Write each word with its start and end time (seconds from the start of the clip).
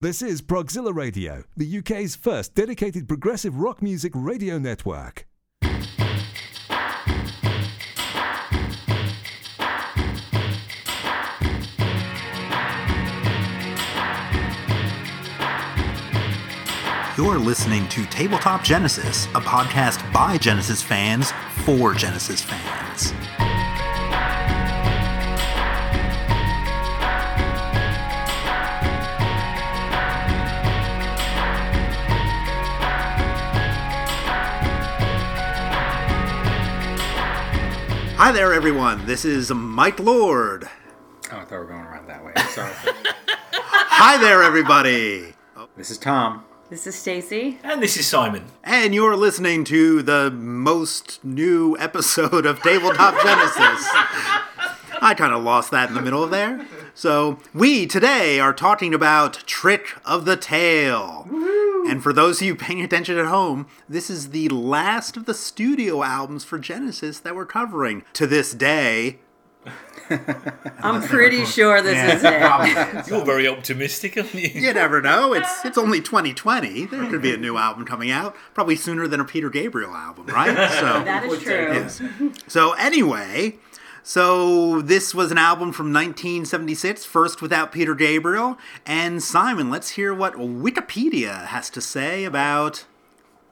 This 0.00 0.22
is 0.22 0.42
Progzilla 0.42 0.94
Radio, 0.94 1.42
the 1.56 1.78
UK's 1.78 2.14
first 2.14 2.54
dedicated 2.54 3.08
progressive 3.08 3.56
rock 3.56 3.82
music 3.82 4.12
radio 4.14 4.56
network. 4.56 5.26
You're 17.16 17.40
listening 17.40 17.88
to 17.88 18.06
Tabletop 18.06 18.62
Genesis, 18.62 19.24
a 19.34 19.40
podcast 19.40 20.12
by 20.12 20.38
Genesis 20.38 20.80
fans 20.80 21.32
for 21.64 21.92
Genesis 21.92 22.40
fans. 22.40 23.12
Hi 38.18 38.32
there, 38.32 38.52
everyone. 38.52 39.06
This 39.06 39.24
is 39.24 39.52
Mike 39.52 40.00
Lord. 40.00 40.68
Oh, 41.30 41.36
I 41.36 41.44
thought 41.44 41.50
we 41.52 41.56
were 41.58 41.66
going 41.66 41.82
around 41.82 42.08
that 42.08 42.24
way. 42.24 42.32
Sorry. 42.50 42.72
Hi 43.52 44.16
there, 44.20 44.42
everybody. 44.42 45.34
this 45.76 45.88
is 45.92 45.98
Tom. 45.98 46.44
This 46.68 46.88
is 46.88 46.96
Stacy. 46.96 47.60
And 47.62 47.80
this 47.80 47.96
is 47.96 48.08
Simon. 48.08 48.46
And 48.64 48.92
you're 48.92 49.14
listening 49.16 49.62
to 49.66 50.02
the 50.02 50.32
most 50.32 51.24
new 51.24 51.78
episode 51.78 52.44
of 52.44 52.60
Tabletop 52.60 53.14
Genesis. 53.22 53.86
I 55.00 55.14
kind 55.16 55.32
of 55.32 55.44
lost 55.44 55.70
that 55.70 55.88
in 55.88 55.94
the 55.94 56.02
middle 56.02 56.24
of 56.24 56.32
there. 56.32 56.66
So, 56.98 57.38
we 57.54 57.86
today 57.86 58.40
are 58.40 58.52
talking 58.52 58.92
about 58.92 59.44
Trick 59.46 59.96
of 60.04 60.24
the 60.24 60.36
Tail. 60.36 61.28
And 61.88 62.02
for 62.02 62.12
those 62.12 62.40
of 62.40 62.46
you 62.48 62.56
paying 62.56 62.80
attention 62.80 63.16
at 63.16 63.26
home, 63.26 63.68
this 63.88 64.10
is 64.10 64.30
the 64.30 64.48
last 64.48 65.16
of 65.16 65.24
the 65.24 65.32
studio 65.32 66.02
albums 66.02 66.42
for 66.42 66.58
Genesis 66.58 67.20
that 67.20 67.36
we're 67.36 67.46
covering 67.46 68.02
to 68.14 68.26
this 68.26 68.52
day. 68.52 69.20
I'm 70.80 71.00
pretty 71.02 71.44
sure 71.44 71.80
this 71.82 72.16
is 72.16 72.24
it. 72.24 73.06
You're 73.08 73.24
very 73.24 73.46
optimistic, 73.46 74.16
aren't 74.16 74.34
you? 74.34 74.48
You 74.48 74.74
never 74.74 75.00
know. 75.00 75.34
It's 75.34 75.64
it's 75.64 75.78
only 75.78 76.00
2020. 76.00 76.86
There 76.86 77.08
could 77.10 77.22
be 77.22 77.32
a 77.32 77.36
new 77.36 77.58
album 77.58 77.84
coming 77.84 78.10
out, 78.10 78.34
probably 78.54 78.74
sooner 78.74 79.06
than 79.06 79.20
a 79.20 79.24
Peter 79.24 79.50
Gabriel 79.50 79.94
album, 79.94 80.26
right? 80.26 80.48
So 80.80 81.04
That 81.04 81.24
is 81.24 81.42
true. 81.42 81.52
Yes. 81.52 82.02
So 82.48 82.72
anyway, 82.72 83.58
so 84.08 84.80
this 84.80 85.14
was 85.14 85.30
an 85.30 85.36
album 85.36 85.70
from 85.70 85.92
1976, 85.92 87.04
first 87.04 87.42
without 87.42 87.72
Peter 87.72 87.94
Gabriel. 87.94 88.56
And 88.86 89.22
Simon, 89.22 89.68
let's 89.68 89.90
hear 89.90 90.14
what 90.14 90.32
Wikipedia 90.32 91.48
has 91.48 91.68
to 91.68 91.82
say 91.82 92.24
about 92.24 92.86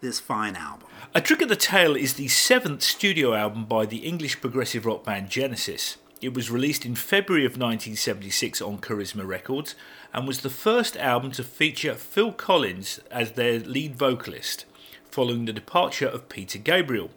this 0.01 0.19
fine 0.19 0.57
album. 0.57 0.89
A 1.15 1.21
Trick 1.21 1.43
of 1.43 1.51
the 1.51 1.57
Tail 1.57 1.95
is 1.95 2.15
the 2.15 2.29
seventh 2.29 2.83
studio 2.83 3.35
album 3.35 3.67
by 3.67 3.85
the 3.85 3.99
English 3.99 4.41
progressive 4.41 4.87
rock 4.87 5.05
band 5.05 5.29
Genesis. 5.29 5.99
It 6.23 6.33
was 6.33 6.51
released 6.51 6.87
in 6.87 6.95
February 6.95 7.45
of 7.45 7.59
1976 7.59 8.63
on 8.63 8.79
Charisma 8.79 9.27
Records 9.27 9.75
and 10.15 10.27
was 10.27 10.41
the 10.41 10.49
first 10.49 10.97
album 10.97 11.33
to 11.33 11.45
feature 11.45 11.93
Phil 11.93 12.33
Collins 12.33 12.99
as 13.11 13.33
their 13.33 13.59
lead 13.59 13.97
vocalist, 13.97 14.65
following 15.11 15.45
the 15.45 15.53
departure 15.53 16.09
of 16.09 16.31
Peter 16.31 16.59
Gabriel. 16.59 17.11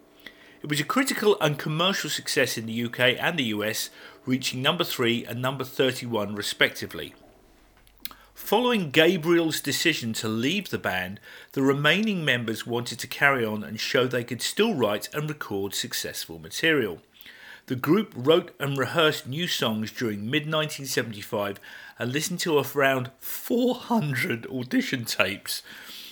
It 0.61 0.69
was 0.69 0.81
a 0.81 0.83
critical 0.83 1.37
and 1.39 1.57
commercial 1.57 2.09
success 2.09 2.57
in 2.57 2.65
the 2.65 2.83
UK 2.83 3.15
and 3.17 3.39
the 3.39 3.55
US, 3.55 3.89
reaching 4.25 4.61
number 4.61 4.83
3 4.83 5.23
and 5.25 5.41
number 5.41 5.63
31 5.63 6.35
respectively. 6.35 7.13
Following 8.33 8.91
Gabriel's 8.91 9.61
decision 9.61 10.11
to 10.13 10.27
leave 10.27 10.69
the 10.69 10.77
band, 10.77 11.21
the 11.53 11.61
remaining 11.61 12.25
members 12.25 12.67
wanted 12.67 12.99
to 12.99 13.07
carry 13.07 13.45
on 13.45 13.63
and 13.63 13.79
show 13.79 14.05
they 14.05 14.23
could 14.25 14.41
still 14.41 14.73
write 14.73 15.07
and 15.13 15.29
record 15.29 15.73
successful 15.73 16.39
material. 16.39 16.99
The 17.67 17.75
group 17.75 18.11
wrote 18.13 18.53
and 18.59 18.77
rehearsed 18.77 19.27
new 19.27 19.47
songs 19.47 19.91
during 19.91 20.29
mid 20.29 20.43
1975 20.43 21.59
and 21.97 22.11
listened 22.11 22.39
to 22.41 22.57
around 22.57 23.11
400 23.21 24.45
audition 24.47 25.05
tapes 25.05 25.63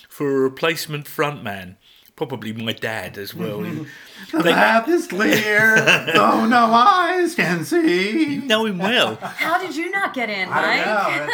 for 0.08 0.30
a 0.30 0.40
replacement 0.40 1.06
frontman. 1.06 1.74
Probably 2.18 2.52
my 2.52 2.72
dad 2.72 3.16
as 3.16 3.32
well. 3.32 3.60
Mm-hmm. 3.60 3.84
The 4.42 4.52
path 4.52 4.88
is 4.88 5.06
clear, 5.06 5.76
though 6.12 6.44
no 6.46 6.64
eyes 6.74 7.36
can 7.36 7.64
see. 7.64 8.34
You 8.34 8.42
know 8.42 8.66
him 8.66 8.78
well. 8.78 9.14
How 9.14 9.56
did 9.58 9.76
you 9.76 9.88
not 9.92 10.14
get 10.14 10.28
in, 10.28 10.50
Mike? 10.50 11.30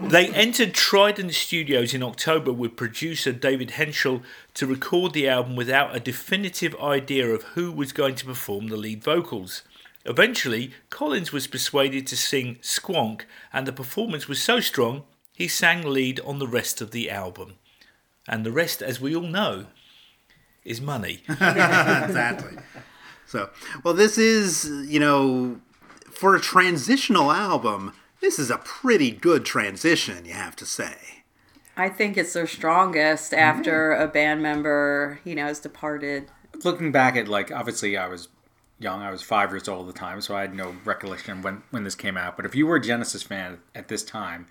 They 0.00 0.28
entered 0.28 0.74
Trident 0.74 1.32
Studios 1.32 1.94
in 1.94 2.02
October 2.02 2.52
with 2.52 2.76
producer 2.76 3.32
David 3.32 3.70
Hentschel 3.70 4.22
to 4.52 4.66
record 4.66 5.14
the 5.14 5.26
album 5.26 5.56
without 5.56 5.96
a 5.96 6.00
definitive 6.00 6.76
idea 6.78 7.26
of 7.30 7.42
who 7.54 7.72
was 7.72 7.92
going 7.92 8.16
to 8.16 8.26
perform 8.26 8.68
the 8.68 8.76
lead 8.76 9.02
vocals. 9.02 9.62
Eventually, 10.04 10.72
Collins 10.90 11.32
was 11.32 11.46
persuaded 11.46 12.06
to 12.08 12.16
sing 12.16 12.56
Squonk, 12.56 13.22
and 13.54 13.66
the 13.66 13.72
performance 13.72 14.28
was 14.28 14.42
so 14.42 14.60
strong 14.60 15.04
he 15.32 15.48
sang 15.48 15.82
lead 15.82 16.20
on 16.20 16.38
the 16.38 16.46
rest 16.46 16.82
of 16.82 16.90
the 16.90 17.10
album. 17.10 17.54
And 18.28 18.44
the 18.44 18.52
rest, 18.52 18.82
as 18.82 19.00
we 19.00 19.14
all 19.14 19.22
know, 19.26 19.66
is 20.64 20.80
money. 20.80 21.22
exactly. 21.28 22.56
So, 23.26 23.50
well, 23.82 23.94
this 23.94 24.18
is, 24.18 24.68
you 24.86 25.00
know, 25.00 25.60
for 26.10 26.34
a 26.34 26.40
transitional 26.40 27.32
album, 27.32 27.92
this 28.20 28.38
is 28.38 28.50
a 28.50 28.58
pretty 28.58 29.10
good 29.10 29.44
transition, 29.44 30.24
you 30.24 30.32
have 30.32 30.56
to 30.56 30.66
say. 30.66 30.94
I 31.76 31.88
think 31.88 32.16
it's 32.16 32.32
their 32.32 32.46
strongest 32.46 33.32
mm-hmm. 33.32 33.40
after 33.40 33.92
a 33.92 34.06
band 34.06 34.42
member, 34.42 35.20
you 35.24 35.34
know, 35.34 35.46
has 35.46 35.60
departed. 35.60 36.30
Looking 36.62 36.92
back 36.92 37.16
at 37.16 37.28
like, 37.28 37.50
obviously, 37.50 37.96
I 37.96 38.06
was 38.06 38.28
young. 38.78 39.02
I 39.02 39.10
was 39.10 39.22
five 39.22 39.50
years 39.50 39.68
old 39.68 39.88
at 39.88 39.94
the 39.94 39.98
time, 39.98 40.20
so 40.20 40.36
I 40.36 40.42
had 40.42 40.54
no 40.54 40.76
recollection 40.84 41.42
when 41.42 41.62
when 41.70 41.84
this 41.84 41.94
came 41.94 42.16
out. 42.16 42.36
But 42.36 42.46
if 42.46 42.54
you 42.54 42.66
were 42.66 42.76
a 42.76 42.80
Genesis 42.80 43.22
fan 43.22 43.58
at 43.74 43.88
this 43.88 44.04
time, 44.04 44.46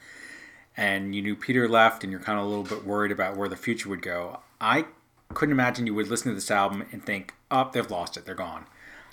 and 0.75 1.15
you 1.15 1.21
knew 1.21 1.35
Peter 1.35 1.69
left, 1.69 2.03
and 2.03 2.11
you're 2.11 2.19
kind 2.19 2.39
of 2.39 2.45
a 2.45 2.47
little 2.47 2.63
bit 2.63 2.85
worried 2.85 3.11
about 3.11 3.37
where 3.37 3.47
the 3.47 3.55
future 3.55 3.89
would 3.89 4.01
go, 4.01 4.41
I 4.59 4.85
couldn't 5.33 5.53
imagine 5.53 5.85
you 5.85 5.93
would 5.93 6.07
listen 6.07 6.29
to 6.31 6.35
this 6.35 6.51
album 6.51 6.85
and 6.91 7.03
think, 7.05 7.33
"Oh, 7.51 7.69
they've 7.71 7.89
lost 7.89 8.17
it. 8.17 8.25
They're 8.25 8.35
gone." 8.35 8.65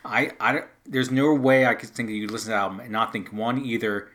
I, 0.05 0.31
I, 0.41 0.63
there's 0.87 1.11
no 1.11 1.35
way 1.35 1.67
I 1.67 1.75
could 1.75 1.91
think 1.91 2.09
that 2.09 2.15
you'd 2.15 2.31
listen 2.31 2.47
to 2.47 2.53
the 2.53 2.57
album 2.57 2.81
and 2.81 2.91
not 2.91 3.13
think 3.13 3.33
one 3.33 3.63
either 3.65 4.09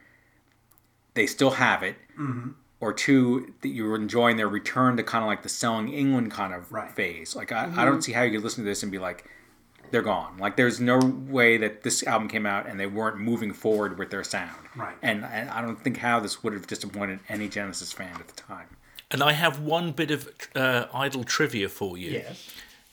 they 1.14 1.28
still 1.28 1.52
have 1.52 1.84
it, 1.84 1.96
mm-hmm. 2.20 2.52
or 2.80 2.92
two 2.92 3.54
that 3.62 3.70
you 3.70 3.86
were 3.86 3.96
enjoying 3.96 4.38
their 4.38 4.50
return 4.50 4.98
to 4.98 5.04
kind 5.04 5.24
of 5.24 5.28
like 5.28 5.44
the 5.44 5.50
selling 5.50 5.90
England 5.90 6.32
kind 6.32 6.54
of 6.54 6.68
phase. 6.94 7.36
Like 7.36 7.52
I, 7.52 7.64
I 7.64 7.68
mm-hmm. 7.68 7.86
don't 7.86 8.02
see 8.02 8.14
how 8.14 8.24
you 8.24 8.32
could 8.32 8.44
listen 8.44 8.64
to 8.64 8.70
this 8.70 8.84
and 8.84 8.92
be 8.92 9.00
like, 9.00 9.30
they're 9.92 10.02
gone. 10.02 10.38
Like 10.38 10.58
there's 10.58 10.82
no 10.82 11.00
way 11.00 11.58
that 11.58 11.84
this 11.84 12.04
album 12.04 12.28
came 12.28 12.46
out 12.46 12.68
and 12.68 12.80
they 12.80 12.88
weren't 12.88 13.18
moving 13.18 13.54
forward 13.54 13.98
with 13.98 14.10
their 14.10 14.24
sound. 14.24 14.68
Right. 14.76 14.96
And, 15.02 15.24
and 15.24 15.50
I 15.50 15.62
don't 15.62 15.82
think 15.82 15.98
how 15.98 16.20
this 16.20 16.44
would 16.44 16.54
have 16.54 16.68
disappointed 16.68 17.20
any 17.30 17.48
Genesis 17.48 17.94
fan 17.94 18.16
at 18.20 18.28
the 18.28 18.34
time. 18.34 18.68
And 19.16 19.24
I 19.24 19.32
have 19.32 19.62
one 19.62 19.94
bit 19.94 20.12
of 20.12 20.28
uh, 20.56 20.88
idle 20.94 21.24
trivia 21.24 21.70
for 21.70 21.98
you. 21.98 22.12
Yes. 22.12 22.50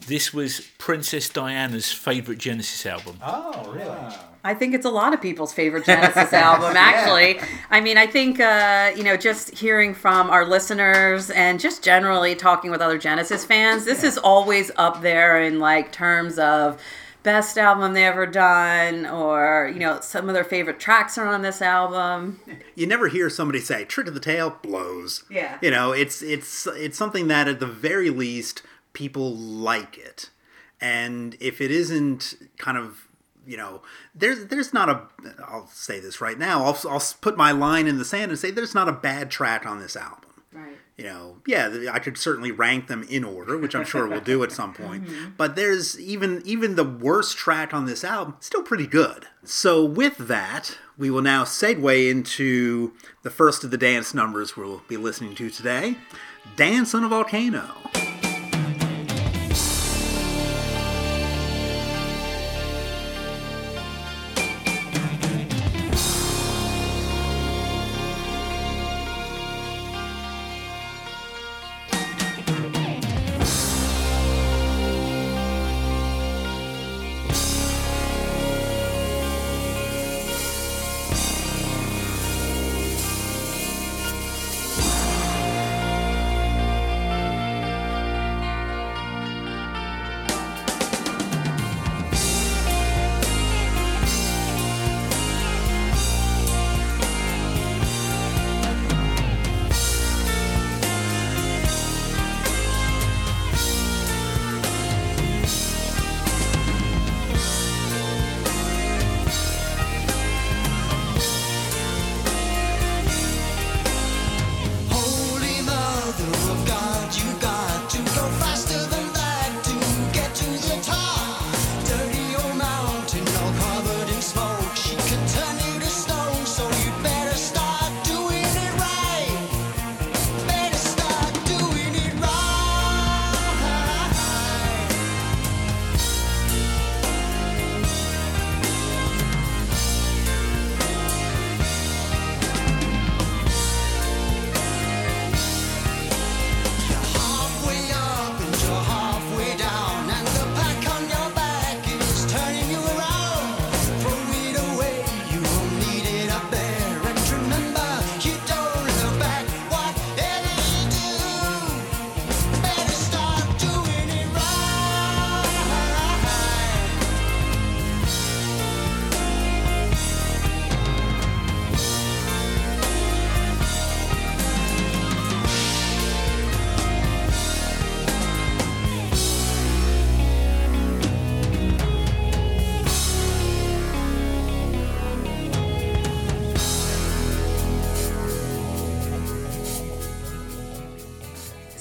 This 0.07 0.33
was 0.33 0.61
Princess 0.77 1.27
Diana's 1.27 1.91
favourite 1.91 2.39
Genesis 2.39 2.85
album. 2.85 3.17
Oh, 3.21 3.69
really? 3.73 4.15
I 4.41 4.53
think 4.53 4.73
it's 4.73 4.85
a 4.85 4.89
lot 4.89 5.13
of 5.13 5.21
people's 5.21 5.51
favorite 5.51 5.83
Genesis 5.83 6.31
album, 6.33 6.77
actually. 6.77 7.41
I 7.69 7.81
mean, 7.81 7.97
I 7.97 8.07
think, 8.07 8.39
uh, 8.39 8.93
you 8.95 9.03
know, 9.03 9.17
just 9.17 9.49
hearing 9.49 9.93
from 9.93 10.29
our 10.29 10.45
listeners 10.45 11.29
and 11.29 11.59
just 11.59 11.83
generally 11.83 12.35
talking 12.35 12.71
with 12.71 12.79
other 12.79 12.97
Genesis 12.97 13.43
fans, 13.43 13.83
this 13.83 14.01
is 14.05 14.17
always 14.17 14.71
up 14.77 15.01
there 15.01 15.41
in 15.41 15.59
like 15.59 15.91
terms 15.91 16.39
of 16.39 16.81
best 17.23 17.57
album 17.57 17.93
they 17.93 18.05
ever 18.05 18.25
done 18.25 19.05
or, 19.05 19.71
you 19.73 19.79
know, 19.79 19.99
some 20.01 20.27
of 20.29 20.35
their 20.35 20.43
favorite 20.43 20.79
tracks 20.79 21.17
are 21.17 21.25
on 21.25 21.41
this 21.41 21.61
album. 21.61 22.39
You 22.75 22.87
never 22.87 23.07
hear 23.07 23.29
somebody 23.29 23.59
say 23.59 23.85
"Trick 23.85 24.07
of 24.07 24.13
the 24.13 24.19
Tail" 24.19 24.57
blows. 24.61 25.23
Yeah. 25.29 25.57
You 25.61 25.71
know, 25.71 25.91
it's 25.91 26.21
it's 26.21 26.67
it's 26.67 26.97
something 26.97 27.27
that 27.27 27.47
at 27.47 27.59
the 27.59 27.67
very 27.67 28.09
least 28.09 28.63
people 28.93 29.35
like 29.35 29.97
it, 29.97 30.29
and 30.81 31.35
if 31.39 31.61
it 31.61 31.71
isn't 31.71 32.35
kind 32.57 32.77
of 32.77 33.07
you 33.45 33.57
know, 33.57 33.81
there's 34.15 34.45
there's 34.45 34.73
not 34.73 34.89
a. 34.89 35.01
I'll 35.45 35.67
say 35.67 35.99
this 35.99 36.21
right 36.21 36.37
now. 36.37 36.63
I'll 36.63 36.79
I'll 36.89 37.03
put 37.21 37.37
my 37.37 37.51
line 37.51 37.87
in 37.87 37.97
the 37.97 38.05
sand 38.05 38.31
and 38.31 38.39
say 38.39 38.51
there's 38.51 38.75
not 38.75 38.87
a 38.87 38.93
bad 38.93 39.29
track 39.29 39.65
on 39.65 39.79
this 39.79 39.95
album. 39.95 40.29
Right. 40.51 40.77
You 40.97 41.05
know, 41.05 41.37
yeah, 41.47 41.89
I 41.91 41.99
could 41.99 42.17
certainly 42.17 42.51
rank 42.51 42.87
them 42.87 43.03
in 43.09 43.23
order, 43.23 43.57
which 43.57 43.75
I'm 43.75 43.85
sure 43.85 44.07
we'll 44.07 44.21
do 44.21 44.43
at 44.43 44.51
some 44.51 44.73
point. 44.73 45.03
Mm-hmm. 45.13 45.31
But 45.37 45.55
there's 45.55 45.99
even 45.99 46.41
even 46.45 46.75
the 46.75 46.83
worst 46.83 47.35
track 47.35 47.73
on 47.73 47.85
this 47.85 48.03
album 48.03 48.35
still 48.39 48.63
pretty 48.63 48.87
good. 48.87 49.25
So 49.43 49.83
with 49.83 50.17
that, 50.17 50.77
we 50.97 51.09
will 51.09 51.21
now 51.21 51.43
segue 51.43 52.09
into 52.09 52.93
the 53.23 53.29
first 53.29 53.63
of 53.63 53.71
the 53.71 53.77
dance 53.77 54.13
numbers 54.13 54.55
we'll 54.55 54.81
be 54.87 54.97
listening 54.97 55.35
to 55.35 55.49
today, 55.49 55.97
"Dance 56.55 56.93
on 56.93 57.03
a 57.03 57.09
Volcano." 57.09 58.12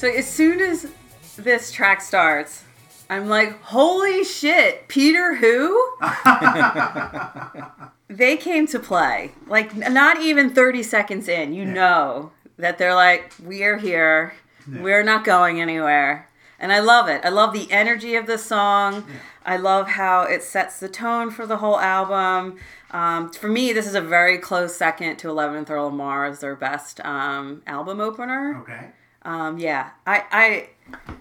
So 0.03 0.09
as 0.09 0.27
soon 0.27 0.61
as 0.61 0.91
this 1.37 1.71
track 1.71 2.01
starts, 2.01 2.65
I'm 3.09 3.29
like, 3.29 3.63
holy 3.63 4.25
shit, 4.25 4.89
Peter 4.89 5.37
who? 5.37 5.81
they 8.09 8.37
came 8.37 8.67
to 8.67 8.81
play. 8.81 9.31
Like 9.47 9.77
not 9.77 10.21
even 10.21 10.51
30 10.51 10.83
seconds 10.83 11.29
in, 11.29 11.53
you 11.53 11.65
know 11.65 12.33
that 12.57 12.79
they're 12.79 12.97
like, 12.97 13.33
we 13.45 13.63
are 13.63 13.77
here. 13.77 14.35
We're 14.67 15.05
not 15.05 15.23
going 15.23 15.61
anywhere. 15.61 16.29
And 16.59 16.73
I 16.73 16.81
love 16.81 17.07
it. 17.07 17.25
I 17.25 17.29
love 17.29 17.53
the 17.53 17.71
energy 17.71 18.17
of 18.17 18.27
the 18.27 18.39
song. 18.39 19.05
I 19.47 19.57
love 19.57 19.87
how 19.87 20.23
it 20.23 20.43
sets 20.43 20.81
the 20.81 20.89
tone 20.89 21.31
for 21.31 21.47
the 21.47 21.59
whole 21.59 21.79
album. 21.79 22.59
Um, 22.91 23.31
for 23.31 23.47
me, 23.47 23.73
this 23.73 23.87
is 23.87 23.95
a 23.95 24.01
very 24.01 24.39
close 24.39 24.75
second 24.75 25.19
to 25.19 25.29
11th 25.29 25.71
Earl 25.71 25.87
of 25.87 25.95
Mars, 25.95 26.41
their 26.41 26.57
best 26.57 26.99
um, 27.05 27.63
album 27.69 28.01
opener. 28.01 28.61
Okay. 28.63 28.89
Um, 29.25 29.59
yeah, 29.59 29.91
I, 30.07 30.25
I, 30.31 30.69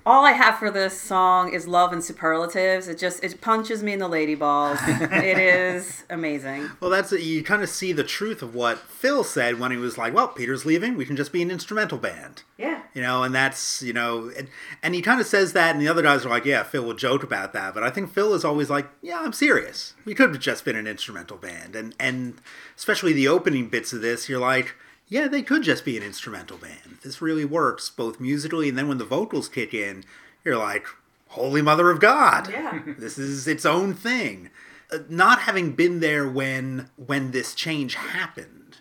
all 0.06 0.26
I 0.26 0.32
have 0.32 0.58
for 0.58 0.72
this 0.72 1.00
song 1.00 1.54
is 1.54 1.68
love 1.68 1.94
and 1.94 2.04
superlatives. 2.04 2.88
It 2.88 2.98
just 2.98 3.24
it 3.24 3.40
punches 3.42 3.84
me 3.84 3.94
in 3.94 4.00
the 4.00 4.08
lady 4.08 4.36
balls. 4.36 4.80
it 4.88 5.38
is 5.38 6.04
amazing. 6.10 6.70
Well, 6.80 6.90
that's 6.90 7.12
you 7.12 7.44
kind 7.44 7.62
of 7.62 7.70
see 7.70 7.92
the 7.94 8.04
truth 8.04 8.42
of 8.42 8.56
what 8.56 8.80
Phil 8.80 9.24
said 9.24 9.60
when 9.60 9.72
he 9.72 9.78
was 9.78 9.98
like, 9.98 10.14
"Well, 10.14 10.30
Peter's 10.30 10.66
leaving. 10.66 10.98
We 10.98 11.06
can 11.06 11.16
just 11.16 11.32
be 11.32 11.42
an 11.42 11.52
instrumental 11.52 11.98
band." 11.98 12.44
Yeah. 12.58 12.82
You 12.94 13.02
know, 13.02 13.24
and 13.24 13.34
that's 13.34 13.82
you 13.84 13.94
know, 13.94 14.32
and, 14.36 14.48
and 14.82 14.96
he 14.96 15.02
kind 15.02 15.22
of 15.22 15.28
says 15.28 15.54
that, 15.54 15.76
and 15.76 15.82
the 15.82 15.88
other 15.88 16.02
guys 16.02 16.26
are 16.26 16.30
like, 16.30 16.46
"Yeah, 16.46 16.64
Phil 16.64 16.84
will 16.84 16.96
joke 16.96 17.24
about 17.24 17.54
that," 17.54 17.74
but 17.74 17.84
I 17.84 17.92
think 17.92 18.12
Phil 18.12 18.34
is 18.34 18.44
always 18.44 18.70
like, 18.70 18.90
"Yeah, 19.02 19.20
I'm 19.20 19.34
serious. 19.34 19.94
We 20.06 20.16
could 20.16 20.32
have 20.32 20.40
just 20.40 20.66
been 20.66 20.76
an 20.76 20.88
instrumental 20.88 21.38
band," 21.38 21.76
and 21.76 21.96
and 22.00 22.42
especially 22.76 23.14
the 23.14 23.28
opening 23.28 23.70
bits 23.70 23.94
of 23.94 24.02
this, 24.02 24.28
you're 24.28 24.40
like. 24.40 24.76
Yeah, 25.12 25.28
they 25.28 25.42
could 25.42 25.64
just 25.64 25.84
be 25.84 25.98
an 25.98 26.04
instrumental 26.04 26.58
band. 26.58 27.00
This 27.04 27.22
really 27.22 27.44
works 27.44 27.90
both 27.90 28.22
musically 28.22 28.70
and 28.70 28.78
then 28.78 28.88
when 28.88 28.98
the 28.98 29.04
vocals 29.04 29.50
kick 29.50 29.74
in, 29.74 30.06
you're 30.46 30.58
like, 30.58 30.88
"Holy 31.28 31.62
Mother 31.62 31.92
of 31.92 32.00
God!" 32.00 32.50
Yeah. 32.50 32.80
this 32.98 33.18
is 33.18 33.46
its 33.46 33.66
own 33.66 33.94
thing. 33.94 34.52
Uh, 34.90 35.00
not 35.10 35.40
having 35.40 35.74
been 35.74 36.00
there 36.00 36.30
when 36.30 36.90
when 36.96 37.32
this 37.32 37.54
change 37.54 37.96
happened, 37.96 38.78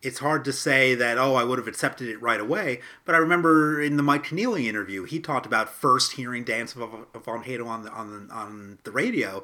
it's 0.00 0.20
hard 0.20 0.44
to 0.44 0.52
say 0.52 0.94
that 0.94 1.18
oh 1.18 1.34
I 1.34 1.42
would 1.42 1.58
have 1.58 1.66
accepted 1.66 2.08
it 2.08 2.22
right 2.22 2.40
away. 2.40 2.80
But 3.04 3.16
I 3.16 3.18
remember 3.18 3.82
in 3.82 3.96
the 3.96 4.04
Mike 4.04 4.26
Keneally 4.26 4.66
interview, 4.66 5.02
he 5.02 5.18
talked 5.18 5.46
about 5.46 5.68
first 5.68 6.12
hearing 6.12 6.44
"Dance 6.44 6.76
of, 6.76 7.08
Volcano" 7.12 7.66
on 7.66 7.82
the 7.82 7.90
on 7.90 8.28
the, 8.28 8.32
on 8.32 8.78
the 8.84 8.92
radio, 8.92 9.42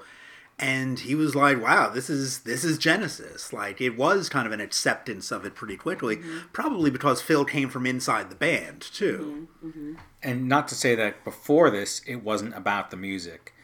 and 0.58 1.00
he 1.00 1.14
was 1.14 1.34
like, 1.34 1.60
"Wow, 1.60 1.88
this 1.88 2.08
is 2.08 2.40
this 2.40 2.64
is 2.64 2.78
Genesis." 2.78 3.52
Like 3.52 3.80
it 3.80 3.96
was 3.96 4.28
kind 4.28 4.46
of 4.46 4.52
an 4.52 4.60
acceptance 4.60 5.30
of 5.30 5.44
it 5.44 5.54
pretty 5.54 5.76
quickly, 5.76 6.18
mm-hmm. 6.18 6.38
probably 6.52 6.90
because 6.90 7.20
Phil 7.20 7.44
came 7.44 7.68
from 7.68 7.86
inside 7.86 8.30
the 8.30 8.36
band 8.36 8.80
too. 8.80 9.48
Mm-hmm. 9.62 9.68
Mm-hmm. 9.68 9.94
And 10.22 10.48
not 10.48 10.68
to 10.68 10.74
say 10.74 10.94
that 10.94 11.24
before 11.24 11.70
this 11.70 12.00
it 12.06 12.22
wasn't 12.22 12.56
about 12.56 12.90
the 12.90 12.96
music, 12.96 13.54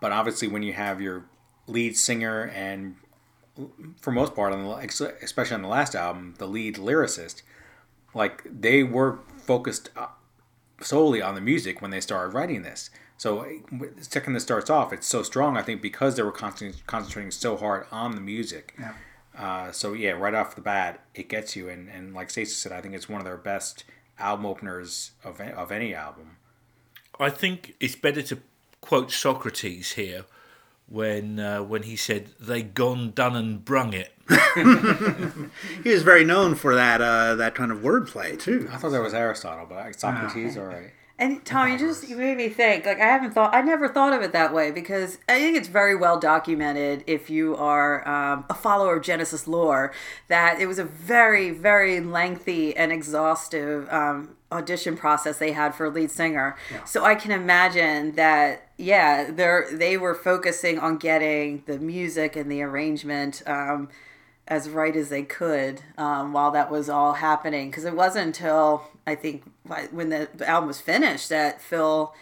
but 0.00 0.12
obviously 0.12 0.48
when 0.48 0.62
you 0.62 0.72
have 0.72 1.00
your 1.00 1.26
lead 1.66 1.96
singer 1.96 2.50
and 2.54 2.96
for 4.00 4.10
most 4.10 4.34
part 4.34 4.52
on 4.52 4.64
the 4.64 5.14
especially 5.22 5.54
on 5.54 5.62
the 5.62 5.68
last 5.68 5.94
album 5.94 6.34
the 6.38 6.48
lead 6.48 6.76
lyricist, 6.76 7.42
like 8.14 8.42
they 8.44 8.82
were 8.82 9.20
focused 9.36 9.90
uh, 9.96 10.06
solely 10.80 11.22
on 11.22 11.34
the 11.34 11.40
music 11.40 11.80
when 11.80 11.90
they 11.90 12.00
started 12.00 12.34
writing 12.34 12.62
this. 12.62 12.90
So 13.18 13.44
the 13.72 14.04
second 14.04 14.34
this 14.34 14.44
starts 14.44 14.70
off, 14.70 14.92
it's 14.92 15.06
so 15.06 15.22
strong. 15.22 15.56
I 15.56 15.62
think 15.62 15.82
because 15.82 16.16
they 16.16 16.22
were 16.22 16.32
concentrating, 16.32 16.80
concentrating 16.86 17.30
so 17.32 17.56
hard 17.56 17.86
on 17.90 18.14
the 18.14 18.20
music. 18.20 18.74
Yeah. 18.78 18.94
Uh, 19.36 19.72
so 19.72 19.92
yeah, 19.92 20.10
right 20.12 20.34
off 20.34 20.54
the 20.54 20.60
bat, 20.60 21.04
it 21.14 21.28
gets 21.28 21.56
you. 21.56 21.68
And, 21.68 21.88
and 21.88 22.14
like 22.14 22.30
Stacey 22.30 22.54
said, 22.54 22.72
I 22.72 22.80
think 22.80 22.94
it's 22.94 23.08
one 23.08 23.20
of 23.20 23.24
their 23.24 23.36
best 23.36 23.84
album 24.18 24.46
openers 24.46 25.12
of 25.24 25.40
of 25.40 25.72
any 25.72 25.94
album. 25.94 26.36
I 27.20 27.30
think 27.30 27.74
it's 27.80 27.96
better 27.96 28.22
to 28.22 28.38
quote 28.80 29.10
Socrates 29.10 29.92
here 29.92 30.24
when 30.88 31.40
uh, 31.40 31.62
when 31.62 31.82
he 31.82 31.96
said 31.96 32.30
they 32.40 32.62
gone 32.62 33.10
done 33.10 33.36
and 33.36 33.64
brung 33.64 33.92
it. 33.94 34.12
He 35.84 35.90
was 35.90 36.02
very 36.02 36.24
known 36.24 36.54
for 36.54 36.74
that 36.74 37.00
uh, 37.00 37.34
that 37.36 37.54
kind 37.54 37.70
of 37.70 37.78
wordplay 37.78 38.38
too. 38.38 38.68
I 38.70 38.76
thought 38.76 38.90
that 38.90 39.02
was 39.02 39.14
Aristotle, 39.14 39.66
but 39.66 39.98
Socrates, 39.98 40.56
all 40.56 40.64
right. 40.66 40.90
And 41.20 41.44
Tommy, 41.44 41.72
you 41.72 41.78
just 41.78 42.08
you 42.08 42.16
made 42.16 42.36
me 42.36 42.48
think. 42.48 42.86
Like 42.86 43.00
I 43.00 43.06
haven't 43.06 43.32
thought, 43.32 43.52
I 43.52 43.60
never 43.60 43.88
thought 43.88 44.12
of 44.12 44.22
it 44.22 44.32
that 44.32 44.54
way 44.54 44.70
because 44.70 45.18
I 45.28 45.40
think 45.40 45.56
it's 45.56 45.66
very 45.66 45.96
well 45.96 46.20
documented 46.20 47.02
if 47.08 47.28
you 47.28 47.56
are 47.56 48.06
um, 48.06 48.44
a 48.48 48.54
follower 48.54 48.96
of 48.96 49.02
Genesis 49.02 49.48
lore 49.48 49.92
that 50.28 50.60
it 50.60 50.66
was 50.66 50.78
a 50.78 50.84
very, 50.84 51.50
very 51.50 51.98
lengthy 51.98 52.76
and 52.76 52.92
exhaustive 52.92 53.88
um, 53.92 54.36
audition 54.52 54.96
process 54.96 55.38
they 55.38 55.52
had 55.52 55.74
for 55.74 55.86
a 55.86 55.90
lead 55.90 56.12
singer. 56.12 56.56
So 56.84 57.04
I 57.04 57.16
can 57.16 57.32
imagine 57.32 58.12
that. 58.12 58.64
Yeah, 58.76 59.32
they 59.32 59.62
they 59.72 59.96
were 59.96 60.14
focusing 60.14 60.78
on 60.78 60.98
getting 60.98 61.64
the 61.66 61.80
music 61.80 62.36
and 62.36 62.48
the 62.48 62.62
arrangement. 62.62 63.42
Um, 63.44 63.88
as 64.48 64.68
right 64.68 64.96
as 64.96 65.10
they 65.10 65.22
could 65.22 65.82
um, 65.96 66.32
while 66.32 66.50
that 66.50 66.70
was 66.70 66.88
all 66.88 67.14
happening. 67.14 67.70
Because 67.70 67.84
it 67.84 67.94
wasn't 67.94 68.26
until 68.26 68.88
I 69.06 69.14
think 69.14 69.44
when 69.90 70.08
the 70.08 70.28
album 70.44 70.66
was 70.66 70.80
finished 70.80 71.28
that 71.28 71.60
Phil 71.60 72.14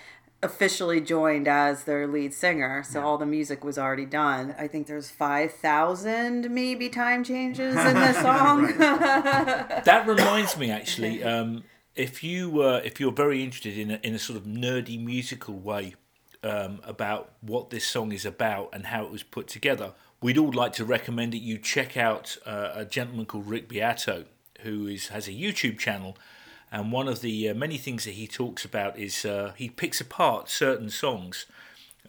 officially 0.43 1.01
joined 1.01 1.49
as 1.49 1.85
their 1.85 2.07
lead 2.07 2.35
singer. 2.35 2.83
So 2.83 3.03
all 3.03 3.17
the 3.17 3.27
music 3.27 3.65
was 3.65 3.79
already 3.79 4.05
done. 4.05 4.55
I 4.59 4.67
think 4.69 4.87
there's 4.87 5.11
five 5.11 5.53
thousand 5.53 6.51
maybe 6.51 6.89
time 6.89 7.25
changes 7.25 7.77
in 7.77 7.95
the 7.95 8.13
song. 8.23 8.67
That 9.87 10.05
reminds 10.07 10.57
me, 10.57 10.71
actually, 10.71 11.23
um, 11.23 11.65
if 11.95 12.23
you 12.23 12.63
uh, 12.63 12.81
if 12.85 13.01
you're 13.01 13.13
very 13.13 13.43
interested 13.43 13.79
in 13.79 13.91
a, 13.93 14.01
in 14.03 14.15
a 14.15 14.19
sort 14.19 14.37
of 14.39 14.45
nerdy 14.45 15.03
musical 15.03 15.55
way 15.55 15.95
um, 16.43 16.81
about 16.85 17.33
what 17.41 17.71
this 17.71 17.87
song 17.87 18.13
is 18.13 18.27
about 18.27 18.71
and 18.73 18.87
how 18.87 19.05
it 19.05 19.11
was 19.11 19.23
put 19.23 19.49
together, 19.49 19.95
we'd 20.27 20.39
all 20.39 20.51
like 20.51 20.73
to 20.73 20.85
recommend 20.85 21.33
that 21.33 21.39
you 21.39 21.57
check 21.57 21.97
out 21.97 22.37
uh, 22.45 22.73
a 22.75 22.85
gentleman 22.85 23.25
called 23.25 23.47
Rick 23.47 23.69
Beato, 23.69 24.25
who 24.63 24.89
is 24.89 25.07
has 25.09 25.29
a 25.29 25.31
YouTube 25.31 25.79
channel. 25.79 26.19
And 26.73 26.91
one 26.91 27.07
of 27.07 27.21
the 27.21 27.51
uh, 27.51 27.55
many 27.55 27.79
things 27.79 28.07
that 28.07 28.15
he 28.15 28.27
talks 28.27 28.65
about 28.65 28.99
is 28.99 29.25
uh, 29.25 29.53
he 29.57 29.69
picks 29.69 30.01
apart 30.01 30.49
certain 30.49 30.91
songs 30.91 31.47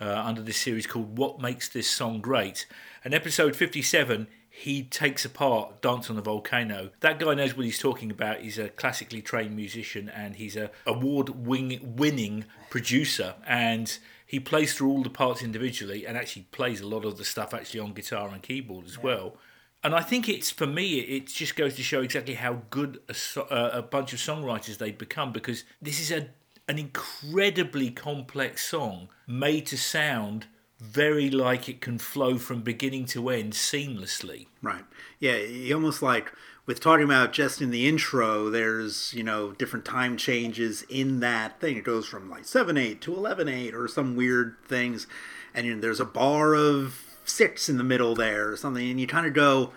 uh, 0.02 0.24
under 0.26 0.42
this 0.42 0.58
series 0.58 0.88
called 0.88 1.16
What 1.16 1.40
Makes 1.40 1.70
This 1.70 1.88
Song 1.88 2.20
Great. 2.20 2.66
And 3.06 3.14
episode 3.14 3.56
57, 3.56 4.26
he 4.50 4.82
takes 4.82 5.24
apart 5.24 5.84
Dance 5.84 6.10
on 6.10 6.16
the 6.16 6.24
Volcano. 6.24 6.90
That 7.02 7.20
guy 7.20 7.36
knows 7.36 7.56
what 7.56 7.68
he's 7.68 7.78
talking 7.78 8.10
about. 8.10 8.40
He's 8.40 8.58
a 8.58 8.70
classically 8.70 9.22
trained 9.22 9.56
musician 9.56 10.10
and 10.10 10.38
he's 10.38 10.56
a 10.56 10.72
award 10.88 11.30
winning 11.30 12.46
producer. 12.72 13.36
And 13.46 13.96
he 14.28 14.40
plays 14.40 14.74
through 14.76 14.90
all 14.92 15.02
the 15.04 15.10
parts 15.10 15.42
individually 15.42 16.06
and 16.06 16.18
actually 16.18 16.44
plays 16.52 16.82
a 16.82 16.88
lot 16.88 17.06
of 17.06 17.18
the 17.18 17.26
stuff 17.26 17.54
actually 17.54 17.80
on 17.80 17.94
guitar 17.94 18.30
and 18.30 18.44
keyboard 18.44 18.86
as 18.86 19.02
well. 19.02 19.38
And 19.84 19.96
I 19.96 20.02
think 20.02 20.28
it's 20.28 20.52
for 20.52 20.68
me, 20.68 21.00
it 21.00 21.28
just 21.28 21.56
goes 21.56 21.76
to 21.76 21.84
show 21.84 22.02
exactly 22.02 22.34
how 22.34 22.62
good 22.70 23.00
a, 23.08 23.14
so- 23.14 23.48
uh, 23.50 23.72
a 23.74 23.82
bunch 23.82 24.12
of 24.12 24.20
songwriters 24.20 24.78
they've 24.78 24.98
become 24.98 25.32
because 25.32 25.64
this 25.82 26.00
is 26.00 26.12
a 26.12 26.30
an 26.70 26.78
incredibly 26.78 27.90
complex 27.90 28.68
song 28.68 29.08
made 29.26 29.66
to 29.68 29.78
sound 29.78 30.48
very 30.80 31.30
like 31.30 31.70
it 31.70 31.80
can 31.80 31.98
flow 31.98 32.38
from 32.38 32.62
beginning 32.62 33.06
to 33.06 33.30
end 33.30 33.54
seamlessly. 33.54 34.48
Right. 34.62 34.84
Yeah, 35.20 35.38
you 35.38 35.74
almost 35.76 36.02
like 36.02 36.34
with 36.68 36.82
talking 36.82 37.06
about 37.06 37.32
just 37.32 37.62
in 37.62 37.72
the 37.72 37.88
intro, 37.88 38.50
there's, 38.50 39.14
you 39.14 39.24
know, 39.24 39.54
different 39.54 39.86
time 39.86 40.18
changes 40.18 40.84
in 40.90 41.22
that 41.22 41.60
thing. 41.62 41.78
It 41.78 41.86
goes 41.86 42.06
from 42.06 42.30
like 42.30 42.46
7 42.46 42.78
8 42.78 43.02
to 43.02 43.16
11 43.16 43.48
8 43.48 43.74
or 43.74 43.88
some 43.88 44.16
weird 44.16 44.58
things. 44.68 45.08
And 45.56 45.66
you 45.66 45.74
know, 45.74 45.82
there's 45.82 46.02
a 46.02 46.06
bar 46.06 46.54
of 46.54 47.04
six 47.24 47.70
in 47.70 47.78
the 47.78 47.84
middle 47.84 48.14
there 48.16 48.52
or 48.52 48.58
something. 48.58 48.88
And 48.88 49.00
you 49.00 49.08
kind 49.08 49.26
of 49.26 49.34
go, 49.34 49.72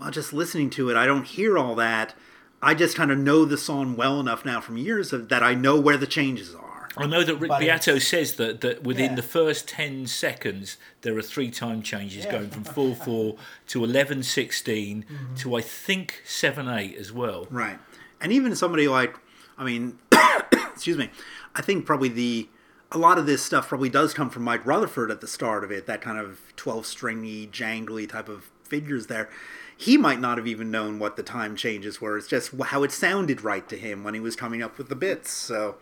well, 0.00 0.12
just 0.12 0.32
listening 0.32 0.70
to 0.70 0.88
it, 0.90 0.96
I 0.96 1.06
don't 1.06 1.26
hear 1.26 1.58
all 1.58 1.74
that. 1.74 2.14
I 2.62 2.74
just 2.74 2.96
kind 2.96 3.10
of 3.10 3.18
know 3.18 3.44
the 3.44 3.58
song 3.58 3.96
well 3.96 4.20
enough 4.20 4.44
now 4.44 4.60
from 4.60 4.78
years 4.78 5.12
of, 5.12 5.28
that 5.28 5.42
I 5.42 5.54
know 5.54 5.78
where 5.80 5.96
the 5.96 6.06
changes 6.06 6.54
are. 6.54 6.67
I 6.98 7.06
know 7.06 7.22
that 7.24 7.36
Rick 7.36 7.48
But 7.48 7.60
Beato 7.60 7.98
says 7.98 8.34
that, 8.34 8.60
that 8.62 8.82
within 8.82 9.10
Yeah. 9.10 9.16
the 9.16 9.22
first 9.22 9.68
10 9.68 10.06
seconds, 10.06 10.76
there 11.02 11.16
are 11.16 11.22
three 11.22 11.50
time 11.50 11.82
changes 11.82 12.26
going 12.26 12.50
from 12.50 12.64
4 12.64 12.94
4 12.94 13.36
to 13.68 13.84
11 13.84 14.22
16 14.22 15.04
Mm-hmm. 15.10 15.34
to 15.36 15.54
I 15.56 15.60
think 15.60 16.22
7 16.24 16.68
8 16.68 16.96
as 16.96 17.12
well. 17.12 17.46
Right. 17.50 17.78
And 18.20 18.32
even 18.32 18.54
somebody 18.56 18.88
like, 18.88 19.16
I 19.56 19.64
mean, 19.64 19.98
excuse 20.52 20.96
me, 20.98 21.10
I 21.54 21.62
think 21.62 21.86
probably 21.86 22.08
the, 22.08 22.48
a 22.92 22.98
lot 22.98 23.18
of 23.18 23.26
this 23.26 23.42
stuff 23.42 23.68
probably 23.68 23.88
does 23.90 24.14
come 24.14 24.30
from 24.30 24.42
Mike 24.44 24.64
Rutherford 24.66 25.10
at 25.10 25.20
the 25.20 25.28
start 25.28 25.64
of 25.64 25.70
it, 25.70 25.86
that 25.86 26.00
kind 26.00 26.18
of 26.18 26.40
12 26.56 26.86
stringy, 26.86 27.46
jangly 27.46 28.08
type 28.08 28.28
of 28.28 28.50
figures 28.64 29.06
there. 29.06 29.28
He 29.76 29.96
might 29.96 30.18
not 30.20 30.38
have 30.38 30.46
even 30.48 30.70
known 30.72 30.98
what 30.98 31.16
the 31.16 31.22
time 31.22 31.54
changes 31.54 32.00
were. 32.00 32.18
It's 32.18 32.26
just 32.26 32.52
how 32.60 32.82
it 32.82 32.90
sounded 32.90 33.42
right 33.42 33.68
to 33.68 33.76
him 33.76 34.02
when 34.02 34.14
he 34.14 34.18
was 34.20 34.34
coming 34.34 34.60
up 34.62 34.76
with 34.76 34.88
the 34.88 34.96
bits. 34.96 35.30
So, 35.30 35.76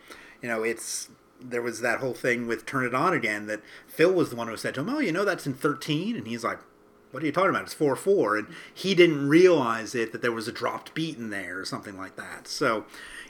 you 0.47 0.53
know, 0.53 0.63
it's, 0.63 1.09
there 1.41 1.61
was 1.61 1.81
that 1.81 1.99
whole 1.99 2.13
thing 2.13 2.47
with 2.47 2.65
Turn 2.65 2.85
It 2.85 2.95
On 2.95 3.13
Again 3.13 3.47
that 3.47 3.59
Phil 3.85 4.13
was 4.13 4.29
the 4.29 4.37
one 4.37 4.47
who 4.47 4.55
said 4.55 4.75
to 4.75 4.79
him, 4.79 4.89
Oh, 4.89 4.99
you 4.99 5.11
know, 5.11 5.25
that's 5.25 5.45
in 5.45 5.53
13. 5.53 6.15
And 6.15 6.25
he's 6.25 6.45
like, 6.45 6.59
what 7.11 7.21
are 7.21 7.25
you 7.25 7.33
talking 7.33 7.49
about? 7.49 7.63
It's 7.63 7.73
4 7.73 7.97
4. 7.97 8.37
And 8.37 8.47
he 8.73 8.95
didn't 8.95 9.27
realize 9.27 9.93
it 9.93 10.13
that 10.13 10.21
there 10.21 10.31
was 10.31 10.47
a 10.47 10.53
dropped 10.53 10.93
beat 10.93 11.17
in 11.17 11.31
there 11.31 11.59
or 11.59 11.65
something 11.65 11.97
like 11.97 12.15
that. 12.15 12.47
So, 12.47 12.85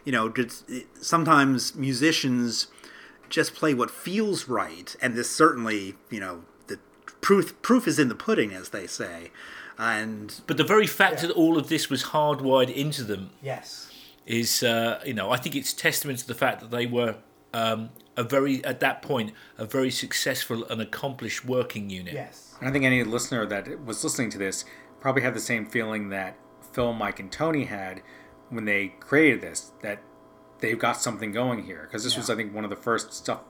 you 0.06 0.12
know, 0.12 0.30
just, 0.30 0.70
sometimes 1.02 1.74
musicians 1.74 2.68
just 3.30 3.56
play 3.56 3.74
what 3.74 3.90
feels 3.90 4.48
right, 4.48 4.96
and 5.02 5.16
this 5.16 5.30
certainly, 5.30 5.96
you 6.10 6.20
know, 6.20 6.44
the 6.68 6.80
proof 7.20 7.60
proof 7.62 7.88
is 7.88 7.98
in 8.00 8.10
the 8.10 8.16
pudding, 8.16 8.54
as 8.54 8.70
they 8.70 8.88
say, 8.88 9.32
and 9.78 10.42
But 10.48 10.58
the 10.58 10.64
very 10.64 10.88
fact 10.88 11.22
that 11.22 11.32
all 11.32 11.58
of 11.58 11.68
this 11.68 11.90
was 11.90 12.06
hardwired 12.06 12.74
into 12.74 13.04
them 13.04 13.32
yes, 13.42 13.87
is, 14.28 14.62
uh, 14.62 15.02
you 15.06 15.14
know, 15.14 15.32
I 15.32 15.38
think 15.38 15.56
it's 15.56 15.74
testament 15.74 16.20
to 16.20 16.28
the 16.28 16.36
fact 16.36 16.60
that 16.60 16.70
they 16.70 16.86
were 16.86 17.16
um, 17.54 17.90
a 18.16 18.24
very, 18.24 18.64
at 18.66 18.82
that 18.82 19.02
point, 19.02 19.34
a 19.58 19.66
very 19.66 19.90
successful 19.90 20.66
and 20.66 20.82
accomplished 20.82 21.46
working 21.46 21.90
unit. 21.90 22.14
yes, 22.14 22.54
And 22.60 22.70
I 22.70 22.72
think 22.72 22.84
any 22.84 23.04
listener 23.04 23.46
that 23.46 23.86
was 23.86 24.04
listening 24.04 24.30
to 24.32 24.38
this 24.38 24.66
probably 25.00 25.22
had 25.22 25.34
the 25.34 25.40
same 25.40 25.66
feeling 25.66 26.10
that 26.10 26.38
Phil, 26.74 26.94
Mike, 26.94 27.20
and 27.20 27.32
Tony 27.32 27.64
had 27.66 28.02
when 28.50 28.66
they 28.66 28.90
created 29.00 29.42
this. 29.42 29.72
That 29.82 30.02
they've 30.60 30.78
got 30.78 30.98
something 30.98 31.32
going 31.32 31.64
here 31.64 31.84
because 31.84 32.04
this 32.04 32.18
was, 32.18 32.30
I 32.30 32.36
think, 32.36 32.54
one 32.54 32.66
of 32.66 32.70
the 32.70 32.76
first 32.76 33.14
stuff 33.14 33.42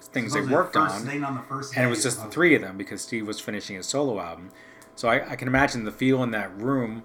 things 0.00 0.32
they 0.32 0.40
worked 0.40 0.76
on, 0.76 0.90
on 0.90 1.34
the 1.34 1.42
first 1.46 1.76
and 1.76 1.86
it 1.86 1.88
was 1.88 2.02
just 2.02 2.22
the 2.22 2.30
three 2.30 2.54
of 2.54 2.62
them 2.62 2.78
because 2.78 3.02
Steve 3.02 3.26
was 3.26 3.38
finishing 3.38 3.76
his 3.76 3.86
solo 3.86 4.18
album. 4.18 4.50
So 4.96 5.08
I, 5.08 5.32
I 5.32 5.36
can 5.36 5.46
imagine 5.46 5.84
the 5.84 5.92
feel 5.92 6.22
in 6.22 6.30
that 6.30 6.56
room 6.56 7.04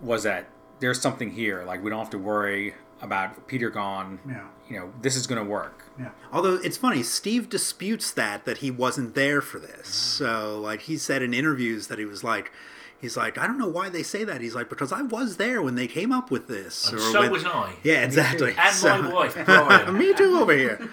was 0.00 0.22
that 0.22 0.48
there's 0.80 1.00
something 1.00 1.30
here. 1.30 1.64
Like 1.64 1.82
we 1.82 1.90
don't 1.90 1.98
have 1.98 2.10
to 2.10 2.18
worry 2.18 2.74
about 3.00 3.46
Peter 3.46 3.70
gone. 3.70 4.18
Yeah. 4.28 4.46
You 4.68 4.80
know, 4.80 4.92
this 5.00 5.16
is 5.16 5.26
going 5.26 5.42
to 5.42 5.48
work. 5.48 5.84
Yeah. 5.98 6.10
Although 6.32 6.54
it's 6.54 6.76
funny, 6.76 7.02
Steve 7.02 7.48
disputes 7.48 8.10
that 8.12 8.44
that 8.44 8.58
he 8.58 8.70
wasn't 8.70 9.14
there 9.14 9.40
for 9.40 9.58
this. 9.58 9.88
Mm. 9.88 10.18
So 10.18 10.60
like 10.60 10.82
he 10.82 10.96
said 10.96 11.22
in 11.22 11.32
interviews 11.32 11.88
that 11.88 11.98
he 11.98 12.04
was 12.04 12.22
like 12.22 12.52
he's 13.00 13.16
like 13.16 13.38
I 13.38 13.46
don't 13.46 13.58
know 13.58 13.68
why 13.68 13.88
they 13.88 14.02
say 14.02 14.24
that. 14.24 14.40
He's 14.40 14.54
like 14.54 14.68
because 14.68 14.92
I 14.92 15.02
was 15.02 15.36
there 15.36 15.60
when 15.62 15.74
they 15.74 15.86
came 15.86 16.12
up 16.12 16.30
with 16.30 16.48
this. 16.48 16.88
And 16.90 16.98
or 16.98 17.00
so 17.00 17.20
when- 17.20 17.30
was 17.32 17.44
I. 17.44 17.74
Yeah, 17.82 18.04
exactly. 18.04 18.54
And 18.58 18.74
So- 18.74 19.02
my 19.02 19.12
wife, 19.12 19.34
Brian. 19.44 19.96
Me 19.98 20.12
too 20.14 20.38
over 20.38 20.52
here. 20.52 20.88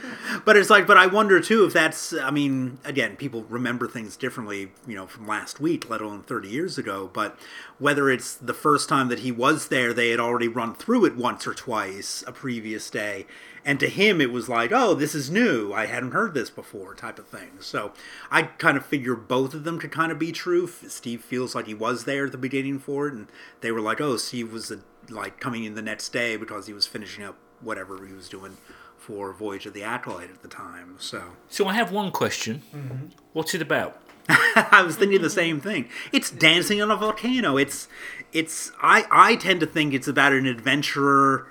But 0.46 0.58
it's 0.58 0.70
like, 0.70 0.86
but 0.88 0.98
I 0.98 1.08
wonder 1.08 1.40
too 1.40 1.66
if 1.66 1.74
that's. 1.74 2.14
I 2.14 2.32
mean, 2.32 2.78
again, 2.86 3.16
people 3.16 3.44
remember 3.50 3.88
things 3.88 4.16
differently, 4.18 4.72
you 4.88 4.96
know, 4.96 5.08
from 5.08 5.28
last 5.28 5.60
week, 5.60 5.90
let 5.90 6.02
alone 6.02 6.22
thirty 6.24 6.50
years 6.50 6.78
ago. 6.78 7.10
But 7.14 7.38
whether 7.80 8.10
it's 8.10 8.36
the 8.36 8.54
first 8.54 8.88
time 8.90 9.08
that 9.10 9.20
he 9.20 9.32
was 9.32 9.68
there, 9.68 9.94
they 9.94 10.10
had 10.10 10.20
already 10.20 10.48
run 10.48 10.74
through 10.76 11.06
it 11.06 11.16
once 11.18 11.46
or 11.48 11.54
twice 11.54 12.24
a 12.28 12.32
previous 12.32 12.90
day, 12.90 13.26
and 13.66 13.80
to 13.80 13.90
him 13.90 14.22
it 14.22 14.32
was 14.32 14.48
like, 14.48 14.72
oh, 14.72 14.94
this 14.94 15.16
is 15.16 15.32
new. 15.32 15.74
I 15.74 15.88
hadn't 15.88 16.12
heard 16.12 16.34
this 16.36 16.52
before, 16.52 16.94
type 16.94 17.18
of 17.18 17.28
thing. 17.28 17.54
So 17.60 17.92
I 18.30 18.44
kind 18.44 18.78
of 18.78 18.86
figure 18.86 19.16
both 19.16 19.54
of 19.56 19.64
them 19.64 19.80
could 19.80 19.92
kind 19.92 20.12
of 20.12 20.20
be 20.20 20.32
true. 20.32 20.68
Steve 20.68 21.22
feels 21.24 21.56
like 21.56 21.66
he 21.66 21.74
was 21.74 22.06
there 22.06 22.28
at 22.28 22.32
the 22.32 22.38
beginning 22.38 22.80
for 22.80 23.08
it, 23.08 23.14
and 23.14 23.28
they 23.62 23.72
were 23.72 23.82
like, 23.82 24.00
oh, 24.00 24.18
Steve 24.18 24.54
was 24.54 24.72
uh 24.72 24.78
like 25.10 25.40
coming 25.40 25.64
in 25.64 25.76
the 25.76 25.82
next 25.82 26.10
day 26.10 26.38
because 26.38 26.68
he 26.68 26.74
was 26.74 26.88
finishing 26.88 27.24
up 27.24 27.38
whatever 27.62 28.06
he 28.06 28.14
was 28.14 28.30
doing 28.30 28.58
for 28.98 29.32
Voyage 29.34 29.66
of 29.66 29.74
the 29.74 29.84
Acolyte 29.84 30.32
at 30.32 30.42
the 30.42 30.48
time. 30.48 30.96
So 31.00 31.34
So 31.48 31.68
I 31.68 31.74
have 31.74 31.92
one 31.92 32.12
question. 32.12 32.62
Mm-hmm. 32.76 33.08
What's 33.34 33.54
it 33.54 33.62
about? 33.62 34.02
I 34.30 34.82
was 34.84 34.96
thinking 34.96 35.22
the 35.22 35.30
same 35.30 35.60
thing. 35.62 35.90
It's 36.12 36.32
dancing 36.32 36.82
on 36.82 36.90
a 36.90 36.96
volcano. 36.96 37.58
It's 37.58 37.88
it's 38.34 38.72
I 38.82 39.06
I 39.12 39.36
tend 39.36 39.60
to 39.60 39.68
think 39.68 39.94
it's 39.94 40.08
about 40.08 40.34
an 40.34 40.48
adventurer 40.48 41.48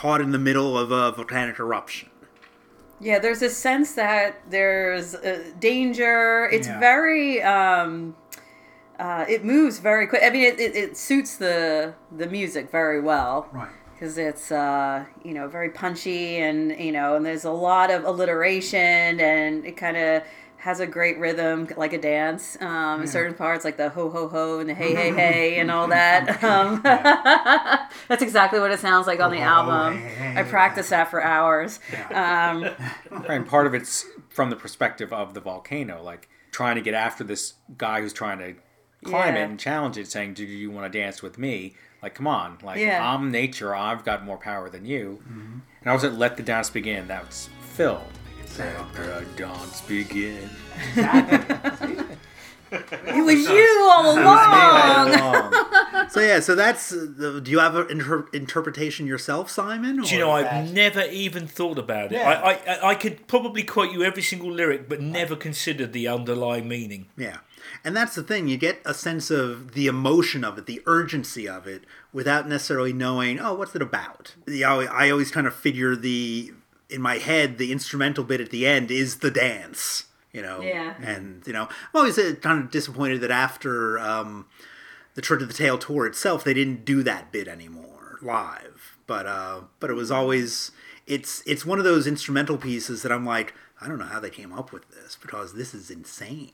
caught 0.00 0.20
in 0.20 0.30
the 0.32 0.38
middle 0.48 0.76
of 0.76 0.90
a 0.90 1.12
volcanic 1.12 1.58
eruption. 1.58 2.10
Yeah, 3.00 3.18
there's 3.18 3.42
a 3.42 3.50
sense 3.50 3.94
that 3.94 4.40
there's 4.50 5.14
uh, 5.14 5.42
danger. 5.58 6.48
It's 6.52 6.68
Yeah. 6.68 6.80
very. 6.80 7.42
Um, 7.42 8.16
uh, 8.98 9.24
it 9.28 9.44
moves 9.44 9.78
very 9.80 10.06
quick. 10.06 10.22
I 10.24 10.30
mean, 10.30 10.44
it, 10.52 10.60
it, 10.60 10.76
it 10.76 10.96
suits 10.96 11.36
the 11.36 11.94
the 12.16 12.26
music 12.26 12.70
very 12.70 13.00
well. 13.00 13.48
Right. 13.52 13.68
Because 13.92 14.18
it's 14.18 14.50
uh, 14.52 15.04
you 15.24 15.34
know 15.34 15.46
very 15.48 15.70
punchy 15.70 16.38
and 16.38 16.58
you 16.78 16.92
know 16.92 17.14
and 17.16 17.24
there's 17.26 17.44
a 17.44 17.50
lot 17.70 17.90
of 17.90 18.04
alliteration 18.04 19.20
and 19.20 19.64
it 19.64 19.76
kind 19.76 19.96
of 19.96 20.22
has 20.64 20.80
a 20.80 20.86
great 20.86 21.18
rhythm 21.18 21.68
like 21.76 21.92
a 21.92 21.98
dance 21.98 22.56
um, 22.62 23.02
in 23.02 23.06
certain 23.06 23.34
parts 23.34 23.66
like 23.66 23.76
the 23.76 23.90
ho 23.90 24.08
ho 24.08 24.28
ho 24.28 24.58
and 24.60 24.68
the 24.70 24.74
hey 24.74 24.94
hey 24.94 25.12
hey 25.22 25.58
and 25.58 25.70
all 25.70 25.88
that. 25.88 26.42
Um, 26.42 26.80
that's 28.08 28.22
exactly 28.22 28.58
what 28.60 28.70
it 28.70 28.80
sounds 28.80 29.06
like 29.06 29.20
on 29.20 29.30
the 29.30 29.38
Ho, 29.40 29.44
ho, 29.44 29.62
ho, 29.62 29.70
album. 29.70 29.98
hey, 30.00 30.08
hey, 30.14 30.28
I 30.40 30.42
hey. 30.42 30.50
practiced 30.50 30.88
that 30.90 31.10
for 31.10 31.22
hours. 31.22 31.80
Um, 32.10 32.68
and 33.28 33.46
part 33.46 33.66
of 33.66 33.74
it's 33.74 34.06
from 34.30 34.48
the 34.50 34.56
perspective 34.56 35.12
of 35.12 35.34
the 35.34 35.40
volcano, 35.40 36.02
like 36.02 36.28
trying 36.50 36.76
to 36.76 36.80
get 36.82 36.94
after 36.94 37.24
this 37.24 37.54
guy 37.76 38.00
who's 38.00 38.12
trying 38.14 38.38
to 38.38 38.54
climb 39.04 39.34
Yeah. 39.34 39.42
it 39.42 39.50
and 39.50 39.60
challenge 39.60 39.98
it, 39.98 40.08
saying, 40.10 40.32
"Do 40.32 40.44
you 40.44 40.70
want 40.70 40.90
to 40.90 40.98
dance 40.98 41.22
with 41.22 41.36
me?" 41.38 41.74
Like, 42.02 42.14
come 42.14 42.26
on, 42.26 42.56
like 42.62 42.78
Yeah. 42.80 43.06
I'm 43.06 43.30
nature, 43.30 43.74
I've 43.74 44.02
got 44.04 44.24
more 44.24 44.38
power 44.38 44.70
than 44.70 44.86
you. 44.86 45.22
And 45.28 45.90
I 45.90 45.92
was 45.92 46.04
at 46.04 46.14
"Let 46.14 46.38
the 46.38 46.42
Dance 46.42 46.70
Begin." 46.70 47.06
That's 47.06 47.50
Phil. 47.74 48.02
Let 48.58 48.94
the 48.94 49.26
dance 49.36 49.80
begin. 49.82 50.48
It 52.70 53.24
was 53.24 53.48
you 53.48 53.90
all 53.92 54.18
along. 54.18 56.08
So 56.10 56.20
yeah, 56.20 56.40
so 56.40 56.54
that's 56.56 56.92
uh, 56.92 57.06
the, 57.16 57.40
do 57.40 57.50
you 57.50 57.60
have 57.60 57.76
an 57.76 57.88
inter- 57.90 58.26
interpretation 58.32 59.06
yourself, 59.06 59.48
Simon? 59.48 60.02
Do 60.02 60.12
you 60.12 60.18
know, 60.18 60.32
I've 60.32 60.44
that- 60.44 60.70
never 60.70 61.02
even 61.02 61.46
thought 61.46 61.78
about 61.78 62.12
it. 62.12 62.16
Yeah. 62.16 62.28
I, 62.30 62.52
I, 62.52 62.90
I 62.90 62.94
could 62.96 63.26
probably 63.28 63.62
quote 63.62 63.92
you 63.92 64.02
every 64.02 64.22
single 64.22 64.50
lyric, 64.50 64.88
but 64.88 65.00
never 65.00 65.36
considered 65.36 65.92
the 65.92 66.08
underlying 66.08 66.66
meaning. 66.66 67.06
Yeah. 67.16 67.38
And 67.84 67.96
that's 67.96 68.14
the 68.14 68.22
thing, 68.22 68.48
you 68.48 68.56
get 68.56 68.80
a 68.84 68.92
sense 68.92 69.30
of 69.30 69.72
the 69.72 69.86
emotion 69.86 70.44
of 70.44 70.58
it, 70.58 70.66
the 70.66 70.82
urgency 70.86 71.48
of 71.48 71.66
it, 71.66 71.84
without 72.12 72.48
necessarily 72.48 72.92
knowing, 72.92 73.38
oh, 73.38 73.54
what's 73.54 73.74
it 73.74 73.82
about? 73.82 74.34
You 74.46 74.60
know, 74.60 74.80
I 74.80 75.10
always 75.10 75.30
kind 75.30 75.46
of 75.46 75.54
figure 75.54 75.94
the, 75.96 76.52
in 76.90 77.00
my 77.00 77.18
head, 77.18 77.58
the 77.58 77.72
instrumental 77.72 78.24
bit 78.24 78.40
at 78.40 78.50
the 78.50 78.66
end 78.66 78.90
is 78.90 79.18
the 79.18 79.30
dance, 79.30 80.04
you 80.32 80.42
know? 80.42 80.60
Yeah. 80.60 80.94
And, 81.02 81.42
you 81.46 81.52
know, 81.52 81.64
I'm 81.64 81.94
always 81.94 82.18
uh, 82.18 82.34
kind 82.40 82.62
of 82.62 82.70
disappointed 82.70 83.20
that 83.22 83.30
after 83.30 83.98
um, 83.98 84.46
the 85.14 85.22
Trick 85.22 85.40
of 85.40 85.48
the 85.48 85.54
Tail 85.54 85.78
tour 85.78 86.06
itself, 86.06 86.44
they 86.44 86.54
didn't 86.54 86.84
do 86.84 87.02
that 87.02 87.32
bit 87.32 87.48
anymore 87.48 88.18
live. 88.22 88.96
But, 89.06 89.26
uh, 89.26 89.60
but 89.80 89.90
it 89.90 89.94
was 89.94 90.10
always, 90.10 90.72
it's, 91.06 91.42
it's 91.46 91.66
one 91.66 91.78
of 91.78 91.84
those 91.84 92.06
instrumental 92.06 92.56
pieces 92.56 93.02
that 93.02 93.12
I'm 93.12 93.26
like, 93.26 93.54
I 93.80 93.88
don't 93.88 93.98
know 93.98 94.04
how 94.04 94.20
they 94.20 94.30
came 94.30 94.52
up 94.52 94.72
with 94.72 94.88
this 94.90 95.18
because 95.20 95.54
this 95.54 95.74
is 95.74 95.90
insane. 95.90 96.52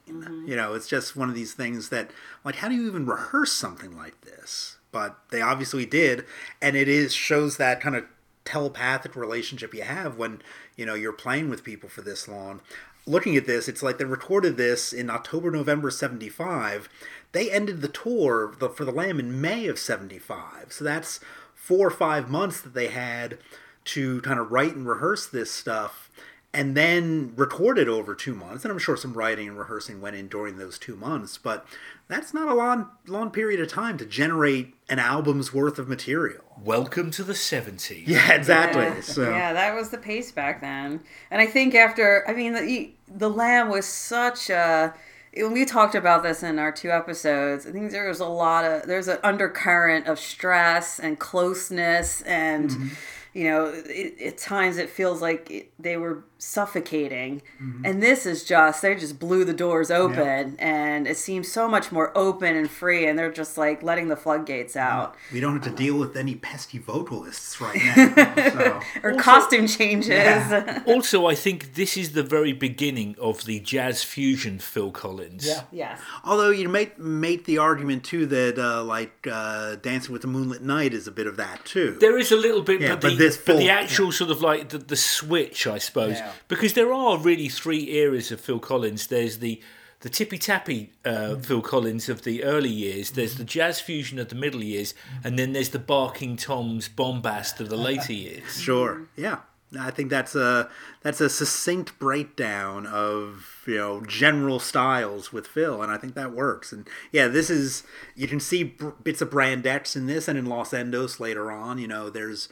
You 0.49 0.57
know, 0.57 0.75
it's 0.75 0.89
just 0.89 1.15
one 1.15 1.29
of 1.29 1.35
these 1.35 1.53
things 1.53 1.91
that, 1.91 2.11
like, 2.45 2.57
how 2.57 2.69
do 2.69 2.75
you 2.75 2.89
even 2.89 3.07
rehearse 3.07 3.53
something 3.53 3.97
like 3.97 4.23
this? 4.23 4.79
But 4.91 5.17
they 5.31 5.41
obviously 5.41 5.87
did, 5.87 6.25
and 6.61 6.77
it 6.77 6.89
is 6.89 7.13
shows 7.13 7.57
that 7.59 7.81
kind 7.81 7.95
of 7.95 8.05
telepathic 8.50 9.14
relationship 9.14 9.73
you 9.73 9.83
have 9.83 10.16
when 10.16 10.42
you 10.76 10.85
know 10.85 10.95
you're 10.95 11.12
playing 11.12 11.49
with 11.49 11.62
people 11.62 11.88
for 11.88 12.02
this 12.02 12.26
long. 12.26 12.61
Looking 13.07 13.37
at 13.37 13.47
this, 13.47 13.69
it's 13.69 13.83
like 13.83 13.99
they 13.99 14.04
recorded 14.04 14.57
this 14.57 14.92
in 14.92 15.09
October, 15.09 15.50
November 15.50 15.90
'75. 15.90 16.88
They 17.33 17.50
ended 17.50 17.80
the 17.80 17.88
tour 17.88 18.52
for 18.75 18.85
the 18.85 18.92
Lamb 18.92 19.21
in 19.21 19.40
May 19.40 19.66
of 19.69 19.78
'75. 19.78 20.73
So 20.73 20.85
that's 20.85 21.21
four 21.54 21.87
or 21.87 21.90
five 21.90 22.28
months 22.28 22.61
that 22.61 22.75
they 22.75 22.88
had 22.88 23.38
to 23.85 24.21
kind 24.23 24.40
of 24.40 24.50
write 24.50 24.75
and 24.75 24.87
rehearse 24.87 25.26
this 25.26 25.50
stuff 25.50 26.11
and 26.52 26.76
then 26.76 27.33
recorded 27.37 27.88
over 27.88 28.14
two 28.14 28.35
months. 28.35 28.64
And 28.64 28.73
I'm 28.73 28.78
sure 28.78 28.97
some 28.97 29.14
writing 29.14 29.49
and 29.49 29.59
rehearsing 29.59 30.00
went 30.00 30.16
in 30.16 30.26
during 30.26 30.59
those 30.59 30.78
two 30.78 30.97
months, 30.97 31.38
but 31.38 31.64
that's 32.11 32.35
not 32.35 32.49
a 32.49 32.55
long, 32.55 32.88
long 33.07 33.31
period 33.31 33.61
of 33.61 33.69
time 33.69 33.97
to 33.99 34.05
generate 34.05 34.75
an 34.88 34.99
album's 34.99 35.55
worth 35.55 35.79
of 35.79 35.88
material. 35.88 36.43
Welcome 36.62 37.11
to 37.12 37.23
the 37.25 37.33
70s. 37.33 38.02
Yeah, 38.07 38.33
exactly. 38.33 38.83
Yeah. 38.83 39.00
So 39.00 39.31
Yeah, 39.31 39.52
that 39.52 39.75
was 39.75 39.90
the 39.90 39.99
pace 39.99 40.33
back 40.33 40.61
then. 40.61 41.00
And 41.31 41.40
I 41.40 41.47
think 41.47 41.75
after, 41.75 42.29
I 42.29 42.35
mean, 42.35 42.52
the, 42.55 42.90
the 43.09 43.31
Lamb 43.31 43.69
was 43.71 43.87
such 43.87 44.50
a. 44.50 44.93
When 45.33 45.52
we 45.52 45.64
talked 45.64 45.95
about 45.95 46.25
this 46.25 46.43
in 46.43 46.59
our 46.59 46.73
two 46.73 46.90
episodes, 46.90 47.64
I 47.64 47.71
think 47.71 47.93
there 47.93 48.09
was 48.09 48.19
a 48.19 48.26
lot 48.26 48.64
of 48.64 48.88
there's 48.88 49.07
an 49.07 49.19
undercurrent 49.23 50.09
of 50.09 50.19
stress 50.19 50.99
and 50.99 51.19
closeness, 51.21 52.21
and 52.23 52.71
Mm-hmm. 52.71 52.88
you 53.35 53.45
know, 53.45 53.73
it, 53.87 54.21
at 54.21 54.38
times 54.38 54.76
it 54.76 54.90
feels 54.90 55.23
like 55.23 55.49
it, 55.49 55.73
they 55.79 55.97
were 55.97 56.25
suffocating. 56.40 57.42
Mm-hmm. 57.62 57.85
And 57.85 58.02
this 58.02 58.26
is 58.26 58.44
just 58.44 58.82
they 58.82 58.94
just 58.94 59.18
blew 59.18 59.44
the 59.44 59.52
doors 59.52 59.90
open, 59.90 60.56
and 60.59 61.06
it 61.06 61.16
seems 61.16 61.50
so 61.50 61.68
much 61.68 61.92
more 61.92 62.16
open 62.16 62.56
and 62.56 62.70
free, 62.70 63.06
and 63.06 63.18
they're 63.18 63.30
just 63.32 63.56
like 63.59 63.82
letting 63.82 64.09
the 64.09 64.16
floodgates 64.16 64.76
out 64.76 65.14
we 65.32 65.40
don't 65.40 65.52
have 65.52 65.64
to 65.64 65.82
deal 65.82 65.97
with 65.99 66.16
any 66.16 66.35
pesky 66.35 66.78
vocalists 66.78 67.61
right 67.61 67.76
now. 67.76 68.40
So. 68.50 68.80
or 69.02 69.14
costume 69.14 69.66
changes. 69.66 70.09
Yeah. 70.11 70.82
Also, 70.87 71.26
I 71.26 71.35
think 71.35 71.75
this 71.75 71.97
is 71.97 72.12
the 72.12 72.23
very 72.23 72.52
beginning 72.52 73.14
of 73.20 73.44
the 73.44 73.61
jazz 73.61 74.02
fusion 74.02 74.59
Phil 74.59 74.90
Collins. 74.90 75.47
Yeah. 75.47 75.62
Yes. 75.70 76.00
Although 76.25 76.50
you 76.50 76.68
make 76.68 76.99
make 76.99 77.44
the 77.44 77.59
argument 77.59 78.04
too 78.04 78.26
that 78.26 78.59
uh, 78.59 78.82
like 78.82 79.26
uh, 79.30 79.76
Dancing 79.76 80.12
with 80.12 80.23
the 80.23 80.28
Moonlit 80.28 80.62
Knight 80.62 80.94
is 80.94 81.06
a 81.06 81.12
bit 81.12 81.26
of 81.26 81.37
that 81.37 81.64
too. 81.64 81.97
There 82.00 82.18
is 82.18 82.32
a 82.32 82.37
little 82.37 82.62
bit, 82.62 82.80
Yeah, 82.80 82.90
but, 82.90 83.02
but 83.02 83.09
the, 83.11 83.16
this 83.16 83.37
but 83.37 83.56
the 83.59 83.66
full- 83.66 83.70
actual 83.70 84.12
sort 84.12 84.30
of 84.30 84.40
like 84.42 84.70
the, 84.70 84.78
the 84.78 84.97
switch, 84.97 85.66
I 85.66 85.78
suppose, 85.78 86.18
Yeah. 86.31 86.37
because 86.49 86.73
there 86.75 86.93
are 86.93 87.19
really 87.19 87.49
three 87.49 87.91
eras 87.91 88.31
of 88.33 88.41
Phil 88.41 88.59
Collins. 88.59 89.07
There's 89.09 89.39
the 89.39 89.61
the 90.01 90.09
tippy 90.09 90.39
tappy 90.39 90.93
uh, 91.05 91.37
Phil 91.37 91.61
Collins 91.61 92.09
of 92.09 92.23
the 92.23 92.43
early 92.43 92.71
years. 92.71 93.11
There's 93.11 93.37
the 93.37 93.45
jazz 93.45 93.81
fusion 93.81 94.19
of 94.19 94.31
the 94.31 94.35
middle 94.35 94.63
years, 94.65 94.95
and 95.23 95.39
then 95.39 95.53
there's 95.53 95.69
the 95.71 95.79
barking 95.79 96.37
toms 96.39 96.89
bombast 96.89 97.61
of 97.61 97.69
the 97.69 97.77
later 97.77 98.13
years. 98.27 98.61
Sure. 98.61 99.03
Yeah. 99.17 99.41
I 99.79 99.93
think 99.93 100.11
that's 100.11 100.35
a 100.35 100.69
that's 101.03 101.21
a 101.21 101.29
succinct 101.29 101.97
breakdown 102.01 102.87
of 102.87 103.62
you 103.69 103.77
know 103.77 104.01
general 104.05 104.59
styles 104.59 105.33
with 105.33 105.47
Phil, 105.47 105.81
and 105.81 105.93
I 105.93 105.97
think 105.97 106.14
that 106.14 106.33
works. 106.33 106.73
And 106.73 106.88
yeah, 107.12 107.29
this 107.29 107.51
is 107.51 107.85
you 108.16 108.27
can 108.27 108.40
see 108.40 108.64
br- 108.64 108.88
bits 109.05 109.21
of 109.23 109.31
Brand 109.31 109.64
X 109.66 109.95
in 109.95 110.07
this, 110.09 110.27
and 110.27 110.37
in 110.37 110.47
Los 110.47 110.71
Endos 110.73 111.21
later 111.21 111.53
on. 111.53 111.79
You 111.79 111.87
know, 111.87 112.11
there's 112.11 112.49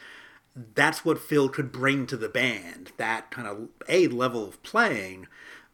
that's 0.74 1.04
what 1.04 1.18
Phil 1.18 1.48
could 1.48 1.72
bring 1.72 2.06
to 2.06 2.16
the 2.16 2.28
band 2.28 2.92
that 2.96 3.30
kind 3.30 3.46
of 3.46 3.68
a 3.88 4.08
level 4.08 4.46
of 4.46 4.62
playing, 4.62 5.26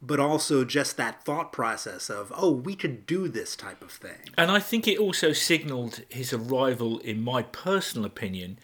but 0.03 0.21
also 0.21 0.65
just 0.65 0.97
that 0.97 1.25
thought 1.25 1.53
process 1.53 2.11
of 2.11 2.33
oh 2.37 2.51
we 2.51 2.75
could 2.75 3.07
do 3.07 3.29
this 3.29 3.57
type 3.57 3.83
of 3.83 3.91
thing. 3.91 4.31
And 4.37 4.51
I 4.51 4.61
think 4.61 4.87
it 4.87 4.99
also 4.99 5.33
signalled 5.33 6.03
his 6.09 6.33
arrival, 6.33 6.99
in 6.99 7.23
my 7.23 7.43
personal 7.43 8.05
opinion, 8.05 8.59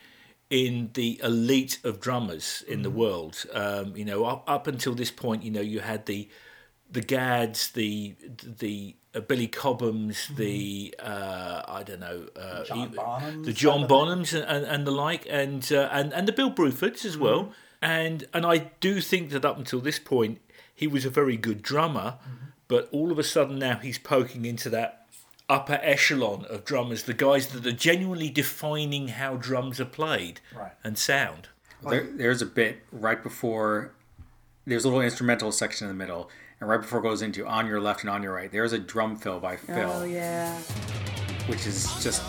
in 0.51 0.91
the 0.95 1.21
elite 1.23 1.79
of 1.85 2.01
drummers 2.01 2.63
in 2.67 2.83
the 2.83 2.91
world. 2.91 3.45
Um, 3.53 3.97
you 3.97 4.05
know, 4.05 4.25
up, 4.25 4.45
up 4.47 4.67
until 4.67 4.95
this 4.95 5.11
point, 5.11 5.43
you 5.45 5.51
know, 5.51 5.61
you 5.61 5.81
had 5.81 6.07
the 6.07 6.29
the 6.91 7.01
Gadds, 7.01 7.71
the 7.71 8.17
the 8.43 8.97
uh, 9.15 9.21
Billy 9.21 9.49
Cobhams, 9.49 10.35
the 10.37 10.95
uh, 10.99 11.63
I 11.67 11.83
don't 11.83 12.01
know, 12.01 12.27
uh, 12.37 12.65
John 12.65 12.93
Bonhams, 12.93 13.45
the 13.45 13.53
John 13.53 13.89
Bonhams, 13.89 14.33
and, 14.35 14.45
and, 14.45 14.65
and 14.67 14.87
the 14.87 14.91
like, 14.93 15.27
and 15.29 15.71
uh, 15.73 15.89
and 15.93 16.13
and 16.13 16.29
the 16.29 16.33
Bill 16.33 16.51
Brufords 16.51 17.05
as 17.05 17.17
well. 17.19 17.53
And 17.83 18.27
and 18.35 18.45
I 18.45 18.71
do 18.81 19.01
think 19.01 19.31
that 19.31 19.45
up 19.45 19.57
until 19.59 19.81
this 19.81 19.99
point, 19.99 20.41
he 20.75 20.87
was 20.87 21.05
a 21.05 21.11
very 21.11 21.37
good 21.37 21.63
drummer, 21.63 22.19
but 22.69 22.89
all 22.93 23.11
of 23.11 23.19
a 23.19 23.25
sudden 23.25 23.59
now 23.59 23.79
he's 23.79 23.99
poking 23.99 24.45
into 24.45 24.69
that 24.71 25.07
upper 25.49 25.81
echelon 25.83 26.45
of 26.49 26.65
drummers, 26.65 27.03
the 27.05 27.15
guys 27.15 27.49
that 27.49 27.67
are 27.67 27.73
genuinely 27.73 28.31
defining 28.31 29.09
how 29.09 29.35
drums 29.37 29.81
are 29.81 29.85
played 29.85 30.41
Right. 30.55 30.71
and 30.85 30.97
sound. 30.97 31.49
There, 31.83 32.07
there's 32.13 32.41
a 32.43 32.47
bit 32.47 32.83
right 32.93 33.21
before 33.21 33.93
there's 34.67 34.85
a 34.85 34.89
little 34.89 35.03
instrumental 35.03 35.51
section 35.51 35.89
in 35.89 35.97
the 35.97 35.99
middle, 35.99 36.31
and 36.61 36.69
right 36.69 36.81
before 36.81 36.99
it 37.01 37.03
goes 37.03 37.23
into 37.23 37.47
on 37.47 37.67
your 37.67 37.81
left 37.81 38.03
and 38.03 38.11
on 38.11 38.23
your 38.23 38.35
right, 38.35 38.51
there's 38.53 38.73
a 38.73 38.79
drum 38.79 39.17
fill 39.17 39.41
by 39.41 39.55
oh, 39.55 39.57
Phil, 39.59 39.91
Oh 39.93 40.05
yeah. 40.05 40.55
which 41.47 41.67
is 41.67 41.85
just 42.03 42.23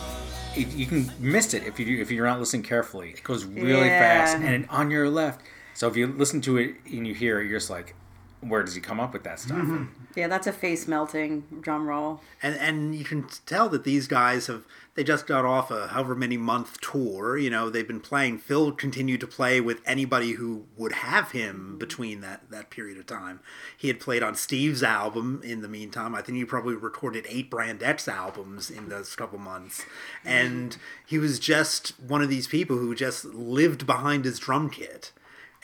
it, 0.55 0.67
you 0.73 0.85
can 0.85 1.09
miss 1.19 1.53
it 1.53 1.63
if 1.63 1.79
you 1.79 2.01
if 2.01 2.11
you're 2.11 2.25
not 2.25 2.39
listening 2.39 2.63
carefully. 2.63 3.09
It 3.11 3.23
goes 3.23 3.45
really 3.45 3.87
Yeah. 3.87 4.25
fast, 4.25 4.37
and 4.37 4.67
on 4.69 4.91
your 4.91 5.09
left. 5.09 5.41
So 5.73 5.87
if 5.87 5.95
you 5.95 6.07
listen 6.07 6.41
to 6.41 6.57
it 6.57 6.75
and 6.85 7.07
you 7.07 7.13
hear 7.13 7.39
it, 7.39 7.47
you're 7.49 7.57
just 7.59 7.69
like, 7.69 7.95
where 8.41 8.61
does 8.61 8.75
he 8.75 8.81
come 8.81 8.99
up 8.99 9.13
with 9.13 9.23
that 9.23 9.39
stuff? 9.39 9.57
Mm-hmm. 9.59 9.85
Yeah, 10.15 10.27
that's 10.27 10.45
a 10.47 10.51
face 10.51 10.87
melting 10.87 11.43
drum 11.61 11.87
roll. 11.87 12.19
and 12.43 12.55
and 12.57 12.95
you 12.95 13.05
can 13.05 13.25
tell 13.45 13.69
that 13.69 13.83
these 13.85 14.07
guys 14.07 14.47
have 14.47 14.65
they 14.95 15.03
just 15.03 15.25
got 15.25 15.45
off 15.45 15.71
a 15.71 15.87
however 15.87 16.15
many 16.15 16.37
month 16.37 16.79
tour 16.81 17.37
you 17.37 17.49
know 17.49 17.69
they've 17.69 17.87
been 17.87 17.99
playing 17.99 18.37
phil 18.37 18.71
continued 18.71 19.19
to 19.19 19.27
play 19.27 19.61
with 19.61 19.81
anybody 19.85 20.33
who 20.33 20.65
would 20.77 20.91
have 20.91 21.31
him 21.31 21.55
mm-hmm. 21.55 21.77
between 21.77 22.21
that 22.21 22.41
that 22.49 22.69
period 22.69 22.97
of 22.97 23.05
time. 23.05 23.39
He 23.77 23.87
had 23.87 23.99
played 23.99 24.23
on 24.23 24.35
steve's 24.35 24.83
album 24.83 25.41
in 25.43 25.61
the 25.61 25.67
meantime. 25.67 26.13
I 26.13 26.21
think 26.21 26.37
he 26.37 26.45
probably 26.45 26.75
recorded 26.75 27.25
eight 27.27 27.49
Brand 27.49 27.81
X 27.81 28.07
albums 28.07 28.69
in 28.69 28.89
those 28.89 29.15
couple 29.15 29.39
months. 29.39 29.81
Mm-hmm. 29.81 30.27
And 30.27 30.77
he 31.05 31.17
was 31.17 31.39
just 31.39 31.99
one 31.99 32.21
of 32.21 32.29
these 32.29 32.47
people 32.47 32.77
who 32.77 32.93
just 32.95 33.25
lived 33.25 33.85
behind 33.85 34.25
his 34.25 34.39
drum 34.39 34.69
kit 34.69 35.11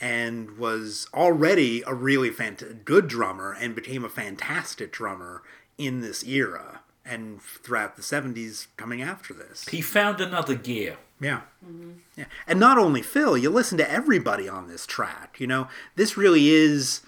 and 0.00 0.56
was 0.58 1.08
already 1.12 1.82
a 1.86 1.94
really 1.94 2.30
fant- 2.30 2.84
good 2.84 3.08
drummer 3.08 3.56
and 3.58 3.74
became 3.74 4.04
a 4.04 4.08
fantastic 4.08 4.92
drummer 4.92 5.42
in 5.76 6.00
this 6.00 6.24
era 6.24 6.77
and 7.08 7.40
throughout 7.42 7.96
the 7.96 8.02
70s 8.02 8.66
coming 8.76 9.02
after 9.02 9.32
this. 9.32 9.68
He 9.68 9.80
found 9.80 10.20
another 10.20 10.54
gear. 10.54 10.98
Yeah. 11.20 11.42
Mm-hmm. 11.64 11.92
Yeah. 12.16 12.26
And 12.46 12.60
not 12.60 12.78
only 12.78 13.02
Phil, 13.02 13.36
you 13.36 13.50
listen 13.50 13.78
to 13.78 13.90
everybody 13.90 14.48
on 14.48 14.68
this 14.68 14.86
track. 14.86 15.40
You 15.40 15.46
know, 15.46 15.68
this 15.96 16.16
really 16.16 16.50
is 16.50 17.00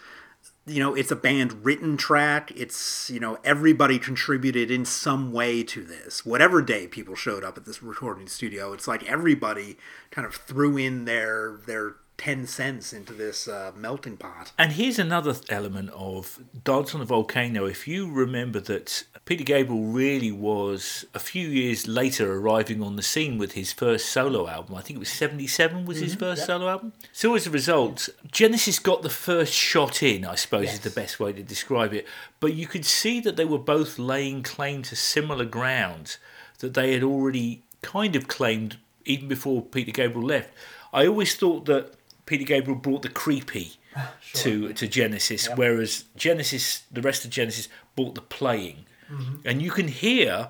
you 0.66 0.78
know, 0.78 0.94
it's 0.94 1.10
a 1.10 1.16
band 1.16 1.64
written 1.64 1.96
track. 1.96 2.52
It's, 2.54 3.10
you 3.10 3.18
know, 3.18 3.38
everybody 3.42 3.98
contributed 3.98 4.70
in 4.70 4.84
some 4.84 5.32
way 5.32 5.62
to 5.64 5.82
this. 5.82 6.24
Whatever 6.24 6.62
day 6.62 6.86
people 6.86 7.14
showed 7.14 7.42
up 7.42 7.56
at 7.56 7.64
this 7.64 7.82
recording 7.82 8.28
studio, 8.28 8.72
it's 8.72 8.86
like 8.86 9.02
everybody 9.04 9.78
kind 10.10 10.26
of 10.26 10.34
threw 10.34 10.76
in 10.76 11.06
their 11.06 11.58
their 11.66 11.96
10 12.20 12.46
cents 12.46 12.92
into 12.92 13.14
this 13.14 13.48
uh, 13.48 13.72
melting 13.74 14.18
pot. 14.18 14.52
And 14.58 14.72
here's 14.72 14.98
another 14.98 15.34
element 15.48 15.88
of 15.94 16.38
Dance 16.64 16.92
on 16.92 17.00
the 17.00 17.06
Volcano. 17.06 17.64
If 17.64 17.88
you 17.88 18.12
remember 18.12 18.60
that 18.60 19.04
Peter 19.24 19.42
Gabriel 19.42 19.84
really 19.84 20.30
was 20.30 21.06
a 21.14 21.18
few 21.18 21.48
years 21.48 21.88
later 21.88 22.30
arriving 22.34 22.82
on 22.82 22.96
the 22.96 23.02
scene 23.02 23.38
with 23.38 23.52
his 23.52 23.72
first 23.72 24.10
solo 24.10 24.46
album. 24.48 24.74
I 24.74 24.82
think 24.82 24.96
it 24.96 24.98
was 24.98 25.08
77 25.08 25.86
was 25.86 26.00
his 26.00 26.14
1st 26.14 26.38
solo 26.38 26.68
album. 26.68 26.92
So 27.10 27.34
as 27.34 27.46
a 27.46 27.50
result, 27.50 28.10
Genesis 28.30 28.78
got 28.78 29.00
the 29.00 29.08
first 29.08 29.54
shot 29.54 30.02
in, 30.02 30.26
I 30.26 30.34
suppose 30.34 30.74
is 30.74 30.80
the 30.80 30.90
best 30.90 31.20
way 31.20 31.32
to 31.32 31.42
describe 31.42 31.94
it. 31.94 32.06
But 32.38 32.52
you 32.52 32.66
could 32.66 32.84
see 32.84 33.20
that 33.20 33.36
they 33.36 33.46
were 33.46 33.56
both 33.56 33.98
laying 33.98 34.42
claim 34.42 34.82
to 34.82 34.94
similar 34.94 35.46
ground 35.46 36.18
that 36.58 36.74
they 36.74 36.92
had 36.92 37.02
already 37.02 37.62
kind 37.80 38.14
of 38.14 38.28
claimed 38.28 38.76
even 39.06 39.26
before 39.26 39.62
Peter 39.62 39.92
Gabriel 39.92 40.26
left. 40.26 40.52
I 40.92 41.06
always 41.06 41.34
thought 41.34 41.64
that 41.64 41.94
Peter 42.30 42.44
Gabriel 42.44 42.78
brought 42.78 43.02
the 43.02 43.08
creepy 43.08 43.72
ah, 43.96 44.14
to 44.34 44.72
to 44.72 44.86
Genesis, 44.86 45.48
whereas 45.56 46.04
Genesis, 46.16 46.84
the 46.88 47.02
rest 47.02 47.24
of 47.24 47.30
Genesis, 47.32 47.68
brought 47.96 48.14
the 48.14 48.20
playing, 48.20 48.86
mm-hmm. 49.10 49.38
and 49.44 49.60
you 49.60 49.72
can 49.72 49.88
hear 49.88 50.48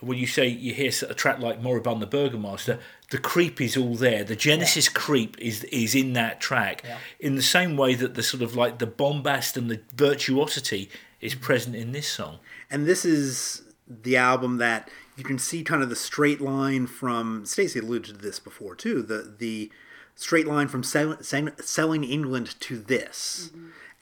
when 0.00 0.16
you 0.16 0.26
say 0.26 0.46
you 0.46 0.72
hear 0.72 0.90
a 1.06 1.12
track 1.12 1.38
like 1.38 1.60
Moribund 1.60 2.00
the 2.00 2.06
Burgomaster, 2.06 2.78
the 3.10 3.18
creep 3.18 3.60
is 3.60 3.76
all 3.76 3.94
there. 3.94 4.24
The 4.24 4.36
Genesis 4.36 4.88
creep 4.88 5.38
is 5.38 5.64
is 5.64 5.94
in 5.94 6.14
that 6.14 6.40
track, 6.40 6.82
in 7.20 7.34
the 7.34 7.42
same 7.42 7.76
way 7.76 7.94
that 7.94 8.14
the 8.14 8.22
sort 8.22 8.42
of 8.42 8.56
like 8.56 8.78
the 8.78 8.86
bombast 8.86 9.58
and 9.58 9.70
the 9.70 9.82
virtuosity 9.94 10.88
is 11.20 11.34
mm-hmm. 11.34 11.44
present 11.44 11.76
in 11.76 11.92
this 11.92 12.08
song. 12.08 12.38
And 12.70 12.86
this 12.86 13.04
is 13.04 13.64
the 13.86 14.16
album 14.16 14.56
that 14.56 14.88
you 15.18 15.24
can 15.24 15.38
see 15.38 15.62
kind 15.62 15.82
of 15.82 15.90
the 15.90 15.96
straight 15.96 16.40
line 16.40 16.86
from 16.86 17.44
Stacey 17.44 17.80
alluded 17.80 18.14
to 18.16 18.22
this 18.22 18.38
before 18.38 18.74
too. 18.74 19.02
The 19.02 19.34
the 19.36 19.70
straight 20.18 20.46
line 20.48 20.66
from 20.68 20.82
sell, 20.82 21.16
sell, 21.22 21.48
selling 21.60 22.02
England 22.04 22.56
to 22.60 22.76
this. 22.78 23.50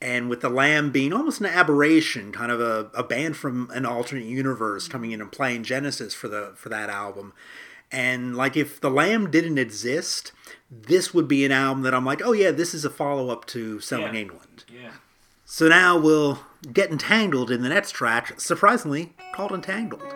And 0.00 0.28
with 0.28 0.40
the 0.40 0.48
Lamb 0.48 0.90
being 0.90 1.12
almost 1.12 1.40
an 1.40 1.46
aberration, 1.46 2.32
kind 2.32 2.50
of 2.50 2.60
a, 2.60 2.90
a 2.94 3.02
band 3.02 3.36
from 3.36 3.70
an 3.72 3.86
alternate 3.86 4.24
universe 4.24 4.88
coming 4.88 5.12
in 5.12 5.20
and 5.20 5.30
playing 5.30 5.62
Genesis 5.62 6.12
for 6.14 6.28
the 6.28 6.52
for 6.56 6.68
that 6.70 6.90
album. 6.90 7.32
And 7.92 8.36
like 8.36 8.56
if 8.56 8.80
the 8.80 8.90
Lamb 8.90 9.30
didn't 9.30 9.58
exist, 9.58 10.32
this 10.70 11.14
would 11.14 11.28
be 11.28 11.44
an 11.44 11.52
album 11.52 11.82
that 11.84 11.94
I'm 11.94 12.04
like, 12.04 12.20
oh 12.24 12.32
yeah, 12.32 12.50
this 12.50 12.74
is 12.74 12.84
a 12.84 12.90
follow 12.90 13.30
up 13.30 13.46
to 13.46 13.78
Selling 13.80 14.14
Yeah. 14.14 14.20
England. 14.20 14.64
Yeah. 14.68 14.92
So 15.44 15.68
now 15.68 15.96
we'll 15.98 16.40
get 16.72 16.90
entangled 16.90 17.50
in 17.50 17.62
the 17.62 17.68
next 17.68 17.92
track, 17.92 18.40
surprisingly 18.40 19.14
called 19.32 19.52
Entangled. 19.52 20.14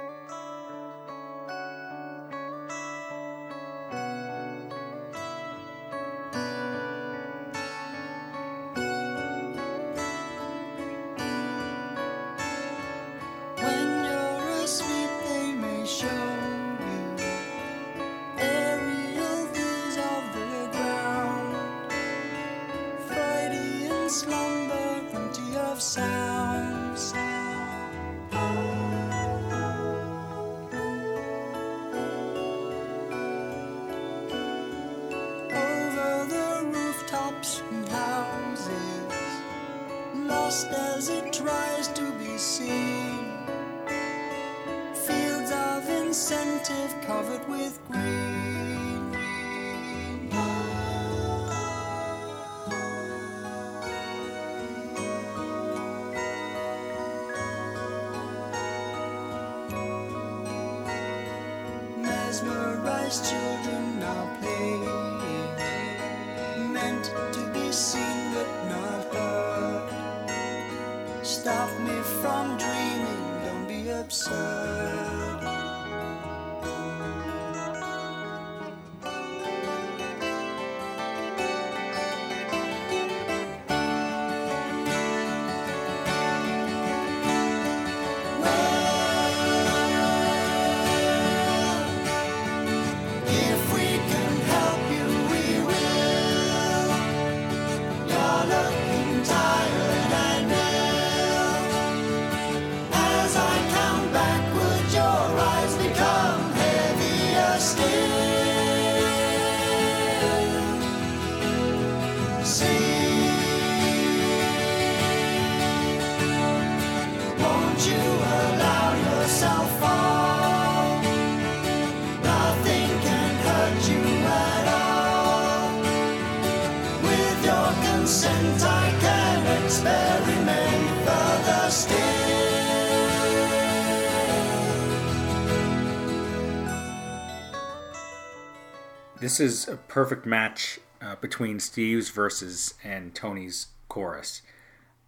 This 139.40 139.52
is 139.52 139.68
a 139.68 139.76
perfect 139.78 140.26
match 140.26 140.80
uh, 141.00 141.16
between 141.16 141.60
Steve's 141.60 142.10
verses 142.10 142.74
and 142.84 143.14
Tony's 143.14 143.68
chorus. 143.88 144.42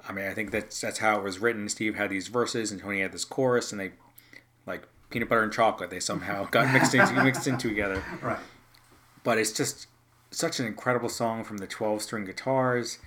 I 0.09 0.13
mean, 0.13 0.25
I 0.25 0.33
think 0.33 0.53
that's 0.53 0.81
that's 0.81 1.01
how 1.01 1.19
it 1.19 1.23
was 1.23 1.39
written. 1.39 1.69
Steve 1.69 1.97
had 1.97 2.09
these 2.09 2.29
verses, 2.29 2.73
and 2.73 2.81
Tony 2.81 3.03
had 3.03 3.13
this 3.13 3.27
chorus, 3.27 3.73
and 3.73 3.79
they 3.79 3.93
like 4.65 4.89
peanut 5.11 5.29
butter 5.29 5.43
and 5.43 5.53
chocolate. 5.53 5.91
They 5.91 6.01
somehow 6.01 6.45
got 6.51 6.73
mixed 6.73 6.95
into 6.95 7.13
mixed 7.23 7.47
in 7.47 7.59
together. 7.59 8.03
Right. 8.23 8.39
But 9.23 9.37
it's 9.37 9.53
just 9.53 9.87
such 10.31 10.59
an 10.59 10.65
incredible 10.65 11.11
song 11.11 11.45
from 11.45 11.59
the 11.59 11.67
twelve 11.67 12.01
string 12.01 12.25
guitars, 12.25 13.01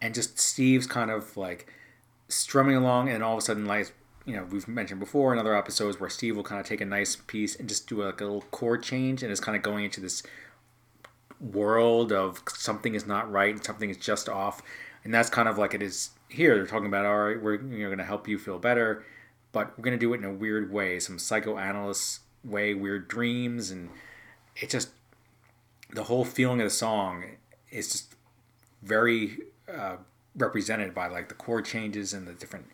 and 0.00 0.14
just 0.14 0.38
Steve's 0.38 0.86
kind 0.86 1.10
of 1.10 1.36
like 1.36 1.66
strumming 2.28 2.76
along, 2.76 3.08
and 3.08 3.24
all 3.24 3.32
of 3.32 3.38
a 3.38 3.42
sudden, 3.42 3.66
like 3.66 3.92
you 4.24 4.36
know, 4.36 4.44
we've 4.44 4.68
mentioned 4.68 5.00
before 5.00 5.32
in 5.32 5.40
other 5.40 5.56
episodes 5.56 5.98
where 5.98 6.08
Steve 6.08 6.36
will 6.36 6.44
kind 6.44 6.60
of 6.60 6.66
take 6.68 6.80
a 6.80 6.84
nice 6.84 7.16
piece 7.16 7.56
and 7.56 7.68
just 7.68 7.88
do 7.88 8.04
like 8.04 8.20
a 8.20 8.24
little 8.24 8.44
chord 8.52 8.84
change, 8.84 9.24
and 9.24 9.32
it's 9.32 9.40
kind 9.40 9.56
of 9.56 9.64
going 9.64 9.84
into 9.84 10.00
this 10.00 10.22
world 11.40 12.12
of 12.12 12.42
something 12.48 12.94
is 12.94 13.06
not 13.06 13.30
right 13.30 13.54
and 13.54 13.64
something 13.64 13.90
is 13.90 13.96
just 13.96 14.28
off, 14.28 14.62
and 15.04 15.12
that's 15.12 15.30
kind 15.30 15.48
of 15.48 15.58
like 15.58 15.74
it 15.74 15.82
is 15.82 16.10
here. 16.28 16.56
They're 16.56 16.66
talking 16.66 16.86
about 16.86 17.06
all 17.06 17.18
right, 17.18 17.42
we're 17.42 17.54
you 17.54 17.82
know 17.82 17.88
going 17.88 17.98
to 17.98 18.04
help 18.04 18.28
you 18.28 18.38
feel 18.38 18.58
better, 18.58 19.04
but 19.52 19.76
we're 19.76 19.84
going 19.84 19.98
to 19.98 20.00
do 20.00 20.12
it 20.14 20.18
in 20.18 20.24
a 20.24 20.32
weird 20.32 20.72
way, 20.72 21.00
some 21.00 21.18
psychoanalyst 21.18 22.20
way, 22.44 22.74
weird 22.74 23.08
dreams, 23.08 23.70
and 23.70 23.90
it 24.56 24.70
just 24.70 24.90
the 25.92 26.04
whole 26.04 26.24
feeling 26.24 26.60
of 26.60 26.66
the 26.66 26.70
song 26.70 27.24
is 27.70 27.90
just 27.90 28.14
very 28.82 29.38
uh, 29.72 29.96
represented 30.36 30.94
by 30.94 31.08
like 31.08 31.28
the 31.28 31.34
chord 31.34 31.64
changes 31.64 32.12
and 32.12 32.26
the 32.26 32.32
different 32.32 32.66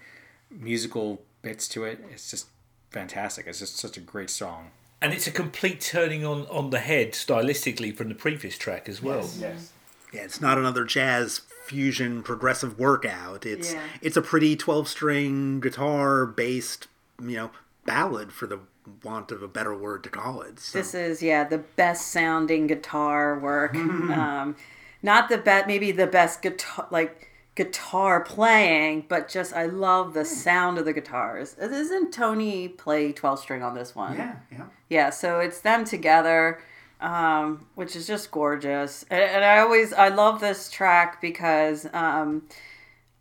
musical 0.50 1.22
bits 1.42 1.68
to 1.68 1.85
it. 1.85 2.05
It's 2.11 2.31
just 2.31 2.46
fantastic. 2.90 3.46
It's 3.46 3.59
just 3.59 3.76
such 3.79 3.96
a 3.96 4.00
great 4.00 4.31
song. 4.31 4.70
And 5.03 5.13
it's 5.13 5.27
a 5.27 5.31
complete 5.31 5.81
turning 5.81 6.25
on, 6.25 6.47
on 6.47 6.71
the 6.71 6.79
head 6.79 7.13
stylistically 7.13 7.95
from 7.95 8.09
the 8.09 8.15
previous 8.15 8.57
track 8.57 8.89
as 8.89 9.03
well. 9.03 9.29
Yes. 9.39 9.73
Yeah, 10.13 10.23
it's 10.23 10.41
not 10.41 10.57
another 10.57 10.85
jazz 10.85 11.43
fusion 11.67 12.23
progressive 12.23 12.79
workout. 12.79 13.45
It's 13.45 13.75
Yeah. 13.75 13.83
it's 14.01 14.17
a 14.17 14.23
pretty 14.23 14.57
twelve 14.57 14.89
string 14.89 15.61
guitar 15.61 16.25
based, 16.25 16.87
you 17.21 17.37
know, 17.37 17.51
ballad 17.85 18.33
for 18.33 18.47
the 18.47 18.61
want 19.03 19.33
of 19.33 19.43
a 19.43 19.49
better 19.49 19.77
word 19.77 20.05
to 20.05 20.09
call 20.09 20.43
it. 20.43 20.61
So. 20.61 20.79
This 20.79 20.95
is 20.95 21.23
yeah 21.23 21.45
the 21.45 21.59
best 21.59 22.09
sounding 22.13 22.67
guitar 22.67 23.39
work. 23.39 23.75
um, 23.77 24.57
not 25.03 25.29
the 25.29 25.39
best, 25.39 25.67
maybe 25.67 25.93
the 25.93 26.07
best 26.07 26.41
guitar 26.41 26.87
like 26.91 27.29
guitar 27.57 28.21
playing, 28.21 29.07
but 29.09 29.29
just 29.29 29.53
I 29.53 29.66
love 29.66 30.14
the 30.14 30.25
sound 30.25 30.79
of 30.79 30.85
the 30.85 30.92
guitars. 30.92 31.55
Isn't 31.59 32.12
Tony 32.12 32.69
play 32.69 33.12
twelve 33.12 33.40
string 33.40 33.62
on 33.62 33.75
this 33.75 33.95
one? 33.95 34.16
Yeah, 34.16 34.37
yeah. 34.53 34.64
yeah 34.88 35.11
so 35.11 35.40
it's 35.40 35.61
them 35.61 35.85
together 35.85 36.61
um, 37.01 37.66
which 37.75 37.95
is 37.95 38.07
just 38.07 38.31
gorgeous 38.31 39.05
and, 39.11 39.21
and 39.21 39.45
i 39.45 39.59
always 39.59 39.92
i 39.92 40.09
love 40.09 40.40
this 40.40 40.71
track 40.71 41.21
because 41.21 41.87
um, 41.92 42.42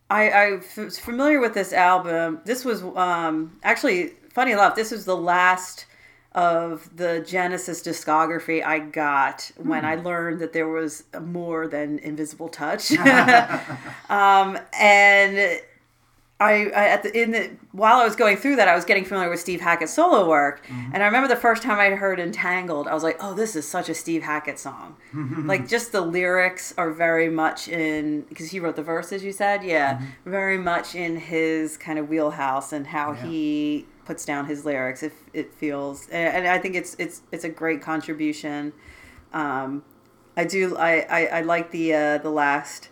I, 0.09 0.29
I 0.29 0.59
was 0.77 0.97
familiar 0.99 1.39
with 1.39 1.53
this 1.53 1.73
album 1.73 2.41
this 2.45 2.63
was 2.63 2.83
um, 2.83 3.57
actually 3.63 4.13
funny 4.31 4.51
enough 4.51 4.75
this 4.75 4.91
was 4.91 5.05
the 5.05 5.17
last 5.17 5.87
of 6.35 6.95
the 6.95 7.25
genesis 7.27 7.81
discography 7.81 8.63
i 8.63 8.77
got 8.77 9.51
when 9.57 9.83
i 9.83 9.95
hmm. 9.95 10.05
learned 10.05 10.39
that 10.39 10.53
there 10.53 10.67
was 10.67 11.05
more 11.21 11.67
than 11.67 11.99
invisible 11.99 12.49
touch. 12.49 12.91
Um, 14.07 14.57
and 14.79 15.59
I, 16.39 16.65
I 16.65 16.87
at 16.89 17.03
the 17.03 17.17
in 17.17 17.31
the 17.31 17.51
while 17.71 17.97
I 17.97 18.03
was 18.03 18.15
going 18.15 18.35
through 18.35 18.57
that, 18.57 18.67
I 18.67 18.75
was 18.75 18.83
getting 18.83 19.05
familiar 19.05 19.29
with 19.29 19.39
Steve 19.39 19.61
Hackett's 19.61 19.93
solo 19.93 20.27
work, 20.27 20.65
mm-hmm. 20.65 20.91
and 20.93 21.01
I 21.01 21.05
remember 21.05 21.29
the 21.29 21.39
first 21.39 21.63
time 21.63 21.79
I 21.79 21.95
heard 21.95 22.19
"Entangled," 22.19 22.87
I 22.87 22.93
was 22.93 23.03
like, 23.03 23.17
"Oh, 23.21 23.33
this 23.33 23.55
is 23.55 23.65
such 23.65 23.87
a 23.87 23.93
Steve 23.93 24.21
Hackett 24.21 24.59
song." 24.59 24.97
like 25.45 25.67
just 25.67 25.93
the 25.93 26.01
lyrics 26.01 26.73
are 26.77 26.91
very 26.91 27.29
much 27.29 27.69
in 27.69 28.21
because 28.23 28.51
he 28.51 28.59
wrote 28.59 28.75
the 28.75 28.83
verses. 28.83 29.23
You 29.23 29.31
said, 29.31 29.63
yeah, 29.63 29.95
mm-hmm. 29.95 30.29
very 30.29 30.57
much 30.57 30.93
in 30.93 31.15
his 31.15 31.77
kind 31.77 31.97
of 31.97 32.09
wheelhouse 32.09 32.73
and 32.73 32.87
how 32.87 33.13
he 33.13 33.85
puts 34.05 34.25
down 34.25 34.45
his 34.45 34.65
lyrics. 34.65 35.03
if 35.03 35.13
it 35.33 35.53
feels, 35.53 36.07
and 36.09 36.37
and 36.37 36.47
I 36.47 36.57
think 36.59 36.75
it's 36.75 36.95
it's 36.99 37.21
it's 37.31 37.43
a 37.43 37.49
great 37.49 37.81
contribution. 37.81 38.73
Um, 39.33 39.83
I 40.37 40.45
do. 40.45 40.77
I, 40.77 41.05
I, 41.09 41.25
I 41.25 41.41
like 41.41 41.71
the 41.71 41.93
uh, 41.93 42.17
the 42.19 42.29
last 42.29 42.89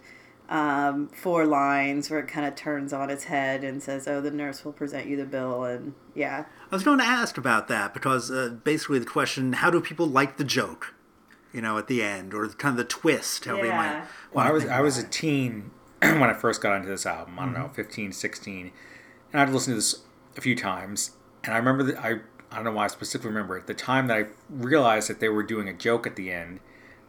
um, 0.49 1.07
four 1.09 1.45
lines 1.45 2.09
where 2.09 2.19
it 2.19 2.27
kind 2.27 2.45
of 2.45 2.55
turns 2.55 2.93
on 2.93 3.09
its 3.09 3.25
head 3.25 3.63
and 3.63 3.81
says, 3.81 4.07
"Oh, 4.07 4.21
the 4.21 4.31
nurse 4.31 4.65
will 4.65 4.73
present 4.73 5.07
you 5.07 5.17
the 5.17 5.25
bill," 5.25 5.63
and 5.63 5.93
yeah, 6.15 6.45
I 6.71 6.75
was 6.75 6.83
going 6.83 6.99
to 6.99 7.05
ask 7.05 7.37
about 7.37 7.67
that 7.69 7.93
because 7.93 8.31
uh, 8.31 8.49
basically 8.63 8.99
the 8.99 9.05
question: 9.05 9.53
How 9.53 9.69
do 9.69 9.81
people 9.81 10.07
like 10.07 10.37
the 10.37 10.43
joke? 10.43 10.93
You 11.53 11.61
know, 11.61 11.77
at 11.77 11.87
the 11.87 12.01
end, 12.01 12.33
or 12.33 12.47
kind 12.49 12.73
of 12.73 12.77
the 12.77 12.83
twist, 12.83 13.45
however 13.45 13.65
you 13.67 13.71
might. 13.71 13.91
Yeah. 13.91 14.05
Well, 14.33 14.47
I 14.47 14.51
was 14.51 14.65
I 14.65 14.81
was 14.81 14.97
a 14.97 15.03
teen 15.07 15.71
when 16.01 16.23
I 16.23 16.33
first 16.33 16.61
got 16.61 16.75
into 16.77 16.89
this 16.89 17.05
album. 17.05 17.37
I 17.37 17.45
don't 17.45 17.53
know, 17.53 17.69
15, 17.73 18.11
16. 18.11 18.71
And 19.31 19.41
I'd 19.41 19.49
listen 19.49 19.71
to 19.71 19.75
this 19.75 20.01
a 20.37 20.41
few 20.41 20.55
times. 20.55 21.11
And 21.43 21.53
I 21.53 21.57
remember 21.57 21.83
that 21.83 21.97
I 21.99 22.19
I 22.51 22.57
don't 22.57 22.65
know 22.65 22.71
why 22.73 22.85
I 22.85 22.87
specifically 22.87 23.29
remember 23.29 23.57
it. 23.57 23.65
The 23.67 23.73
time 23.73 24.07
that 24.07 24.17
I 24.17 24.25
realized 24.49 25.09
that 25.09 25.19
they 25.19 25.29
were 25.29 25.43
doing 25.43 25.67
a 25.67 25.73
joke 25.73 26.05
at 26.05 26.15
the 26.15 26.31
end 26.31 26.59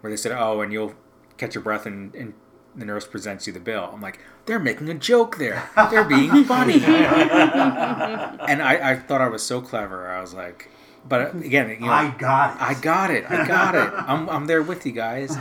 where 0.00 0.10
they 0.10 0.16
said, 0.16 0.32
"Oh, 0.32 0.60
and 0.60 0.72
you'll 0.72 0.94
catch 1.36 1.54
your 1.54 1.62
breath 1.62 1.84
and, 1.86 2.14
and 2.14 2.32
the 2.74 2.86
nurse 2.86 3.06
presents 3.06 3.46
you 3.46 3.52
the 3.52 3.60
bill." 3.60 3.90
I'm 3.92 4.00
like, 4.00 4.20
"They're 4.46 4.58
making 4.58 4.88
a 4.88 4.94
joke 4.94 5.36
there. 5.36 5.70
They're 5.90 6.04
being 6.04 6.44
funny." 6.44 6.74
and 6.84 8.62
I, 8.62 8.92
I 8.92 8.96
thought 8.96 9.20
I 9.20 9.28
was 9.28 9.42
so 9.42 9.60
clever. 9.60 10.08
I 10.08 10.20
was 10.20 10.32
like, 10.32 10.70
but 11.08 11.34
uh, 11.34 11.38
again, 11.38 11.70
you 11.70 11.80
know, 11.80 11.92
I 11.92 12.10
got 12.10 12.56
it. 12.56 12.62
I 12.62 12.74
got 12.74 13.10
it. 13.10 13.30
I 13.30 13.46
got 13.46 13.74
it. 13.74 13.92
I'm, 14.08 14.28
I'm 14.28 14.46
there 14.46 14.62
with 14.62 14.86
you 14.86 14.92
guys. 14.92 15.36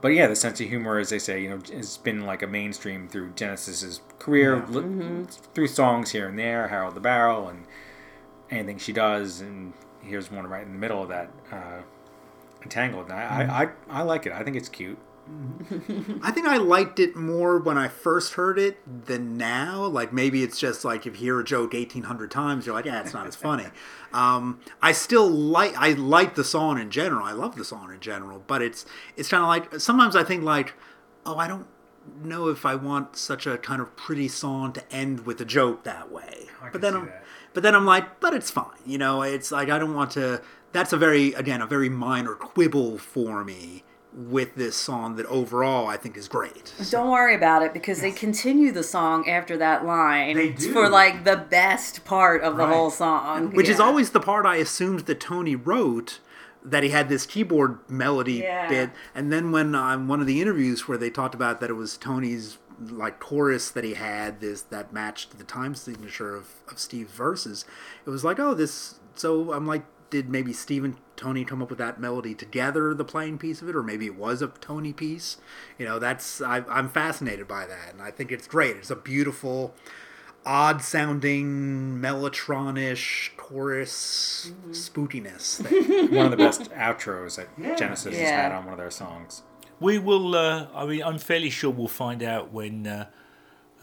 But 0.00 0.08
yeah, 0.08 0.26
the 0.26 0.36
sense 0.36 0.60
of 0.60 0.68
humor, 0.68 0.98
as 0.98 1.10
they 1.10 1.18
say, 1.18 1.42
you 1.42 1.50
know, 1.50 1.60
has 1.72 1.96
been 1.98 2.24
like 2.24 2.42
a 2.42 2.46
mainstream 2.46 3.08
through 3.08 3.30
Genesis's 3.30 4.00
career, 4.18 4.64
li- 4.68 4.82
mm-hmm. 4.82 5.24
through 5.54 5.68
songs 5.68 6.10
here 6.10 6.28
and 6.28 6.38
there, 6.38 6.68
Harold 6.68 6.94
the 6.94 7.00
Barrel, 7.00 7.48
and 7.48 7.66
anything 8.50 8.78
she 8.78 8.92
does. 8.92 9.40
And 9.40 9.72
here's 10.02 10.30
one 10.30 10.46
right 10.46 10.66
in 10.66 10.72
the 10.72 10.78
middle 10.78 11.02
of 11.02 11.08
that, 11.08 11.30
uh, 11.52 11.82
Entangled. 12.62 13.06
And 13.06 13.14
I, 13.14 13.24
I, 13.24 13.42
mm-hmm. 13.42 13.90
I, 13.90 14.00
I 14.00 14.02
like 14.02 14.26
it. 14.26 14.32
I 14.32 14.42
think 14.42 14.56
it's 14.56 14.68
cute. 14.68 14.98
I 16.22 16.30
think 16.30 16.46
I 16.46 16.56
liked 16.56 16.98
it 16.98 17.14
more 17.14 17.58
when 17.58 17.78
I 17.78 17.88
first 17.88 18.34
heard 18.34 18.58
it 18.58 19.06
than 19.06 19.36
now. 19.36 19.84
Like 19.84 20.12
maybe 20.12 20.42
it's 20.42 20.58
just 20.58 20.84
like 20.84 21.06
if 21.06 21.14
you 21.14 21.26
hear 21.26 21.40
a 21.40 21.44
joke 21.44 21.74
eighteen 21.74 22.04
hundred 22.04 22.30
times, 22.30 22.66
you're 22.66 22.74
like, 22.74 22.86
yeah, 22.86 23.00
it's 23.00 23.14
not 23.14 23.26
as 23.26 23.36
funny. 23.36 23.66
Um, 24.12 24.58
I 24.82 24.90
still 24.90 25.28
like 25.28 25.72
I 25.76 25.92
like 25.92 26.34
the 26.34 26.42
song 26.42 26.80
in 26.80 26.90
general. 26.90 27.24
I 27.24 27.30
love 27.30 27.54
the 27.54 27.64
song 27.64 27.94
in 27.94 28.00
general, 28.00 28.42
but 28.44 28.60
it's 28.60 28.84
it's 29.16 29.28
kind 29.28 29.40
of 29.40 29.46
like 29.46 29.80
sometimes 29.80 30.16
I 30.16 30.24
think 30.24 30.42
like, 30.42 30.74
oh, 31.24 31.36
I 31.36 31.46
don't 31.46 31.68
know 32.20 32.48
if 32.48 32.66
I 32.66 32.74
want 32.74 33.14
such 33.14 33.46
a 33.46 33.56
kind 33.56 33.80
of 33.80 33.94
pretty 33.94 34.26
song 34.26 34.72
to 34.72 34.92
end 34.92 35.26
with 35.26 35.40
a 35.40 35.44
joke 35.44 35.84
that 35.84 36.10
way. 36.10 36.46
but 36.72 36.80
then 36.80 36.96
I'm, 36.96 37.06
that. 37.06 37.24
but 37.54 37.62
then 37.62 37.76
I'm 37.76 37.86
like, 37.86 38.18
but 38.18 38.34
it's 38.34 38.50
fine. 38.50 38.80
You 38.84 38.98
know, 38.98 39.22
it's 39.22 39.52
like 39.52 39.70
I 39.70 39.78
don't 39.78 39.94
want 39.94 40.10
to. 40.12 40.42
That's 40.72 40.92
a 40.92 40.96
very 40.96 41.32
again 41.34 41.62
a 41.62 41.66
very 41.68 41.88
minor 41.88 42.34
quibble 42.34 42.98
for 42.98 43.44
me 43.44 43.84
with 44.12 44.56
this 44.56 44.74
song 44.76 45.16
that 45.16 45.26
overall 45.26 45.86
I 45.86 45.96
think 45.96 46.16
is 46.16 46.26
great. 46.28 46.72
Don't 46.90 47.10
worry 47.10 47.34
about 47.34 47.62
it 47.62 47.72
because 47.72 48.00
they 48.00 48.10
continue 48.10 48.72
the 48.72 48.82
song 48.82 49.28
after 49.28 49.56
that 49.58 49.84
line 49.84 50.56
for 50.56 50.88
like 50.88 51.24
the 51.24 51.36
best 51.36 52.04
part 52.04 52.42
of 52.42 52.56
the 52.56 52.64
Right. 52.64 52.74
whole 52.74 52.90
song. 52.90 53.52
Which 53.52 53.68
is 53.68 53.78
always 53.78 54.10
the 54.10 54.20
part 54.20 54.46
I 54.46 54.56
assumed 54.56 55.00
that 55.00 55.20
Tony 55.20 55.54
wrote. 55.56 56.20
That 56.62 56.82
he 56.82 56.90
had 56.90 57.08
this 57.08 57.24
keyboard 57.24 57.78
melody 57.88 58.40
Yeah. 58.44 58.68
bit, 58.68 58.90
and 59.14 59.32
then 59.32 59.50
when 59.50 59.74
on 59.74 60.08
one 60.08 60.20
of 60.20 60.26
the 60.26 60.42
interviews 60.42 60.86
where 60.86 60.98
they 60.98 61.08
talked 61.08 61.34
about 61.34 61.58
that 61.60 61.70
it 61.70 61.72
was 61.72 61.96
Tony's 61.96 62.58
like 62.90 63.18
chorus 63.18 63.70
that 63.70 63.82
he 63.82 63.94
had 63.94 64.40
this 64.42 64.60
that 64.62 64.92
matched 64.92 65.38
the 65.38 65.44
time 65.44 65.74
signature 65.74 66.34
of, 66.34 66.48
of 66.70 66.78
Steve's 66.78 67.12
verses, 67.12 67.64
it 68.04 68.10
was 68.10 68.24
like, 68.24 68.38
oh, 68.38 68.52
this. 68.52 68.96
So 69.14 69.54
I'm 69.54 69.66
like, 69.66 69.84
did 70.10 70.28
maybe 70.28 70.52
Steve 70.52 70.84
and 70.84 70.96
Tony 71.20 71.44
come 71.44 71.60
up 71.60 71.68
with 71.68 71.78
that 71.78 72.00
melody 72.00 72.34
together, 72.34 72.94
the 72.94 73.04
playing 73.04 73.36
piece 73.36 73.60
of 73.60 73.68
it, 73.68 73.76
or 73.76 73.82
maybe 73.82 74.06
it 74.06 74.16
was 74.16 74.40
a 74.40 74.48
Tony 74.48 74.94
piece? 74.94 75.36
You 75.78 75.84
know, 75.84 75.98
that's 75.98 76.40
I, 76.40 76.64
I'm 76.68 76.88
fascinated 76.88 77.46
by 77.46 77.66
that, 77.66 77.92
and 77.92 78.00
I 78.00 78.10
think 78.10 78.32
it's 78.32 78.46
great. 78.46 78.76
It's 78.76 78.90
a 78.90 78.96
beautiful 78.96 79.74
odd 80.46 80.80
sounding 80.80 81.98
mellotronish 82.00 83.36
chorus 83.36 84.50
spookiness 84.70 85.62
thing. 85.62 86.14
One 86.14 86.24
of 86.24 86.30
the 86.30 86.38
best 86.38 86.70
outros 86.70 87.36
that 87.36 87.76
Genesis 87.76 88.16
has 88.16 88.30
had 88.30 88.52
on 88.52 88.64
one 88.64 88.72
of 88.72 88.78
their 88.78 88.90
songs. 88.90 89.42
We 89.78 89.98
will. 89.98 90.34
Uh, 90.34 90.68
I 90.74 90.86
mean, 90.86 91.02
I'm 91.02 91.18
fairly 91.18 91.50
sure 91.50 91.70
we'll 91.70 91.88
find 91.88 92.22
out 92.22 92.50
when 92.50 92.86
uh, 92.86 93.10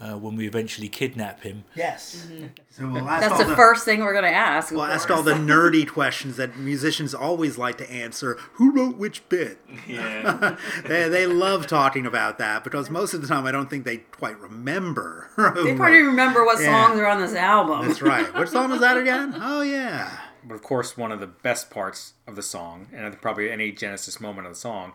uh, 0.00 0.12
when 0.16 0.36
we 0.36 0.46
eventually 0.46 0.88
kidnap 0.88 1.42
him. 1.42 1.64
yes. 1.74 2.26
So 2.70 2.86
we'll 2.88 3.08
ask 3.08 3.28
That's 3.28 3.42
the 3.42 3.48
the, 3.50 3.56
first 3.56 3.84
thing 3.84 4.00
we're 4.00 4.14
gonna 4.14 4.28
ask. 4.28 4.70
We'll 4.70 4.84
ask 4.84 5.10
all 5.10 5.22
the 5.24 5.32
nerdy 5.34 5.88
questions 5.88 6.36
that 6.36 6.56
musicians 6.56 7.14
always 7.14 7.58
like 7.58 7.78
to 7.78 7.90
answer. 7.90 8.34
Who 8.54 8.72
wrote 8.72 8.96
which 8.96 9.28
bit? 9.28 9.58
Yeah. 9.88 10.56
They, 10.84 11.08
they 11.08 11.26
love 11.26 11.66
talking 11.66 12.06
about 12.06 12.38
that 12.38 12.62
because 12.64 12.88
most 12.90 13.12
of 13.14 13.22
the 13.22 13.26
time 13.28 13.44
I 13.46 13.50
don't 13.52 13.68
think 13.68 13.84
they 13.84 13.98
quite 13.98 14.38
remember. 14.38 15.30
who 15.36 15.64
They 15.64 15.74
probably 15.74 15.98
wrote- 15.98 16.06
remember 16.06 16.44
what 16.44 16.60
Yeah. 16.60 16.86
songs 16.86 17.00
are 17.00 17.06
on 17.06 17.20
this 17.20 17.34
album. 17.34 17.86
That's 17.86 18.00
right. 18.00 18.32
Which 18.34 18.50
song 18.50 18.70
is 18.72 18.80
that 18.80 18.96
again? 18.96 19.34
Oh 19.40 19.62
yeah. 19.62 20.16
But 20.44 20.54
of 20.54 20.62
course, 20.62 20.96
one 20.96 21.10
of 21.10 21.18
the 21.20 21.26
best 21.26 21.68
parts 21.70 22.14
of 22.26 22.36
the 22.36 22.42
song, 22.42 22.86
and 22.94 23.20
probably 23.20 23.50
any 23.50 23.72
Genesis 23.72 24.20
moment 24.20 24.46
of 24.46 24.52
the 24.54 24.58
song, 24.58 24.92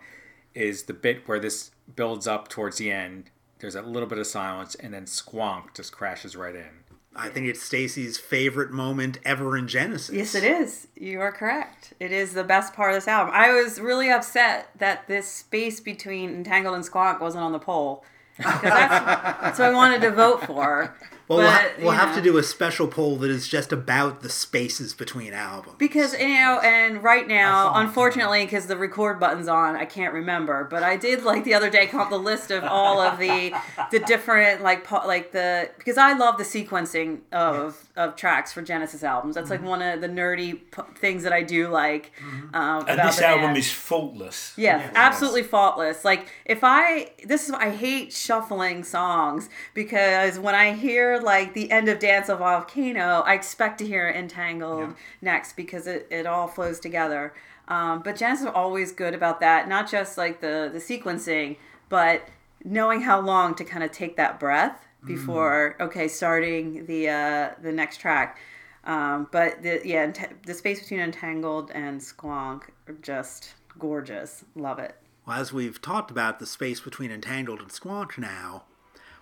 is 0.56 0.84
the 0.84 0.94
bit 0.94 1.28
where 1.28 1.40
this 1.40 1.72
builds 1.96 2.26
up 2.28 2.48
towards 2.48 2.78
the 2.78 2.90
end. 2.90 3.30
There's 3.64 3.76
a 3.76 3.82
little 3.82 4.10
bit 4.10 4.18
of 4.18 4.28
silence, 4.28 4.76
and 4.76 4.94
then 4.94 5.06
Squonk 5.06 5.74
just 5.74 5.94
crashes 5.94 6.36
right 6.36 6.54
in. 6.54 6.84
I 7.16 7.30
think 7.30 7.48
it's 7.48 7.64
Stacy's 7.64 8.18
favorite 8.18 8.72
moment 8.72 9.20
ever 9.24 9.56
in 9.56 9.70
Genesis. 9.70 10.14
Yes, 10.14 10.36
it 10.36 10.44
is. 10.44 10.90
You 10.98 11.22
are 11.22 11.32
correct. 11.32 11.94
It 11.98 12.12
is 12.12 12.34
the 12.34 12.44
best 12.44 12.74
part 12.74 12.92
of 12.92 12.98
this 12.98 13.08
album. 13.08 13.34
I 13.34 13.54
was 13.54 13.80
really 13.80 14.10
upset 14.10 14.70
that 14.80 15.08
this 15.08 15.30
space 15.30 15.80
between 15.80 16.32
Entangled 16.32 16.76
and 16.76 16.84
Squonk 16.84 17.22
wasn't 17.22 17.46
on 17.46 17.54
the 17.54 17.60
poll. 17.60 18.04
Because 18.36 18.62
that's, 18.64 19.06
that's 19.42 19.60
what 19.60 19.70
I 19.70 19.74
wanted 19.74 20.02
to 20.02 20.12
vote 20.12 20.44
for. 20.46 20.94
Well, 21.28 21.40
we'll, 21.40 21.50
ha- 21.52 21.70
we'll 21.80 21.92
have 21.92 22.10
know. 22.10 22.16
to 22.16 22.22
do 22.22 22.38
a 22.38 22.44
special 22.44 22.88
poll 22.88 23.16
that 23.18 23.30
is 23.30 23.48
just 23.48 23.72
about 23.72 24.22
the 24.22 24.30
spaces 24.30 24.94
between 24.94 25.34
albums. 25.34 25.76
Because 25.80 26.14
you 26.20 26.28
know, 26.28 26.60
and 26.64 27.02
right 27.02 27.28
now, 27.28 27.74
unfortunately, 27.76 28.44
because 28.46 28.68
the 28.68 28.76
record 28.78 29.20
button's 29.20 29.48
on, 29.48 29.76
I 29.76 29.86
can't 29.86 30.14
remember. 30.14 30.68
But 30.70 30.84
I 30.84 30.98
did 30.98 31.24
like 31.24 31.44
the 31.46 31.54
other 31.54 31.70
day 31.70 31.88
come 31.88 32.02
up 32.02 32.10
the 32.10 32.18
list 32.20 32.52
of 32.52 32.64
all 32.66 33.00
of 33.00 33.20
the 33.20 33.54
the 33.92 34.00
different 34.00 34.62
like 34.64 34.84
po- 34.84 35.08
like 35.08 35.32
the 35.32 35.70
because 35.78 35.98
I 35.98 36.14
love 36.14 36.38
the 36.38 36.44
sequencing 36.44 37.20
of 37.32 37.90
of 37.96 38.16
tracks 38.16 38.52
for 38.52 38.62
Genesis 38.62 39.04
albums. 39.04 39.36
That's 39.36 39.50
Mm-hmm. 39.50 39.64
like 39.66 39.70
one 39.70 39.82
of 39.82 40.02
the 40.02 40.08
nerdy 40.10 40.54
p- 40.72 40.82
things 41.00 41.24
that 41.24 41.32
I 41.34 41.44
do 41.44 41.68
like. 41.70 42.12
Um, 42.54 42.82
And 42.82 42.90
about 43.00 43.06
this 43.08 43.18
the 43.18 43.28
album 43.28 43.46
band. 43.48 43.58
is 43.58 43.72
faultless. 43.72 44.54
Yes, 44.58 44.92
absolutely 44.96 45.44
faultless. 45.44 46.04
Like 46.04 46.28
if 46.46 46.60
I 46.64 47.12
this 47.26 47.48
is 47.48 47.52
I 47.52 47.70
hate 47.70 48.12
shuffling 48.12 48.84
songs 48.84 49.50
because 49.74 50.40
when 50.40 50.56
I 50.56 50.74
hear 50.74 51.13
like 51.22 51.54
the 51.54 51.72
end 51.72 51.90
of 51.90 52.00
Dance 52.00 52.30
of 52.30 52.40
Volcano, 52.40 53.22
I 53.26 53.34
expect 53.34 53.80
to 53.80 53.88
hear 53.88 54.10
Entangled 54.10 54.96
next 55.22 55.56
because 55.56 55.88
it, 55.88 56.08
it 56.10 56.26
all 56.26 56.48
flows 56.48 56.80
together. 56.80 57.34
Um, 57.68 58.02
but 58.02 58.16
Genesis 58.16 58.48
are 58.48 58.54
always 58.54 58.92
good 58.92 59.14
about 59.14 59.40
that, 59.40 59.68
not 59.68 59.90
just 59.90 60.18
like 60.18 60.42
the 60.42 60.70
the 60.72 60.80
sequencing, 60.80 61.58
but 61.90 62.28
knowing 62.64 63.02
how 63.02 63.22
long 63.22 63.56
to 63.56 63.64
kind 63.64 63.84
of 63.84 63.92
take 63.92 64.18
that 64.18 64.40
breath 64.40 64.86
before 65.06 65.76
okay 65.80 66.08
starting 66.08 66.86
the 66.86 67.10
uh, 67.10 67.50
the 67.62 67.72
next 67.72 67.98
track. 67.98 68.38
Um, 68.86 69.28
but 69.32 69.64
the, 69.64 69.82
yeah, 69.86 70.02
ent- 70.02 70.44
the 70.46 70.54
space 70.54 70.82
between 70.82 71.00
Entangled 71.00 71.72
and 71.72 72.02
Squonk 72.02 72.64
are 72.88 72.96
just 73.02 73.54
gorgeous. 73.80 74.44
Love 74.56 74.80
it. 74.80 74.96
Well, 75.26 75.40
as 75.40 75.54
we've 75.54 75.82
talked 75.82 76.12
about 76.12 76.40
the 76.40 76.46
space 76.46 76.82
between 76.82 77.10
Entangled 77.12 77.62
and 77.62 77.70
Squonk 77.70 78.18
now, 78.18 78.64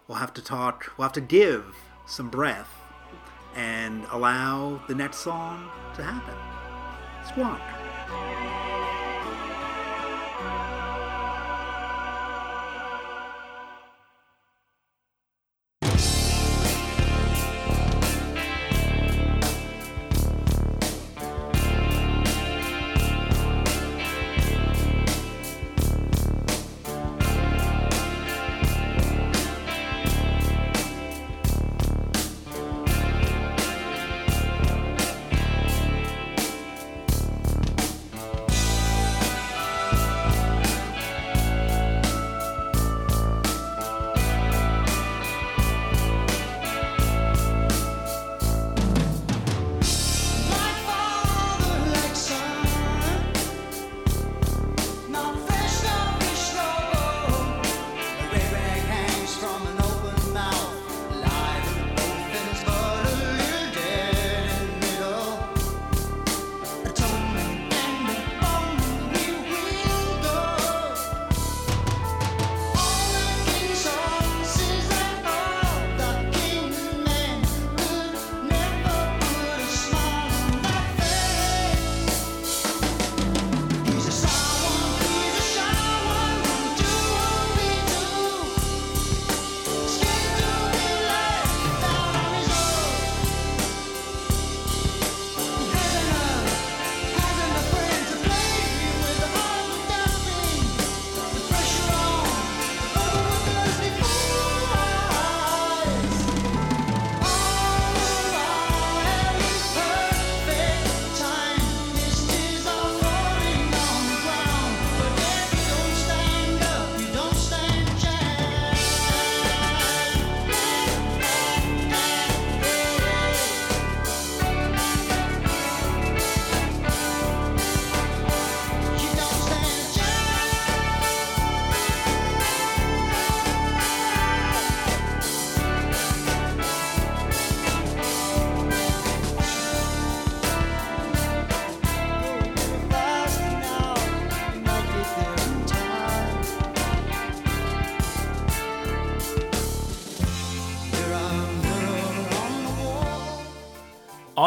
we'll 0.07 0.17
have 0.17 0.33
to 0.33 0.41
talk, 0.41 0.91
we'll 0.97 1.03
have 1.03 1.13
to 1.13 1.21
give 1.21 1.75
some 2.05 2.29
breath 2.29 2.69
and 3.55 4.05
allow 4.11 4.81
the 4.87 4.95
next 4.95 5.17
song 5.17 5.69
to 5.95 6.03
happen. 6.03 6.35
Squonk. 7.25 7.61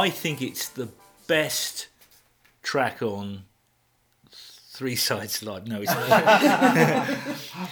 I 0.04 0.10
think 0.10 0.42
it's 0.42 0.68
the 0.68 0.90
best 1.26 1.88
track 2.62 3.00
on 3.00 3.44
Three 4.30 4.96
Sides 4.96 5.42
Live. 5.42 5.66
No, 5.66 5.80
it's 5.80 5.94
not. 5.94 7.08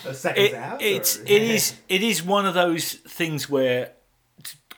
Seconds 0.14 0.55
it, 0.55 0.77
it's 0.81 1.16
it 1.18 1.42
is 1.42 1.75
it 1.90 2.03
is 2.03 2.23
one 2.23 2.47
of 2.47 2.55
those 2.55 2.95
things 2.95 3.51
where 3.51 3.92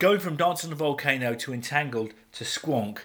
going 0.01 0.19
from 0.19 0.35
Dance 0.35 0.65
on 0.65 0.71
the 0.71 0.75
Volcano 0.77 1.37
to 1.37 1.55
Entangled 1.55 2.13
to 2.33 2.43
Squonk, 2.43 3.03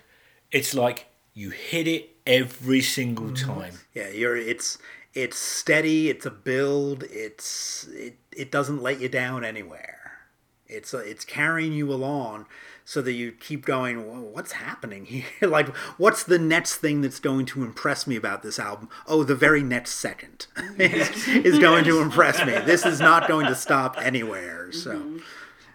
it's 0.51 0.73
like 0.73 1.05
you 1.35 1.51
hit 1.51 1.87
it 1.87 2.17
every 2.25 2.81
single 2.81 3.31
time. 3.35 3.75
Yeah, 3.93 4.09
you're 4.09 4.35
it's 4.35 4.79
it's 5.13 5.37
steady. 5.37 6.09
It's 6.09 6.25
a 6.25 6.31
build. 6.31 7.03
It's 7.03 7.87
it 7.89 8.17
it 8.35 8.49
doesn't 8.49 8.81
let 8.81 8.99
you 8.99 9.09
down 9.09 9.45
anywhere. 9.45 10.21
It's 10.65 10.95
uh, 10.95 11.03
it's 11.05 11.23
carrying 11.23 11.73
you 11.73 11.93
along 11.93 12.47
so 12.89 13.03
that 13.03 13.11
you 13.11 13.31
keep 13.31 13.67
going. 13.67 14.07
"Whoa, 14.07 14.19
What's 14.19 14.53
happening 14.53 15.05
here? 15.05 15.23
like, 15.47 15.67
what's 15.99 16.23
the 16.23 16.39
next 16.39 16.77
thing 16.77 17.01
that's 17.01 17.19
going 17.19 17.45
to 17.47 17.63
impress 17.63 18.07
me 18.07 18.15
about 18.15 18.41
this 18.41 18.57
album? 18.57 18.89
Oh, 19.05 19.23
the 19.23 19.35
very 19.35 19.61
next 19.61 19.91
second 19.91 20.47
is, 20.79 21.27
is 21.27 21.59
going 21.59 21.83
to 21.83 22.01
impress 22.01 22.43
me. 22.43 22.53
This 22.53 22.87
is 22.87 22.99
not 22.99 23.27
going 23.27 23.45
to 23.45 23.53
stop 23.53 23.95
anywhere. 24.01 24.71
So. 24.71 25.19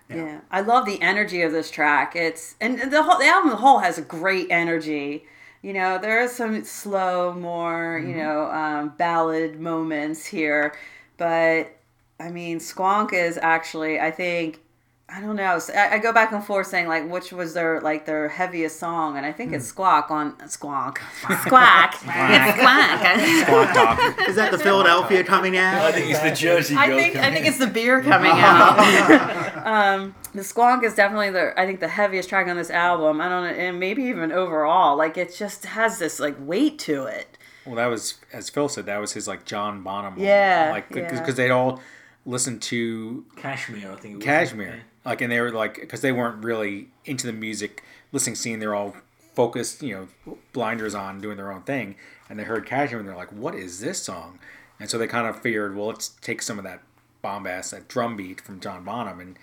Yeah. 0.09 0.40
I 0.50 0.61
love 0.62 0.87
the 0.87 1.00
energy 1.00 1.42
of 1.42 1.53
this 1.53 1.70
track. 1.70 2.16
It's 2.16 2.57
and 2.61 2.90
the 2.90 3.05
whole 3.05 3.20
the 3.20 3.27
album 3.27 3.53
a 3.53 3.57
whole 3.57 3.79
has 3.79 3.96
a 3.96 4.03
great 4.03 4.48
energy. 4.50 5.24
You 5.62 5.72
know, 5.72 5.98
there 5.98 6.20
are 6.20 6.29
some 6.29 6.64
slow, 6.64 7.33
more 7.33 8.03
you 8.05 8.16
know, 8.16 8.50
um, 8.50 8.92
ballad 8.98 9.61
moments 9.61 10.27
here, 10.27 10.74
but 11.16 11.77
I 12.18 12.31
mean, 12.33 12.59
Squonk 12.59 13.12
is 13.12 13.38
actually, 13.40 14.00
I 14.00 14.11
think, 14.11 14.63
I 15.07 15.21
don't 15.21 15.37
know. 15.37 15.59
So 15.59 15.75
I, 15.75 15.95
I 15.95 15.99
go 15.99 16.12
back 16.12 16.33
and 16.33 16.43
forth 16.43 16.67
saying 16.67 16.88
like 16.88 17.09
which 17.09 17.31
was 17.31 17.53
their 17.53 17.81
like 17.81 18.07
their 18.07 18.29
heaviest 18.29 18.79
song, 18.81 19.19
and 19.19 19.27
I 19.27 19.33
think 19.33 19.53
it's 19.53 19.67
Squawk 19.67 20.11
on 20.11 20.33
Squonk, 20.38 20.97
Squawk, 21.43 21.95
it's 21.95 22.57
Squawk. 22.57 23.45
Squawk 23.45 23.75
talk. 23.75 24.29
Is 24.29 24.37
that 24.37 24.49
the 24.51 24.59
Philadelphia 24.59 25.23
coming 25.23 25.59
out? 25.59 25.83
I 25.83 25.93
think 25.93 26.11
it's 26.11 26.21
the 26.21 26.35
Jersey 26.35 26.75
I 26.75 26.87
girl. 26.87 26.99
think 26.99 27.17
I 27.17 27.31
think 27.31 27.45
in. 27.45 27.53
it's 27.53 27.59
the 27.59 27.67
beer 27.67 28.03
coming 28.03 28.33
out. 28.33 29.67
um, 29.67 30.14
the 30.35 30.43
Squawk 30.43 30.83
is 30.83 30.95
definitely 30.95 31.31
the 31.31 31.59
I 31.61 31.67
think 31.67 31.81
the 31.81 31.88
heaviest 31.88 32.31
track 32.31 32.49
on 32.49 32.57
this 32.57 32.71
album. 32.71 33.21
I 33.21 33.29
don't 33.29 33.45
know, 33.45 33.51
and 33.51 33.79
maybe 33.79 34.05
even 34.05 34.33
overall. 34.33 34.97
Like 34.97 35.19
it 35.19 35.35
just 35.35 35.67
has 35.67 35.99
this 35.99 36.19
like 36.19 36.37
weight 36.38 36.79
to 36.81 37.05
it. 37.05 37.37
Well, 37.67 37.77
that 37.77 37.87
was 37.87 38.14
as 38.33 38.49
Phil 38.49 38.71
said. 38.71 38.87
That 38.87 38.99
was 38.99 39.12
his 39.12 39.29
like 39.29 39.45
John 39.45 39.83
Bonham. 39.83 40.14
moment. 40.14 40.27
Yeah, 40.27 40.71
like 40.73 40.87
yeah. 40.95 41.11
because 41.11 41.35
they'd 41.35 41.51
all 41.51 41.81
listened 42.27 42.62
to 42.62 43.27
Kashmir, 43.37 43.93
I 43.93 43.97
think. 43.97 44.14
It 44.14 44.17
was. 44.17 44.25
Kashmir, 44.25 44.71
like, 44.71 44.81
and 45.05 45.31
they 45.31 45.40
were 45.40 45.51
like 45.51 45.81
because 45.81 46.01
they 46.01 46.12
weren't 46.12 46.45
really 46.45 46.88
into 47.05 47.27
the 47.27 47.33
music 47.33 47.83
listening 48.12 48.37
scene. 48.37 48.59
They're 48.59 48.75
all 48.75 48.97
focused, 49.35 49.83
you 49.83 50.09
know, 50.27 50.37
blinders 50.53 50.95
on, 50.95 51.21
doing 51.21 51.37
their 51.37 51.53
own 51.53 51.62
thing, 51.62 51.97
and 52.29 52.38
they 52.38 52.45
heard 52.45 52.67
Kashmir 52.67 53.01
and 53.01 53.09
they're 53.09 53.17
like, 53.17 53.33
"What 53.33 53.55
is 53.55 53.81
this 53.81 54.03
song?" 54.03 54.38
And 54.81 54.90
so 54.90 54.99
they 54.99 55.07
kind 55.07 55.27
of 55.27 55.40
figured, 55.40 55.77
well, 55.77 55.87
let's 55.87 56.09
take 56.09 56.43
some 56.43 56.59
of 56.59 56.64
that 56.64 56.83
bombast, 57.23 57.71
that 57.71 57.88
drum 57.88 58.17
beat 58.17 58.40
from 58.40 58.61
John 58.61 58.85
Bonham, 58.85 59.21
and 59.21 59.38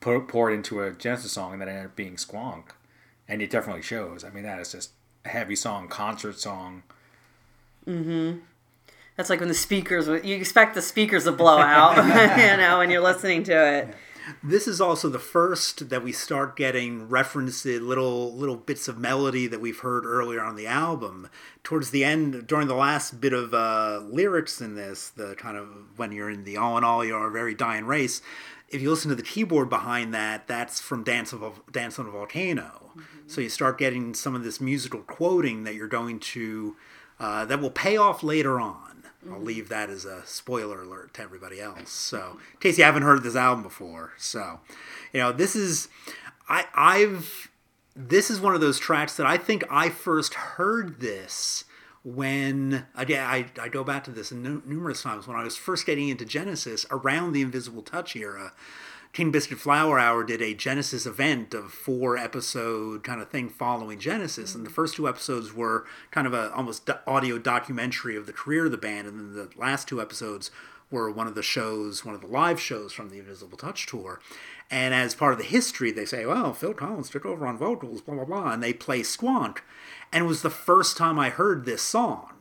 put 0.00 0.28
pour 0.28 0.50
it 0.50 0.54
into 0.54 0.82
a 0.82 0.92
Genesis 0.92 1.32
song, 1.32 1.52
and 1.52 1.62
that 1.62 1.68
ended 1.68 1.86
up 1.86 1.96
being 1.96 2.16
Squonk, 2.16 2.64
and 3.28 3.40
it 3.40 3.50
definitely 3.50 3.82
shows. 3.82 4.24
I 4.24 4.30
mean, 4.30 4.44
that 4.44 4.58
is 4.58 4.72
just 4.72 4.90
a 5.24 5.28
heavy 5.28 5.56
song, 5.56 5.88
concert 5.88 6.38
song. 6.38 6.82
Mm-hmm. 7.86 8.40
That's 9.16 9.30
like 9.30 9.40
when 9.40 9.48
the 9.48 9.54
speakers 9.54 10.08
you 10.24 10.34
expect 10.34 10.74
the 10.74 10.82
speakers 10.82 11.24
to 11.24 11.32
blow 11.32 11.58
out, 11.58 11.96
you 12.38 12.56
know, 12.56 12.78
when 12.78 12.90
you're 12.90 13.02
listening 13.02 13.44
to 13.44 13.52
it. 13.52 13.94
This 14.42 14.66
is 14.66 14.80
also 14.80 15.08
the 15.08 15.18
first 15.18 15.90
that 15.90 16.02
we 16.02 16.12
start 16.12 16.56
getting 16.56 17.08
references, 17.08 17.80
little 17.80 18.34
little 18.34 18.56
bits 18.56 18.88
of 18.88 18.98
melody 18.98 19.46
that 19.46 19.60
we've 19.60 19.80
heard 19.80 20.04
earlier 20.06 20.42
on 20.42 20.56
the 20.56 20.66
album. 20.66 21.28
Towards 21.62 21.90
the 21.90 22.04
end, 22.04 22.46
during 22.46 22.68
the 22.68 22.74
last 22.74 23.20
bit 23.20 23.32
of 23.32 23.52
uh, 23.52 24.00
lyrics 24.04 24.60
in 24.60 24.76
this, 24.76 25.10
the 25.10 25.34
kind 25.36 25.56
of 25.56 25.68
when 25.96 26.12
you're 26.12 26.30
in 26.30 26.44
the 26.44 26.56
all 26.56 26.78
in 26.78 26.84
all, 26.84 27.04
you're 27.04 27.26
a 27.26 27.30
very 27.30 27.54
dying 27.54 27.84
race. 27.84 28.22
If 28.68 28.80
you 28.80 28.90
listen 28.90 29.10
to 29.10 29.14
the 29.14 29.22
keyboard 29.22 29.68
behind 29.68 30.14
that, 30.14 30.46
that's 30.46 30.80
from 30.80 31.04
Dance 31.04 31.32
of 31.32 31.60
Dance 31.70 31.98
on 31.98 32.06
a 32.06 32.10
Volcano. 32.10 32.92
So 33.26 33.40
you 33.40 33.48
start 33.48 33.78
getting 33.78 34.14
some 34.14 34.34
of 34.34 34.42
this 34.44 34.60
musical 34.60 35.00
quoting 35.00 35.64
that 35.64 35.74
you're 35.74 35.88
going 35.88 36.18
to 36.20 36.76
uh, 37.20 37.44
that 37.44 37.60
will 37.60 37.70
pay 37.70 37.96
off 37.96 38.22
later 38.22 38.60
on. 38.60 38.83
I'll 39.26 39.36
mm-hmm. 39.36 39.44
leave 39.44 39.68
that 39.68 39.90
as 39.90 40.04
a 40.04 40.24
spoiler 40.26 40.82
alert 40.82 41.14
to 41.14 41.22
everybody 41.22 41.60
else. 41.60 41.90
So, 41.90 42.38
in 42.52 42.60
case 42.60 42.78
you 42.78 42.84
haven't 42.84 43.02
heard 43.02 43.22
this 43.22 43.36
album 43.36 43.62
before, 43.62 44.12
so 44.16 44.60
you 45.12 45.20
know 45.20 45.32
this 45.32 45.56
is 45.56 45.88
I 46.48 46.66
I've 46.74 47.50
this 47.96 48.30
is 48.30 48.40
one 48.40 48.54
of 48.54 48.60
those 48.60 48.78
tracks 48.78 49.16
that 49.16 49.26
I 49.26 49.36
think 49.36 49.64
I 49.70 49.88
first 49.88 50.34
heard 50.34 51.00
this 51.00 51.64
when 52.02 52.86
again 52.94 53.24
I, 53.24 53.46
I 53.60 53.68
go 53.68 53.82
back 53.82 54.04
to 54.04 54.10
this 54.10 54.30
nu- 54.30 54.62
numerous 54.66 55.02
times 55.02 55.26
when 55.26 55.36
I 55.36 55.44
was 55.44 55.56
first 55.56 55.86
getting 55.86 56.08
into 56.08 56.24
Genesis 56.24 56.84
around 56.90 57.32
the 57.32 57.42
Invisible 57.42 57.82
Touch 57.82 58.14
era. 58.16 58.52
King 59.14 59.30
Biscuit 59.30 59.60
Flower 59.60 60.00
Hour 60.00 60.24
did 60.24 60.42
a 60.42 60.54
Genesis 60.54 61.06
event 61.06 61.54
of 61.54 61.72
four 61.72 62.16
episode 62.18 63.04
kind 63.04 63.22
of 63.22 63.30
thing 63.30 63.48
following 63.48 64.00
Genesis, 64.00 64.56
and 64.56 64.66
the 64.66 64.70
mm. 64.70 64.74
first 64.74 64.96
two 64.96 65.08
episodes 65.08 65.54
were 65.54 65.86
kind 66.10 66.26
of 66.26 66.34
a 66.34 66.52
almost 66.52 66.90
audio 67.06 67.38
documentary 67.38 68.16
of 68.16 68.26
the 68.26 68.32
career 68.32 68.64
of 68.64 68.72
the 68.72 68.76
band, 68.76 69.06
and 69.06 69.20
then 69.20 69.34
the 69.34 69.48
last 69.56 69.86
two 69.86 70.02
episodes 70.02 70.50
were 70.90 71.12
one 71.12 71.28
of 71.28 71.36
the 71.36 71.44
shows, 71.44 72.04
one 72.04 72.16
of 72.16 72.22
the 72.22 72.26
live 72.26 72.60
shows 72.60 72.92
from 72.92 73.08
the 73.08 73.20
Invisible 73.20 73.56
Touch 73.56 73.86
tour. 73.86 74.18
And 74.68 74.92
as 74.92 75.14
part 75.14 75.32
of 75.32 75.38
the 75.38 75.44
history, 75.44 75.92
they 75.92 76.06
say, 76.06 76.26
"Well, 76.26 76.52
Phil 76.52 76.74
Collins 76.74 77.08
took 77.08 77.24
over 77.24 77.46
on 77.46 77.56
vocals, 77.56 78.00
blah 78.00 78.16
blah 78.16 78.24
blah," 78.24 78.52
and 78.52 78.64
they 78.64 78.72
play 78.72 79.02
Squonk, 79.02 79.58
and 80.12 80.24
it 80.24 80.26
was 80.26 80.42
the 80.42 80.50
first 80.50 80.96
time 80.96 81.20
I 81.20 81.30
heard 81.30 81.66
this 81.66 81.82
song 81.82 82.33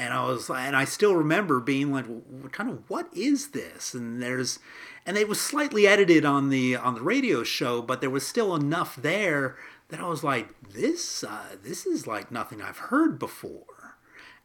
and 0.00 0.14
I 0.14 0.24
was 0.24 0.48
and 0.48 0.74
I 0.74 0.86
still 0.86 1.14
remember 1.14 1.60
being 1.60 1.92
like, 1.92 2.06
well, 2.08 2.48
kind 2.48 2.70
of 2.70 2.88
what 2.88 3.08
is 3.14 3.48
this? 3.48 3.92
And 3.92 4.22
there's 4.22 4.58
and 5.04 5.18
it 5.18 5.28
was 5.28 5.38
slightly 5.38 5.86
edited 5.86 6.24
on 6.24 6.48
the 6.48 6.74
on 6.74 6.94
the 6.94 7.02
radio 7.02 7.42
show, 7.42 7.82
but 7.82 8.00
there 8.00 8.08
was 8.08 8.26
still 8.26 8.54
enough 8.54 8.96
there 8.96 9.56
that 9.88 10.00
I 10.00 10.08
was 10.08 10.24
like, 10.24 10.48
this 10.62 11.22
uh, 11.22 11.56
this 11.62 11.84
is 11.84 12.06
like 12.06 12.32
nothing 12.32 12.62
I've 12.62 12.78
heard 12.78 13.18
before. 13.18 13.98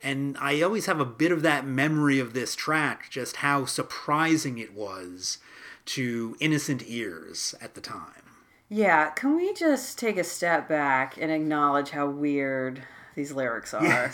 And 0.03 0.37
I 0.39 0.61
always 0.61 0.87
have 0.87 0.99
a 0.99 1.05
bit 1.05 1.31
of 1.31 1.41
that 1.43 1.65
memory 1.65 2.19
of 2.19 2.33
this 2.33 2.53
track, 2.53 3.09
just 3.09 3.37
how 3.37 3.63
surprising 3.65 4.57
it 4.57 4.73
was 4.73 5.37
to 5.85 6.35
innocent 6.41 6.83
ears 6.85 7.55
at 7.61 7.75
the 7.75 7.81
time. 7.81 8.23
Yeah, 8.67 9.11
can 9.11 9.37
we 9.37 9.53
just 9.53 9.97
take 9.97 10.17
a 10.17 10.23
step 10.23 10.67
back 10.67 11.17
and 11.17 11.31
acknowledge 11.31 11.91
how 11.91 12.07
weird 12.07 12.83
these 13.15 13.31
lyrics 13.31 13.73
are? 13.73 13.83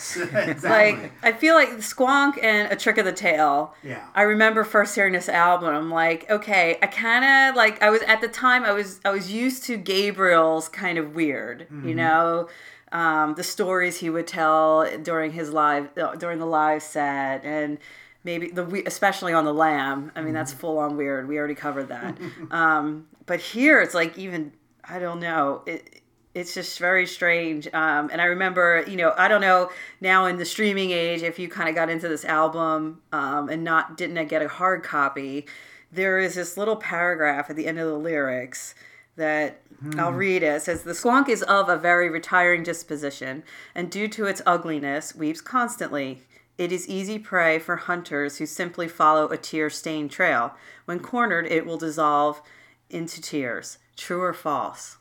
Like, 0.63 1.11
I 1.23 1.31
feel 1.31 1.55
like 1.55 1.69
Squonk 1.77 2.41
and 2.41 2.71
A 2.71 2.75
Trick 2.75 2.97
of 2.97 3.05
the 3.05 3.11
Tail. 3.11 3.73
Yeah. 3.83 4.05
I 4.13 4.21
remember 4.23 4.63
first 4.63 4.95
hearing 4.95 5.13
this 5.13 5.27
album. 5.29 5.73
I'm 5.73 5.89
like, 5.91 6.29
okay, 6.29 6.77
I 6.81 6.87
kind 6.87 7.25
of 7.25 7.55
like. 7.55 7.81
I 7.81 7.89
was 7.89 8.01
at 8.03 8.21
the 8.21 8.27
time. 8.27 8.63
I 8.63 8.71
was 8.71 8.99
I 9.03 9.09
was 9.09 9.31
used 9.31 9.63
to 9.65 9.77
Gabriel's 9.77 10.69
kind 10.69 10.97
of 10.97 11.15
weird. 11.15 11.67
You 11.83 11.95
know, 11.95 12.47
um, 12.91 13.35
the 13.35 13.43
stories 13.43 13.97
he 13.97 14.09
would 14.09 14.27
tell 14.27 14.87
during 15.01 15.31
his 15.31 15.51
live 15.51 15.89
uh, 15.97 16.15
during 16.15 16.39
the 16.39 16.45
live 16.45 16.83
set 16.83 17.43
and. 17.43 17.77
Maybe 18.23 18.51
the 18.51 18.63
we- 18.63 18.85
especially 18.85 19.33
on 19.33 19.45
the 19.45 19.53
lamb. 19.53 20.11
I 20.15 20.21
mean, 20.21 20.35
that's 20.35 20.53
full 20.53 20.77
on 20.77 20.95
weird. 20.95 21.27
We 21.27 21.39
already 21.39 21.55
covered 21.55 21.87
that. 21.87 22.19
um, 22.51 23.07
but 23.25 23.39
here, 23.39 23.81
it's 23.81 23.95
like 23.95 24.15
even 24.15 24.51
I 24.83 24.99
don't 24.99 25.19
know. 25.19 25.63
It 25.65 26.00
it's 26.33 26.53
just 26.53 26.79
very 26.79 27.05
strange. 27.05 27.67
Um, 27.73 28.09
and 28.11 28.21
I 28.21 28.25
remember, 28.25 28.83
you 28.87 28.95
know, 28.95 29.13
I 29.17 29.27
don't 29.27 29.41
know 29.41 29.69
now 29.99 30.25
in 30.25 30.37
the 30.37 30.45
streaming 30.45 30.91
age 30.91 31.23
if 31.23 31.37
you 31.37 31.49
kind 31.49 31.67
of 31.67 31.75
got 31.75 31.89
into 31.89 32.07
this 32.07 32.23
album 32.23 33.01
um, 33.11 33.49
and 33.49 33.63
not 33.63 33.97
didn't 33.97 34.27
get 34.27 34.41
a 34.41 34.47
hard 34.47 34.83
copy. 34.83 35.45
There 35.91 36.19
is 36.19 36.35
this 36.35 36.55
little 36.55 36.77
paragraph 36.77 37.49
at 37.49 37.55
the 37.55 37.67
end 37.67 37.79
of 37.79 37.87
the 37.87 37.97
lyrics 37.97 38.73
that 39.17 39.61
I'll 39.97 40.13
read 40.13 40.41
it. 40.43 40.55
It 40.55 40.61
says, 40.61 40.83
The 40.83 40.91
squonk 40.91 41.27
is 41.27 41.43
of 41.43 41.67
a 41.67 41.77
very 41.77 42.09
retiring 42.09 42.63
disposition, 42.63 43.43
and 43.75 43.91
due 43.91 44.07
to 44.09 44.25
its 44.25 44.41
ugliness, 44.45 45.15
weeps 45.15 45.41
constantly. 45.41 46.21
It 46.57 46.71
is 46.71 46.87
easy 46.87 47.17
prey 47.17 47.57
for 47.57 47.75
hunters 47.75 48.37
who 48.37 48.45
simply 48.45 48.87
follow 48.87 49.27
a 49.29 49.37
tear 49.37 49.69
stained 49.69 50.11
trail. 50.11 50.53
When 50.85 50.99
cornered, 50.99 51.47
it 51.47 51.65
will 51.65 51.77
dissolve 51.77 52.41
into 52.89 53.19
tears. 53.21 53.79
True 53.97 54.21
or 54.21 54.33
false? 54.33 54.97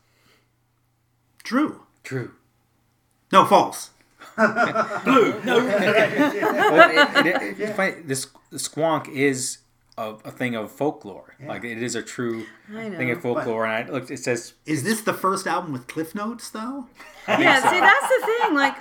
True. 1.43 1.83
True. 2.05 2.33
No, 3.33 3.45
false. 3.45 3.91
Blue. 4.37 5.41
No. 5.45 5.65
well, 5.65 6.91
it, 6.91 7.27
it, 7.27 7.61
it's 7.61 7.77
funny. 7.77 8.03
This 8.05 8.29
the 8.51 8.59
squonk 8.59 9.09
is 9.09 9.59
a, 9.97 10.15
a 10.25 10.31
thing 10.31 10.55
of 10.55 10.71
folklore. 10.71 11.37
Like 11.45 11.65
it 11.65 11.83
is 11.83 11.95
a 11.95 12.03
true 12.03 12.47
thing 12.71 13.11
of 13.11 13.23
folklore. 13.23 13.67
And 13.67 13.89
I 13.89 13.93
looked. 13.93 14.11
It 14.11 14.19
says 14.19 14.55
Is 14.67 14.83
this 14.83 15.03
the 15.03 15.15
first 15.15 15.47
album 15.47 15.73
with 15.73 15.87
cliff 15.87 16.15
notes 16.15 16.51
though? 16.51 16.87
Yeah, 17.29 17.61
see, 17.71 17.81
that's 17.81 18.09
the 18.09 18.27
thing. 18.27 18.55
Like, 18.55 18.77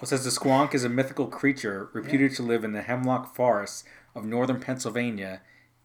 it 0.00 0.08
says 0.08 0.24
the 0.24 0.30
squonk 0.30 0.74
is 0.74 0.82
a 0.82 0.88
mythical 0.88 1.26
creature 1.26 1.88
reputed 1.92 2.34
to 2.36 2.42
live 2.42 2.64
in 2.64 2.72
the 2.72 2.82
hemlock 2.82 3.34
forests 3.34 3.84
of 4.14 4.24
northern 4.24 4.60
Pennsylvania 4.60 5.42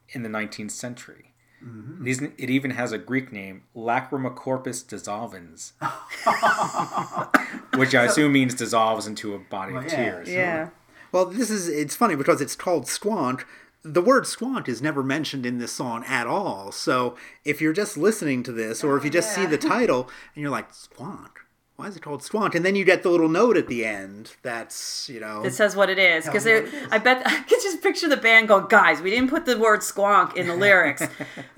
in 0.10 0.24
the 0.24 0.30
19th 0.30 0.72
century. 0.72 1.27
Mm-hmm. 1.64 2.06
It 2.06 2.10
isn't- 2.12 2.34
It 2.38 2.50
even 2.50 2.72
has 2.72 2.92
a 2.92 2.98
Greek 2.98 3.32
name, 3.32 3.64
Lacrima 3.76 4.34
corpus 4.36 4.84
dissolvens, 4.84 5.72
which 7.78 7.96
I 7.96 8.06
assume 8.06 8.32
means 8.34 8.54
dissolves 8.54 9.08
into 9.08 9.34
a 9.34 9.40
body 9.40 9.76
of 9.76 9.84
yeah, 9.84 9.90
tears. 9.90 10.30
Yeah. 10.30 10.70
Well, 11.12 11.26
this 11.26 11.50
is 11.50 11.68
it's 11.68 11.96
funny 11.96 12.16
because 12.16 12.42
it's 12.42 12.56
called 12.56 12.86
squonk. 12.86 13.44
The 13.84 14.02
word 14.02 14.24
squonk 14.26 14.68
is 14.68 14.82
never 14.82 15.02
mentioned 15.02 15.46
in 15.46 15.60
this 15.60 15.72
song 15.72 16.04
at 16.06 16.28
all. 16.28 16.72
So 16.72 17.16
if 17.46 17.62
you're 17.62 17.74
just 17.74 17.98
listening 17.98 18.44
to 18.44 18.52
this, 18.52 18.84
or 18.84 18.98
if 18.98 19.04
you 19.06 19.10
just 19.10 19.34
see 19.34 19.46
oh, 19.46 19.48
the 19.48 19.58
title 19.58 20.10
and 20.36 20.42
you're 20.42 20.52
like 20.52 20.72
squonk, 20.74 21.37
why 21.78 21.86
is 21.88 21.96
it 21.96 22.02
called 22.02 22.22
squonk? 22.22 22.56
And 22.56 22.66
then 22.66 22.76
you 22.76 22.84
get 22.84 23.04
the 23.04 23.10
little 23.10 23.30
note 23.30 23.56
at 23.56 23.68
the 23.68 23.86
end 23.86 24.32
that's 24.42 25.08
you 25.10 25.20
know 25.20 25.44
It 25.46 25.54
says 25.54 25.76
what 25.76 25.90
it 25.92 26.00
is 26.00 26.26
because 26.26 26.44
Tell 26.44 26.56
me 26.56 26.62
what 26.62 26.74
it 26.74 26.84
is. 26.84 26.88
I 26.92 26.98
bet 26.98 27.22
I 27.26 27.42
could 27.44 27.62
just 27.62 27.82
picture 27.84 28.10
the 28.10 28.18
band 28.18 28.48
going, 28.48 28.66
guys, 28.68 29.00
we 29.00 29.12
didn't 29.12 29.30
put 29.30 29.46
the 29.46 29.58
word 29.60 29.82
squonk 29.82 30.36
in 30.36 30.48
the 30.48 30.56
lyrics. 30.66 31.04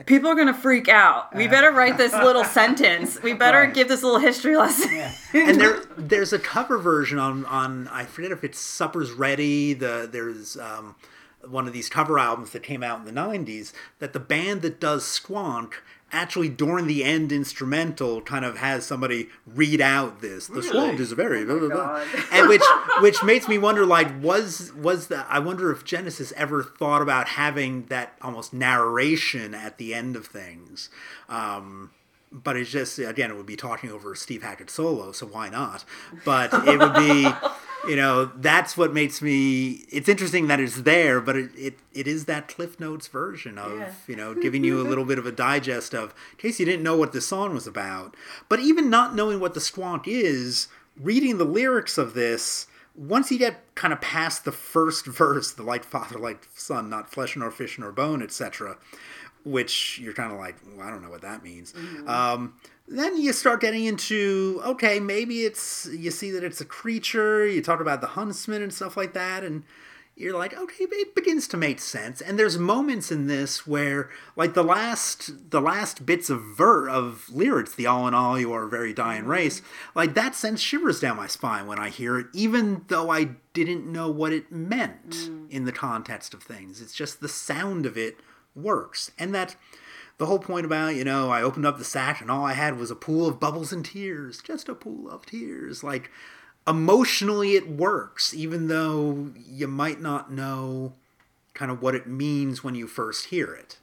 People 0.06 0.30
are 0.30 0.36
gonna 0.36 0.54
freak 0.54 0.90
out. 0.90 1.34
We 1.36 1.48
better 1.48 1.72
write 1.72 1.98
this 1.98 2.14
little 2.14 2.44
sentence. 2.60 3.22
We 3.24 3.34
better 3.34 3.60
Right. 3.62 3.74
give 3.74 3.88
this 3.88 4.04
little 4.04 4.20
history 4.20 4.58
lesson. 4.58 4.90
and 5.34 5.60
there 5.60 5.82
there's 5.98 6.34
a 6.34 6.40
cover 6.40 6.78
version 6.78 7.18
on 7.18 7.46
on 7.46 7.88
I 7.88 8.04
forget 8.06 8.32
if 8.32 8.44
it's 8.44 8.60
Supper's 8.60 9.12
Ready. 9.12 9.74
The 9.74 10.08
there's 10.12 10.58
um, 10.58 10.96
one 11.48 11.66
of 11.68 11.72
these 11.74 11.88
cover 11.88 12.20
albums 12.20 12.50
that 12.52 12.62
came 12.64 12.84
out 12.84 13.00
in 13.00 13.06
the 13.06 13.14
'90s 13.22 13.72
that 14.00 14.12
the 14.12 14.20
band 14.20 14.62
that 14.64 14.82
does 14.82 15.04
Squonk 15.06 15.76
actually 16.12 16.50
during 16.50 16.88
the 16.88 17.04
end 17.04 17.32
instrumental 17.32 18.22
kind 18.22 18.44
of 18.46 18.58
has 18.58 18.86
somebody 18.86 19.30
read 19.46 19.82
out 19.82 20.22
this 20.22 20.48
the 20.48 20.62
Squonk 20.62 21.00
is 21.00 21.12
very 21.12 21.46
blah, 21.46 21.60
blah, 21.60 21.70
blah. 21.70 22.06
and 22.32 22.50
which 22.50 22.64
which 23.02 23.24
makes 23.24 23.48
me 23.48 23.58
wonder 23.58 23.86
like 23.86 24.22
was 24.22 24.72
was 24.74 25.08
that 25.08 25.26
I 25.30 25.40
wonder 25.40 25.72
if 25.72 25.84
Genesis 25.84 26.34
ever 26.36 26.64
thought 26.64 27.02
about 27.02 27.30
having 27.30 27.86
that 27.86 28.14
almost 28.22 28.54
narration 28.54 29.54
at 29.54 29.78
the 29.78 29.94
end 29.94 30.16
of 30.16 30.28
things. 30.28 30.90
Um, 31.28 31.92
but 32.32 32.56
it's 32.58 32.70
just 32.70 33.00
again 33.00 33.32
it 33.32 33.38
would 33.38 33.46
be 33.46 33.56
talking 33.56 33.92
over 33.92 34.16
Steve 34.16 34.44
Hackett 34.44 34.70
solo, 34.70 35.12
so 35.12 35.26
why 35.26 35.50
not? 35.50 35.84
But 36.26 36.54
it 36.68 36.80
would 36.80 36.94
be, 36.94 37.24
you 37.88 37.96
know, 37.96 38.26
that's 38.36 38.76
what 38.78 38.94
makes 38.94 39.22
me. 39.22 39.86
It's 39.90 40.10
interesting 40.10 40.48
that 40.48 40.60
it's 40.60 40.82
there, 40.82 41.20
but 41.22 41.36
it 41.36 41.52
it, 41.56 41.80
it 41.94 42.08
is 42.08 42.26
that 42.26 42.48
Cliff 42.48 42.80
Notes 42.80 43.08
version 43.08 43.58
of 43.58 43.78
Yeah. 43.78 43.92
you 44.08 44.16
know 44.16 44.34
giving 44.34 44.64
you 44.64 44.82
a 44.82 44.84
little 44.84 45.06
bit 45.06 45.18
of 45.20 45.26
a 45.26 45.32
digest 45.32 45.94
of 45.96 46.14
in 46.34 46.38
case 46.38 46.60
you 46.60 46.66
didn't 46.66 46.84
know 46.84 46.98
what 46.98 47.12
the 47.14 47.22
song 47.22 47.54
was 47.54 47.68
about. 47.68 48.16
But 48.50 48.60
even 48.60 48.90
not 48.90 49.16
knowing 49.16 49.40
what 49.40 49.54
the 49.54 49.60
squonk 49.60 50.04
is, 50.08 50.68
reading 51.00 51.38
the 51.38 51.46
lyrics 51.46 51.98
of 51.98 52.14
this. 52.14 52.68
Once 52.96 53.32
you 53.32 53.38
get 53.40 53.64
kind 53.76 53.94
of 53.94 54.02
past 54.02 54.44
the 54.44 54.52
first 54.52 55.06
verse, 55.06 55.52
the 55.54 55.64
like 55.64 55.86
father, 55.86 56.20
like 56.20 56.46
son, 56.56 56.90
not 56.90 57.10
flesh 57.10 57.38
nor 57.38 57.50
fish 57.50 57.80
nor 57.80 57.94
bone, 57.94 58.22
etc., 58.22 58.76
which 59.46 60.00
you're 60.00 60.12
kind 60.14 60.34
of 60.34 60.38
like, 60.38 60.58
well, 60.76 60.86
I 60.86 60.90
don't 60.90 61.02
know 61.02 61.10
what 61.10 61.22
that 61.22 61.42
means. 61.42 61.74
Um, 62.08 62.56
then 62.90 63.22
you 63.22 63.34
start 63.34 63.62
getting 63.62 63.86
into 63.86 64.62
okay, 64.66 65.00
maybe 65.00 65.44
it's 65.44 65.88
you 65.92 66.12
see 66.12 66.32
that 66.32 66.44
it's 66.44 66.62
a 66.62 66.66
creature. 66.66 67.46
You 67.46 67.62
talk 67.62 67.80
about 67.80 68.02
the 68.02 68.08
huntsman 68.08 68.62
and 68.62 68.74
stuff 68.74 68.98
like 68.98 69.14
that, 69.14 69.44
and 69.44 69.64
you're 70.20 70.38
like, 70.38 70.54
okay, 70.58 70.84
it 70.84 71.16
begins 71.16 71.48
to 71.48 71.56
make 71.56 71.80
sense. 71.80 72.20
And 72.20 72.38
there's 72.38 72.58
moments 72.58 73.10
in 73.10 73.28
this 73.28 73.66
where, 73.66 74.10
like 74.36 74.54
the 74.54 74.64
last 74.64 75.52
the 75.52 75.62
last 75.62 76.06
bits 76.06 76.30
of 76.30 76.42
ver 76.42 76.90
of 76.90 77.30
lyrics, 77.30 77.74
the 77.74 77.86
all 77.86 78.08
in 78.08 78.14
all, 78.14 78.38
you 78.38 78.52
are 78.52 78.66
a 78.66 78.70
very 78.70 78.94
dying 78.94 79.22
mm-hmm. 79.22 79.32
race, 79.32 79.62
like 79.96 80.16
that 80.16 80.36
sends 80.36 80.62
shivers 80.62 81.00
down 81.00 81.16
my 81.16 81.28
spine 81.28 81.68
when 81.68 81.80
I 81.80 81.90
hear 81.90 82.20
it, 82.20 82.28
even 82.34 82.84
though 82.88 83.10
I 83.10 83.30
didn't 83.54 83.90
know 83.90 84.10
what 84.10 84.34
it 84.34 84.52
meant 84.52 85.12
mm. 85.12 85.50
in 85.50 85.66
the 85.66 85.72
context 85.72 86.34
of 86.34 86.44
things. 86.44 86.82
It's 86.82 86.94
just 86.94 87.22
the 87.22 87.30
sound 87.30 87.86
of 87.86 87.98
it 87.98 88.18
works. 88.56 89.12
And 89.18 89.34
that 89.34 89.56
the 90.20 90.26
whole 90.26 90.38
point 90.38 90.66
about, 90.66 90.96
you 90.96 91.06
know, 91.06 91.32
I 91.32 91.42
opened 91.42 91.66
up 91.66 91.78
the 91.78 91.86
sack 91.86 92.22
and 92.22 92.30
all 92.30 92.46
I 92.46 92.54
had 92.54 92.78
was 92.78 92.92
a 92.92 92.96
pool 92.96 93.26
of 93.26 93.40
bubbles 93.40 93.72
and 93.72 93.84
tears, 93.84 94.42
just 94.42 94.70
a 94.70 94.76
pool 94.76 95.10
of 95.10 95.26
tears. 95.26 95.82
Like 95.82 96.12
emotionally 96.68 97.56
it 97.56 97.70
works, 97.70 98.34
even 98.34 98.68
though 98.68 99.32
you 99.48 99.68
might 99.68 100.02
not 100.02 100.32
know 100.32 100.94
kind 101.54 101.72
of 101.72 101.82
what 101.82 101.96
it 101.96 102.06
means 102.06 102.64
when 102.64 102.76
you 102.76 102.86
first 102.86 103.28
hear 103.28 103.54
it. 103.54 103.78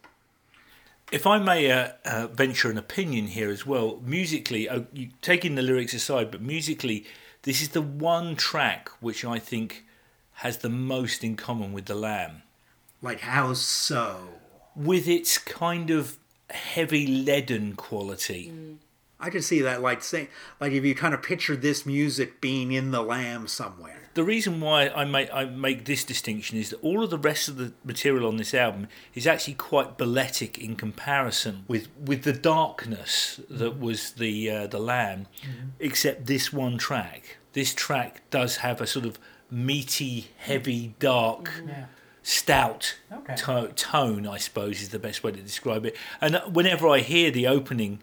If 1.10 1.26
I 1.26 1.38
may 1.38 1.70
uh, 1.70 1.92
uh, 2.04 2.26
venture 2.26 2.70
an 2.70 2.76
opinion 2.76 3.28
here 3.28 3.48
as 3.48 3.64
well, 3.64 4.00
musically, 4.04 4.68
uh, 4.68 4.82
you, 4.92 5.08
taking 5.22 5.54
the 5.54 5.62
lyrics 5.62 5.94
aside, 5.94 6.30
but 6.30 6.42
musically, 6.42 7.06
this 7.42 7.62
is 7.62 7.70
the 7.70 7.80
one 7.82 8.36
track 8.36 8.90
which 9.00 9.24
I 9.24 9.38
think 9.38 9.84
has 10.34 10.58
the 10.58 10.68
most 10.68 11.24
in 11.24 11.36
common 11.36 11.72
with 11.72 11.86
The 11.86 11.94
Lamb. 11.94 12.42
Like 13.00 13.20
how 13.20 13.54
so? 13.54 14.28
With 14.74 15.08
its 15.08 15.38
kind 15.38 15.88
of 15.88 16.18
heavy 16.50 17.06
leaden 17.06 17.74
quality. 17.74 18.52
Mm. 18.52 18.76
I 19.18 19.30
can 19.30 19.40
see 19.40 19.62
that 19.62 19.80
like 19.80 20.02
say 20.02 20.28
like 20.60 20.72
if 20.72 20.84
you 20.84 20.94
kind 20.94 21.14
of 21.14 21.22
picture 21.22 21.56
this 21.56 21.86
music 21.86 22.40
being 22.40 22.72
in 22.72 22.90
the 22.90 23.02
lamb 23.02 23.48
somewhere. 23.48 24.02
The 24.12 24.24
reason 24.24 24.60
why 24.60 24.88
I 24.88 25.04
make 25.04 25.32
I 25.32 25.46
make 25.46 25.86
this 25.86 26.04
distinction 26.04 26.58
is 26.58 26.70
that 26.70 26.82
all 26.82 27.02
of 27.02 27.10
the 27.10 27.18
rest 27.18 27.48
of 27.48 27.56
the 27.56 27.72
material 27.84 28.26
on 28.26 28.36
this 28.36 28.52
album 28.52 28.88
is 29.14 29.26
actually 29.26 29.54
quite 29.54 29.96
balletic 29.96 30.58
in 30.58 30.76
comparison 30.76 31.64
with 31.66 31.88
with 31.98 32.24
the 32.24 32.32
darkness 32.32 33.40
mm. 33.40 33.58
that 33.58 33.80
was 33.80 34.12
the 34.12 34.50
uh, 34.50 34.66
the 34.66 34.78
Lamb, 34.78 35.28
mm-hmm. 35.42 35.68
except 35.80 36.26
this 36.26 36.52
one 36.52 36.76
track. 36.76 37.38
This 37.54 37.72
track 37.72 38.20
does 38.28 38.58
have 38.58 38.82
a 38.82 38.86
sort 38.86 39.06
of 39.06 39.18
meaty, 39.50 40.28
heavy, 40.36 40.94
dark, 40.98 41.48
mm-hmm. 41.48 41.84
Stout 42.26 42.96
to- 43.36 43.72
tone. 43.76 44.26
I 44.26 44.36
suppose 44.38 44.82
is 44.82 44.88
the 44.88 44.98
best 44.98 45.22
way 45.22 45.30
to 45.30 45.40
describe 45.40 45.86
it. 45.86 45.96
And 46.20 46.42
whenever 46.52 46.88
I 46.88 46.98
hear 46.98 47.30
the 47.30 47.46
opening 47.46 48.00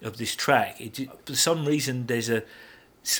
of 0.00 0.16
this 0.16 0.36
track, 0.36 0.80
it 0.80 1.08
for 1.26 1.34
some 1.34 1.66
reason 1.66 2.06
there's 2.06 2.30
a 2.30 2.44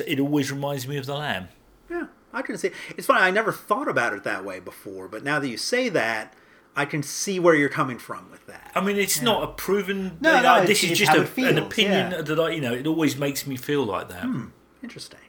it 0.07 0.21
always 0.21 0.53
reminds 0.53 0.87
me 0.87 0.97
of 0.97 1.07
the 1.07 1.17
Lamb. 1.17 1.49
Yeah, 1.91 2.07
I 2.33 2.43
can 2.43 2.57
see. 2.57 2.71
It's 2.97 3.07
funny. 3.07 3.21
I 3.21 3.31
never 3.31 3.53
thought 3.53 3.89
about 3.89 4.13
it 4.15 4.23
that 4.25 4.45
way 4.45 4.61
before, 4.61 5.09
but 5.09 5.25
now 5.25 5.41
that 5.41 5.49
you 5.49 5.57
say 5.57 5.89
that, 5.89 6.35
I 6.77 6.85
can 6.85 7.03
see 7.03 7.41
where 7.41 7.55
you're 7.55 7.69
coming 7.69 7.99
from 7.99 8.31
with 8.31 8.47
that. 8.47 8.71
I 8.77 8.81
mean, 8.81 8.97
it's 8.97 9.21
not 9.21 9.43
a 9.43 9.49
proven. 9.49 10.19
No, 10.21 10.37
you 10.37 10.43
know, 10.43 10.61
no, 10.61 10.67
this 10.67 10.85
is 10.85 10.97
just 10.97 11.13
a, 11.13 11.27
feels, 11.27 11.51
an 11.51 11.59
opinion 11.59 12.13
yeah. 12.13 12.23
that 12.23 12.41
I, 12.41 12.51
you 12.51 12.61
know, 12.61 12.73
it 12.73 12.87
always 12.87 13.17
makes 13.17 13.47
me 13.47 13.57
feel 13.57 13.85
like 13.85 14.09
that. 14.09 14.23
Hmm, 14.23 14.47
interesting. 14.83 15.21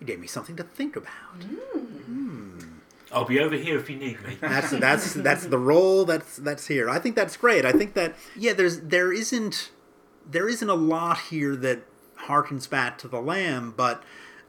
You 0.00 0.06
gave 0.06 0.20
me 0.20 0.26
something 0.26 0.56
to 0.56 0.62
think 0.62 0.96
about. 0.96 1.42
Hmm. 1.42 2.17
I'll 3.10 3.24
be 3.24 3.40
over 3.40 3.56
here 3.56 3.78
if 3.78 3.88
you 3.88 3.96
need 3.96 4.22
me. 4.22 4.36
That's 4.40 4.70
that's 4.70 5.14
that's 5.14 5.46
the 5.46 5.58
role 5.58 6.04
that's 6.04 6.36
that's 6.36 6.66
here. 6.66 6.90
I 6.90 6.98
think 6.98 7.16
that's 7.16 7.36
great. 7.36 7.64
I 7.64 7.72
think 7.72 7.94
that 7.94 8.14
yeah, 8.36 8.52
there's 8.52 8.80
there 8.80 9.12
isn't 9.12 9.70
there 10.30 10.48
isn't 10.48 10.68
a 10.68 10.74
lot 10.74 11.18
here 11.30 11.56
that 11.56 11.80
harkens 12.26 12.68
back 12.68 12.98
to 12.98 13.08
the 13.08 13.20
lamb, 13.20 13.72
but 13.76 14.02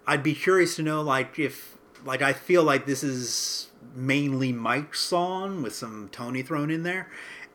I'd 0.06 0.24
be 0.24 0.36
curious 0.36 0.76
to 0.76 0.84
know 0.84 1.02
like 1.02 1.40
if 1.40 1.78
like 2.06 2.22
I 2.22 2.34
feel 2.34 2.64
like 2.64 2.86
this 2.86 3.04
is 3.04 3.70
mainly 3.96 4.52
Mike's 4.52 5.00
song 5.00 5.62
with 5.62 5.74
some 5.74 6.10
Tony 6.12 6.42
thrown 6.42 6.70
in 6.70 6.84
there, 6.84 7.10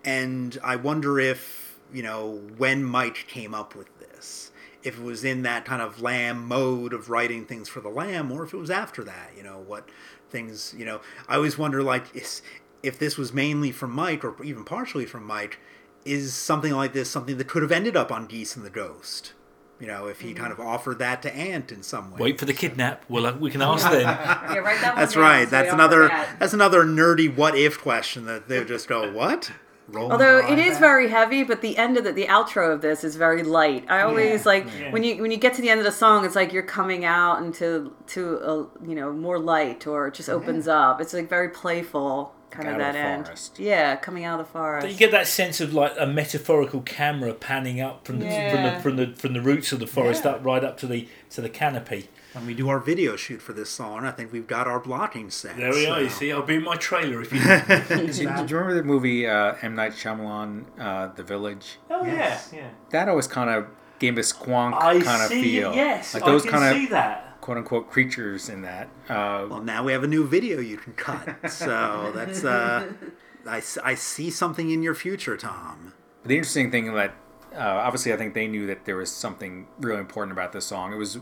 and 0.05 0.59
I 0.63 0.77
wonder 0.77 1.19
if 1.21 1.79
you 1.93 2.03
know 2.03 2.41
when 2.57 2.83
Mike 2.83 3.27
came 3.29 3.55
up 3.55 3.75
with 3.75 3.99
this. 3.99 4.51
If 4.83 4.99
it 4.99 5.03
was 5.03 5.25
in 5.25 5.43
that 5.45 5.65
kind 5.65 5.81
of 5.81 6.03
lamb 6.03 6.47
mode 6.47 6.93
of 6.93 7.09
writing 7.09 7.47
things 7.47 7.71
for 7.71 7.81
the 7.81 7.89
lamb, 7.89 8.31
or 8.31 8.45
if 8.45 8.53
it 8.53 8.59
was 8.59 8.71
after 8.71 9.03
that, 9.05 9.31
you 9.35 9.43
know, 9.43 9.65
what 9.67 9.89
things, 10.35 10.75
you 10.77 10.85
know, 10.85 11.01
I 11.29 11.37
always 11.37 11.57
wonder 11.57 11.81
like 11.83 12.15
is, 12.15 12.43
if 12.83 12.99
this 12.99 13.17
was 13.17 13.33
mainly 13.33 13.71
from 13.71 13.93
Mike 13.93 14.25
or 14.25 14.43
even 14.43 14.65
partially 14.65 15.07
from 15.07 15.25
Mike, 15.25 15.61
is 16.05 16.35
something 16.35 16.73
like 16.73 16.93
this 16.93 17.09
something 17.09 17.39
that 17.39 17.49
could 17.49 17.63
have 17.63 17.73
ended 17.73 17.97
up 17.97 18.11
on 18.11 18.27
Geese 18.27 18.57
and 18.57 18.67
the 18.67 18.71
Ghost? 18.71 19.33
You 19.81 19.87
know, 19.87 20.07
if 20.07 20.21
he 20.21 20.35
kind 20.35 20.53
of 20.53 20.61
offered 20.61 20.99
that 20.99 21.23
to 21.23 21.35
Ant 21.35 21.73
in 21.73 21.83
some 21.83 22.11
way. 22.11 22.19
Wait 22.21 22.39
for 22.39 22.47
the 22.47 22.53
kidnap. 22.53 23.05
Well, 23.09 23.27
uh, 23.27 23.37
we 23.37 23.51
can 23.51 23.63
ask 23.63 23.91
then. 23.91 24.03
Yeah, 24.07 24.63
that 24.63 24.95
That's 24.97 25.17
right. 25.17 25.49
That's 25.49 25.73
another. 25.73 26.05
forget. 26.05 26.39
That's 26.39 26.53
another 26.53 26.85
nerdy 26.85 27.35
what 27.35 27.57
if 27.57 27.81
question 27.81 28.25
that 28.27 28.49
they 28.49 28.65
just 28.65 28.89
go 28.89 29.13
what. 29.13 29.51
Roll 29.89 30.11
Although 30.13 30.39
it 30.39 30.59
is 30.59 30.79
very 30.79 31.09
heavy, 31.11 31.45
but 31.45 31.61
the 31.61 31.77
end 31.77 31.97
of 31.99 32.05
the 32.05 32.13
the 32.13 32.27
outro 32.27 32.73
of 32.73 32.81
this 32.81 33.05
is 33.05 33.17
very 33.17 33.43
light. 33.43 33.85
I 33.91 34.01
always 34.01 34.47
like 34.47 34.67
when 34.91 35.05
you 35.05 35.21
when 35.21 35.31
you 35.31 35.37
get 35.37 35.55
to 35.55 35.63
the 35.63 35.69
end 35.71 35.79
of 35.81 35.85
the 35.85 35.93
song, 35.93 36.25
it's 36.25 36.35
like 36.35 36.53
you're 36.53 36.63
coming 36.63 37.05
out 37.05 37.43
into 37.43 37.93
to 38.09 38.37
a 38.39 38.57
you 38.89 38.95
know 38.95 39.13
more 39.13 39.39
light 39.39 39.87
or 39.87 40.09
it 40.09 40.15
just 40.15 40.29
opens 40.31 40.67
up. 40.69 41.01
It's 41.01 41.13
like 41.13 41.29
very 41.29 41.51
playful 41.51 42.35
kind 42.51 42.69
Out 42.69 42.75
of 42.75 42.81
of 42.81 42.87
that 42.87 42.93
the 42.93 42.99
end. 42.99 43.25
forest. 43.27 43.59
Yeah, 43.59 43.97
coming 43.97 44.25
out 44.25 44.41
of 44.41 44.47
the 44.47 44.53
forest. 44.53 44.89
You 44.89 44.95
get 44.95 45.11
that 45.11 45.27
sense 45.27 45.61
of 45.61 45.75
like 45.75 45.93
a 45.99 46.07
metaphorical 46.07 46.81
camera 46.81 47.35
panning 47.35 47.81
up 47.81 48.07
from 48.07 48.21
the 48.21 48.27
Yeah. 48.27 48.51
from 48.51 48.63
the 48.63 48.81
from 48.81 48.97
the 49.13 49.17
from 49.19 49.33
the 49.35 49.41
roots 49.43 49.71
of 49.73 49.81
the 49.81 49.87
forest 49.87 50.25
up 50.25 50.45
right 50.45 50.65
up 50.65 50.79
to 50.79 50.87
the 50.87 51.09
to 51.31 51.41
the 51.43 51.49
canopy. 51.51 52.09
When 52.35 52.47
we 52.47 52.55
do 52.55 52.69
our 52.69 52.81
video 52.81 53.15
shoot 53.15 53.41
for 53.41 53.53
this 53.53 53.71
song, 53.71 54.05
I 54.05 54.11
think 54.11 54.33
we've 54.33 54.47
got 54.47 54.67
our 54.67 54.81
blocking 54.81 55.31
set. 55.31 55.57
There 55.57 55.71
we 55.71 55.87
are. 55.87 56.03
You 56.03 56.09
see, 56.09 56.33
I'll 56.33 56.43
be 56.43 56.57
in 56.57 56.65
my 56.65 56.75
trailer 56.77 57.23
if 57.23 57.33
you. 57.33 57.39
Need 57.97 58.09
me. 58.09 58.37
Did 58.37 58.51
you, 58.51 58.57
remember 58.57 58.75
the 58.75 58.83
movie 58.83 59.27
uh, 59.27 59.55
M 59.63 59.77
Night 59.77 59.93
Shyamalan, 59.93 60.65
uh, 60.79 61.09
The 61.15 61.23
Village? 61.23 61.79
oh 61.91 62.05
Yes. 62.05 62.51
yeah, 62.53 62.59
yeah. 62.61 62.69
That 62.91 63.09
always 63.09 63.29
kind 63.29 63.51
of 63.51 63.69
gave 64.01 64.19
a 64.19 64.23
squonk 64.23 64.75
I 64.75 65.01
kind 65.01 65.23
of 65.23 65.29
see. 65.29 65.43
feel. 65.43 65.75
Yes, 65.75 66.13
like 66.15 66.25
I 66.25 66.27
those 66.27 66.43
can 66.43 66.51
kind 66.51 66.77
see 66.77 66.85
of 66.85 66.91
that. 66.91 67.41
quote 67.41 67.57
unquote 67.59 67.89
creatures 67.89 68.49
in 68.49 68.63
that. 68.63 68.89
Uh, 69.09 69.47
Well, 69.49 69.61
now 69.63 69.85
we 69.85 69.93
have 69.93 70.03
a 70.03 70.09
new 70.09 70.27
video 70.27 70.59
you 70.59 70.77
can 70.77 70.95
cut. 70.95 71.49
So 71.51 72.11
that's 72.15 72.43
uh, 72.45 72.93
I, 73.47 73.59
s- 73.59 73.79
I 73.85 73.95
see 73.95 74.31
something 74.31 74.71
in 74.73 74.83
your 74.83 74.97
future, 74.97 75.37
Tom. 75.37 75.93
But 76.23 76.31
the 76.31 76.37
interesting 76.37 76.73
thing 76.73 76.93
that 76.95 77.15
uh, 77.55 77.59
obviously 77.61 78.13
I 78.13 78.17
think 78.17 78.35
they 78.35 78.49
knew 78.49 78.67
that 78.67 78.87
there 78.87 78.97
was 78.97 79.13
something 79.13 79.69
really 79.79 80.01
important 80.01 80.33
about 80.33 80.53
this 80.53 80.67
song. 80.67 80.93
It 80.93 80.97
was 80.97 81.19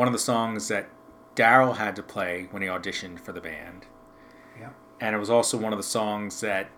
one 0.00 0.08
of 0.08 0.12
the 0.14 0.18
songs 0.18 0.68
that 0.68 0.88
Daryl 1.36 1.76
had 1.76 1.94
to 1.96 2.02
play 2.02 2.48
when 2.52 2.62
he 2.62 2.68
auditioned 2.68 3.20
for 3.20 3.32
the 3.32 3.40
band, 3.42 3.84
Yeah. 4.58 4.70
and 4.98 5.14
it 5.14 5.18
was 5.18 5.28
also 5.28 5.58
one 5.58 5.74
of 5.74 5.78
the 5.78 5.82
songs 5.82 6.40
that 6.40 6.70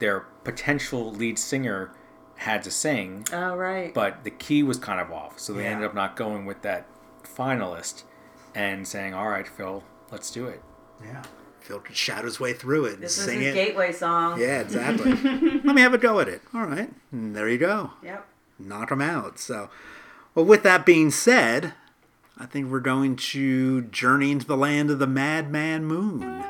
their 0.00 0.26
potential 0.42 1.12
lead 1.12 1.38
singer 1.38 1.92
had 2.38 2.64
to 2.64 2.70
sing, 2.72 3.24
Oh 3.32 3.54
right. 3.54 3.94
but 3.94 4.24
the 4.24 4.30
key 4.32 4.64
was 4.64 4.78
kind 4.78 4.98
of 5.00 5.12
off, 5.12 5.38
so 5.38 5.52
they 5.52 5.62
Yeah. 5.62 5.70
ended 5.70 5.86
up 5.86 5.94
not 5.94 6.16
going 6.16 6.44
with 6.44 6.62
that 6.62 6.86
finalist 7.22 8.02
and 8.52 8.88
saying, 8.88 9.14
"All 9.14 9.28
right, 9.28 9.46
Phil, 9.46 9.84
let's 10.10 10.28
do 10.32 10.46
it." 10.46 10.60
Yeah. 11.04 11.22
Phil 11.60 11.78
could 11.78 11.94
shout 11.96 12.24
his 12.24 12.40
way 12.40 12.52
through 12.52 12.86
it 12.86 12.94
and 12.94 13.02
this 13.04 13.16
is 13.16 13.24
sing 13.26 13.42
it. 13.42 13.54
gateway 13.54 13.92
song. 13.92 14.40
Yeah, 14.40 14.60
exactly. 14.60 15.12
Let 15.64 15.74
me 15.76 15.82
have 15.82 15.94
a 15.94 15.98
go 15.98 16.18
at 16.18 16.26
it. 16.26 16.42
All 16.52 16.64
right. 16.64 16.90
And 17.12 17.36
there 17.36 17.48
you 17.48 17.58
go. 17.58 17.92
Yep. 18.02 18.26
knock 18.58 18.88
them 18.88 19.00
out. 19.00 19.38
So, 19.38 19.70
well, 20.34 20.44
with 20.44 20.62
that 20.64 20.84
being 20.84 21.10
said, 21.12 21.74
I 22.40 22.46
think 22.46 22.70
we're 22.70 22.80
going 22.80 23.16
to 23.16 23.82
journey 23.82 24.30
into 24.30 24.46
the 24.46 24.56
land 24.56 24.90
of 24.90 24.98
the 24.98 25.06
Madman 25.06 25.84
Moon. 25.84 26.42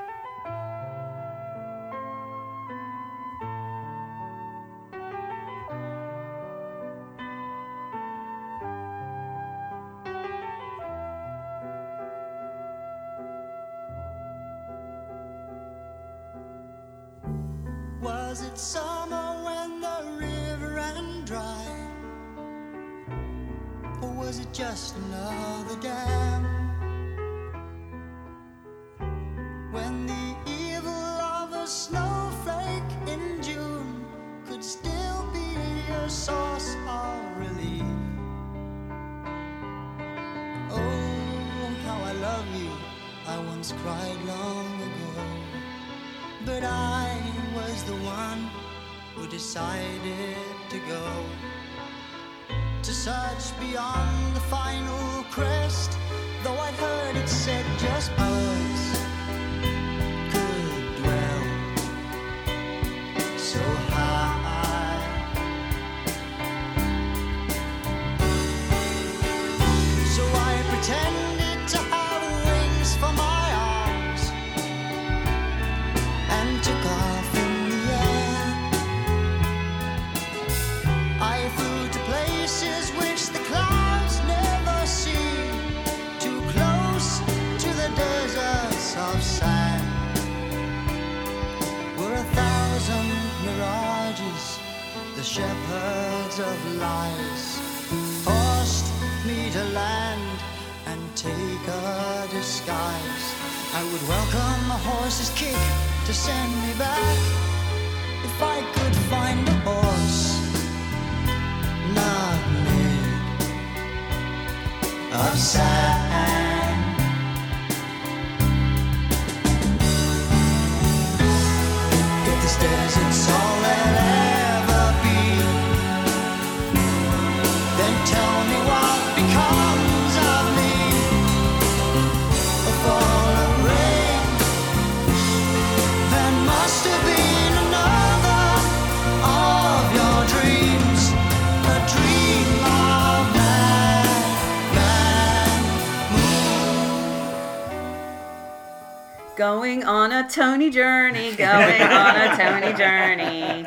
Going 149.41 149.84
on 149.84 150.12
a 150.12 150.28
Tony 150.28 150.68
journey, 150.68 151.34
going 151.34 151.80
on 151.80 152.14
a 152.14 152.36
Tony 152.36 152.76
journey. 152.76 153.66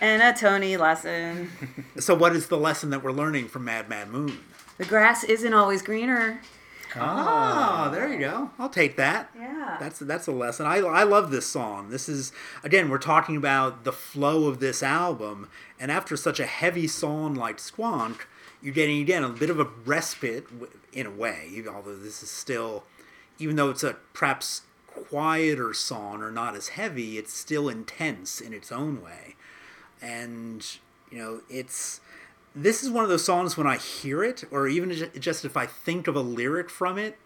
And 0.00 0.20
a 0.20 0.36
Tony 0.36 0.76
lesson. 0.76 1.48
So, 2.00 2.12
what 2.16 2.34
is 2.34 2.48
the 2.48 2.56
lesson 2.56 2.90
that 2.90 3.00
we're 3.04 3.12
learning 3.12 3.46
from 3.46 3.66
Madman 3.66 4.10
Moon? 4.10 4.40
The 4.78 4.84
grass 4.84 5.22
isn't 5.22 5.54
always 5.54 5.80
greener. 5.80 6.40
Ah, 6.96 7.88
there 7.92 8.12
you 8.12 8.18
go. 8.18 8.50
I'll 8.58 8.68
take 8.68 8.96
that. 8.96 9.30
Yeah. 9.38 9.76
That's 9.78 10.00
that's 10.00 10.26
a 10.26 10.32
lesson. 10.32 10.66
I 10.66 10.78
I 10.78 11.04
love 11.04 11.30
this 11.30 11.46
song. 11.46 11.90
This 11.90 12.08
is 12.08 12.32
again 12.64 12.88
we're 12.90 12.98
talking 12.98 13.36
about 13.36 13.84
the 13.84 13.92
flow 13.92 14.48
of 14.48 14.58
this 14.58 14.82
album, 14.82 15.48
and 15.78 15.92
after 15.92 16.16
such 16.16 16.40
a 16.40 16.46
heavy 16.46 16.88
song 16.88 17.36
like 17.36 17.58
Squonk, 17.58 18.22
you're 18.60 18.74
getting 18.74 19.00
again 19.00 19.22
a 19.22 19.28
bit 19.28 19.50
of 19.50 19.60
a 19.60 19.68
respite 19.86 20.48
in 20.92 21.06
a 21.06 21.10
way. 21.12 21.46
even- 21.52 21.72
Although 21.72 21.94
this 21.94 22.24
is 22.24 22.30
still, 22.30 22.82
even 23.38 23.54
though 23.54 23.70
it's 23.70 23.84
a 23.84 23.94
perhaps 24.14 24.62
quieter 25.08 25.72
song 25.74 26.22
or 26.22 26.30
not 26.30 26.54
as 26.54 26.68
heavy, 26.68 27.18
it's 27.18 27.32
still 27.32 27.68
intense 27.68 28.40
in 28.40 28.52
its 28.52 28.70
own 28.70 29.02
way, 29.02 29.36
and 30.00 30.66
you 31.10 31.18
know 31.18 31.40
it's 31.48 32.00
this 32.54 32.82
is 32.82 32.90
one 32.90 33.04
of 33.04 33.10
those 33.10 33.24
songs 33.24 33.56
when 33.56 33.66
I 33.66 33.76
hear 33.76 34.24
it, 34.24 34.44
or 34.50 34.66
even 34.68 35.10
just 35.18 35.44
if 35.44 35.56
I 35.56 35.66
think 35.66 36.08
of 36.08 36.16
a 36.16 36.20
lyric 36.20 36.68
from 36.68 36.98
it, 36.98 37.16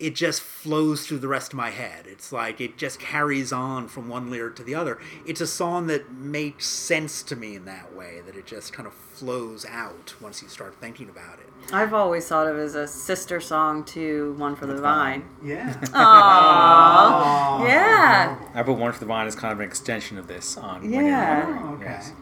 it 0.00 0.14
just 0.14 0.40
flows 0.40 1.06
through 1.06 1.18
the 1.18 1.28
rest 1.28 1.52
of 1.52 1.56
my 1.58 1.70
head. 1.70 2.06
It's 2.08 2.32
like 2.32 2.60
it 2.60 2.76
just 2.78 2.98
carries 2.98 3.52
on 3.52 3.86
from 3.86 4.08
one 4.08 4.30
lyric 4.30 4.56
to 4.56 4.64
the 4.64 4.74
other. 4.74 4.98
It's 5.26 5.40
a 5.42 5.46
song 5.46 5.86
that 5.88 6.10
makes 6.12 6.66
sense 6.66 7.22
to 7.24 7.36
me 7.36 7.54
in 7.54 7.66
that 7.66 7.94
way, 7.94 8.20
that 8.26 8.34
it 8.34 8.46
just 8.46 8.72
kind 8.72 8.86
of 8.86 8.94
flows 8.94 9.66
out 9.66 10.14
once 10.20 10.40
you 10.42 10.48
start 10.48 10.74
thinking 10.80 11.08
about 11.10 11.38
it. 11.38 11.46
I've 11.72 11.92
always 11.92 12.26
thought 12.26 12.46
of 12.46 12.56
it 12.56 12.60
as 12.62 12.74
a 12.74 12.88
sister 12.88 13.40
song 13.40 13.84
to 13.84 14.32
One 14.38 14.56
for 14.56 14.64
the 14.66 14.76
Vine. 14.80 15.22
Yeah. 15.44 15.74
Aww. 15.74 17.60
Yeah. 17.68 18.38
I 18.54 18.62
put 18.62 18.78
One 18.78 18.92
for 18.92 19.00
the 19.00 19.06
Vine 19.06 19.26
as 19.26 19.34
kind 19.36 19.52
of 19.52 19.60
an 19.60 19.66
extension 19.66 20.16
of 20.18 20.26
this 20.26 20.56
on. 20.56 20.80
When 20.82 20.92
Yeah. 21.04 21.46
You're 21.46 21.56
Wondering. 21.56 21.82
Yes. 21.82 22.12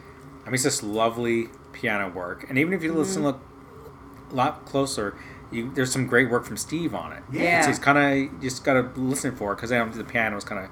I 0.42 0.46
mean, 0.46 0.54
it's 0.54 0.64
just 0.64 0.82
lovely 0.82 1.48
piano 1.72 2.08
work, 2.08 2.46
and 2.48 2.58
even 2.58 2.72
if 2.72 2.82
you 2.82 2.92
listen 2.92 3.22
Mm-hmm. 3.22 4.32
a 4.32 4.34
lot 4.34 4.64
closer, 4.64 5.16
you, 5.51 5.72
there's 5.74 5.92
some 5.92 6.07
great 6.07 6.30
work 6.30 6.44
from 6.44 6.57
Steve 6.57 6.94
on 6.94 7.12
it. 7.12 7.22
Yeah. 7.32 7.61
It's, 7.61 7.68
it's 7.68 7.78
kind 7.78 7.99
of 7.99 8.40
just 8.40 8.64
got 8.64 8.74
to 8.74 9.01
listen 9.01 9.34
for 9.34 9.53
it 9.53 9.57
because 9.57 9.70
the 9.70 10.05
piano 10.05 10.36
is 10.36 10.44
kind 10.44 10.64
of, 10.64 10.70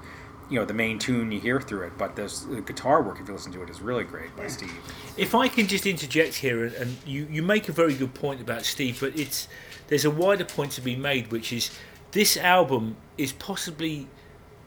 you 0.49 0.59
know, 0.59 0.65
the 0.65 0.73
main 0.73 0.99
tune 0.99 1.31
you 1.31 1.39
hear 1.39 1.59
through 1.59 1.87
it. 1.87 1.93
But 1.97 2.15
there's 2.15 2.45
the 2.45 2.61
guitar 2.61 3.01
work 3.01 3.19
if 3.19 3.27
you 3.27 3.33
listen 3.33 3.51
to 3.53 3.63
it 3.63 3.69
is 3.69 3.81
really 3.81 4.03
great 4.03 4.35
by 4.35 4.47
Steve. 4.47 4.73
If 5.17 5.35
I 5.35 5.47
can 5.47 5.67
just 5.67 5.85
interject 5.85 6.35
here, 6.35 6.65
and, 6.65 6.73
and 6.75 6.97
you, 7.05 7.27
you 7.29 7.43
make 7.43 7.69
a 7.69 7.73
very 7.73 7.95
good 7.95 8.13
point 8.13 8.41
about 8.41 8.65
Steve, 8.65 8.99
but 8.99 9.17
it's 9.17 9.47
there's 9.87 10.05
a 10.05 10.11
wider 10.11 10.45
point 10.45 10.71
to 10.73 10.81
be 10.81 10.95
made, 10.95 11.31
which 11.31 11.51
is 11.51 11.71
this 12.11 12.37
album 12.37 12.97
is 13.17 13.33
possibly 13.33 14.07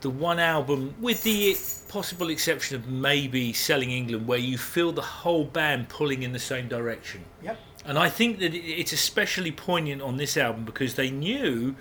the 0.01 0.11
one 0.11 0.39
album, 0.39 0.95
with 1.01 1.23
the 1.25 1.57
possible 1.89 2.31
exception 2.31 2.77
of 2.77 2.89
maybe 2.89 3.53
Selling 3.53 3.91
England, 3.91 4.27
where 4.27 4.39
you 4.39 4.57
feel 4.57 4.93
the 4.93 5.03
whole 5.03 5.45
band 5.45 5.89
pulling 5.89 6.23
in 6.23 6.33
the 6.33 6.39
same 6.39 6.69
direction. 6.69 7.25
Yep. 7.43 7.59
And 7.85 7.99
I 7.99 8.09
think 8.09 8.39
that 8.41 8.55
it's 8.55 8.93
especially 8.93 9.53
poignant 9.53 10.03
on 10.03 10.17
this 10.17 10.37
album 10.37 10.65
because 10.65 10.95
they 10.95 11.11
knew, 11.11 11.77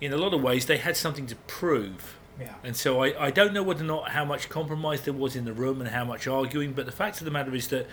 in 0.00 0.12
a 0.12 0.16
lot 0.16 0.34
of 0.34 0.42
ways, 0.42 0.66
they 0.66 0.76
had 0.76 0.96
something 0.96 1.26
to 1.26 1.36
prove. 1.36 2.18
Yeah. 2.38 2.54
And 2.64 2.76
so 2.76 3.02
I, 3.02 3.26
I 3.26 3.30
don't 3.30 3.52
know 3.52 3.62
whether 3.62 3.84
or 3.84 3.86
not 3.86 4.10
how 4.10 4.24
much 4.24 4.48
compromise 4.48 5.02
there 5.02 5.14
was 5.14 5.36
in 5.36 5.44
the 5.44 5.52
room 5.52 5.80
and 5.80 5.90
how 5.90 6.04
much 6.04 6.26
arguing, 6.26 6.72
but 6.72 6.86
the 6.86 6.92
fact 6.92 7.18
of 7.18 7.24
the 7.24 7.30
matter 7.30 7.54
is 7.54 7.68
that 7.68 7.86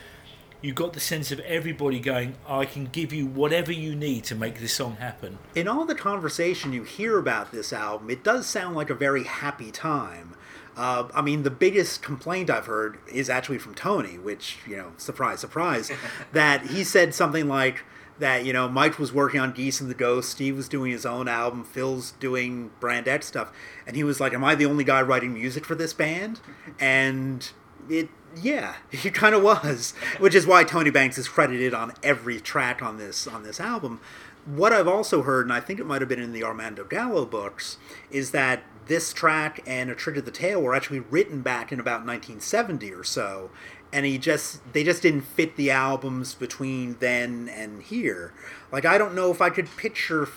you 0.61 0.73
got 0.73 0.93
the 0.93 0.99
sense 0.99 1.31
of 1.31 1.39
everybody 1.41 1.99
going, 1.99 2.35
I 2.47 2.65
can 2.65 2.85
give 2.85 3.13
you 3.13 3.27
whatever 3.27 3.71
you 3.71 3.95
need 3.95 4.23
to 4.25 4.35
make 4.35 4.59
this 4.59 4.73
song 4.73 4.95
happen. 4.95 5.37
in 5.53 5.67
all 5.67 5.85
the 5.85 5.95
conversation 5.95 6.73
you 6.73 6.83
hear 6.83 7.19
about 7.19 7.51
this 7.51 7.71
album, 7.71 8.09
it 8.09 8.23
does 8.23 8.47
sound 8.47 8.75
like 8.75 8.89
a 8.89 8.95
very 8.95 9.23
happy 9.23 9.71
time. 9.71 10.33
Uh, 10.78 11.07
I 11.15 11.21
mean, 11.21 11.43
the 11.43 11.49
biggest 11.49 12.03
complaint 12.03 12.49
I've 12.49 12.67
heard 12.67 12.99
is 13.11 13.30
actually 13.30 13.57
from 13.57 13.73
Tony, 13.73 14.17
which, 14.17 14.59
you 14.67 14.78
know, 14.78 14.91
surprise, 14.97 15.39
surprise, 15.39 15.91
that 16.34 16.67
he 16.67 16.84
said 16.84 17.15
something 17.15 17.47
like 17.47 17.84
that, 18.19 18.45
you 18.45 18.53
know, 18.53 18.69
Mike 18.69 18.99
was 18.99 19.11
working 19.11 19.39
on 19.39 19.51
Geese 19.53 19.82
and 19.82 19.89
the 19.89 19.95
Ghost, 19.95 20.30
Steve 20.30 20.55
was 20.55 20.69
doing 20.69 20.91
his 20.91 21.05
own 21.05 21.28
album, 21.28 21.63
Phil's 21.63 22.11
doing 22.19 22.71
Brand 22.80 23.07
X 23.07 23.25
stuff, 23.25 23.51
and 23.86 23.95
he 23.95 24.03
was 24.03 24.19
like, 24.19 24.34
Am 24.34 24.43
I 24.43 24.55
the 24.55 24.65
only 24.65 24.84
guy 24.84 25.01
writing 25.01 25.34
music 25.34 25.65
for 25.65 25.75
this 25.75 25.93
band? 25.93 26.39
And 26.80 27.49
it, 27.89 28.09
yeah, 28.39 28.75
he 28.91 29.09
kind 29.09 29.34
of 29.34 29.41
was, 29.41 29.93
which 30.19 30.36
is 30.36 30.45
why 30.45 30.63
Tony 30.63 30.91
Banks 30.91 31.17
is 31.17 31.28
credited 31.28 31.73
on 31.73 31.93
every 32.03 32.39
track 32.39 32.84
on 32.84 32.97
this 32.97 33.28
on 33.28 33.43
this 33.43 33.59
album 33.59 33.99
what 34.47 34.71
I've 34.71 34.88
also 34.88 35.23
heard, 35.23 35.45
and 35.45 35.53
I 35.53 35.59
think 35.59 35.80
it 35.80 35.86
might 35.86 36.01
have 36.01 36.07
been 36.07 36.21
in 36.21 36.32
the 36.32 36.43
Armando 36.43 36.86
Gallo 36.86 37.25
books, 37.25 37.78
is 38.09 38.32
that 38.32 38.63
this 38.88 39.13
track 39.13 39.61
and 39.65 39.89
A 39.89 39.95
Trick 39.95 40.17
of 40.17 40.25
the 40.25 40.31
Tail 40.31 40.61
were 40.61 40.73
actually 40.73 40.99
written 40.99 41.41
back 41.41 41.71
in 41.71 41.79
about 41.79 42.05
1970 42.05 42.91
or 42.93 43.03
so, 43.03 43.49
and 43.91 44.05
he 44.05 44.17
just 44.17 44.61
they 44.73 44.83
just 44.83 45.01
didn't 45.01 45.21
fit 45.21 45.55
the 45.55 45.71
albums 45.71 46.33
between 46.33 46.97
then 46.99 47.49
and 47.49 47.83
here. 47.83 48.33
Like 48.71 48.85
I 48.85 48.97
don't 48.97 49.15
know 49.15 49.31
if 49.31 49.41
I 49.41 49.49
could 49.49 49.75
picture 49.77 50.29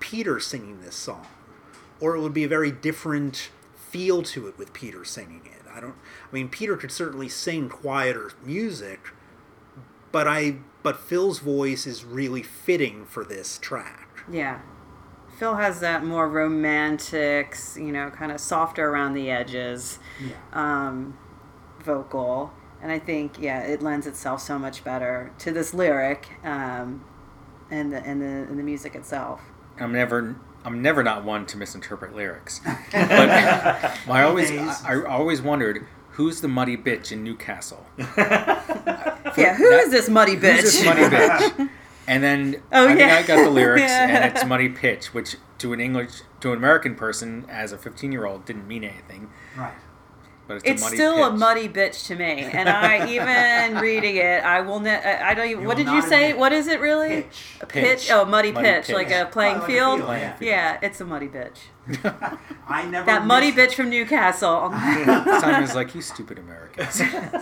Peter 0.00 0.40
singing 0.40 0.80
this 0.80 0.96
song, 0.96 1.26
or 2.00 2.16
it 2.16 2.20
would 2.20 2.34
be 2.34 2.44
a 2.44 2.48
very 2.48 2.70
different 2.70 3.50
feel 3.74 4.22
to 4.22 4.48
it 4.48 4.58
with 4.58 4.72
Peter 4.72 5.04
singing 5.04 5.42
it. 5.46 5.62
I 5.72 5.80
don't. 5.80 5.94
I 5.94 6.34
mean, 6.34 6.48
Peter 6.48 6.76
could 6.76 6.92
certainly 6.92 7.28
sing 7.28 7.68
quieter 7.68 8.32
music, 8.44 9.00
but 10.12 10.28
I 10.28 10.56
but 10.82 11.00
Phil's 11.00 11.38
voice 11.38 11.86
is 11.86 12.04
really 12.04 12.42
fitting 12.42 13.06
for 13.06 13.24
this 13.24 13.58
track. 13.58 14.24
Yeah. 14.30 14.60
Phil 15.36 15.56
has 15.56 15.80
that 15.80 16.04
more 16.04 16.28
romantic, 16.28 17.56
you 17.76 17.92
know, 17.92 18.10
kind 18.10 18.30
of 18.32 18.40
softer 18.40 18.88
around 18.88 19.14
the 19.14 19.30
edges 19.30 19.98
um, 20.52 21.18
vocal. 21.80 22.52
And 22.82 22.92
I 22.92 22.98
think, 22.98 23.38
yeah, 23.40 23.60
it 23.62 23.82
lends 23.82 24.06
itself 24.06 24.40
so 24.42 24.58
much 24.58 24.84
better 24.84 25.32
to 25.38 25.52
this 25.52 25.72
lyric 25.74 26.28
um, 26.44 27.04
and, 27.70 27.92
the, 27.92 27.98
and, 28.04 28.20
the, 28.20 28.26
and 28.26 28.58
the 28.58 28.62
music 28.62 28.94
itself. 28.94 29.40
I'm 29.80 29.92
never 29.92 30.36
I'm 30.64 30.80
never 30.80 31.02
not 31.02 31.24
one 31.24 31.44
to 31.46 31.58
misinterpret 31.58 32.14
lyrics. 32.14 32.60
But 32.92 34.10
I 34.10 34.22
always 34.22 34.50
I, 34.50 34.94
I 34.94 35.04
always 35.04 35.42
wondered 35.42 35.86
who's 36.10 36.40
the 36.40 36.48
muddy 36.48 36.76
bitch 36.76 37.10
in 37.12 37.22
Newcastle. 37.24 37.84
Yeah, 39.36 39.56
who 39.56 39.64
is 39.64 39.86
that- 39.86 39.90
this 39.90 40.08
muddy 40.08 40.36
bitch? 40.36 40.60
Who's 40.60 40.74
this 40.74 40.84
muddy 40.84 41.02
bitch? 41.02 41.68
And 42.06 42.22
then 42.22 42.62
Oh, 42.72 42.88
I 42.88 42.94
think. 42.94 43.10
I 43.12 43.22
got 43.22 43.44
the 43.44 43.50
lyrics, 43.50 43.82
Yeah. 43.82 44.06
and 44.08 44.36
it's 44.36 44.44
muddy 44.44 44.68
pitch, 44.68 45.14
which 45.14 45.36
to 45.58 45.72
an 45.72 45.80
English 45.80 46.22
to 46.40 46.52
an 46.52 46.58
American 46.58 46.94
person 46.94 47.46
as 47.48 47.72
a 47.72 47.78
15 47.78 48.12
year 48.12 48.26
old 48.26 48.44
didn't 48.44 48.66
mean 48.68 48.84
anything. 48.84 49.30
Right. 49.56 49.72
But 50.46 50.58
it's, 50.58 50.64
It's 50.64 50.82
a 50.82 50.86
still 50.88 51.24
a 51.24 51.32
muddy 51.32 51.68
bitch 51.68 52.06
to 52.08 52.16
me, 52.16 52.42
and 52.42 52.68
I 52.68 53.08
even 53.10 53.80
reading 53.80 54.16
it, 54.16 54.44
I 54.44 54.60
will. 54.60 54.80
Ne- 54.80 55.02
I 55.02 55.32
don't 55.32 55.48
even. 55.48 55.64
What 55.64 55.76
did 55.76 55.88
you 55.88 56.02
say? 56.02 56.34
What 56.34 56.52
is 56.52 56.66
it 56.66 56.80
really? 56.80 57.22
Pitch. 57.22 57.56
A 57.60 57.66
pitch? 57.66 57.84
Pitch. 57.84 58.10
Oh, 58.10 58.24
muddy, 58.24 58.52
Muddy 58.52 58.66
pitch, 58.66 58.86
pitch. 58.86 58.94
like 58.94 59.10
a 59.10 59.26
playing 59.32 59.54
like 59.54 59.64
a 59.64 59.66
field. 59.66 59.98
field, 60.00 60.10
yeah. 60.10 60.36
yeah, 60.40 60.78
it's 60.82 61.00
a 61.00 61.04
muddy 61.04 61.28
bitch. 61.28 61.58
I 62.68 62.86
never 62.86 63.06
That 63.06 63.26
muddy 63.26 63.52
bitch 63.52 63.74
from 63.74 63.90
Newcastle. 63.90 64.70
Simon's 64.72 65.74
like, 65.74 65.94
you 65.94 66.02
stupid 66.02 66.38
Americans. 66.38 66.90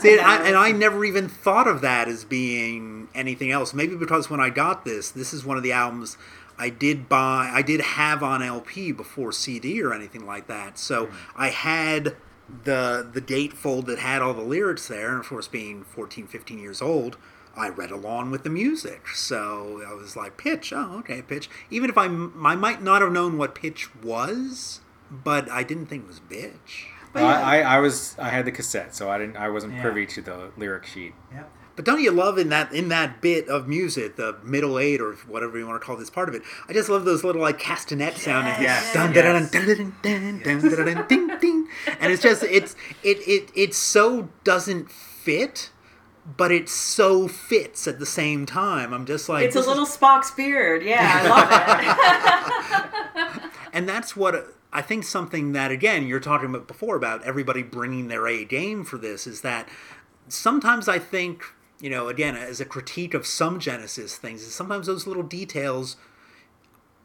See, 0.00 0.18
I, 0.18 0.46
and 0.46 0.57
I 0.57 0.72
never 0.72 1.05
even 1.05 1.28
thought 1.28 1.68
of 1.68 1.80
that 1.80 2.09
as 2.09 2.24
being 2.24 3.09
anything 3.14 3.50
else. 3.50 3.72
Maybe 3.72 3.94
because 3.96 4.30
when 4.30 4.40
I 4.40 4.50
got 4.50 4.84
this, 4.84 5.11
this 5.11 5.32
is 5.32 5.44
one 5.44 5.57
of 5.57 5.62
the 5.62 5.72
albums 5.72 6.16
I 6.59 6.70
did 6.70 7.09
buy, 7.09 7.50
I 7.53 7.62
did 7.62 7.80
have 7.80 8.22
on 8.22 8.42
LP 8.42 8.92
before 8.92 9.32
CD 9.32 9.82
or 9.82 9.92
anything 9.92 10.26
like 10.26 10.46
that. 10.46 10.78
So 10.78 11.07
mm. 11.07 11.14
I 11.34 11.48
had 11.48 12.16
the 12.64 13.09
the 13.12 13.20
gatefold 13.20 13.86
that 13.86 13.98
had 13.98 14.22
all 14.22 14.34
the 14.34 14.42
lyrics 14.42 14.88
there, 14.88 15.11
and 15.11 15.20
of 15.20 15.26
course, 15.28 15.48
being 15.48 15.84
14, 15.84 16.26
15 16.26 16.59
years 16.59 16.80
old. 16.82 17.16
I 17.55 17.68
read 17.68 17.90
along 17.90 18.30
with 18.30 18.44
the 18.44 18.50
music, 18.50 19.09
so 19.09 19.82
I 19.86 19.92
was 19.92 20.16
like, 20.16 20.38
"Pitch, 20.38 20.72
oh, 20.74 20.96
okay, 21.00 21.20
pitch." 21.20 21.50
Even 21.70 21.90
if 21.90 21.98
I, 21.98 22.05
I 22.07 22.55
might 22.57 22.82
not 22.82 23.03
have 23.03 23.12
known 23.12 23.36
what 23.36 23.55
pitch 23.55 23.94
was, 24.03 24.80
but 25.11 25.50
I 25.50 25.62
didn't 25.62 25.86
think 25.86 26.05
it 26.05 26.09
was 26.09 26.20
bitch. 26.20 26.86
Well, 27.12 27.26
I, 27.26 27.59
I, 27.59 27.76
I 27.76 27.78
was 27.80 28.16
I 28.18 28.30
had 28.30 28.46
the 28.46 28.53
cassette, 28.53 28.94
so 28.94 29.11
I 29.11 29.18
didn't 29.18 29.36
I 29.36 29.50
wasn't 29.50 29.74
Yeah. 29.74 29.82
privy 29.82 30.07
to 30.07 30.22
the 30.22 30.50
lyric 30.57 30.86
sheet. 30.86 31.12
But 31.75 31.85
don't 31.85 32.01
you 32.03 32.11
love 32.11 32.39
in 32.39 32.51
that 32.51 32.73
in 32.73 32.89
that 32.89 33.20
bit 33.20 33.49
of 33.49 33.66
music, 33.66 34.16
the 34.16 34.37
middle 34.43 34.79
eight 34.79 35.01
or 35.01 35.14
whatever 35.27 35.59
you 35.59 35.66
want 35.66 35.81
to 35.81 35.87
call 35.87 35.97
this 35.97 36.11
part 36.11 36.29
of 36.29 36.35
it? 36.35 36.43
I 36.68 36.73
just 36.73 36.89
love 36.89 37.05
those 37.05 37.25
little 37.25 37.41
like 37.41 37.59
castanet 37.59 38.14
sound 38.14 38.47
and 40.89 41.09
ding 41.09 41.39
ding, 41.39 41.68
and 42.01 42.12
it's 42.12 42.23
just 42.23 42.43
it's 42.43 42.77
it 43.03 43.18
it 43.27 43.51
it 43.55 43.75
so 43.75 44.29
doesn't 44.45 44.91
fit 44.91 45.70
but 46.37 46.53
it 46.53 46.68
so 46.68 47.27
fits 47.27 47.89
at 47.89 47.99
the 47.99 48.07
same 48.07 48.47
time. 48.47 48.93
I'm 48.93 49.07
just 49.07 49.29
like 49.29 49.45
it's 49.45 49.57
a 49.57 49.61
little 49.61 49.85
is... 49.85 49.97
Spock's 49.97 50.31
beard. 50.31 50.83
Yeah, 50.83 51.20
I 51.23 51.29
love 53.25 53.43
it. 53.43 53.51
and 53.73 53.89
that's 53.89 54.16
what 54.16 54.55
I 54.73 54.83
think 54.83 55.05
something 55.05 55.53
that 55.53 55.70
again 55.70 56.07
you're 56.07 56.20
talking 56.20 56.51
about 56.51 56.68
before 56.68 56.97
about 56.97 57.23
everybody 57.25 57.62
bringing 57.62 58.09
their 58.09 58.27
A 58.27 58.45
game 58.45 58.85
for 58.85 58.99
this 58.99 59.27
is 59.27 59.41
that 59.41 59.68
sometimes 60.29 60.89
I 60.89 60.99
think 60.99 61.45
you 61.83 61.91
know 61.91 62.09
again 62.09 62.35
as 62.35 62.59
a 62.59 62.64
critique 62.64 63.12
of 63.12 63.26
some 63.26 63.61
Genesis 63.61 64.16
things 64.16 64.43
is 64.43 64.55
sometimes 64.55 64.87
those 64.87 65.07
little 65.07 65.22
details 65.22 65.97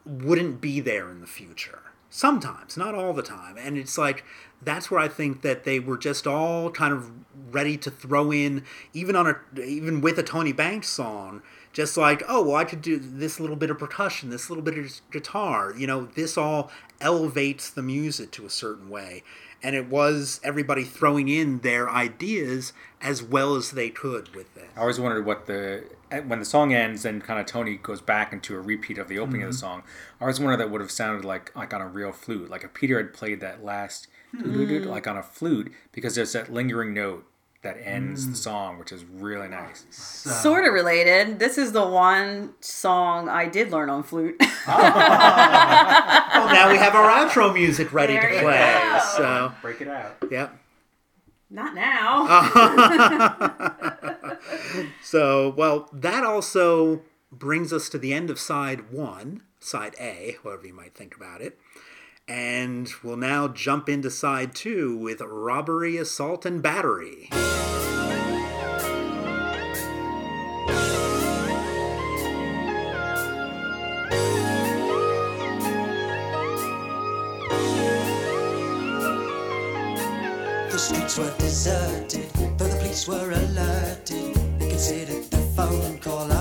wouldn't 0.07 0.61
be 0.61 0.79
there 0.79 1.09
in 1.09 1.19
the 1.19 1.27
future. 1.27 1.81
Sometimes, 2.09 2.77
not 2.77 2.95
all 2.95 3.11
the 3.11 3.21
time. 3.21 3.57
And 3.57 3.77
it's 3.77 3.97
like 3.97 4.23
that's 4.61 4.89
where 4.89 4.99
I 4.99 5.09
think 5.09 5.41
that 5.41 5.65
they 5.65 5.79
were 5.79 5.97
just 5.97 6.25
all 6.25 6.71
kind 6.71 6.93
of 6.93 7.11
ready 7.51 7.77
to 7.77 7.91
throw 7.91 8.31
in 8.31 8.63
even 8.93 9.15
on 9.15 9.27
a 9.27 9.61
even 9.61 10.01
with 10.01 10.17
a 10.17 10.23
Tony 10.23 10.51
Banks 10.53 10.87
song 10.87 11.43
just 11.73 11.95
like 11.97 12.23
oh 12.27 12.43
well 12.43 12.55
I 12.55 12.63
could 12.63 12.81
do 12.81 12.97
this 12.97 13.39
little 13.39 13.55
bit 13.55 13.69
of 13.69 13.77
percussion, 13.77 14.29
this 14.29 14.49
little 14.49 14.63
bit 14.63 14.77
of 14.77 14.89
guitar, 15.11 15.73
you 15.77 15.85
know, 15.85 16.05
this 16.05 16.37
all 16.37 16.71
elevates 17.01 17.69
the 17.69 17.83
music 17.83 18.31
to 18.31 18.45
a 18.45 18.49
certain 18.49 18.89
way. 18.89 19.23
And 19.63 19.75
it 19.75 19.87
was 19.87 20.39
everybody 20.43 20.83
throwing 20.83 21.29
in 21.29 21.59
their 21.59 21.89
ideas 21.89 22.73
as 23.01 23.23
well 23.23 23.55
as 23.55 23.71
they 23.71 23.89
could 23.89 24.33
with 24.35 24.55
it. 24.55 24.69
I 24.75 24.81
always 24.81 24.99
wondered 24.99 25.25
what 25.25 25.45
the 25.47 25.83
eh, 26.11 26.19
when 26.19 26.39
the 26.39 26.45
song 26.45 26.73
ends 26.73 27.05
and 27.05 27.23
kind 27.23 27.39
of 27.39 27.45
Tony 27.45 27.75
goes 27.75 28.01
back 28.01 28.33
into 28.33 28.55
a 28.55 28.61
repeat 28.61 28.97
of 28.97 29.07
the 29.07 29.19
opening 29.19 29.43
of 29.43 29.49
the 29.49 29.55
mm-hmm. 29.55 29.59
song. 29.59 29.83
I 30.19 30.25
always 30.25 30.39
wondered 30.39 30.57
that 30.57 30.69
would 30.69 30.81
have 30.81 30.91
sounded 30.91 31.25
like 31.25 31.55
like 31.55 31.73
on 31.73 31.81
a 31.81 31.87
real 31.87 32.11
flute, 32.11 32.49
like 32.49 32.63
if 32.63 32.73
Peter 32.73 32.97
had 32.97 33.13
played 33.13 33.39
that 33.41 33.63
last 33.63 34.07
hmm. 34.31 34.83
like 34.83 35.07
on 35.07 35.17
a 35.17 35.23
flute, 35.23 35.73
because 35.91 36.15
there's 36.15 36.33
that 36.33 36.51
lingering 36.51 36.93
note 36.93 37.25
that 37.63 37.77
ends 37.83 38.25
the 38.25 38.33
mm. 38.33 38.37
song, 38.37 38.79
which 38.79 38.91
is 38.91 39.03
really 39.05 39.47
nice. 39.47 39.85
sort 39.91 40.65
of 40.65 40.73
related. 40.73 41.39
This 41.39 41.57
is 41.57 41.71
the 41.71 41.85
one 41.85 42.53
song 42.61 43.29
I 43.29 43.47
did 43.47 43.71
learn 43.71 43.89
on 43.89 44.03
flute. 44.03 44.41
Oh, 44.69 46.49
now 46.51 46.69
we 46.69 46.77
have 46.77 46.93
our 46.93 47.09
outro 47.09 47.53
music 47.53 47.93
ready 47.93 48.13
There 48.13 48.29
to 48.29 48.39
play. 48.41 48.81
go. 48.81 48.99
So, 49.15 49.51
Break 49.61 49.79
it 49.81 49.87
out. 49.87 50.17
Yep. 50.29 50.59
Not 51.49 51.73
now. 51.73 52.27
So, 55.01 55.53
well, 55.55 55.89
that 55.93 56.23
also 56.23 57.01
brings 57.31 57.71
us 57.71 57.89
to 57.89 57.97
the 57.97 58.13
end 58.13 58.29
of 58.29 58.39
side 58.39 58.91
one, 58.91 59.43
side 59.59 59.95
A, 59.99 60.35
however 60.43 60.67
you 60.67 60.73
might 60.73 60.95
think 60.95 61.15
about 61.15 61.41
it. 61.41 61.57
And 62.27 62.91
we'll 63.03 63.15
now 63.15 63.47
jump 63.47 63.87
into 63.87 64.11
side 64.11 64.53
two 64.53 64.97
with 64.97 65.21
robbery, 65.21 65.95
assault, 65.95 66.45
and 66.45 66.61
battery. 66.61 67.29
The 80.69 80.77
streets 80.77 81.17
were 81.17 81.33
deserted, 81.39 82.29
though 82.57 82.67
the 82.67 82.75
police 82.77 83.07
were 83.07 83.31
alerted. 83.31 84.35
They 84.59 84.69
considered 84.69 85.23
the 85.31 85.37
phone 85.55 85.97
call 85.99 86.31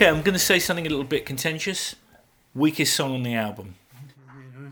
Okay, 0.00 0.08
I'm 0.08 0.22
going 0.22 0.32
to 0.32 0.38
say 0.38 0.58
something 0.58 0.86
a 0.86 0.88
little 0.88 1.04
bit 1.04 1.26
contentious. 1.26 1.94
Weakest 2.54 2.96
song 2.96 3.12
on 3.16 3.22
the 3.22 3.34
album. 3.34 3.74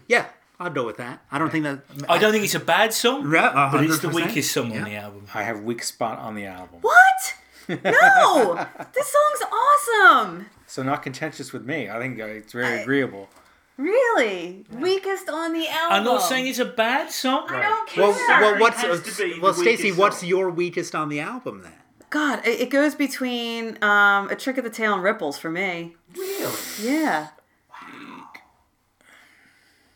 Yeah, 0.06 0.24
I'll 0.58 0.70
go 0.70 0.86
with 0.86 0.96
that. 0.96 1.22
I 1.30 1.38
don't 1.38 1.50
think 1.50 1.64
that. 1.64 1.80
I 2.08 2.16
don't 2.16 2.32
think 2.32 2.44
it's 2.44 2.54
a 2.54 2.60
bad 2.60 2.94
song, 2.94 3.30
Yeah, 3.30 3.68
but 3.70 3.84
it's 3.84 3.98
the 3.98 4.08
hundred 4.08 4.12
percent. 4.14 4.14
weakest 4.14 4.52
song 4.52 4.70
Yeah. 4.70 4.78
on 4.78 4.84
the 4.84 4.96
album. 4.96 5.26
I 5.34 5.42
have 5.42 5.60
weak 5.60 5.82
spot 5.82 6.18
on 6.18 6.34
the 6.34 6.46
album. 6.46 6.78
What? 6.80 7.34
No, 7.68 8.66
this 8.94 9.12
song's 9.12 9.52
awesome. 9.52 10.46
So 10.66 10.82
not 10.82 11.02
contentious 11.02 11.52
with 11.52 11.66
me. 11.66 11.90
I 11.90 11.98
think 11.98 12.18
uh, 12.18 12.24
it's 12.24 12.54
very 12.54 12.80
agreeable. 12.80 13.28
Really, 13.76 14.64
weakest 14.72 15.28
on 15.28 15.52
the 15.52 15.68
album. 15.68 15.96
I'm 15.98 16.04
not 16.04 16.22
saying 16.22 16.46
it's 16.46 16.58
a 16.58 16.64
bad 16.64 17.10
song. 17.10 17.44
I 17.50 17.60
don't 17.60 17.86
care. 17.86 18.04
Well, 18.04 18.16
well, 18.40 18.58
what's 18.60 18.80
has 18.80 19.02
to 19.02 19.22
be 19.24 19.34
the 19.34 19.40
well, 19.42 19.52
Stacey? 19.52 19.82
weakest 19.82 19.98
What's 19.98 20.20
song. 20.20 20.28
your 20.30 20.48
weakest 20.48 20.94
on 20.94 21.10
the 21.10 21.20
album 21.20 21.60
then? 21.64 21.72
God, 22.10 22.46
it, 22.46 22.60
it 22.60 22.70
goes 22.70 22.94
between 22.94 23.82
um, 23.82 24.30
a 24.30 24.36
trick 24.36 24.58
of 24.58 24.64
the 24.64 24.70
tail 24.70 24.94
and 24.94 25.02
ripples 25.02 25.38
for 25.38 25.50
me. 25.50 25.94
Really? 26.16 26.52
Yeah. 26.82 27.28
Wow. 27.70 28.24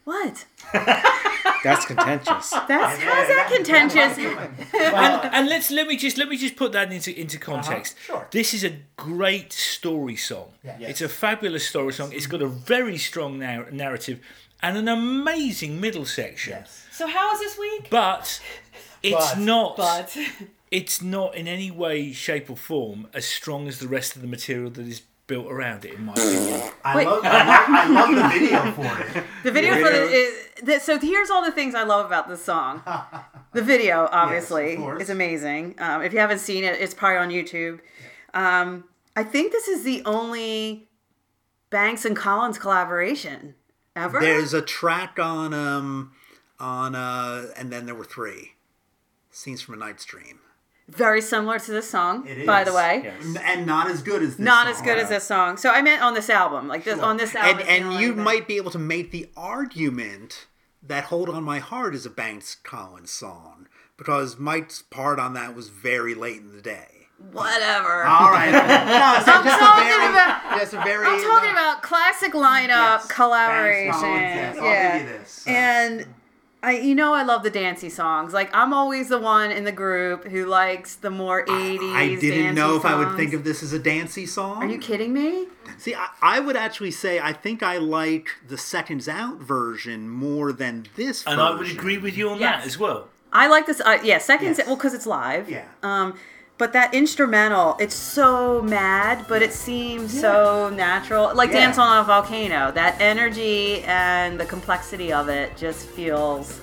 What? 0.05 0.45
That's 1.65 1.87
contentious. 1.87 2.51
That's 2.69 2.99
how's 3.01 3.29
that 3.29 3.51
contentious? 3.55 4.19
and, 4.75 5.35
and 5.35 5.49
let's 5.49 5.71
let 5.71 5.87
me 5.87 5.97
just 5.97 6.19
let 6.19 6.29
me 6.29 6.37
just 6.37 6.57
put 6.57 6.73
that 6.73 6.93
into 6.93 7.19
into 7.19 7.39
context. 7.39 7.97
sure. 8.05 8.27
This 8.33 8.53
is 8.53 8.65
a 8.65 8.73
great 8.97 9.53
story 9.53 10.17
song. 10.17 10.53
Yeah. 10.65 10.77
It's 10.81 11.01
a 11.01 11.09
fabulous 11.09 11.67
story 11.69 11.93
song. 11.93 12.13
It's 12.13 12.27
got 12.27 12.43
a 12.43 12.49
very 12.49 12.99
strong 12.99 13.39
nar- 13.39 13.71
narrative 13.71 14.21
and 14.61 14.77
an 14.77 14.89
amazing 14.89 15.81
middle 15.81 16.05
section. 16.05 16.55
Yes. 16.55 16.87
So 16.91 17.07
how 17.07 17.33
is 17.35 17.41
this 17.41 17.57
weak? 17.59 17.89
But 17.91 18.41
it's 19.03 19.35
But- 19.35 19.39
not. 19.39 19.77
But 19.77 20.17
it's 20.73 21.03
not 21.03 21.35
in 21.37 21.47
any 21.47 21.71
way, 21.71 22.13
shape, 22.13 22.49
or 22.49 22.57
form 22.57 23.07
as 23.13 23.27
strong 23.27 23.69
as 23.69 23.79
the 23.79 23.87
rest 23.87 24.17
of 24.17 24.23
the 24.23 24.29
material 24.29 24.71
that 24.71 24.87
is 24.87 25.03
built 25.27 25.47
around 25.47 25.85
it. 25.85 25.95
In 25.95 26.07
my 26.07 26.15
opinion. 26.15 26.71
I 26.85 27.05
love, 27.05 27.21
I 27.23 27.45
love, 27.45 27.65
I 27.69 27.89
love 27.89 28.15
the 28.17 28.39
video 28.39 28.73
for 28.73 29.03
it. 29.03 29.25
the 29.45 29.53
video 29.53 29.75
for 29.75 29.93
the 29.93 30.13
is 30.13 30.83
so 30.83 30.99
here's 30.99 31.31
all 31.31 31.45
the 31.45 31.53
things 31.53 31.75
I 31.75 31.83
love 31.83 32.07
about 32.07 32.29
this 32.29 32.45
song. 32.45 32.83
The 33.55 33.61
video, 33.61 34.09
obviously, 34.11 34.77
course. 34.79 35.03
is 35.03 35.11
amazing. 35.11 35.75
Um, 35.77 36.01
if 36.01 36.15
you 36.15 36.21
haven't 36.21 36.39
seen 36.39 36.65
it, 36.65 36.81
it's 36.81 36.95
probably 36.95 37.19
on 37.19 37.29
YouTube. 37.29 37.81
Um, 38.33 38.85
I 39.15 39.25
think 39.25 39.53
this 39.53 39.69
is 39.69 39.85
the 39.85 40.03
only 40.07 40.89
Banks 41.69 42.07
and 42.07 42.17
Collins 42.17 42.59
collaboration 42.59 43.55
ever. 43.95 44.21
There's 44.21 44.55
a 44.55 44.63
track 44.63 45.19
on 45.19 45.53
um 45.53 46.13
on 46.59 46.95
uh 46.95 47.49
and 47.59 47.71
then 47.71 47.85
there 47.85 47.95
were 47.95 48.07
three 48.07 48.53
scenes 49.31 49.61
from 49.61 49.75
a 49.75 49.77
night's 49.77 50.07
dream. 50.07 50.41
Very 50.89 51.23
similar 51.23 51.59
to 51.59 51.71
this 51.73 51.89
song, 51.89 52.27
It 52.27 52.47
by 52.47 52.65
the 52.65 52.73
way. 52.73 53.01
Yes. 53.05 53.37
And 53.45 53.67
not 53.67 53.89
as 53.91 54.03
good 54.03 54.23
as 54.23 54.37
this 54.37 54.45
Not 54.45 54.67
song. 54.67 54.75
as 54.75 54.83
good 54.83 54.99
as 54.99 55.09
this 55.09 55.25
song. 55.25 55.57
So 55.57 55.71
I 55.71 55.81
meant 55.81 56.03
on 56.03 56.13
this 56.15 56.29
album, 56.29 56.69
like 56.69 56.85
this 56.85 56.99
on 56.99 57.17
this 57.17 57.35
album. 57.35 57.65
And 57.69 57.87
and 57.87 58.01
you 58.01 58.15
thing. 58.15 58.23
might 58.25 58.47
be 58.49 58.57
able 58.57 58.71
to 58.73 58.79
make 58.79 59.11
the 59.11 59.29
argument 59.37 60.47
that 60.83 61.05
"Hold 61.05 61.29
on 61.31 61.45
My 61.45 61.61
Heart" 61.61 61.95
is 61.95 62.05
a 62.05 62.11
Banks 62.11 62.57
Collins 62.57 63.11
song 63.11 63.69
because 63.97 64.39
Mike's 64.39 64.83
part 64.83 65.19
on 65.19 65.33
that 65.35 65.55
was 65.55 65.69
very 65.69 66.15
late 66.15 66.39
in 66.39 66.53
the 66.55 66.61
day. 66.63 66.89
whatever. 67.31 68.03
All 68.05 68.33
right, 68.33 68.51
no, 68.53 69.25
so 69.25 69.33
I'm 69.33 69.45
just 69.45 69.59
talking 69.61 69.87
a 69.87 69.97
very, 69.97 70.13
about- 70.13 70.59
just 70.59 70.73
a 70.75 70.83
very. 70.83 71.07
I'm 71.07 71.23
talking 71.23 71.51
uh, 71.51 71.53
about 71.53 71.83
classic 71.83 72.33
lineup 72.33 72.69
Yes. 72.69 73.07
collaboration. 73.07 73.93
Collins, 73.93 74.21
yes, 74.21 74.57
I'll 74.59 74.65
yeah. 74.65 74.99
give 74.99 75.07
you 75.13 75.19
this. 75.19 75.45
And 75.47 76.07
I 76.65 76.79
you 76.79 76.95
know 76.95 77.13
I 77.13 77.23
love 77.25 77.43
the 77.43 77.51
dancey 77.51 77.89
songs. 77.89 78.33
Like 78.33 78.51
I'm 78.55 78.73
always 78.73 79.09
the 79.09 79.19
one 79.19 79.51
in 79.51 79.65
the 79.65 79.73
group 79.73 80.25
who 80.29 80.47
likes 80.47 80.95
the 80.95 81.11
more 81.11 81.45
80s 81.45 81.93
I 81.95 82.09
didn't 82.15 82.21
dancey 82.45 82.53
know 82.55 82.77
if 82.77 82.85
I 82.85 82.95
would 82.95 83.17
think 83.17 83.33
of 83.35 83.43
this 83.45 83.63
as 83.63 83.73
a 83.73 83.79
dancey 83.79 84.27
song. 84.27 84.63
Are 84.63 84.67
you 84.69 84.79
kidding 84.79 85.13
me? 85.13 85.49
See, 85.79 85.95
I, 85.95 86.09
I 86.23 86.39
would 86.41 86.57
actually 86.57 86.93
say 86.93 87.19
I 87.19 87.33
think 87.33 87.63
I 87.63 87.79
like 87.79 88.29
the 88.47 88.57
Seconds 88.59 89.09
Out 89.09 89.39
version 89.39 90.09
more 90.09 90.53
than 90.53 90.87
this 90.95 91.27
and 91.27 91.37
version. 91.37 91.55
I 91.55 91.59
would 91.59 91.71
agree 91.71 91.99
with 91.99 92.17
you 92.17 92.31
on 92.31 92.39
Yes. 92.39 92.61
that 92.61 92.67
as 92.67 92.79
well. 92.79 93.09
I 93.33 93.49
like 93.49 93.67
this 93.67 93.81
uh, 93.81 93.99
yeah, 94.05 94.19
seconds 94.19 94.59
Yes. 94.59 94.67
well 94.69 94.77
cuz 94.77 94.95
it's 94.95 95.07
live. 95.07 95.51
Yeah. 95.51 95.65
Um 95.83 96.15
but 96.59 96.73
that 96.75 96.95
instrumental, 96.95 97.77
it's 97.81 97.95
so 97.95 98.63
mad, 98.63 99.25
but 99.29 99.43
it 99.43 99.53
seems 99.53 100.19
so 100.19 100.71
natural. 100.71 101.35
Like 101.35 101.51
Yeah. 101.51 101.61
Dance 101.61 101.79
on 101.79 101.99
a 101.99 102.05
Volcano. 102.05 102.71
That 102.73 103.01
energy 103.01 103.83
and 103.83 104.39
the 104.39 104.45
complexity 104.45 105.13
of 105.13 105.29
it 105.29 105.57
just 105.57 105.87
feels 105.89 106.61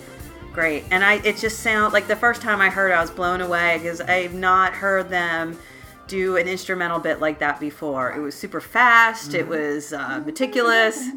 great. 0.53 0.83
And 0.91 1.03
I 1.03 1.15
it 1.25 1.37
just 1.37 1.59
sounds 1.59 1.93
like 1.93 2.07
the 2.07 2.15
first 2.15 2.41
time 2.41 2.61
I 2.61 2.69
heard 2.69 2.91
it, 2.91 2.95
I 2.95 3.01
was 3.01 3.11
blown 3.11 3.41
away 3.41 3.77
because 3.77 4.01
I've 4.01 4.33
not 4.33 4.73
heard 4.73 5.09
them 5.09 5.57
do 6.07 6.37
an 6.37 6.47
instrumental 6.47 6.99
bit 6.99 7.19
like 7.19 7.39
that 7.39 7.59
before. 7.59 8.11
It 8.11 8.19
was 8.19 8.35
super 8.35 8.61
fast, 8.61 9.33
it 9.33 9.47
was 9.47 9.93
uh, 9.93 10.21
meticulous. 10.25 11.07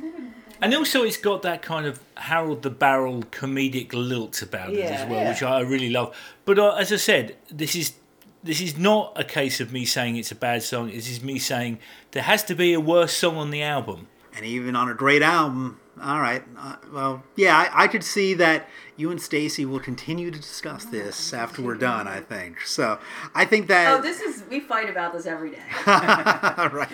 And 0.61 0.73
also, 0.75 1.03
it's 1.03 1.17
got 1.17 1.43
that 1.43 1.61
kind 1.61 1.87
of 1.87 1.99
Harold 2.17 2.63
the 2.63 2.71
Barrel 2.71 3.23
comedic 3.25 3.93
lilt 3.93 4.43
about 4.43 4.73
it 4.73 4.85
as 4.85 5.09
well, 5.09 5.29
which 5.29 5.43
I 5.43 5.61
really 5.61 5.91
love. 5.91 6.15
But 6.45 6.59
uh, 6.61 6.75
as 6.77 6.93
I 6.93 6.97
said, 6.97 7.37
this 7.51 7.75
is 7.75 7.95
this 8.43 8.61
is 8.61 8.77
not 8.77 9.13
a 9.17 9.25
case 9.25 9.61
of 9.61 9.73
me 9.73 9.85
saying 9.85 10.17
it's 10.17 10.33
a 10.33 10.37
bad 10.37 10.63
song. 10.63 10.89
This 10.89 11.09
is 11.09 11.23
me 11.23 11.39
saying 11.39 11.79
there 12.13 12.23
has 12.23 12.43
to 12.45 12.55
be 12.55 12.73
a 12.73 12.81
worse 12.81 13.13
song 13.13 13.37
on 13.37 13.51
the 13.51 13.63
album. 13.63 14.09
and 14.35 14.45
even 14.47 14.75
on 14.75 14.89
a 14.89 14.95
great 14.95 15.23
album. 15.23 15.79
All 16.03 16.21
right, 16.21 16.43
uh, 16.59 16.77
well, 16.93 17.23
yeah, 17.37 17.57
I, 17.57 17.85
I 17.85 17.89
could 17.89 18.03
see 18.03 18.35
that 18.35 18.69
you 18.97 19.13
and 19.13 19.23
Stacy 19.23 19.65
will 19.65 19.79
continue 19.79 20.33
to 20.33 20.39
discuss 20.39 20.85
this 20.85 21.33
after 21.33 21.63
we're 21.63 21.77
done. 21.77 22.09
I 22.09 22.21
think 22.21 22.61
so. 22.63 22.99
I 23.35 23.45
think 23.45 23.69
that. 23.69 23.93
Oh, 23.93 24.03
this 24.03 24.21
is 24.21 24.43
we 24.51 24.59
fight 24.59 24.91
about 24.91 25.13
this 25.13 25.27
every 25.27 25.51
day. 25.53 25.63
all 25.87 26.71
right, 26.71 26.91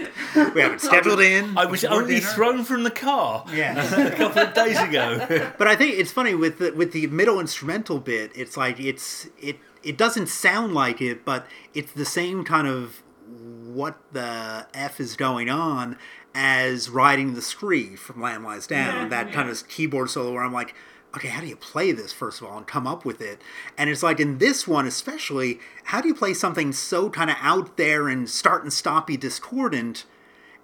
we 0.55 0.61
have 0.61 0.73
it 0.75 0.81
scheduled 0.83 1.21
in. 1.21 1.57
I 1.57 1.65
was 1.65 1.85
only 1.85 2.17
dinner. 2.17 2.27
thrown 2.27 2.65
from 2.65 2.83
the 2.83 2.91
car 2.91 3.45
Yeah. 3.53 3.83
a 4.09 4.15
couple 4.15 4.43
of 4.43 4.53
days 4.55 4.79
ago. 4.79 5.53
But 5.59 5.69
I 5.69 5.77
think 5.77 5.99
it's 5.99 6.13
funny 6.13 6.35
with 6.35 6.59
the 6.59 6.73
with 6.73 6.93
the 6.93 7.07
middle 7.07 7.41
instrumental 7.41 7.99
bit. 7.99 8.31
It's 8.35 8.57
like 8.57 8.79
it's 8.79 9.29
it 9.41 9.59
it 9.83 9.97
doesn't 9.97 10.29
sound 10.29 10.75
like 10.75 11.01
it, 11.01 11.25
but 11.25 11.47
it's 11.73 11.93
the 11.93 12.05
same 12.05 12.45
kind 12.45 12.69
of 12.69 13.03
what 13.29 13.99
the 14.13 14.67
f 14.75 15.01
is 15.01 15.17
going 15.17 15.51
on 15.51 15.97
as 16.41 16.89
riding 16.89 17.35
the 17.35 17.43
scree 17.43 17.97
from 17.97 18.23
Lamb 18.23 18.45
Lies 18.45 18.69
Down. 18.69 19.09
that 19.09 19.33
kind 19.33 19.51
of 19.51 19.69
keyboard 19.69 20.09
solo 20.11 20.33
where 20.33 20.45
I'm 20.45 20.53
like. 20.53 20.75
Okay, 21.17 21.29
how 21.29 21.41
do 21.41 21.47
you 21.47 21.57
play 21.57 21.91
this 21.91 22.13
first 22.13 22.43
of 22.43 22.47
all 22.47 22.59
and 22.59 22.67
come 22.67 22.87
up 22.87 23.03
with 23.07 23.23
it? 23.23 23.41
And 23.79 23.89
it's 23.89 24.03
like 24.03 24.21
in 24.21 24.37
this 24.37 24.69
one 24.69 24.87
especially, 24.87 25.59
how 25.85 26.03
do 26.03 26.09
you 26.09 26.15
play 26.15 26.35
something 26.35 26.71
so 26.71 27.09
kind 27.09 27.31
of 27.31 27.37
out 27.41 27.79
there 27.79 28.09
and 28.09 28.29
start 28.29 28.63
and 28.63 28.71
stoppy 28.71 29.19
discordant 29.19 30.05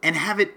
and 0.03 0.15
have 0.17 0.39
it 0.39 0.53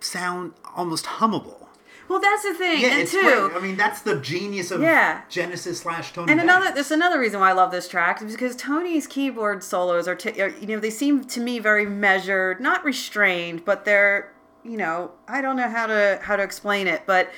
sound 0.00 0.54
almost 0.74 1.04
hummable? 1.04 1.68
Well, 2.08 2.18
that's 2.18 2.42
the 2.42 2.52
thing, 2.52 2.80
Yeah, 2.80 2.88
and 2.88 3.00
it's 3.02 3.12
two. 3.12 3.20
great. 3.20 3.52
I 3.56 3.60
mean, 3.60 3.76
that's 3.76 4.00
the 4.02 4.16
genius 4.18 4.72
of 4.72 4.80
Yeah. 4.82 5.20
Genesis 5.28 5.78
slash 5.82 6.12
Tony. 6.12 6.32
And 6.32 6.40
Banks. 6.40 6.52
another, 6.52 6.74
there's 6.74 6.90
another 6.90 7.20
reason 7.20 7.38
why 7.38 7.50
I 7.50 7.52
love 7.52 7.70
this 7.70 7.86
track 7.86 8.20
is 8.20 8.32
because 8.32 8.56
Tony's 8.56 9.06
keyboard 9.06 9.62
solos 9.62 10.08
are, 10.08 10.16
t- 10.16 10.42
are, 10.42 10.48
you 10.48 10.66
know, 10.66 10.80
they 10.80 10.90
seem 10.90 11.22
to 11.24 11.40
me 11.40 11.60
very 11.60 11.86
measured, 11.86 12.60
not 12.60 12.84
restrained, 12.84 13.64
but 13.64 13.84
they're, 13.84 14.32
you 14.64 14.76
know, 14.76 15.12
I 15.26 15.40
don't 15.40 15.56
know 15.56 15.68
how 15.68 15.86
to 15.86 16.18
how 16.22 16.36
to 16.36 16.42
explain 16.42 16.86
it, 16.86 17.02
but 17.06 17.30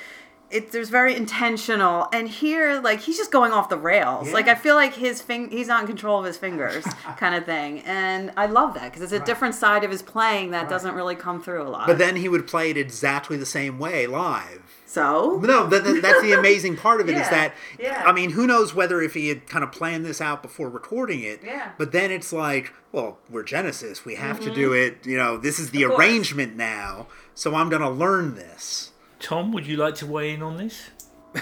it 0.49 0.71
there's 0.71 0.89
very 0.89 1.15
intentional. 1.15 2.07
And 2.13 2.27
here, 2.27 2.79
like 2.81 2.99
he's 2.99 3.17
just 3.17 3.31
going 3.31 3.51
off 3.51 3.69
the 3.69 3.77
rails. 3.77 4.31
Like 4.31 4.47
I 4.47 4.55
feel 4.55 4.75
like 4.75 4.93
his 4.93 5.21
fing, 5.21 5.49
he's 5.49 5.67
not 5.67 5.81
in 5.81 5.87
control 5.87 6.19
of 6.19 6.25
his 6.25 6.37
fingers, 6.37 6.83
kind 7.17 7.35
of 7.35 7.45
thing. 7.45 7.79
And 7.81 8.31
I 8.37 8.45
love 8.47 8.73
that 8.75 8.91
because 8.91 9.01
it's 9.01 9.13
a 9.13 9.25
different 9.25 9.55
side 9.55 9.83
of 9.83 9.91
his 9.91 10.01
playing 10.01 10.51
that 10.51 10.69
doesn't 10.69 10.93
really 10.93 11.15
come 11.15 11.41
through 11.41 11.63
a 11.63 11.69
lot. 11.69 11.87
But 11.87 11.97
then 11.97 12.17
he 12.17 12.29
would 12.29 12.47
play 12.47 12.69
it 12.69 12.77
exactly 12.77 13.37
the 13.37 13.45
same 13.45 13.79
way 13.79 14.07
live. 14.07 14.80
So 14.91 15.39
No, 15.41 15.67
that, 15.67 15.83
that- 15.85 16.01
that's 16.01 16.21
the 16.21 16.33
amazing 16.39 16.75
part 16.75 16.99
of 17.01 17.07
it 17.07 17.13
is 17.13 17.19
Yeah, 17.19 17.29
that 17.29 17.53
yeah. 17.79 18.03
I 18.05 18.11
mean, 18.11 18.31
who 18.31 18.45
knows 18.45 18.73
whether 18.75 19.01
if 19.01 19.13
he 19.13 19.29
had 19.29 19.47
kind 19.47 19.63
of 19.63 19.71
planned 19.71 20.05
this 20.05 20.19
out 20.19 20.41
before 20.41 20.69
recording 20.69 21.21
it. 21.23 21.41
Yeah. 21.43 21.71
But 21.77 21.91
then 21.93 22.11
it's 22.11 22.33
like, 22.33 22.73
well, 22.91 23.17
we're 23.29 23.43
Genesis. 23.43 24.03
We 24.03 24.15
have 24.15 24.39
to 24.41 24.53
do 24.53 24.73
it. 24.73 25.05
You 25.05 25.17
know, 25.17 25.37
this 25.37 25.59
is 25.59 25.71
the 25.71 25.83
Mm-hmm. 25.83 25.91
Of 25.91 25.95
course. 25.95 26.05
arrangement 26.07 26.55
now. 26.57 27.07
So 27.35 27.55
I'm 27.55 27.69
going 27.69 27.81
to 27.81 27.89
learn 27.89 28.35
this. 28.35 28.91
Tom, 29.19 29.51
would 29.53 29.65
you 29.65 29.77
like 29.77 29.95
to 29.95 30.05
weigh 30.05 30.33
in 30.33 30.41
on 30.43 30.57
this? 30.57 30.89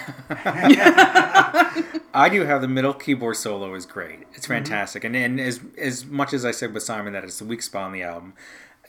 I 2.13 2.29
do 2.31 2.45
have 2.45 2.61
the 2.61 2.67
middle 2.67 2.93
keyboard 2.93 3.35
solo 3.37 3.73
is 3.73 3.85
great. 3.85 4.19
It's 4.35 4.45
fantastic, 4.45 5.03
and 5.03 5.15
and 5.15 5.39
as 5.39 5.59
as 5.77 6.05
much 6.05 6.33
as 6.33 6.45
I 6.45 6.51
said 6.51 6.73
with 6.73 6.83
Simon 6.83 7.13
that 7.13 7.23
it's 7.23 7.39
the 7.39 7.45
weak 7.45 7.61
spot 7.61 7.83
on 7.83 7.91
the 7.93 8.03
album, 8.03 8.33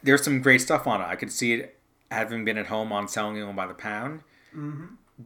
there's 0.02 0.22
some 0.22 0.40
great 0.42 0.60
stuff 0.60 0.86
on 0.86 1.00
it. 1.00 1.04
I 1.04 1.16
could 1.16 1.32
see 1.32 1.54
it 1.54 1.78
having 2.10 2.44
been 2.44 2.58
at 2.58 2.66
home 2.66 2.92
on 2.92 3.08
selling 3.08 3.36
it 3.36 3.56
by 3.56 3.66
the 3.66 3.74
pound. 3.74 4.20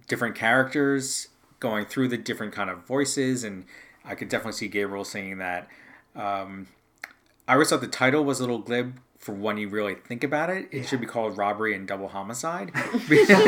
Different 0.08 0.34
characters 0.34 1.28
going 1.60 1.86
through 1.86 2.08
the 2.08 2.18
different 2.18 2.52
kind 2.52 2.68
of 2.70 2.86
voices, 2.86 3.44
and 3.44 3.64
I 4.04 4.14
could 4.14 4.28
definitely 4.28 4.52
see 4.52 4.68
Gabriel 4.68 5.04
saying 5.04 5.38
that. 5.38 5.68
Um, 6.14 6.68
I 7.46 7.54
always 7.54 7.70
thought 7.70 7.80
the 7.80 7.86
title 7.88 8.24
was 8.24 8.40
a 8.40 8.42
little 8.42 8.58
glib 8.58 8.98
for 9.18 9.32
when 9.32 9.56
you 9.56 9.68
really 9.68 9.94
think 9.94 10.22
about 10.22 10.50
it. 10.50 10.68
It 10.70 10.86
should 10.86 11.00
be 11.00 11.06
called 11.06 11.38
Robbery 11.38 11.74
and 11.74 11.88
Double 11.88 12.08
Homicide. 12.08 12.72
because 13.08 13.40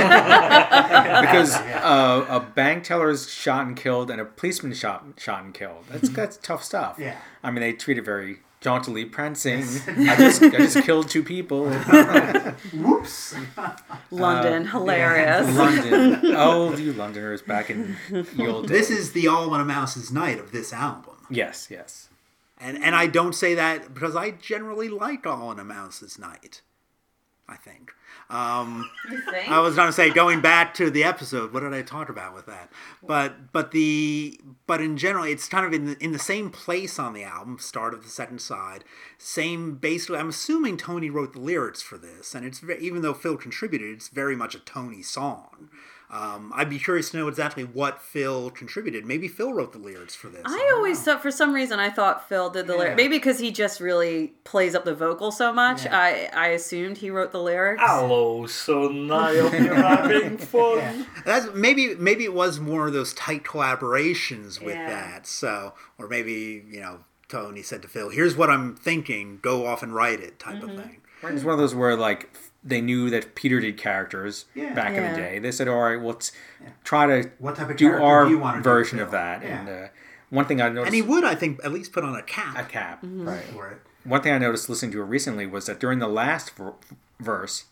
uh, 1.54 2.26
a 2.28 2.40
bank 2.40 2.84
teller 2.84 3.10
is 3.10 3.30
shot 3.30 3.66
and 3.66 3.76
killed 3.76 4.10
and 4.10 4.18
a 4.18 4.24
policeman 4.24 4.72
shot 4.72 5.04
shot 5.18 5.44
and 5.44 5.52
killed. 5.52 5.84
That's 5.90 6.08
that's 6.08 6.38
tough 6.38 6.64
stuff. 6.64 6.96
Yeah. 6.98 7.18
I 7.42 7.50
mean, 7.50 7.60
they 7.60 7.74
treat 7.74 7.98
it 7.98 8.04
very 8.06 8.38
jauntily 8.66 9.04
prancing. 9.04 9.62
I 9.86 10.16
just 10.16 10.42
I 10.42 10.50
just 10.50 10.82
killed 10.82 11.08
two 11.08 11.22
people. 11.22 11.70
Whoops. 12.74 13.36
London, 14.10 14.66
uh, 14.66 14.70
hilarious. 14.72 15.56
London. 15.56 16.20
Oh, 16.36 16.76
you 16.76 16.92
Londoners 16.92 17.42
back 17.42 17.70
in 17.70 17.96
the 18.10 18.48
old 18.48 18.66
days. 18.66 18.88
This 18.88 18.90
is 18.90 19.12
the 19.12 19.28
All 19.28 19.54
in 19.54 19.60
a 19.60 19.64
Mouse's 19.64 20.10
Night 20.10 20.40
of 20.40 20.50
this 20.50 20.72
album. 20.72 21.14
Yes, 21.30 21.68
yes. 21.70 22.08
And 22.58 22.82
and 22.82 22.96
I 22.96 23.06
don't 23.06 23.36
say 23.36 23.54
that 23.54 23.94
because 23.94 24.16
I 24.16 24.32
generally 24.32 24.88
like 24.88 25.24
All 25.28 25.52
in 25.52 25.60
a 25.60 25.64
Mouse's 25.64 26.18
Night. 26.18 26.62
I 27.48 27.54
think. 27.54 27.92
Um, 28.28 28.90
I 29.48 29.60
was 29.60 29.76
going 29.76 29.88
to 29.88 29.92
say 29.92 30.10
going 30.10 30.40
back 30.40 30.74
to 30.74 30.90
the 30.90 31.04
episode. 31.04 31.52
What 31.52 31.60
did 31.60 31.72
I 31.72 31.82
talk 31.82 32.08
about 32.08 32.34
with 32.34 32.46
that? 32.46 32.70
But 33.02 33.52
but 33.52 33.70
the 33.70 34.40
but 34.66 34.80
in 34.80 34.96
general, 34.96 35.24
it's 35.24 35.48
kind 35.48 35.64
of 35.64 35.72
in 35.72 35.86
the 35.86 36.04
in 36.04 36.12
the 36.12 36.18
same 36.18 36.50
place 36.50 36.98
on 36.98 37.12
the 37.12 37.22
album. 37.24 37.58
Start 37.58 37.94
of 37.94 38.02
the 38.02 38.10
second 38.10 38.40
side, 38.40 38.84
same 39.18 39.76
basically. 39.76 40.18
I'm 40.18 40.30
assuming 40.30 40.76
Tony 40.76 41.08
wrote 41.08 41.34
the 41.34 41.40
lyrics 41.40 41.82
for 41.82 41.98
this, 41.98 42.34
and 42.34 42.44
it's 42.44 42.58
ve- 42.58 42.78
even 42.80 43.02
though 43.02 43.14
Phil 43.14 43.36
contributed, 43.36 43.90
it's 43.90 44.08
very 44.08 44.34
much 44.34 44.54
a 44.54 44.60
Tony 44.60 45.02
song. 45.02 45.70
Um, 46.08 46.52
I'd 46.54 46.70
be 46.70 46.78
curious 46.78 47.10
to 47.10 47.16
know 47.16 47.26
exactly 47.28 47.64
what 47.64 48.00
Phil 48.00 48.50
contributed. 48.50 49.04
Maybe 49.04 49.26
Phil 49.26 49.52
wrote 49.52 49.72
the 49.72 49.78
lyrics 49.80 50.14
for 50.14 50.28
this. 50.28 50.42
I 50.44 50.70
always 50.74 51.02
thought, 51.02 51.20
for 51.20 51.32
some 51.32 51.52
reason, 51.52 51.80
I 51.80 51.90
thought 51.90 52.28
Phil 52.28 52.48
did 52.48 52.68
the 52.68 52.76
lyrics. 52.76 52.96
Maybe 52.96 53.16
because 53.16 53.40
he 53.40 53.50
just 53.50 53.80
really 53.80 54.28
plays 54.44 54.74
up 54.76 54.84
the 54.84 54.94
vocal 54.94 55.32
so 55.32 55.52
much. 55.52 55.84
I, 55.86 56.26
I 56.32 56.48
assumed 56.48 56.98
he 56.98 57.10
wrote 57.10 57.32
the 57.32 57.42
lyrics. 57.42 57.82
Hello, 57.84 58.46
son. 58.46 59.10
I 59.10 59.36
hope 59.36 59.52
you're 59.52 59.74
having 59.74 60.38
fun. 60.38 61.06
That's 61.24 61.48
maybe 61.54 61.96
maybe 61.96 62.22
it 62.24 62.34
was 62.34 62.60
more 62.60 62.86
of 62.86 62.92
those 62.92 63.12
tight 63.14 63.42
collaborations 63.42 64.60
with 64.62 64.74
Yeah. 64.76 64.88
that. 64.88 65.26
So 65.26 65.74
or 65.98 66.08
maybe 66.08 66.64
you 66.70 66.80
know 66.80 67.00
Tony 67.28 67.62
said 67.62 67.82
to 67.82 67.88
Phil, 67.88 68.10
"Here's 68.10 68.36
what 68.36 68.50
I'm 68.50 68.74
thinking. 68.76 69.38
Go 69.42 69.66
off 69.66 69.82
and 69.82 69.94
write 69.94 70.20
it," 70.20 70.38
type 70.38 70.56
Mm-hmm. 70.60 70.70
of 70.78 70.84
thing. 70.84 71.00
It's 71.22 71.42
one 71.44 71.54
of 71.54 71.58
those 71.58 71.74
where 71.74 71.96
like 71.96 72.28
they 72.66 72.80
knew 72.80 73.08
that 73.10 73.34
Peter 73.34 73.60
did 73.60 73.76
characters 73.78 74.46
Yeah. 74.54 74.74
back 74.74 74.94
in 74.94 75.02
the 75.10 75.16
day. 75.16 75.38
They 75.38 75.52
said, 75.52 75.68
"All 75.68 75.80
right, 75.82 76.00
let's 76.00 76.32
try 76.84 77.06
to 77.06 77.30
What 77.38 77.56
type 77.56 77.70
of 77.70 77.76
do 77.76 77.86
character 77.88 78.04
our 78.04 78.24
do 78.24 78.30
you 78.32 78.38
wanna 78.38 78.58
do, 78.58 78.62
version 78.64 78.98
Phil?" 78.98 79.06
of 79.06 79.12
that." 79.12 79.42
Yeah. 79.42 79.58
And 79.60 79.68
uh, 79.68 79.88
one 80.30 80.44
thing 80.46 80.60
I 80.60 80.68
noticed 80.68 80.86
And 80.86 80.94
he 80.94 81.02
would, 81.02 81.24
I 81.24 81.34
think, 81.36 81.60
at 81.64 81.72
least 81.72 81.92
put 81.92 82.02
on 82.04 82.14
a 82.16 82.22
cap. 82.22 82.56
a 82.58 82.64
cap, 82.64 83.02
Mm-hmm. 83.02 83.28
right? 83.28 83.44
for 83.44 83.68
it. 83.68 83.78
One 84.04 84.20
thing 84.22 84.32
I 84.32 84.38
noticed 84.38 84.68
listening 84.68 84.92
to 84.92 85.00
it 85.00 85.04
recently 85.04 85.46
was 85.46 85.66
that 85.66 85.78
during 85.80 85.98
the 86.00 86.08
last 86.08 86.54
ver- 86.56 86.74
verse, 87.20 87.64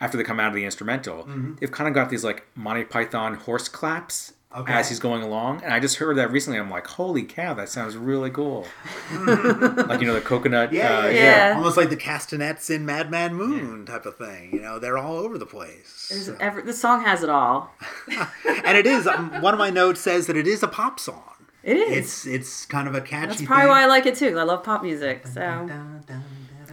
after 0.00 0.16
they 0.16 0.24
come 0.24 0.40
out 0.40 0.48
of 0.48 0.54
the 0.54 0.64
instrumental, 0.64 1.24
Mm-hmm. 1.24 1.54
they've 1.60 1.70
kind 1.72 1.88
of 1.88 1.94
got 1.94 2.08
these 2.10 2.24
like 2.24 2.46
Monty 2.54 2.84
Python 2.84 3.34
horse 3.34 3.68
claps 3.68 4.32
Okay. 4.54 4.72
as 4.72 4.88
he's 4.88 4.98
going 4.98 5.22
along, 5.22 5.62
and 5.62 5.72
I 5.72 5.80
just 5.80 5.96
heard 5.96 6.16
that 6.18 6.30
recently. 6.30 6.58
I'm 6.58 6.70
like, 6.70 6.86
holy 6.86 7.22
cow, 7.22 7.54
that 7.54 7.68
sounds 7.68 7.96
really 7.96 8.30
cool. 8.30 8.66
like 9.12 10.00
you 10.00 10.06
know 10.06 10.14
the 10.14 10.22
coconut. 10.22 10.72
Yeah, 10.72 10.98
uh, 10.98 11.06
yeah, 11.06 11.48
yeah. 11.50 11.54
Almost 11.56 11.76
like 11.76 11.90
the 11.90 11.96
castanets 11.96 12.68
in 12.68 12.84
Madman 12.84 13.34
Moon 13.34 13.86
type 13.86 14.04
of 14.06 14.16
thing. 14.16 14.50
You 14.52 14.60
know, 14.60 14.78
they're 14.78 14.98
all 14.98 15.16
over 15.16 15.38
the 15.38 15.46
place. 15.46 16.08
There's 16.10 16.28
every, 16.40 16.62
the 16.62 16.72
song 16.72 17.02
has 17.04 17.22
it 17.22 17.30
all. 17.30 17.72
and 18.64 18.76
it 18.76 18.86
is. 18.86 19.06
Um, 19.06 19.40
one 19.40 19.54
of 19.54 19.58
my 19.58 19.70
notes 19.70 20.00
says 20.00 20.26
that 20.26 20.36
it 20.36 20.46
is 20.46 20.62
a 20.62 20.68
pop 20.68 21.00
song. 21.00 21.32
It 21.62 21.76
is. 21.76 21.96
It's 21.96 22.26
it's 22.26 22.66
kind 22.66 22.88
of 22.88 22.94
a 22.94 23.00
catchy. 23.00 23.28
That's 23.28 23.42
probably 23.42 23.62
thing. 23.62 23.70
why 23.70 23.82
I 23.82 23.86
like 23.86 24.06
it 24.06 24.16
too. 24.16 24.38
I 24.38 24.42
love 24.42 24.64
pop 24.64 24.82
music. 24.82 25.26
So, 25.28 25.40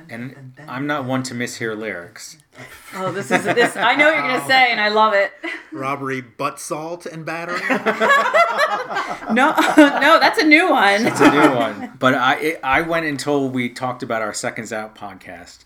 And 0.09 0.53
I'm 0.67 0.87
not 0.87 1.05
one 1.05 1.23
to 1.23 1.33
mishear 1.35 1.77
lyrics. 1.77 2.37
Oh, 2.95 3.11
this 3.11 3.31
is 3.31 3.43
this. 3.43 3.75
I 3.75 3.95
know 3.95 4.05
what 4.05 4.15
you're 4.15 4.27
gonna 4.27 4.47
say, 4.47 4.71
and 4.71 4.79
I 4.79 4.89
love 4.89 5.13
it. 5.13 5.31
robbery, 5.71 6.21
butt 6.21 6.59
salt, 6.59 7.05
and 7.05 7.25
battery. 7.25 7.59
No, 9.31 9.51
no, 9.77 10.19
that's 10.19 10.39
a 10.39 10.45
new 10.45 10.71
one. 10.71 11.05
It's 11.05 11.21
a 11.21 11.29
new 11.31 11.55
one. 11.55 11.93
But 11.99 12.15
I 12.15 12.35
it, 12.37 12.59
I 12.63 12.81
went 12.81 13.05
until 13.05 13.49
we 13.49 13.69
talked 13.69 14.01
about 14.01 14.21
our 14.21 14.33
Seconds 14.33 14.73
Out 14.73 14.95
podcast, 14.95 15.65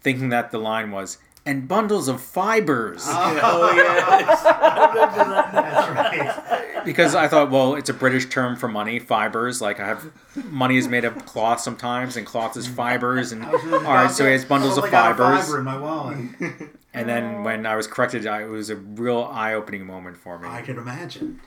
thinking 0.00 0.30
that 0.30 0.50
the 0.50 0.58
line 0.58 0.90
was 0.90 1.18
and 1.46 1.68
bundles 1.68 2.08
of 2.08 2.20
fibers 2.20 3.04
Oh, 3.06 3.72
yes. 3.74 4.42
Oh, 4.46 5.50
that's 5.52 5.88
right. 5.90 6.84
because 6.84 7.14
I 7.14 7.28
thought, 7.28 7.50
well, 7.50 7.74
it's 7.74 7.88
a 7.90 7.94
British 7.94 8.28
term 8.28 8.56
for 8.56 8.68
money, 8.68 8.98
fibers. 8.98 9.60
Like 9.60 9.80
I 9.80 9.86
have 9.86 10.10
money 10.50 10.76
is 10.76 10.88
made 10.88 11.04
of 11.04 11.24
cloth 11.26 11.60
sometimes, 11.60 12.16
and 12.16 12.26
cloth 12.26 12.56
is 12.56 12.66
fibers. 12.66 13.32
And 13.32 13.44
all 13.44 13.58
right, 13.60 14.10
so 14.10 14.24
he 14.26 14.32
has 14.32 14.44
bundles 14.44 14.78
of 14.78 14.84
I 14.84 14.90
got 14.90 15.12
a 15.12 15.14
fibers. 15.14 15.44
fiber 15.46 15.58
in 15.58 15.64
my 15.64 15.78
wallet. 15.78 16.18
And 16.96 17.08
then 17.08 17.42
when 17.42 17.66
I 17.66 17.74
was 17.74 17.88
corrected, 17.88 18.24
I, 18.24 18.42
it 18.44 18.48
was 18.48 18.70
a 18.70 18.76
real 18.76 19.24
eye-opening 19.24 19.84
moment 19.84 20.16
for 20.16 20.38
me. 20.38 20.46
I 20.48 20.62
can 20.62 20.78
imagine. 20.78 21.40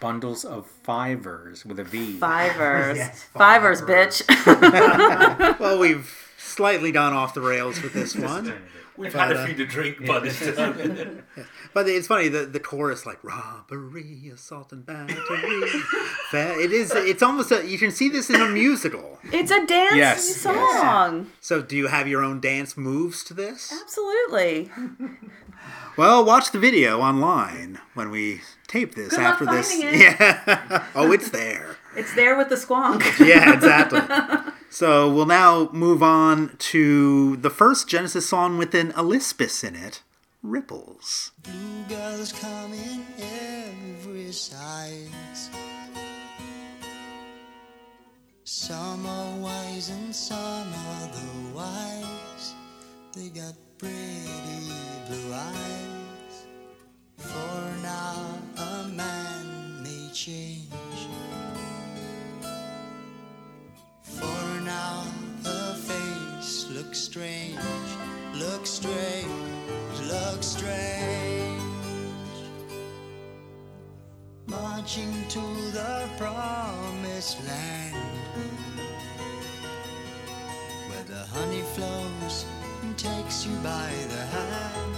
Bundles 0.00 0.44
of 0.44 0.66
fivers 0.66 1.64
with 1.64 1.78
a 1.80 1.84
V. 1.84 2.18
Fivers, 2.18 2.96
Yes, 2.98 3.24
fivers, 3.34 3.80
fivers. 3.80 4.20
bitch. 4.26 5.58
Well, 5.58 5.78
we've 5.78 6.30
slightly 6.36 6.92
gone 6.92 7.14
off 7.14 7.32
the 7.32 7.40
rails 7.40 7.80
with 7.82 7.94
this 7.94 8.14
one. 8.14 8.52
We've 8.98 9.12
had 9.12 9.28
But, 9.28 9.36
uh, 9.36 9.40
a 9.40 9.46
few 9.46 9.54
to 9.56 9.66
drink 9.66 10.06
by 10.06 10.20
this 10.20 10.38
time. 10.56 11.22
But 11.74 11.88
it's 11.88 12.06
funny 12.06 12.28
the 12.28 12.46
the 12.46 12.60
chorus 12.60 13.04
like 13.06 13.22
robbery, 13.22 14.30
assault 14.34 14.72
and 14.72 14.84
battery. 14.86 15.16
It 16.32 16.72
is. 16.72 16.90
It's 16.94 17.22
almost 17.22 17.52
a. 17.52 17.66
You 17.66 17.78
can 17.78 17.90
see 17.90 18.08
this 18.08 18.28
in 18.30 18.40
a 18.40 18.48
musical. 18.48 19.18
it's 19.32 19.50
a 19.50 19.64
dance 19.66 19.94
Yes, 19.96 20.36
song. 20.36 21.30
So, 21.40 21.62
do 21.62 21.76
you 21.76 21.86
have 21.86 22.08
your 22.08 22.22
own 22.24 22.40
dance 22.40 22.76
moves 22.76 23.22
to 23.24 23.34
this? 23.34 23.72
Absolutely. 23.82 24.70
Well, 25.96 26.24
watch 26.26 26.50
the 26.52 26.58
video 26.58 27.00
online 27.00 27.80
when 27.94 28.10
we 28.10 28.42
tape 28.66 28.94
this 28.94 29.08
Good 29.16 29.20
luck 29.22 29.32
after 29.40 29.46
this. 29.46 29.72
it. 29.72 29.94
Yeah. 29.98 30.84
oh, 30.94 31.10
it's 31.10 31.30
there. 31.30 31.76
It's 31.96 32.14
there 32.14 32.36
with 32.36 32.50
the 32.50 32.56
squonk. 32.56 33.00
Yeah, 33.18 33.54
exactly. 33.54 34.00
So 34.78 35.08
we'll 35.10 35.24
now 35.24 35.70
move 35.72 36.02
on 36.02 36.54
to 36.58 37.38
the 37.38 37.48
first 37.48 37.88
Genesis 37.88 38.28
song 38.28 38.58
with 38.58 38.74
an 38.74 38.92
ellipsis 38.94 39.64
in 39.64 39.74
it, 39.74 40.02
Ripples. 40.42 41.32
Come 42.38 42.74
in 42.74 43.02
every 43.18 44.32
size. 44.32 45.48
Some 48.44 49.06
are 49.06 49.36
wise 49.38 49.88
and 49.88 50.14
some 50.14 50.70
otherwise. 51.00 52.54
They 53.14 53.30
got 53.30 53.54
pretty 53.78 54.74
blue 55.08 55.32
eyes. 55.32 56.46
For 57.16 57.80
now, 57.82 58.38
a 58.58 58.88
man 58.88 59.82
may 59.82 60.10
change. 60.12 60.65
Strange, 67.16 67.58
looks 68.34 68.68
strange, 68.68 70.00
looks 70.06 70.46
strange. 70.48 71.62
Marching 74.46 75.14
to 75.30 75.40
the 75.72 76.06
promised 76.18 77.38
land 77.48 77.96
where 80.88 81.04
the 81.04 81.24
honey 81.34 81.62
flows 81.74 82.44
and 82.82 82.98
takes 82.98 83.46
you 83.46 83.56
by 83.62 83.90
the 84.10 84.24
hand, 84.36 84.94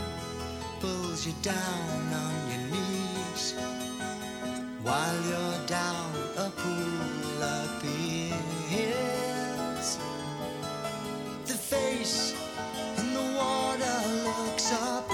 pulls 0.80 1.24
you 1.24 1.34
down 1.42 2.00
on 2.24 2.34
your 2.50 2.64
knees 2.72 3.54
while 4.82 5.20
you're 5.28 5.66
down 5.66 6.10
a 6.36 6.50
pool 6.50 6.97
face 12.08 12.34
in 12.98 13.12
the 13.12 13.26
water 13.36 13.98
looks 14.24 14.72
up 14.72 15.10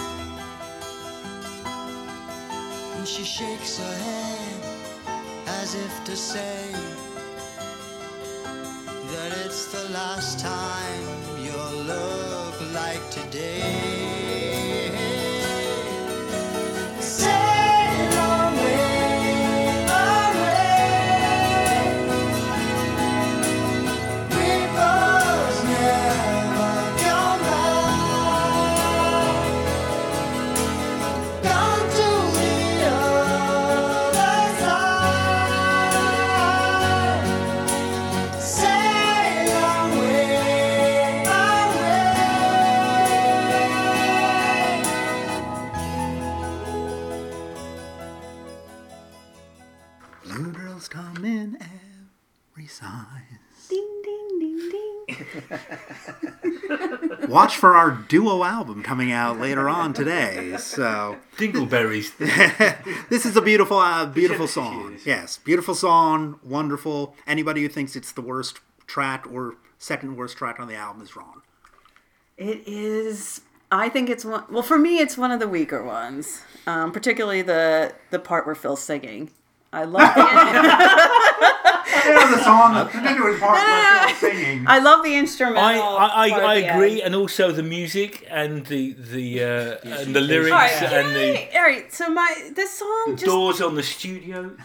and 2.97 3.07
she 3.07 3.25
shakes 3.25 3.79
her 3.79 3.97
head 4.07 4.61
as 5.61 5.75
if 5.75 6.05
to 6.05 6.17
say 6.17 6.73
that 9.13 9.31
it's 9.45 9.67
the 9.73 9.89
last 9.91 10.39
time 10.39 11.07
you'll 11.45 11.83
look 11.95 12.57
like 12.73 13.05
today. 13.11 14.34
Watch 57.35 57.57
for 57.57 57.75
our 57.75 57.91
duo 57.91 58.45
album 58.45 58.85
coming 58.85 59.11
out 59.11 59.41
later 59.41 59.69
on 59.69 59.93
today. 59.93 60.57
So 60.57 61.19
Dingleberries. 61.37 62.17
this 63.09 63.27
is 63.27 63.37
a 63.37 63.43
beautiful, 63.43 63.77
uh, 63.77 64.07
beautiful 64.07 64.47
song. 64.47 64.99
Yes, 65.05 65.39
beautiful 65.39 65.75
song, 65.75 66.39
wonderful. 66.45 67.17
Anybody 67.27 67.63
who 67.63 67.69
thinks 67.69 67.97
it's 67.97 68.13
the 68.13 68.21
worst 68.21 68.61
track 68.87 69.27
or 69.29 69.57
second 69.79 70.17
worst 70.17 70.37
track 70.37 70.61
on 70.61 70.69
the 70.69 70.77
album 70.77 71.03
is 71.03 71.17
wrong. 71.17 71.43
It 72.37 72.63
is. 72.69 73.41
I 73.73 73.89
think 73.89 74.11
it's 74.11 74.25
one. 74.25 74.45
Well, 74.49 74.63
for 74.63 74.79
me, 74.79 75.01
it's 75.01 75.19
one 75.19 75.33
of 75.33 75.41
the 75.41 75.49
weaker 75.49 75.83
ones. 75.83 76.43
Um, 76.69 76.93
particularly 76.93 77.43
the 77.43 77.97
the 78.13 78.21
part 78.21 78.47
where 78.47 78.55
Phil's 78.55 78.81
singing. 78.81 79.33
I 79.75 79.85
love 79.85 80.15
the. 80.15 81.35
Yeah, 82.07 82.31
the 82.31 82.43
song, 82.45 82.89
particularly 82.89 83.39
part 83.39 83.55
where 83.55 84.09
Phil's 84.09 84.19
singing. 84.19 84.65
I 84.67 84.79
love 84.79 85.05
the 85.05 85.17
instrumental. 85.17 85.83
I, 85.83 86.07
I, 86.07 86.29
I, 86.29 86.41
I 86.41 86.55
agree, 86.57 86.93
end. 86.93 87.03
and 87.03 87.15
also 87.15 87.51
the 87.53 87.63
music 87.63 88.27
and 88.31 88.67
the 88.67 88.93
the 88.93 89.43
uh, 89.43 89.77
and 89.85 90.15
the 90.15 90.21
lyrics 90.21 90.53
All 90.53 90.59
right, 90.59 90.93
and 90.93 91.17
the 91.17 91.57
all 91.57 91.63
right. 91.63 91.93
So 91.93 92.11
my 92.11 92.51
this 92.55 92.79
song 92.79 93.13
just 93.13 93.25
doors 93.25 93.61
on 93.61 93.75
the 93.75 93.83
studio. 93.83 94.57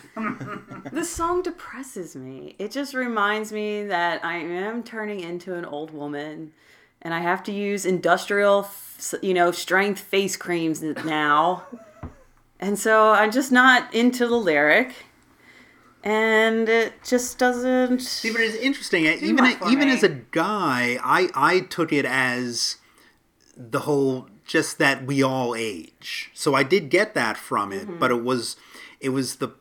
this 0.92 1.10
song 1.10 1.42
depresses 1.42 2.16
me. 2.16 2.56
It 2.60 2.72
just 2.72 2.94
reminds 2.94 3.52
me 3.52 3.84
that 3.84 4.24
I 4.26 4.38
am 4.38 4.84
turning 4.84 5.22
into 5.22 5.56
an 5.56 5.66
old 5.66 5.92
woman, 5.92 6.52
and 7.02 7.14
I 7.14 7.20
have 7.20 7.44
to 7.44 7.52
use 7.52 7.86
industrial, 7.86 8.68
you 9.22 9.34
know, 9.34 9.52
strength 9.52 10.02
face 10.02 10.36
creams 10.36 10.82
now. 10.82 11.66
And 12.60 12.78
so 12.78 13.12
I'm 13.12 13.32
just 13.32 13.52
not 13.52 13.94
into 13.94 14.28
the 14.28 14.36
lyric, 14.36 14.94
and 16.04 16.68
it 16.68 16.94
just 17.04 17.38
doesn't. 17.38 18.00
See, 18.02 18.32
but 18.32 18.42
it's 18.42 18.56
interesting. 18.58 19.08
uh, 19.08 19.12
Even 19.22 19.36
much 19.38 19.58
for 19.58 19.70
even 19.70 19.88
me. 19.88 19.94
as 19.94 20.04
a 20.04 20.10
guy, 20.10 20.98
I 21.04 21.30
I 21.34 21.62
took 21.62 21.94
it 21.94 22.06
as 22.06 22.78
the 23.56 23.80
whole 23.82 24.28
just 24.46 24.78
that 24.80 25.06
we 25.06 25.24
all 25.24 25.56
age. 25.56 26.32
So 26.34 26.54
I 26.56 26.64
did 26.64 26.90
get 26.90 27.14
that 27.14 27.38
from 27.38 27.72
it, 27.72 28.00
but 28.00 28.12
it 28.12 28.24
was 28.24 28.58
it 29.00 29.10
was 29.10 29.38
the 29.38 29.52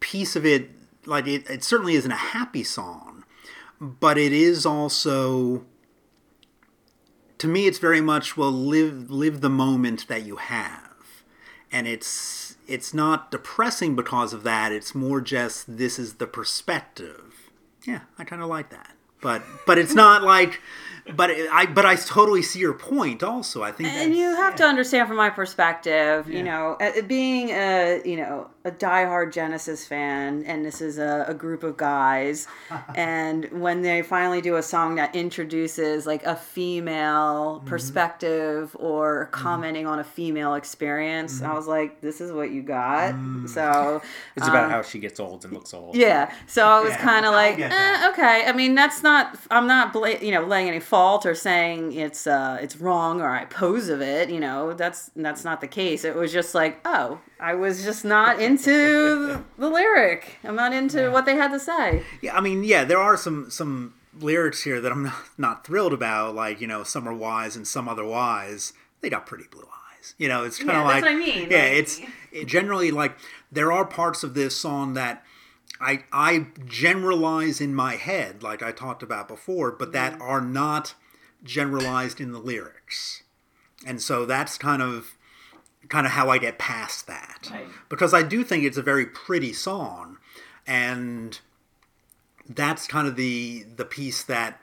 piece 0.00 0.36
of 0.36 0.44
it 0.44 0.70
like 1.06 1.26
it, 1.26 1.48
it 1.48 1.64
certainly 1.64 1.94
isn't 1.94 2.10
a 2.12 2.16
happy 2.16 2.64
song, 2.64 3.24
but 3.80 4.18
it 4.18 4.32
is 4.32 4.66
also 4.66 5.64
to 7.38 7.46
me 7.48 7.66
it's 7.66 7.78
very 7.78 8.00
much 8.02 8.36
well 8.36 8.52
live 8.52 9.10
live 9.10 9.40
the 9.40 9.48
moment 9.50 10.08
that 10.08 10.26
you 10.26 10.36
have. 10.36 10.83
And 11.74 11.86
it's 11.86 12.56
it's 12.66 12.94
not 12.94 13.30
depressing 13.30 13.96
because 13.96 14.32
of 14.32 14.42
that. 14.44 14.72
It's 14.72 14.94
more 14.94 15.20
just 15.20 15.76
this 15.76 15.98
is 15.98 16.14
the 16.14 16.26
perspective. 16.26 17.50
Yeah, 17.84 18.00
I 18.18 18.24
kind 18.24 18.40
of 18.40 18.48
like 18.48 18.70
that. 18.70 18.92
But 19.20 19.42
but 19.66 19.78
it's 19.78 19.94
not 19.94 20.22
like 20.22 20.60
but 21.14 21.30
it, 21.30 21.50
I 21.50 21.66
but 21.66 21.84
I 21.84 21.96
totally 21.96 22.42
see 22.42 22.60
your 22.60 22.72
point 22.72 23.22
also. 23.22 23.62
I 23.62 23.72
think 23.72 23.88
And 23.90 24.14
you 24.14 24.34
have 24.36 24.54
to 24.56 24.64
understand 24.64 25.08
from 25.08 25.16
my 25.16 25.30
perspective, 25.30 26.28
you 26.30 26.42
know, 26.42 26.78
being 27.06 27.50
a 27.50 28.00
you 28.04 28.16
know 28.16 28.50
a 28.64 28.70
diehard 28.70 29.32
Genesis 29.32 29.86
fan, 29.86 30.42
and 30.46 30.64
this 30.64 30.80
is 30.80 30.96
a, 30.98 31.24
a 31.28 31.34
group 31.34 31.62
of 31.62 31.76
guys, 31.76 32.46
and 32.94 33.44
when 33.52 33.82
they 33.82 34.00
finally 34.02 34.40
do 34.40 34.56
a 34.56 34.62
song 34.62 34.94
that 34.94 35.14
introduces 35.14 36.06
like 36.06 36.24
a 36.24 36.36
female 36.36 37.34
Mm-hmm. 37.54 37.68
perspective 37.68 38.74
or 38.78 39.26
commenting 39.32 39.86
on 39.86 39.98
a 39.98 40.04
female 40.04 40.54
experience, 40.54 41.40
Mm-hmm. 41.40 41.50
I 41.50 41.54
was 41.54 41.66
like, 41.66 42.00
this 42.00 42.20
is 42.20 42.32
what 42.32 42.50
you 42.50 42.62
got. 42.62 43.14
So 43.48 44.00
It's 44.36 44.48
about 44.48 44.70
how 44.70 44.82
she 44.82 44.98
gets 44.98 45.20
old 45.20 45.44
and 45.44 45.52
looks 45.52 45.72
old. 45.74 45.94
Um, 45.94 46.00
yeah, 46.00 46.32
so 46.46 46.66
I 46.66 46.80
was 46.80 46.90
Yeah, 46.90 47.02
kind 47.02 47.26
of 47.26 47.32
like, 47.32 47.58
eh, 47.58 48.08
okay. 48.10 48.44
I 48.46 48.52
mean, 48.52 48.74
that's 48.74 49.02
not. 49.02 49.38
I'm 49.50 49.66
not, 49.66 49.92
bla- 49.92 50.18
you 50.20 50.30
know, 50.30 50.44
laying 50.44 50.68
any 50.68 50.80
fault 50.80 51.26
or 51.26 51.34
saying 51.34 51.92
it's 51.92 52.26
uh, 52.26 52.58
it's 52.60 52.76
wrong 52.76 53.20
or 53.20 53.28
I 53.28 53.44
pose 53.46 53.88
of 53.88 54.00
it. 54.00 54.30
You 54.30 54.40
know, 54.40 54.72
that's 54.74 55.10
that's 55.16 55.44
not 55.44 55.60
the 55.60 55.68
case. 55.68 56.04
It 56.04 56.14
was 56.14 56.32
just 56.32 56.54
like, 56.54 56.80
oh, 56.84 57.20
I 57.40 57.54
was 57.54 57.82
just 57.84 58.04
not 58.04 58.40
into 58.40 59.44
the 59.58 59.68
lyric. 59.68 60.38
I'm 60.44 60.56
not 60.56 60.72
into 60.72 61.10
what 61.10 61.26
they 61.26 61.36
had 61.36 61.50
to 61.52 61.60
say. 61.60 62.02
Yeah, 62.22 62.36
I 62.36 62.40
mean, 62.40 62.64
yeah, 62.64 62.84
there 62.84 62.98
are 62.98 63.16
some 63.16 63.50
some 63.50 63.94
lyrics 64.18 64.62
here 64.62 64.80
that 64.80 64.92
I'm 64.92 65.04
not, 65.04 65.14
not 65.36 65.66
thrilled 65.66 65.92
about, 65.92 66.34
like 66.34 66.60
you 66.60 66.66
know, 66.66 66.82
some 66.82 67.08
are 67.08 67.14
wise 67.14 67.56
and 67.56 67.66
some 67.66 67.88
otherwise. 67.88 68.72
They 69.00 69.10
got 69.10 69.26
pretty 69.26 69.44
blue 69.50 69.62
eyes. 69.62 70.14
You 70.18 70.28
know, 70.28 70.44
it's 70.44 70.58
kind 70.58 70.70
of 70.70 70.76
Yeah, 70.76 70.82
like 70.84 71.04
that's 71.04 71.04
what 71.04 71.12
I 71.12 71.16
mean, 71.16 71.50
Yeah, 71.50 71.58
like- 71.58 71.72
it's 71.72 72.00
it 72.32 72.46
generally 72.46 72.90
like 72.90 73.16
there 73.50 73.72
are 73.72 73.84
parts 73.84 74.22
of 74.22 74.34
this 74.34 74.56
song 74.56 74.94
that 74.94 75.24
I 75.80 76.04
I 76.12 76.46
generalize 76.64 77.60
in 77.60 77.74
my 77.74 77.96
head, 77.96 78.42
like 78.42 78.62
I 78.62 78.72
talked 78.72 79.02
about 79.02 79.28
before, 79.28 79.72
but 79.72 79.92
that 79.92 80.14
mm-hmm. 80.14 80.22
are 80.22 80.40
not 80.40 80.94
generalized 81.42 82.20
in 82.20 82.32
the 82.32 82.38
lyrics, 82.38 83.22
and 83.84 84.00
so 84.00 84.24
that's 84.24 84.56
kind 84.56 84.80
of 84.80 85.16
kind 85.88 86.06
of 86.06 86.12
how 86.12 86.30
I 86.30 86.38
get 86.38 86.58
past 86.58 87.06
that 87.06 87.50
because 87.88 88.14
I 88.14 88.22
do 88.22 88.44
think 88.44 88.64
it's 88.64 88.78
a 88.78 88.82
very 88.82 89.06
pretty 89.06 89.52
song, 89.52 90.18
and 90.66 91.38
that's 92.48 92.86
kind 92.86 93.06
of 93.08 93.16
the 93.16 93.64
the 93.76 93.84
piece 93.84 94.22
that 94.24 94.60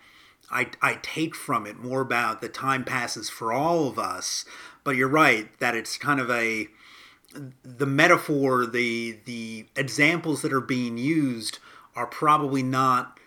I 0.50 0.68
I 0.82 1.00
take 1.02 1.36
from 1.36 1.66
it 1.66 1.78
more 1.78 2.02
about 2.02 2.42
the 2.42 2.50
time 2.50 2.84
passes 2.84 3.30
for 3.30 3.52
all 3.54 3.88
of 3.88 3.98
us. 3.98 4.46
But 4.84 4.96
you're 4.96 5.08
right 5.08 5.48
that 5.60 5.76
it's 5.76 5.98
kind 5.98 6.20
of 6.20 6.30
a 6.30 6.68
the 7.64 7.86
metaphor, 7.86 8.66
the 8.66 9.20
the 9.26 9.66
examples 9.76 10.42
that 10.42 10.54
are 10.54 10.62
being 10.62 10.98
used 10.98 11.60
are 11.96 12.08
probably 12.08 12.64
not 12.64 13.20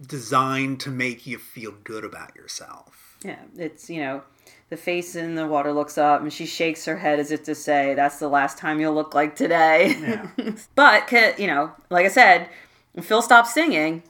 designed 0.00 0.80
to 0.80 0.90
make 0.90 1.26
you 1.26 1.38
feel 1.38 1.72
good 1.84 2.04
about 2.04 2.34
yourself. 2.34 3.18
Yeah, 3.24 3.40
it's 3.56 3.88
you 3.88 4.00
know, 4.00 4.22
the 4.72 4.76
face 4.78 5.14
in 5.14 5.34
the 5.34 5.46
water 5.46 5.70
looks 5.70 5.98
up 5.98 6.22
and 6.22 6.32
she 6.32 6.46
shakes 6.46 6.86
her 6.86 6.96
head 6.96 7.20
as 7.20 7.30
if 7.30 7.42
to 7.44 7.54
say, 7.54 7.92
"That's 7.92 8.18
the 8.18 8.28
last 8.28 8.56
time 8.56 8.80
you'll 8.80 8.94
look 8.94 9.14
like 9.14 9.36
today." 9.36 10.18
but 10.74 11.12
you 11.38 11.46
know, 11.46 11.72
like 11.90 12.06
I 12.06 12.08
said, 12.08 12.48
when 12.94 13.04
Phil 13.04 13.20
stops 13.20 13.52
singing, 13.52 14.02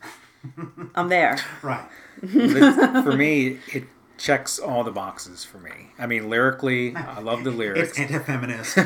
I'm 0.94 1.08
there. 1.08 1.36
Right. 1.62 1.84
For 2.22 3.12
me, 3.12 3.58
it 3.72 3.86
checks 4.18 4.60
all 4.60 4.84
the 4.84 4.92
boxes 4.92 5.44
for 5.44 5.58
me. 5.58 5.90
I 5.98 6.06
mean, 6.06 6.30
lyrically, 6.30 6.94
I 6.94 7.18
love 7.18 7.42
the 7.42 7.50
lyrics. 7.50 7.88
It's 7.88 7.98
anti-feminist. 7.98 8.78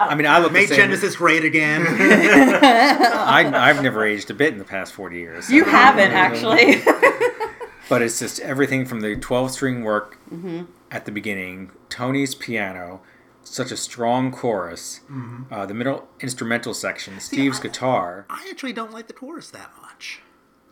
I 0.00 0.14
mean, 0.16 0.26
I 0.28 0.38
look 0.38 0.52
the 0.52 0.58
Make 0.58 0.68
same. 0.68 0.76
Genesis 0.76 1.16
great 1.16 1.44
again. 1.44 1.84
I, 1.84 3.50
I've 3.52 3.82
never 3.82 4.04
aged 4.04 4.30
a 4.30 4.34
bit 4.34 4.52
in 4.52 4.60
the 4.60 4.64
past 4.64 4.92
40 4.92 5.16
years. 5.16 5.50
You 5.50 5.64
haven't 5.64 6.12
actually. 6.12 6.80
But 7.88 8.02
it's 8.02 8.18
just 8.18 8.40
everything 8.40 8.84
from 8.84 9.00
the 9.00 9.16
12 9.16 9.50
string 9.50 9.82
work 9.82 10.18
Mm-hmm. 10.32 10.64
at 10.90 11.04
the 11.06 11.12
beginning, 11.12 11.70
Tony's 11.88 12.34
piano, 12.34 13.00
such 13.44 13.70
a 13.72 13.76
strong 13.76 14.30
chorus, 14.30 15.00
Mm-hmm. 15.10 15.52
uh, 15.52 15.64
the 15.66 15.74
middle 15.74 16.06
instrumental 16.20 16.74
section, 16.74 17.18
Steve's 17.20 17.58
guitar. 17.60 18.26
I 18.28 18.46
actually 18.50 18.72
don't 18.74 18.92
like 18.92 19.06
the 19.06 19.14
chorus 19.14 19.50
that 19.50 19.70
much. 19.80 20.20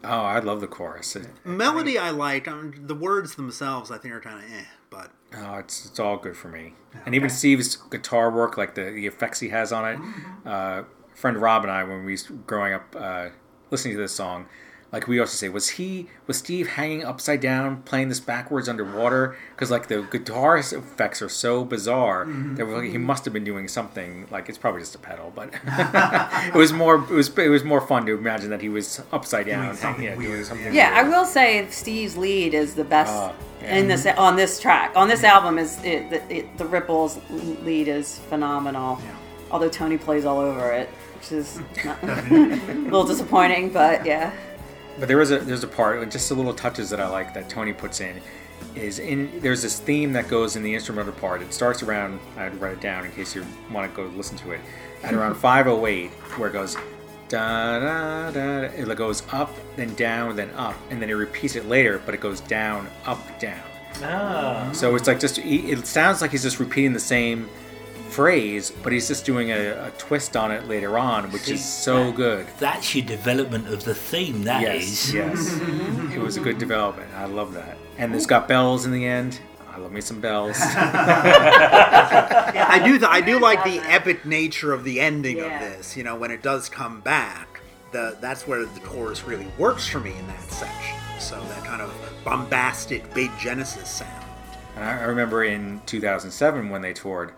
Oh, 0.04 0.08
I 0.20 0.38
love 0.40 0.60
the 0.60 0.66
chorus. 0.66 1.16
It- 1.16 1.28
Melody 1.44 1.98
I 1.98 2.10
like. 2.10 2.46
Um, 2.46 2.74
the 2.86 2.94
words 2.94 3.34
themselves 3.36 3.90
I 3.90 3.98
think 3.98 4.12
are 4.14 4.20
kind 4.20 4.44
of 4.44 4.50
eh. 4.52 4.64
But 4.90 5.10
oh, 5.36 5.54
it's, 5.56 5.86
it's 5.86 5.98
all 5.98 6.16
good 6.18 6.36
for 6.36 6.48
me. 6.48 6.74
And 7.06 7.14
even 7.14 7.28
Steve's 7.30 7.76
guitar 7.76 8.30
work, 8.30 8.56
like 8.58 8.74
the, 8.74 8.90
the 8.90 9.06
effects 9.06 9.40
he 9.40 9.48
has 9.48 9.72
on 9.72 9.88
it. 9.88 9.98
Mm-hmm. 9.98 10.48
Uh, 10.48 10.82
friend 11.14 11.38
Rob 11.38 11.62
and 11.62 11.72
I, 11.72 11.82
when 11.82 12.04
we 12.04 12.12
was 12.12 12.22
growing 12.46 12.74
up 12.74 12.94
uh, 12.96 13.28
listening 13.70 13.94
to 13.94 14.00
this 14.00 14.14
song, 14.14 14.46
like 14.92 15.08
we 15.08 15.18
also 15.18 15.34
say, 15.36 15.48
was 15.48 15.70
he 15.70 16.06
was 16.26 16.38
Steve 16.38 16.68
hanging 16.68 17.04
upside 17.04 17.40
down 17.40 17.82
playing 17.82 18.08
this 18.08 18.20
backwards 18.20 18.68
underwater? 18.68 19.36
Because 19.54 19.70
like 19.70 19.88
the 19.88 20.02
guitar 20.10 20.56
effects 20.56 21.20
are 21.20 21.28
so 21.28 21.64
bizarre 21.64 22.24
Mm-hmm. 22.24 22.54
that 22.54 22.66
we're 22.66 22.78
like, 22.82 22.90
he 22.90 22.98
must 22.98 23.24
have 23.24 23.34
been 23.34 23.44
doing 23.44 23.68
something. 23.68 24.26
Like 24.30 24.48
it's 24.48 24.58
probably 24.58 24.80
just 24.80 24.94
a 24.94 24.98
pedal, 24.98 25.32
but 25.34 25.50
it 25.66 26.54
was 26.54 26.72
more 26.72 26.96
it 26.96 27.10
was 27.10 27.36
it 27.38 27.48
was 27.48 27.64
more 27.64 27.80
fun 27.80 28.06
to 28.06 28.12
imagine 28.16 28.50
that 28.50 28.60
he 28.62 28.68
was 28.68 29.02
upside 29.12 29.46
down, 29.46 29.64
hanging, 29.64 29.76
something 29.76 30.04
yeah, 30.04 30.14
doing 30.14 30.28
weird, 30.30 30.46
something. 30.46 30.72
yeah, 30.74 30.92
I 30.94 31.02
will 31.02 31.24
say 31.24 31.66
Steve's 31.70 32.16
lead 32.16 32.54
is 32.54 32.74
the 32.74 32.84
best 32.84 33.12
Uh, 33.12 33.32
yeah. 33.62 33.76
in 33.76 33.88
this 33.88 34.06
on 34.06 34.36
this 34.36 34.60
track. 34.60 34.92
On 34.94 35.08
this 35.08 35.24
album 35.24 35.58
is 35.58 35.82
it, 35.84 36.10
the, 36.10 36.34
it, 36.34 36.58
the 36.58 36.64
Ripples 36.64 37.18
lead 37.30 37.88
is 37.88 38.18
phenomenal. 38.28 39.00
Although 39.50 39.68
Tony 39.68 39.96
plays 39.96 40.24
all 40.24 40.38
over 40.40 40.72
it, 40.72 40.88
which 41.16 41.30
is 41.32 41.60
not, 41.84 42.02
a 42.02 42.74
little 42.84 43.04
disappointing, 43.06 43.70
but 43.70 44.04
yeah. 44.06 44.32
But 44.98 45.08
there 45.08 45.16
was 45.16 45.30
a 45.30 45.38
there's 45.38 45.64
a 45.64 45.68
part, 45.68 46.10
just 46.10 46.28
the 46.28 46.34
little 46.34 46.54
touches 46.54 46.90
that 46.90 47.00
I 47.00 47.08
like 47.08 47.34
that 47.34 47.48
Tony 47.48 47.72
puts 47.72 48.00
in. 48.00 48.20
Is 48.74 48.98
in 48.98 49.40
there's 49.40 49.62
this 49.62 49.78
theme 49.78 50.12
that 50.14 50.28
goes 50.28 50.56
in 50.56 50.62
the 50.62 50.74
instrumental 50.74 51.12
part. 51.12 51.42
It 51.42 51.52
starts 51.52 51.82
around. 51.82 52.20
I 52.36 52.44
had 52.44 52.52
to 52.52 52.58
write 52.58 52.72
it 52.72 52.80
down 52.80 53.04
in 53.04 53.12
case 53.12 53.34
you 53.34 53.44
want 53.70 53.90
to 53.90 53.96
go 53.96 54.08
listen 54.16 54.36
to 54.38 54.52
it. 54.52 54.60
At 55.02 55.14
around 55.14 55.34
508, 55.36 56.10
where 56.38 56.48
it 56.48 56.52
goes 56.52 56.76
da 57.28 57.80
da 57.80 58.30
da. 58.30 58.60
It 58.68 58.96
goes 58.96 59.22
up, 59.32 59.54
then 59.76 59.94
down, 59.94 60.36
then 60.36 60.50
up, 60.52 60.76
and 60.90 61.00
then 61.02 61.10
it 61.10 61.14
repeats 61.14 61.56
it 61.56 61.66
later, 61.66 62.00
but 62.04 62.14
it 62.14 62.20
goes 62.20 62.40
down, 62.40 62.88
up, 63.04 63.20
down. 63.38 63.60
Ah. 64.02 64.70
So 64.72 64.94
it's 64.94 65.06
like 65.06 65.20
just 65.20 65.38
it 65.38 65.86
sounds 65.86 66.20
like 66.20 66.30
he's 66.30 66.42
just 66.42 66.60
repeating 66.60 66.92
the 66.92 67.00
same 67.00 67.48
phrase, 68.16 68.72
but 68.82 68.92
he's 68.94 69.06
just 69.08 69.26
doing 69.26 69.50
a, 69.50 69.86
a 69.88 69.90
twist 69.98 70.36
on 70.36 70.50
it 70.50 70.66
later 70.66 70.98
on, 70.98 71.30
which 71.32 71.48
is 71.50 71.62
so 71.62 72.10
good. 72.10 72.46
That's 72.58 72.94
your 72.94 73.04
development 73.04 73.68
of 73.68 73.84
the 73.84 73.94
theme. 73.94 74.42
That 74.44 74.62
is. 74.62 75.12
yes, 75.12 75.38
yes. 75.48 75.60
it 76.14 76.18
was 76.18 76.38
a 76.38 76.40
good 76.40 76.56
development. 76.56 77.10
I 77.14 77.26
love 77.26 77.52
that. 77.52 77.76
And 77.98 78.14
it's 78.14 78.24
got 78.26 78.48
bells 78.48 78.86
in 78.86 78.92
the 78.92 79.04
end. 79.04 79.38
I 79.70 79.78
love 79.78 79.92
me 79.92 80.00
some 80.00 80.20
bells. 80.22 80.56
I 81.68 82.80
do. 82.84 82.98
Th- 82.98 83.10
I 83.10 83.20
do 83.20 83.38
like 83.38 83.62
the 83.64 83.78
epic 83.80 84.24
nature 84.24 84.72
of 84.72 84.84
the 84.84 84.98
ending 85.00 85.36
Yeah. 85.36 85.44
of 85.54 85.60
this. 85.76 85.96
You 85.96 86.02
know, 86.04 86.16
when 86.16 86.30
it 86.30 86.42
does 86.42 86.70
come 86.70 87.00
back, 87.02 87.60
the 87.92 88.16
that's 88.20 88.46
where 88.46 88.64
the 88.64 88.80
chorus 88.80 89.24
really 89.24 89.46
works 89.58 89.86
for 89.86 90.00
me 90.00 90.16
in 90.16 90.26
that 90.28 90.42
section. 90.50 90.96
So 91.20 91.38
that 91.38 91.64
kind 91.64 91.82
of 91.82 91.92
bombastic, 92.24 93.12
big 93.12 93.30
Genesis 93.38 93.90
sound. 93.90 94.24
And 94.76 94.84
I 94.84 95.00
I 95.00 95.04
remember 95.04 95.44
in 95.44 95.82
2007 95.84 96.70
when 96.70 96.80
they 96.80 96.94
toured, 96.94 97.32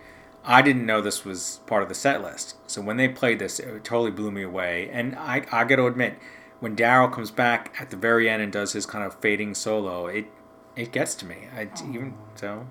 I 0.49 0.62
didn't 0.62 0.86
know 0.86 1.03
this 1.03 1.26
was 1.26 1.61
part 1.66 1.82
of 1.82 1.90
the 1.90 1.94
set 1.94 2.22
list. 2.22 2.57
So 2.66 2.80
when 2.80 2.96
they 2.96 3.07
played 3.07 3.38
this, 3.38 3.61
it 3.61 3.84
totally 3.84 4.11
blew 4.11 4.30
me 4.30 4.42
away. 4.42 4.88
And 4.90 5.14
I, 5.14 5.44
I 5.53 5.64
got 5.64 5.76
to 5.76 5.86
admit, 5.86 6.18
when 6.59 6.74
Daryl 6.74 7.12
comes 7.12 7.30
back 7.30 7.76
at 7.78 7.90
the 7.90 7.99
very 7.99 8.30
end 8.30 8.42
and 8.42 8.51
does 8.51 8.72
his 8.72 8.86
kind 8.86 9.05
of 9.05 9.14
fading 9.20 9.55
solo, 9.55 10.07
it 10.07 10.26
it 10.74 10.90
gets 10.90 11.14
to 11.16 11.26
me. 11.26 11.36
I 11.55 11.68
even 11.90 12.14
so, 12.34 12.66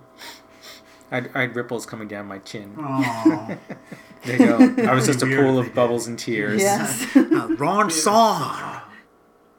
I, 1.11 1.25
I 1.36 1.41
had 1.41 1.55
ripples 1.55 1.86
coming 1.86 2.07
down 2.07 2.25
my 2.25 2.39
chin. 2.39 2.73
there 4.23 4.38
you 4.38 4.38
go. 4.38 4.84
I 4.84 4.95
was 4.95 5.05
just 5.05 5.21
a 5.21 5.28
pool 5.28 5.59
of 5.59 5.75
bubbles 5.75 6.07
and 6.07 6.17
tears. 6.17 6.61
Yes. 6.61 7.05
Uh, 7.15 7.49
wrong 7.59 7.91
song. 7.91 8.82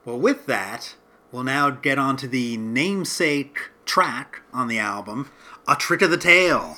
Well, 0.04 0.18
with 0.18 0.46
that, 0.46 0.96
we'll 1.30 1.44
now 1.44 1.70
get 1.70 1.96
on 1.98 2.16
to 2.16 2.26
the 2.26 2.56
namesake 2.56 3.70
track 3.84 4.42
on 4.52 4.66
the 4.66 4.80
album, 4.80 5.30
"A 5.68 5.76
Trick 5.76 6.02
of 6.02 6.10
the 6.10 6.16
Tail." 6.16 6.76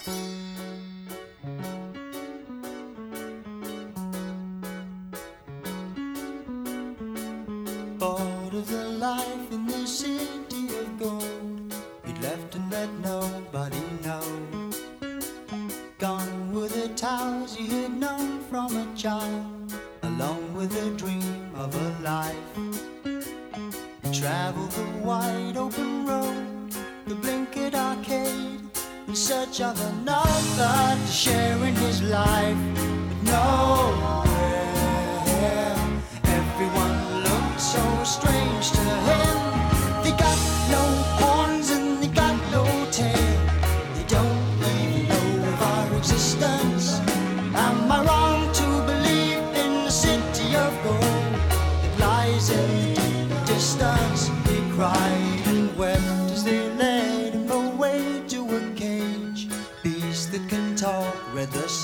Bored 8.01 8.55
of 8.55 8.67
the 8.67 8.85
life 8.99 9.53
in 9.53 9.67
the 9.67 9.87
city 9.87 10.65
of 10.79 10.99
gold, 10.99 11.75
he'd 12.07 12.19
left 12.23 12.55
and 12.55 12.71
let 12.73 12.89
nobody 13.01 13.83
know. 14.03 14.23
Gone 15.99 16.51
were 16.51 16.69
the 16.69 16.89
towers 16.97 17.55
he 17.55 17.67
had 17.67 17.93
known 17.93 18.41
from 18.45 18.75
a 18.75 18.87
child, 18.97 19.75
along 20.03 20.55
with 20.55 20.73
the 20.73 20.97
dream 20.97 21.51
of 21.55 21.75
a 21.75 22.03
life. 22.03 22.57
He 24.03 24.19
traveled 24.19 24.71
the 24.71 24.87
wide 25.05 25.59
open 25.59 26.07
road, 26.07 26.71
the 27.05 27.17
blinkered 27.17 27.75
arcade, 27.75 28.63
in 29.09 29.15
search 29.15 29.61
of 29.61 29.79
another 29.93 30.97
to 30.99 31.13
share 31.13 31.63
in 31.67 31.75
his 31.75 32.01
life. 32.05 32.57
But 33.09 33.23
nowhere, 33.25 34.30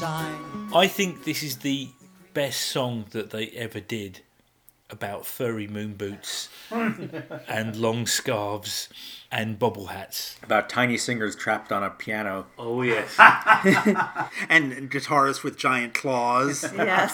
read 0.07 0.33
the 0.33 0.70
sign. 0.70 0.74
I 0.74 0.87
think 0.87 1.24
this 1.24 1.43
is 1.43 1.59
the 1.59 1.89
best 2.35 2.61
song 2.61 3.07
that 3.11 3.31
they 3.31 3.49
ever 3.49 3.81
did 3.81 4.20
about 4.89 5.27
furry 5.27 5.66
moon 5.66 5.95
boots 5.95 6.49
and 6.70 7.74
long 7.77 8.07
scarves 8.07 8.89
and 9.33 9.59
bobble 9.59 9.87
hats. 9.87 10.37
About 10.45 10.69
tiny 10.69 10.97
singers 10.97 11.35
trapped 11.35 11.73
on 11.73 11.83
a 11.83 11.91
piano. 11.91 12.47
Oh 12.57 12.83
yes. 12.83 13.16
and 14.49 14.91
guitarists 14.91 15.43
with 15.43 15.57
giant 15.57 15.95
claws. 15.95 16.65
yes. 16.77 17.12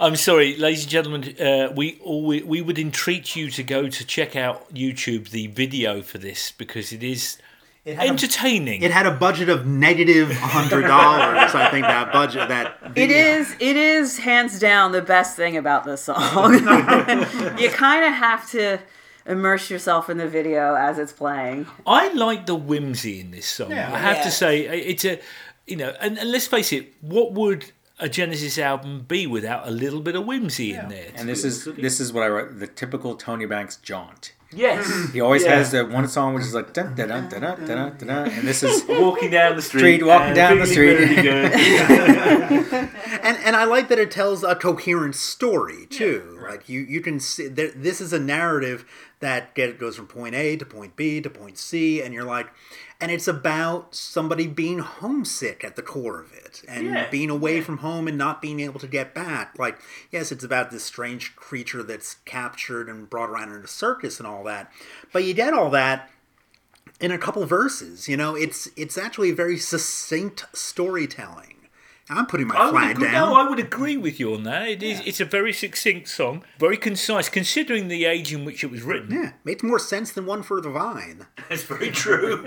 I'm 0.00 0.16
sorry, 0.16 0.56
ladies 0.56 0.82
and 0.82 0.90
gentlemen. 0.90 1.40
Uh, 1.40 1.72
we, 1.74 2.00
we 2.04 2.42
we 2.42 2.60
would 2.60 2.78
entreat 2.78 3.36
you 3.36 3.50
to 3.50 3.62
go 3.62 3.88
to 3.88 4.04
check 4.04 4.34
out 4.34 4.72
YouTube 4.74 5.30
the 5.30 5.46
video 5.46 6.02
for 6.02 6.18
this 6.18 6.50
because 6.52 6.92
it 6.92 7.04
is 7.04 7.38
It 7.84 7.96
had, 7.96 8.06
a, 8.06 8.08
entertaining. 8.10 8.82
it 8.82 8.90
had 8.90 9.06
a 9.06 9.10
budget 9.12 9.48
of 9.48 9.66
negative 9.66 10.30
hundred 10.32 10.82
dollars. 10.82 11.54
I 11.54 11.70
think 11.70 11.86
that 11.86 12.12
budget 12.12 12.48
that 12.48 12.76
It 12.84 12.92
video. 12.92 13.16
is. 13.16 13.56
It 13.58 13.76
is 13.76 14.18
hands 14.18 14.58
down 14.58 14.92
the 14.92 15.00
best 15.00 15.34
thing 15.34 15.56
about 15.56 15.84
this 15.84 16.02
song. 16.02 16.52
you 17.58 17.70
kind 17.70 18.04
of 18.04 18.12
have 18.12 18.50
to 18.50 18.78
immerse 19.26 19.70
yourself 19.70 20.10
in 20.10 20.18
the 20.18 20.28
video 20.28 20.74
as 20.74 20.98
it's 20.98 21.12
playing. 21.12 21.66
I 21.86 22.12
like 22.12 22.44
the 22.46 22.54
whimsy 22.54 23.20
in 23.20 23.30
this 23.30 23.46
song. 23.46 23.72
I 23.72 23.98
have 23.98 24.22
to 24.24 24.30
say, 24.30 24.66
it's 24.66 25.04
a 25.04 25.18
you 25.66 25.76
know, 25.76 25.94
and, 26.00 26.18
and 26.18 26.30
let's 26.30 26.46
face 26.46 26.72
it, 26.72 26.92
what 27.00 27.32
would 27.32 27.70
a 27.98 28.08
Genesis 28.08 28.58
album 28.58 29.04
be 29.06 29.26
without 29.26 29.68
a 29.68 29.70
little 29.70 30.00
bit 30.00 30.16
of 30.16 30.26
whimsy 30.26 30.74
in 30.74 30.88
there? 30.88 31.08
And 31.14 31.28
this 31.28 31.44
is 31.44 31.64
this 31.64 32.00
is 32.00 32.12
what 32.12 32.24
I 32.24 32.28
wrote 32.28 32.58
the 32.58 32.66
typical 32.66 33.14
Tony 33.14 33.46
Banks 33.46 33.76
jaunt. 33.76 34.32
Yes, 34.52 35.10
He 35.12 35.20
always 35.20 35.44
Yeah. 35.44 35.56
has 35.56 35.70
that 35.72 35.88
one 35.90 36.08
song 36.08 36.34
which 36.34 36.44
is 36.44 36.54
like 36.54 36.72
dun 36.72 36.94
dun 36.94 37.08
dun 37.08 37.28
dun 37.28 37.40
dun 37.40 37.66
dun 37.66 37.96
dun, 37.98 38.06
dun 38.06 38.28
and 38.30 38.46
this 38.48 38.62
is 38.62 38.84
walking 38.88 39.30
down 39.30 39.56
the 39.56 39.62
street, 39.62 39.80
Street, 39.80 40.02
walking 40.04 40.26
and 40.28 40.34
down 40.36 40.58
the 40.58 40.66
feeling 40.66 40.96
street. 40.98 40.98
really 40.98 41.22
good. 41.22 42.90
and 43.22 43.38
and 43.44 43.56
I 43.56 43.64
like 43.64 43.88
that 43.88 43.98
it 43.98 44.10
tells 44.10 44.42
a 44.44 44.54
coherent 44.54 45.14
story 45.14 45.86
too. 45.86 46.38
Like 46.42 46.68
you 46.68 46.80
you 46.80 47.00
can 47.00 47.20
see 47.20 47.48
there, 47.48 47.70
this 47.74 48.00
is 48.00 48.12
a 48.12 48.18
narrative 48.20 48.84
that 49.20 49.54
get 49.54 49.78
goes 49.78 49.96
from 49.96 50.06
point 50.06 50.34
A 50.34 50.56
to 50.56 50.64
point 50.66 50.96
B 50.96 51.20
to 51.20 51.30
point 51.30 51.58
C, 51.58 52.02
and 52.02 52.12
you're 52.14 52.24
like, 52.24 52.48
and 53.00 53.10
it's 53.10 53.28
about 53.28 53.94
somebody 53.94 54.46
being 54.46 54.80
homesick 54.80 55.64
at 55.64 55.76
the 55.76 55.82
core 55.82 56.20
of 56.20 56.32
it, 56.32 56.62
and 56.68 56.86
Yeah, 56.86 57.10
being 57.10 57.30
away 57.30 57.60
from 57.60 57.78
home 57.78 58.06
and 58.08 58.18
not 58.18 58.42
being 58.42 58.60
able 58.60 58.80
to 58.80 58.86
get 58.86 59.14
back. 59.14 59.58
Like 59.58 59.78
yes, 60.10 60.30
it's 60.32 60.44
about 60.44 60.70
this 60.70 60.84
strange 60.84 61.34
creature 61.36 61.82
that's 61.82 62.14
captured 62.24 62.88
and 62.88 63.08
brought 63.08 63.30
around 63.30 63.52
in 63.52 63.62
a 63.62 63.68
circus 63.68 64.18
and 64.18 64.26
all 64.26 64.44
that, 64.44 64.70
but 65.12 65.24
you 65.24 65.34
get 65.34 65.54
all 65.54 65.70
that 65.70 66.10
in 67.00 67.10
a 67.10 67.18
couple 67.18 67.44
verses. 67.46 68.08
You 68.08 68.16
know, 68.16 68.34
it's 68.34 68.68
it's 68.76 68.98
actually 68.98 69.32
very 69.32 69.56
succinct 69.56 70.44
storytelling. 70.52 71.54
I'm 72.18 72.26
putting 72.26 72.48
my 72.48 72.56
I 72.56 72.70
flag 72.70 72.90
agree, 72.96 73.06
down. 73.10 73.30
no, 73.30 73.34
I 73.36 73.48
would 73.48 73.58
agree 73.58 73.96
with 73.96 74.18
you 74.18 74.34
on 74.34 74.42
that. 74.44 74.68
It 74.68 74.82
is. 74.82 75.00
It's 75.06 75.20
a 75.20 75.24
very 75.24 75.52
succinct 75.52 76.08
song, 76.08 76.44
very 76.58 76.76
concise, 76.76 77.28
considering 77.28 77.88
the 77.88 78.04
age 78.04 78.32
in 78.32 78.44
which 78.44 78.64
it 78.64 78.70
was 78.70 78.82
written. 78.82 79.12
Yeah, 79.14 79.32
makes 79.44 79.62
more 79.62 79.78
sense 79.78 80.12
than 80.12 80.26
one 80.26 80.42
for 80.42 80.60
the 80.60 80.70
vine. 80.70 81.26
That's 81.48 81.62
very 81.62 81.90
true. 81.90 82.42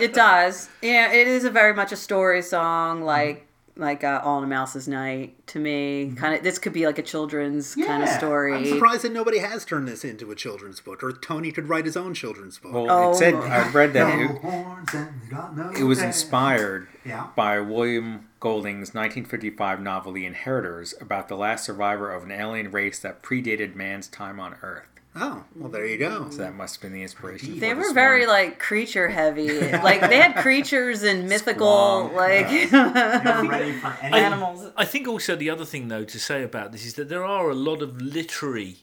It 0.00 0.12
does. 0.12 0.68
Yeah, 0.82 1.12
it 1.12 1.26
is 1.26 1.44
a 1.44 1.50
very 1.50 1.74
much 1.74 1.92
a 1.92 1.96
story 1.96 2.42
song, 2.42 3.02
like 3.02 3.45
like 3.76 4.02
uh, 4.04 4.20
All 4.24 4.38
in 4.38 4.44
a 4.44 4.46
Mouse's 4.46 4.88
Night 4.88 5.34
to 5.48 5.58
me. 5.58 6.12
Kind 6.16 6.34
of. 6.34 6.42
This 6.42 6.58
could 6.58 6.72
be 6.72 6.86
like 6.86 6.98
a 6.98 7.02
children's 7.02 7.74
kind 7.74 8.02
of 8.02 8.08
story. 8.08 8.54
I'm 8.54 8.64
surprised 8.66 9.02
that 9.02 9.12
nobody 9.12 9.38
has 9.38 9.64
turned 9.64 9.86
this 9.86 10.04
into 10.04 10.30
a 10.30 10.34
children's 10.34 10.80
book, 10.80 11.02
or 11.02 11.12
Tony 11.12 11.52
could 11.52 11.68
write 11.68 11.84
his 11.84 11.96
own 11.96 12.14
children's 12.14 12.58
book. 12.58 12.72
well 12.72 12.86
Oh. 12.90 13.10
it 13.12 13.16
said 13.16 13.34
I 13.34 13.70
read 13.70 13.92
that 13.92 14.18
it, 14.18 14.30
horns 14.40 14.94
and 14.94 15.08
no 15.56 15.70
it 15.78 15.84
was 15.84 16.00
inspired 16.02 16.88
Yeah. 17.04 17.28
by 17.36 17.60
William 17.60 18.28
Golding's 18.40 18.94
1955 18.94 19.80
novel 19.80 20.12
The 20.12 20.26
Inheritors 20.26 20.94
about 21.00 21.28
the 21.28 21.36
last 21.36 21.64
survivor 21.64 22.12
of 22.12 22.22
an 22.24 22.30
alien 22.30 22.70
race 22.70 22.98
that 23.00 23.22
predated 23.22 23.74
man's 23.74 24.08
time 24.08 24.40
on 24.40 24.54
Earth. 24.62 24.88
Oh, 25.18 25.44
well, 25.54 25.70
there 25.70 25.86
you 25.86 25.96
go. 25.96 26.28
So 26.30 26.38
that 26.38 26.54
must 26.54 26.76
have 26.76 26.82
been 26.82 26.92
the 26.92 27.02
inspiration. 27.02 27.58
They 27.58 27.72
were 27.72 27.84
this 27.84 27.92
very 27.92 28.26
one. 28.26 28.28
like 28.28 28.58
creature 28.58 29.08
heavy. 29.08 29.60
like 29.72 30.00
they 30.02 30.18
had 30.18 30.36
creatures 30.36 31.02
and 31.02 31.26
mythical 31.28 32.10
Squonk, 32.12 32.14
like 32.14 32.72
animals. 34.04 34.70
I 34.76 34.84
think 34.84 35.08
also 35.08 35.34
the 35.36 35.48
other 35.50 35.64
thing, 35.64 35.88
though, 35.88 36.04
to 36.04 36.18
say 36.18 36.42
about 36.42 36.72
this 36.72 36.84
is 36.84 36.94
that 36.94 37.08
there 37.08 37.24
are 37.24 37.48
a 37.50 37.54
lot 37.54 37.80
of 37.82 38.00
literary 38.00 38.76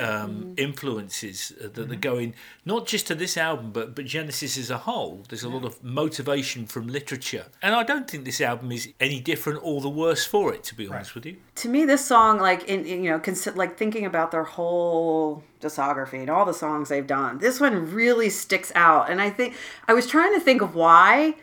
um, 0.00 0.54
influences 0.56 1.52
uh, 1.62 1.68
that 1.72 1.90
are 1.90 1.96
going 1.96 2.34
not 2.64 2.86
just 2.86 3.06
to 3.08 3.14
this 3.14 3.36
album, 3.36 3.70
but 3.72 3.94
but 3.94 4.04
Genesis 4.04 4.58
as 4.58 4.70
a 4.70 4.78
whole. 4.78 5.24
There's 5.28 5.44
a 5.44 5.48
lot 5.48 5.64
of 5.64 5.82
motivation 5.82 6.66
from 6.66 6.88
literature, 6.88 7.46
and 7.62 7.74
I 7.74 7.82
don't 7.82 8.10
think 8.10 8.24
this 8.24 8.40
album 8.40 8.72
is 8.72 8.88
any 9.00 9.20
different 9.20 9.60
or 9.62 9.80
the 9.80 9.88
worse 9.88 10.24
for 10.24 10.52
it. 10.52 10.64
To 10.64 10.74
be 10.74 10.88
honest 10.88 11.14
with 11.14 11.26
you, 11.26 11.36
to 11.56 11.68
me 11.68 11.84
this 11.84 12.04
song 12.04 12.38
like 12.38 12.64
in, 12.64 12.84
in, 12.86 13.04
you 13.04 13.10
know 13.10 13.18
consi- 13.18 13.54
like 13.56 13.76
thinking 13.76 14.04
about 14.04 14.30
their 14.30 14.44
whole 14.44 15.44
discography 15.60 16.20
and 16.20 16.30
all 16.30 16.44
the 16.44 16.54
songs 16.54 16.88
they've 16.88 17.06
done 17.06 17.38
this 17.38 17.60
one 17.60 17.92
really 17.92 18.30
sticks 18.30 18.70
out. 18.74 19.10
And 19.10 19.20
i 19.20 19.28
think 19.28 19.56
i 19.88 19.92
was 19.92 20.06
trying 20.06 20.32
to 20.34 20.40
think 20.40 20.62
of 20.62 20.74
why 20.74 21.34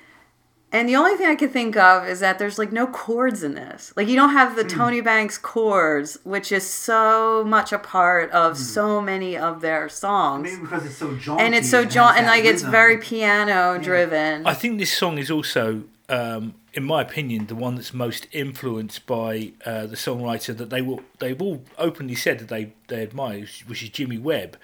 And 0.71 0.89
the 0.89 0.95
only 0.97 1.15
thing 1.15 1.27
I 1.27 1.35
could 1.35 1.51
think 1.51 1.77
of 1.77 2.05
is 2.05 2.19
that 2.19 2.37
there's 2.37 2.59
like 2.59 2.71
no 2.73 2.85
chords 2.87 3.43
in 3.43 3.53
this. 3.55 3.93
Like 3.95 4.07
you 4.09 4.15
don't 4.15 4.31
have 4.31 4.55
the 4.57 4.63
Hmm. 4.63 4.67
Tony 4.77 5.01
Banks 5.01 5.37
chords, 5.37 6.17
which 6.23 6.51
is 6.51 6.67
so 6.69 7.45
much 7.45 7.71
a 7.71 7.79
part 7.79 8.29
of 8.31 8.57
so 8.57 8.99
many 8.99 9.37
of 9.37 9.61
their 9.61 9.87
songs. 9.87 10.43
Maybe 10.51 10.61
because 10.61 10.85
it's 10.85 10.97
so 10.97 11.15
jaunty. 11.15 11.43
and 11.43 11.55
it's 11.55 11.69
so 11.69 11.83
has 11.85 11.93
jaunty 11.93 12.17
and 12.19 12.27
that 12.27 12.31
like 12.31 12.43
it's 12.45 12.61
very 12.61 12.97
piano 12.97 13.77
driven. 13.81 14.45
I 14.45 14.53
think 14.53 14.79
this 14.79 14.91
song 14.91 15.17
is 15.17 15.31
also, 15.31 15.83
um, 16.09 16.55
in 16.73 16.83
my 16.83 17.01
opinion, 17.01 17.45
the 17.47 17.55
one 17.55 17.75
that's 17.75 17.93
most 17.93 18.27
influenced 18.33 19.05
by 19.05 19.53
uh, 19.65 19.85
the 19.85 19.95
songwriter 19.95 20.57
that 20.57 20.69
they 20.71 20.81
will 20.81 21.01
they've 21.19 21.41
all 21.41 21.63
openly 21.77 22.15
said 22.15 22.39
that 22.39 22.49
they 22.49 22.73
they 22.87 23.01
admire, 23.01 23.45
which 23.67 23.81
is 23.81 23.89
Jimmy 23.89 24.17
Webb. 24.17 24.57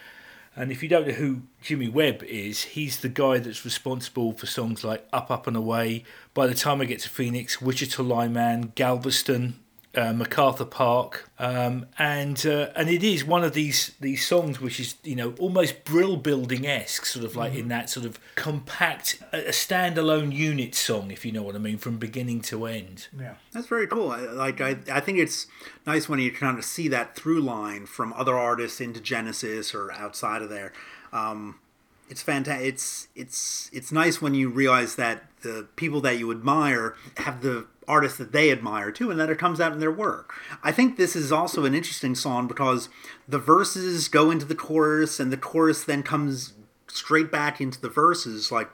And 0.56 0.70
if 0.72 0.84
you 0.84 0.90
don't 0.90 1.08
know 1.08 1.14
who 1.14 1.44
Jimmy 1.62 1.88
Webb 1.88 2.24
is, 2.24 2.64
he's 2.64 3.00
the 3.00 3.10
guy 3.10 3.40
that's 3.40 3.64
responsible 3.64 4.34
for 4.34 4.48
songs 4.48 4.84
like 4.84 5.08
Up, 5.14 5.32
Up 5.32 5.48
and 5.48 5.56
Away, 5.56 6.04
By 6.34 6.46
the 6.46 6.54
Time 6.54 6.82
I 6.82 6.86
Get 6.86 7.00
to 7.02 7.10
Phoenix, 7.10 7.62
Wichita 7.62 8.04
Lineman, 8.04 8.74
Galveston, 8.76 9.61
uh, 9.94 10.14
MacArthur 10.14 10.66
Park, 10.66 11.30
um, 11.38 11.86
and 11.98 12.46
uh, 12.46 12.70
and 12.76 12.90
it 12.90 13.04
is 13.04 13.26
one 13.26 13.44
of 13.44 13.54
these 13.54 13.92
these 14.00 14.26
songs 14.26 14.62
which 14.62 14.80
is 14.80 14.96
you 15.04 15.16
know 15.16 15.34
almost 15.40 15.84
Brill 15.84 16.16
building 16.16 16.66
esque, 16.66 17.06
sort 17.06 17.26
of 17.26 17.36
like 17.36 17.54
in 17.54 17.68
that 17.68 17.90
sort 17.90 18.06
of 18.06 18.20
compact, 18.36 19.22
a, 19.34 19.48
a 19.48 19.52
standalone 19.52 20.34
unit 20.34 20.76
song, 20.76 21.12
if 21.12 21.26
you 21.26 21.32
know 21.32 21.44
what 21.44 21.56
I 21.56 21.60
mean, 21.60 21.78
from 21.78 21.98
beginning 21.98 22.42
to 22.44 22.66
end. 22.66 23.08
Yeah, 23.20 23.36
that's 23.52 23.68
very 23.68 23.88
cool. 23.88 24.12
I, 24.12 24.22
like 24.22 24.62
I, 24.62 24.78
I 24.92 25.02
think 25.02 25.18
it's 25.18 25.48
nice 25.86 26.08
when 26.08 26.20
you 26.20 26.32
kind 26.32 26.58
of 26.58 26.64
see 26.64 26.88
that 26.88 27.16
through 27.16 27.42
line 27.42 27.86
from 27.86 28.14
other 28.14 28.38
artists 28.38 28.80
into 28.80 29.02
Genesis 29.02 29.76
or 29.76 29.92
outside 29.92 30.42
of 30.42 30.50
there. 30.50 30.72
Um, 31.12 31.60
it's 32.12 32.22
fantastic. 32.22 32.68
It's 32.68 33.08
it's 33.16 33.70
it's 33.74 33.92
nice 33.92 34.22
when 34.22 34.36
you 34.36 34.50
realize 34.50 34.96
that 34.96 35.24
the 35.42 35.68
people 35.76 36.02
that 36.02 36.18
you 36.18 36.32
admire 36.32 36.96
have 37.18 37.42
the 37.42 37.66
artists 37.88 38.18
that 38.18 38.32
they 38.32 38.52
admire 38.52 38.92
too, 38.92 39.12
and 39.12 39.20
that 39.20 39.30
it 39.30 39.38
comes 39.38 39.60
out 39.60 39.74
in 39.74 39.80
their 39.80 39.92
work. 39.92 40.34
I 40.64 40.72
think 40.72 40.98
this 40.98 41.16
is 41.16 41.32
also 41.32 41.66
an 41.66 41.74
interesting 41.74 42.16
song 42.16 42.48
because 42.48 42.90
the 43.28 43.40
verses 43.40 44.08
go 44.08 44.32
into 44.32 44.46
the 44.46 44.56
chorus, 44.56 45.20
and 45.20 45.32
the 45.32 45.38
chorus 45.38 45.84
then 45.84 46.04
comes 46.04 46.54
straight 46.88 47.32
back 47.32 47.62
into 47.62 47.80
the 47.80 47.90
verses. 47.90 48.52
Like 48.52 48.70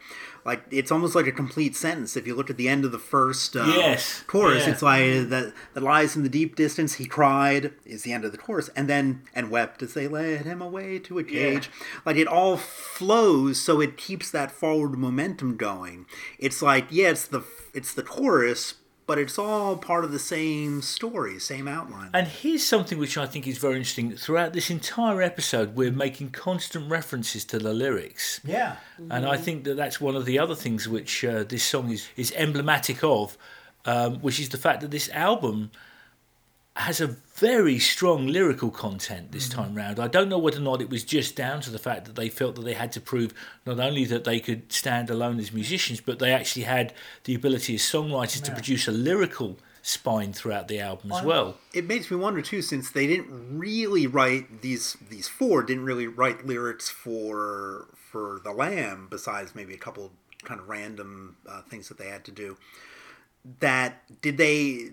like 0.45 0.63
it's 0.71 0.91
almost 0.91 1.13
like 1.13 1.27
a 1.27 1.31
complete 1.31 1.75
sentence. 1.75 2.15
If 2.15 2.25
you 2.25 2.33
look 2.33 2.49
at 2.49 2.57
the 2.57 2.69
end 2.69 2.85
of 2.85 2.91
the 2.91 2.99
first 2.99 3.55
uh, 3.55 3.65
Yes, 3.67 4.23
chorus 4.27 4.65
yeah. 4.65 4.71
it's 4.71 4.81
like 4.81 5.29
that 5.29 5.53
that 5.73 5.83
lies 5.83 6.15
in 6.15 6.23
the 6.23 6.29
deep 6.29 6.55
distance. 6.55 6.95
He 6.95 7.05
cried 7.05 7.73
is 7.85 8.03
the 8.03 8.13
end 8.13 8.25
of 8.25 8.31
the 8.31 8.37
chorus 8.37 8.69
and 8.75 8.89
then 8.89 9.23
and 9.35 9.51
wept 9.51 9.83
as 9.83 9.93
they 9.93 10.07
led 10.07 10.45
him 10.45 10.61
away 10.61 10.99
to 10.99 11.19
a 11.19 11.23
cage. 11.23 11.69
Like 12.05 12.15
it 12.15 12.27
all 12.27 12.57
flows 12.57 13.59
so 13.59 13.81
it 13.81 13.97
keeps 13.97 14.31
that 14.31 14.51
forward 14.51 14.97
momentum 14.97 15.57
going. 15.57 16.05
It's 16.39 16.61
like 16.61 16.87
yeah 16.89 17.09
it's 17.09 17.27
the 17.27 17.43
it's 17.73 17.93
the 17.93 18.03
chorus 18.03 18.75
but 19.07 19.17
it's 19.17 19.39
all 19.39 19.77
part 19.77 20.03
of 20.03 20.11
the 20.11 20.19
same 20.19 20.81
story 20.81 21.39
same 21.39 21.67
outline 21.67 22.09
And 22.13 22.27
here's 22.27 22.63
something 22.63 22.99
which 22.99 23.17
I 23.17 23.25
think 23.25 23.47
is 23.47 23.57
very 23.57 23.77
interesting. 23.77 24.15
Throughout 24.15 24.53
this 24.53 24.69
entire 24.69 25.21
episode, 25.21 25.75
we're 25.75 25.91
making 25.91 26.31
constant 26.31 26.91
references 26.91 27.45
to 27.45 27.57
the 27.57 27.73
lyrics. 27.73 28.41
yeah 28.43 28.75
And 29.09 29.25
I 29.25 29.37
think 29.37 29.63
that 29.63 29.75
that's 29.77 29.99
one 29.99 30.15
of 30.15 30.25
the 30.25 30.37
other 30.37 30.55
things 30.55 30.87
which 30.87 31.23
uh, 31.25 31.43
this 31.43 31.63
song 31.63 31.89
is, 31.89 32.07
is 32.15 32.31
emblematic 32.35 33.03
of, 33.03 33.37
um, 33.85 34.19
which 34.19 34.39
is 34.39 34.49
the 34.49 34.57
fact 34.57 34.81
that 34.81 34.91
this 34.91 35.09
album 35.09 35.71
has 36.77 37.01
a 37.01 37.07
very 37.07 37.79
strong 37.79 38.27
lyrical 38.27 38.69
content 38.69 39.31
this 39.31 39.49
time 39.49 39.73
round. 39.73 39.99
I 39.99 40.07
don't 40.07 40.29
know 40.29 40.37
whether 40.37 40.57
or 40.57 40.61
not 40.61 40.79
it 40.81 40.91
was 40.91 41.03
just 41.03 41.35
down 41.35 41.61
to 41.61 41.71
the 41.71 41.79
fact 41.79 42.05
that 42.05 42.15
they 42.15 42.29
felt 42.29 42.55
that 42.55 42.65
they 42.65 42.75
had 42.75 42.91
to 42.91 43.01
prove 43.01 43.33
not 43.65 43.79
only 43.79 44.05
that 44.05 44.25
they 44.25 44.39
could 44.39 44.71
stand 44.71 45.09
alone 45.09 45.39
as 45.39 45.51
musicians, 45.51 46.01
but 46.01 46.19
they 46.19 46.31
actually 46.31 46.63
had 46.63 46.93
the 47.23 47.33
ability 47.33 47.75
as 47.75 47.81
songwriters 47.81 48.43
to 48.43 48.51
produce 48.51 48.87
a 48.87 48.91
lyrical 48.91 49.57
spine 49.81 50.33
throughout 50.33 50.67
the 50.67 50.79
album 50.79 51.11
as 51.13 51.23
well. 51.23 51.57
it 51.73 51.85
makes 51.85 52.11
me 52.11 52.17
wonder 52.17 52.41
too 52.41 52.61
since 52.61 52.91
they 52.91 53.07
didn't 53.07 53.57
really 53.57 54.05
write 54.05 54.61
these 54.61 54.97
these 55.09 55.29
four 55.29 55.63
didn't 55.63 55.85
really 55.85 56.07
write 56.07 56.45
lyrics 56.45 56.89
for 56.89 57.87
for 57.95 58.41
the 58.43 58.51
lamb 58.51 59.07
besides 59.09 59.55
maybe 59.55 59.73
a 59.73 59.77
couple 59.77 60.11
kind 60.43 60.59
of 60.59 60.67
random 60.67 61.37
uh, 61.47 61.61
things 61.61 61.87
that 61.87 61.97
they 61.97 62.09
had 62.09 62.25
to 62.25 62.31
do 62.31 62.57
that 63.61 64.03
did 64.21 64.35
they 64.37 64.91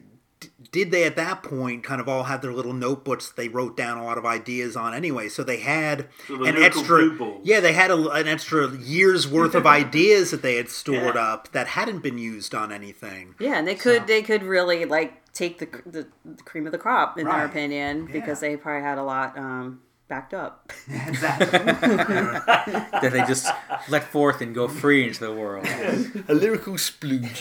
did 0.72 0.90
they 0.90 1.04
at 1.04 1.16
that 1.16 1.42
point 1.42 1.82
kind 1.84 2.00
of 2.00 2.08
all 2.08 2.24
have 2.24 2.42
their 2.42 2.52
little 2.52 2.72
notebooks 2.72 3.30
they 3.30 3.48
wrote 3.48 3.76
down 3.76 3.98
a 3.98 4.04
lot 4.04 4.18
of 4.18 4.24
ideas 4.26 4.76
on 4.76 4.94
anyway? 4.94 5.28
So 5.28 5.44
they 5.44 5.58
had 5.58 6.08
Sort 6.26 6.40
of 6.42 6.46
an 6.48 6.62
extra 6.62 7.10
blue 7.10 7.40
yeah 7.44 7.60
they 7.60 7.72
had 7.72 7.90
a, 7.90 8.10
an 8.10 8.26
extra 8.28 8.70
year's 8.76 9.26
worth 9.28 9.54
of 9.54 9.66
ideas 9.82 10.30
that 10.30 10.42
they 10.42 10.56
had 10.56 10.68
stored 10.68 11.16
up 11.16 11.52
that 11.52 11.68
hadn't 11.68 12.00
been 12.02 12.18
used 12.18 12.54
on 12.54 12.72
anything. 12.72 13.34
Yeah, 13.38 13.58
and 13.58 13.68
they 13.68 13.74
could 13.74 14.06
they 14.06 14.22
could 14.22 14.42
really 14.42 14.84
like 14.84 15.32
take 15.32 15.58
the 15.58 15.66
the, 15.86 16.06
the 16.24 16.42
cream 16.44 16.66
of 16.66 16.72
the 16.72 16.78
crop 16.78 17.18
in 17.18 17.26
Right. 17.26 17.38
their 17.38 17.46
opinion 17.46 18.06
because 18.12 18.40
they 18.40 18.56
probably 18.56 18.82
had 18.82 18.98
a 18.98 19.02
lot 19.02 19.36
um, 19.36 19.80
backed 20.08 20.34
up. 20.34 20.72
exactly 21.06 21.46
that 21.58 23.10
they 23.12 23.20
just 23.20 23.46
let 23.88 24.04
forth 24.04 24.40
and 24.40 24.54
go 24.54 24.68
free 24.68 25.06
into 25.06 25.20
the 25.20 25.32
world. 25.32 25.66
A 26.28 26.34
lyrical 26.34 26.74
splooge. 26.74 27.40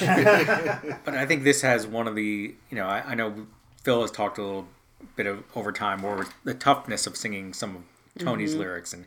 But 1.04 1.16
I 1.16 1.26
think 1.26 1.44
this 1.44 1.62
has 1.62 1.86
one 1.86 2.08
of 2.08 2.16
the, 2.16 2.56
you 2.70 2.76
know, 2.76 2.86
I, 2.86 3.12
I 3.12 3.16
know 3.16 3.48
Phil 3.84 4.02
has 4.02 4.12
talked 4.12 4.38
a 4.38 4.44
little 4.44 4.68
bit 5.16 5.28
of 5.28 5.44
over 5.56 5.72
time 5.72 6.06
over 6.06 6.28
the 6.44 6.54
toughness 6.54 7.06
of 7.06 7.18
singing 7.18 7.54
some 7.54 7.76
of 7.76 7.84
Tony's 8.24 8.52
mm-hmm. 8.52 8.62
lyrics, 8.62 8.94
and 8.94 9.06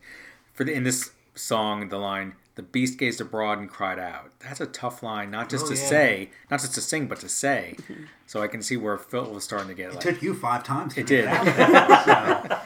for 0.53 0.65
the, 0.65 0.73
in 0.73 0.83
this 0.83 1.13
song, 1.35 1.89
the 1.89 1.97
line 1.97 2.35
"the 2.57 2.63
beast 2.63 2.99
gazed 2.99 3.21
abroad 3.21 3.59
and 3.59 3.71
cried 3.71 3.99
out." 3.99 4.33
That's 4.41 4.61
a 4.61 4.67
tough 4.67 5.03
line, 5.03 5.31
not 5.31 5.49
just 5.49 5.67
Oh, 5.67 5.69
to 5.69 5.75
yeah. 5.75 5.87
say, 5.89 6.31
not 6.51 6.61
just 6.61 6.75
to 6.75 6.81
sing, 6.81 7.07
but 7.07 7.21
to 7.21 7.29
say. 7.29 7.77
Mm-hmm. 7.79 8.05
so 8.27 8.43
I 8.43 8.49
can 8.49 8.63
see 8.63 8.77
where 8.77 8.99
Phil 8.99 9.33
was 9.33 9.45
starting 9.45 9.69
to 9.69 9.75
get 9.75 9.91
it 9.91 9.95
like 9.95 10.03
took 10.03 10.23
you 10.23 10.35
five 10.35 10.65
times 10.65 10.95
to 10.95 11.01
it 11.01 11.07
do 11.07 11.23
did. 11.23 12.57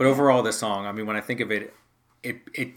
That. 0.00 0.04
but 0.04 0.10
overall, 0.10 0.42
this 0.42 0.58
song, 0.58 0.86
I 0.86 0.92
mean, 0.92 1.06
when 1.06 1.16
I 1.16 1.20
think 1.20 1.40
of 1.40 1.50
it, 1.50 1.74
it 2.22 2.40
it 2.54 2.72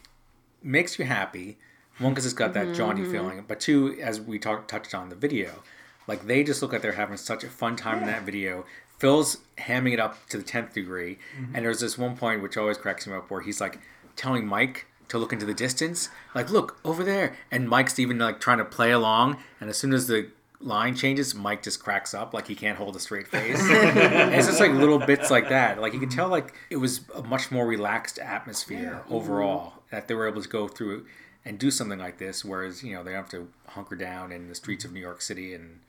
makes 0.61 0.97
you 0.99 1.05
happy. 1.05 1.57
One, 1.99 2.11
because 2.13 2.25
it's 2.25 2.33
got 2.33 2.53
that 2.53 2.67
mm-hmm. 2.67 2.73
jaunty 2.73 3.05
feeling, 3.05 3.45
but 3.47 3.59
two, 3.59 3.99
as 4.01 4.19
we 4.19 4.39
talked 4.39 4.67
touched 4.67 4.95
on 4.95 5.09
the 5.09 5.15
video, 5.15 5.61
like 6.07 6.25
they 6.25 6.43
just 6.43 6.61
look 6.61 6.73
like 6.73 6.81
they're 6.81 6.93
having 6.93 7.17
such 7.17 7.43
a 7.43 7.49
fun 7.49 7.75
time 7.75 7.99
in 7.99 8.07
that 8.07 8.23
video. 8.23 8.65
Phil's 8.97 9.37
hamming 9.57 9.93
it 9.93 9.99
up 9.99 10.27
to 10.29 10.37
the 10.37 10.43
tenth 10.43 10.73
degree, 10.73 11.19
mm-hmm. 11.37 11.55
and 11.55 11.65
there's 11.65 11.81
this 11.81 11.97
one 11.97 12.17
point 12.17 12.41
which 12.41 12.57
always 12.57 12.77
cracks 12.77 13.05
me 13.05 13.13
up 13.13 13.29
where 13.29 13.41
he's 13.41 13.61
like 13.61 13.79
telling 14.15 14.47
Mike 14.47 14.87
to 15.09 15.17
look 15.17 15.33
into 15.33 15.45
the 15.45 15.53
distance, 15.53 16.09
like 16.33 16.49
look 16.49 16.79
over 16.83 17.03
there, 17.03 17.35
and 17.51 17.69
Mike's 17.69 17.99
even 17.99 18.17
like 18.17 18.39
trying 18.39 18.57
to 18.57 18.65
play 18.65 18.91
along, 18.91 19.37
and 19.59 19.69
as 19.69 19.77
soon 19.77 19.93
as 19.93 20.07
the 20.07 20.29
line 20.63 20.95
changes, 20.95 21.35
Mike 21.35 21.61
just 21.63 21.83
cracks 21.83 22.13
up 22.13 22.33
like 22.33 22.47
he 22.47 22.55
can't 22.55 22.77
hold 22.77 22.95
a 22.95 22.99
straight 22.99 23.27
face. 23.35 23.59
and 23.61 24.33
it's 24.33 24.47
just 24.47 24.59
like 24.59 24.71
little 24.71 24.99
bits 24.99 25.29
like 25.29 25.49
that. 25.49 25.79
Like 25.81 25.93
you 25.93 25.99
can 25.99 26.09
tell 26.09 26.29
like 26.29 26.53
it 26.69 26.77
was 26.77 27.01
a 27.13 27.21
much 27.23 27.51
more 27.51 27.65
relaxed 27.67 28.17
atmosphere 28.19 29.01
overall 29.09 29.73
that 29.91 30.07
they 30.07 30.15
were 30.15 30.27
able 30.27 30.41
to 30.41 30.49
go 30.49 30.67
through 30.67 31.05
and 31.45 31.59
do 31.59 31.69
something 31.69 31.99
like 31.99 32.17
this, 32.19 32.45
whereas 32.45 32.83
you 32.83 32.93
know 32.95 33.03
they 33.03 33.11
don't 33.11 33.21
have 33.23 33.29
to 33.31 33.49
hunker 33.67 33.95
down 33.97 34.31
in 34.31 34.47
the 34.47 34.55
streets 34.55 34.85
of 34.85 34.93
New 34.93 35.01
York 35.01 35.21
City 35.21 35.53
and 35.53 35.81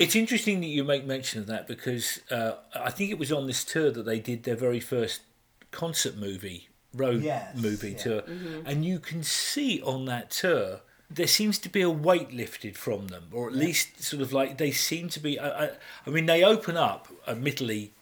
It's 0.00 0.14
interesting 0.14 0.60
that 0.60 0.66
you 0.66 0.84
make 0.84 1.06
mention 1.06 1.40
of 1.40 1.46
that 1.46 1.66
because 1.66 2.20
uh, 2.30 2.56
I 2.74 2.90
think 2.90 3.10
it 3.10 3.18
was 3.18 3.32
on 3.32 3.46
this 3.46 3.64
tour 3.64 3.90
that 3.90 4.04
they 4.04 4.18
did 4.20 4.42
their 4.44 4.56
very 4.56 4.80
first 4.80 5.22
concert 5.70 6.16
movie, 6.18 6.68
road 6.94 7.22
Yes, 7.22 7.56
movie 7.56 7.92
yeah. 7.92 7.96
tour, 7.98 8.22
and 8.66 8.84
you 8.84 8.98
can 8.98 9.22
see 9.22 9.80
on 9.82 10.04
that 10.04 10.30
tour 10.30 10.80
there 11.14 11.26
seems 11.26 11.58
to 11.58 11.68
be 11.68 11.82
a 11.82 11.90
weight 11.90 12.32
lifted 12.32 12.76
from 12.76 13.08
them, 13.08 13.28
or 13.32 13.48
at 13.48 13.54
least 13.54 14.02
sort 14.02 14.22
of 14.22 14.32
like 14.32 14.58
they 14.58 14.70
seem 14.70 15.08
to 15.10 15.20
be. 15.20 15.38
I, 15.38 15.64
I, 15.64 15.70
I 16.06 16.10
mean, 16.10 16.26
they 16.26 16.42
open 16.42 16.76
up, 16.76 17.08
admittedly. 17.26 17.92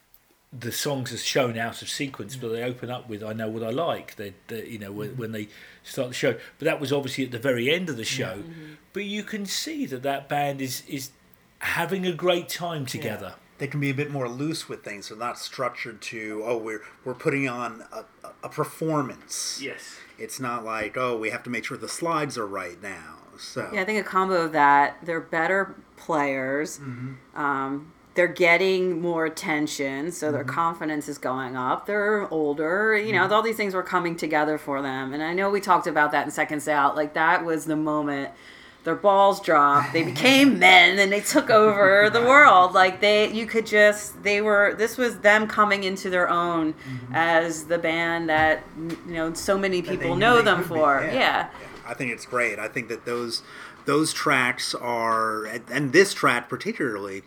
The 0.53 0.73
songs 0.73 1.13
are 1.13 1.17
shown 1.17 1.57
out 1.57 1.81
of 1.81 1.89
sequence, 1.89 2.35
but 2.35 2.51
mm. 2.51 2.55
they 2.55 2.63
open 2.65 2.91
up 2.91 3.09
with 3.09 3.23
"I 3.23 3.33
Know 3.33 3.49
What 3.49 3.63
I 3.63 3.71
Like." 3.71 4.17
They, 4.17 4.35
they 4.49 4.67
you 4.67 4.79
know, 4.79 4.91
when, 4.93 5.11
mm. 5.11 5.17
when 5.17 5.33
they 5.33 5.49
start 5.85 6.09
the 6.09 6.15
show. 6.15 6.33
But 6.59 6.65
that 6.65 6.81
was 6.81 6.93
obviously 6.93 7.25
at 7.25 7.31
the 7.31 7.39
very 7.39 7.71
end 7.71 7.89
of 7.89 7.97
the 7.97 8.05
show. 8.05 8.37
Mm-hmm. 8.39 8.75
But 8.93 9.05
you 9.05 9.23
can 9.23 9.47
see 9.47 9.87
that 9.87 10.03
that 10.03 10.29
band 10.29 10.61
is 10.61 10.83
is 10.89 11.11
having 11.61 12.07
a 12.07 12.13
great 12.13 12.49
time 12.49 12.87
together. 12.87 13.35
they 13.59 13.67
can 13.67 13.79
be 13.79 13.91
a 13.91 13.95
bit 13.95 14.11
more 14.11 14.29
loose 14.29 14.69
with 14.69 14.83
things. 14.83 15.11
They're 15.11 15.19
not 15.19 15.39
structured 15.39 16.01
to 16.03 16.43
oh 16.45 16.57
we're 16.57 16.83
we're 17.05 17.15
putting 17.15 17.49
on 17.49 17.85
a, 17.93 18.05
a 18.43 18.49
performance. 18.49 19.61
Yes. 19.63 19.99
It's 20.21 20.39
not 20.41 20.65
like 20.65 20.97
oh 20.97 21.17
we 21.17 21.31
have 21.31 21.43
to 21.45 21.51
make 21.51 21.65
sure 21.65 21.77
the 21.77 21.89
slides 21.89 22.39
are 22.39 22.47
right 22.47 22.81
now. 22.83 23.17
So 23.39 23.71
Yeah, 23.73 23.83
I 23.83 23.85
think 23.85 23.99
a 23.99 24.09
combo 24.09 24.43
of 24.43 24.53
that. 24.53 24.99
They're 25.03 25.21
better 25.21 25.75
players. 25.97 26.79
Mm-hmm. 26.79 27.41
Um, 27.41 27.93
they're 28.15 28.27
getting 28.27 29.01
more 29.01 29.25
attention, 29.25 30.11
so 30.11 30.33
their 30.33 30.43
mm-hmm. 30.43 30.51
confidence 30.51 31.09
is 31.09 31.17
going 31.17 31.57
up. 31.57 31.87
They're 31.87 32.29
older. 32.33 32.97
You 32.97 33.13
know, 33.13 33.23
mm-hmm. 33.23 33.33
all 33.33 33.43
these 33.43 33.57
things 33.57 33.73
were 33.73 33.83
coming 33.83 34.17
together 34.17 34.59
for 34.59 34.83
them. 34.83 35.13
And 35.15 35.23
I 35.23 35.33
know 35.33 35.49
we 35.49 35.61
talked 35.61 35.87
about 35.87 36.13
that 36.13 36.27
in 36.27 36.31
Seconds 36.31 36.67
Out. 36.67 36.97
Like, 36.97 37.15
that 37.15 37.45
was 37.45 37.67
the 37.67 37.77
moment 37.77 38.31
their 38.85 38.95
balls 38.95 39.41
dropped. 39.41 39.93
They 39.93 40.03
became 40.03 40.59
men 40.59 40.99
and 40.99 41.13
they 41.13 41.21
took 41.21 41.51
over 41.51 42.09
the 42.11 42.23
world. 42.23 42.73
Like, 42.73 43.01
they, 43.01 43.31
you 43.33 43.47
could 43.47 43.67
just, 43.67 44.23
they 44.23 44.41
were, 44.41 44.75
this 44.77 44.97
was 44.97 45.19
them 45.19 45.47
coming 45.47 45.85
into 45.85 46.09
their 46.11 46.29
own 46.29 46.73
mm-hmm. 46.73 47.15
as 47.15 47.65
the 47.65 47.79
band 47.79 48.29
that, 48.29 48.65
you 48.77 49.15
know, 49.15 49.35
so 49.35 49.59
many 49.59 49.81
that 49.81 49.91
they 49.91 49.97
people 49.97 50.17
know 50.17 50.37
they 50.37 50.45
them 50.45 50.63
could 50.63 50.75
be. 50.75 50.81
for. 50.81 51.11
yeah. 51.13 51.51
I 51.87 51.95
think 51.95 52.13
it's 52.13 52.27
great. 52.27 52.59
I 52.59 52.69
think 52.69 52.89
that 52.89 53.05
those 53.05 53.43
those 53.87 54.13
tracks 54.13 54.75
are, 54.75 55.45
and- 55.47 55.65
and 55.71 55.93
this 55.93 56.15
track 56.15 56.49
particularly, 56.49 57.23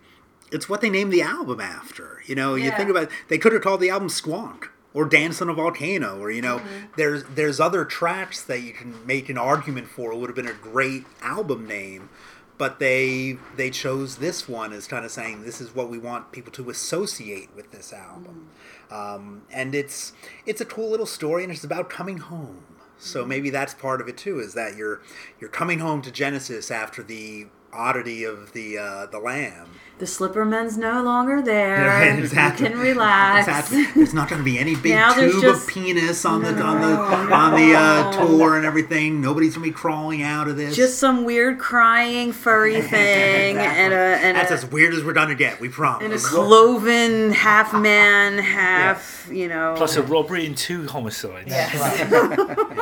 it's 0.50 0.68
what 0.68 0.80
they 0.80 0.88
named 0.88 1.12
the 1.12 1.20
album 1.20 1.60
after. 1.60 2.22
You 2.26 2.34
know, 2.34 2.54
you 2.54 2.70
think 2.70 2.88
about 2.88 3.10
they 3.28 3.38
could 3.38 3.52
have 3.52 3.60
called 3.60 3.80
the 3.80 3.90
album 3.90 4.08
Squonk 4.08 4.68
or 4.94 5.04
Dance 5.04 5.42
on 5.42 5.50
a 5.50 5.54
Volcano, 5.54 6.20
or 6.20 6.30
you 6.30 6.40
know, 6.40 6.58
mm-hmm. 6.58 6.86
there's 6.96 7.24
there's 7.24 7.60
other 7.60 7.84
tracks 7.84 8.42
that 8.44 8.62
you 8.62 8.72
can 8.72 9.04
make 9.04 9.28
an 9.28 9.36
argument 9.36 9.88
for 9.88 10.16
would 10.16 10.30
have 10.30 10.36
been 10.36 10.46
a 10.46 10.52
great 10.52 11.04
album 11.20 11.66
name. 11.66 12.08
But 12.56 12.78
they 12.78 13.36
they 13.56 13.70
chose 13.70 14.18
this 14.18 14.48
one 14.48 14.72
as 14.72 14.86
kind 14.86 15.04
of 15.04 15.10
saying 15.10 15.42
this 15.42 15.60
is 15.60 15.74
what 15.74 15.90
we 15.90 15.98
want 15.98 16.30
people 16.30 16.52
to 16.52 16.70
associate 16.70 17.50
with 17.54 17.72
this 17.72 17.92
album, 17.92 18.48
mm-hmm. 18.88 18.94
um, 18.94 19.42
and 19.50 19.74
it's 19.74 20.12
it's 20.46 20.60
a 20.60 20.64
cool 20.64 20.88
little 20.88 21.04
story, 21.04 21.42
and 21.42 21.52
it's 21.52 21.64
about 21.64 21.90
coming 21.90 22.18
home. 22.18 22.62
So 22.96 23.20
mm-hmm. 23.20 23.28
maybe 23.28 23.50
that's 23.50 23.74
part 23.74 24.00
of 24.00 24.06
it 24.06 24.16
too, 24.16 24.38
is 24.38 24.54
that 24.54 24.76
you're 24.76 25.02
you're 25.40 25.50
coming 25.50 25.80
home 25.80 26.00
to 26.02 26.12
Genesis 26.12 26.70
after 26.70 27.02
the 27.02 27.48
oddity 27.74 28.24
of 28.24 28.52
the 28.52 28.78
uh, 28.78 29.06
the 29.06 29.18
lamb. 29.18 29.68
The 29.96 30.06
Slipperman's 30.06 30.76
no 30.76 31.04
longer 31.04 31.40
there. 31.40 31.84
Right, 31.86 32.18
exactly. 32.18 32.66
You 32.66 32.72
can 32.72 32.80
relax. 32.80 33.46
Exactly. 33.46 33.84
There's 33.94 34.12
not 34.12 34.28
going 34.28 34.40
to 34.40 34.44
be 34.44 34.58
any 34.58 34.74
big 34.74 34.98
tube 35.14 35.40
just- 35.40 35.62
of 35.62 35.68
penis 35.72 36.24
on 36.24 36.42
the 36.42 36.60
on 36.60 36.80
the 36.80 36.96
on 37.32 37.54
the 37.54 37.74
uh, 37.76 38.12
tour 38.12 38.56
and 38.56 38.66
everything. 38.66 39.20
Nobody's 39.20 39.54
going 39.54 39.64
to 39.68 39.70
be 39.70 39.74
crawling 39.74 40.22
out 40.22 40.48
of 40.48 40.56
this. 40.56 40.74
Just 40.74 40.98
some 40.98 41.24
weird 41.24 41.60
crying 41.60 42.32
furry 42.32 42.82
thing 42.94 43.56
and 43.56 43.92
a 43.92 43.96
and 43.96 44.36
That's 44.36 44.50
a, 44.50 44.54
as 44.54 44.66
weird 44.66 44.94
as 44.94 45.04
we're 45.04 45.12
going 45.12 45.28
to 45.28 45.34
get. 45.36 45.60
We 45.60 45.68
promise. 45.68 46.02
and 46.04 46.12
a 46.12 46.18
cloven 46.18 47.30
half 47.30 47.72
man, 47.72 48.38
half 48.38 49.28
you 49.30 49.46
know. 49.48 49.74
Plus 49.76 49.96
a 49.96 50.02
robbery 50.02 50.44
and 50.44 50.56
two 50.56 50.86
homicides. 50.88 51.52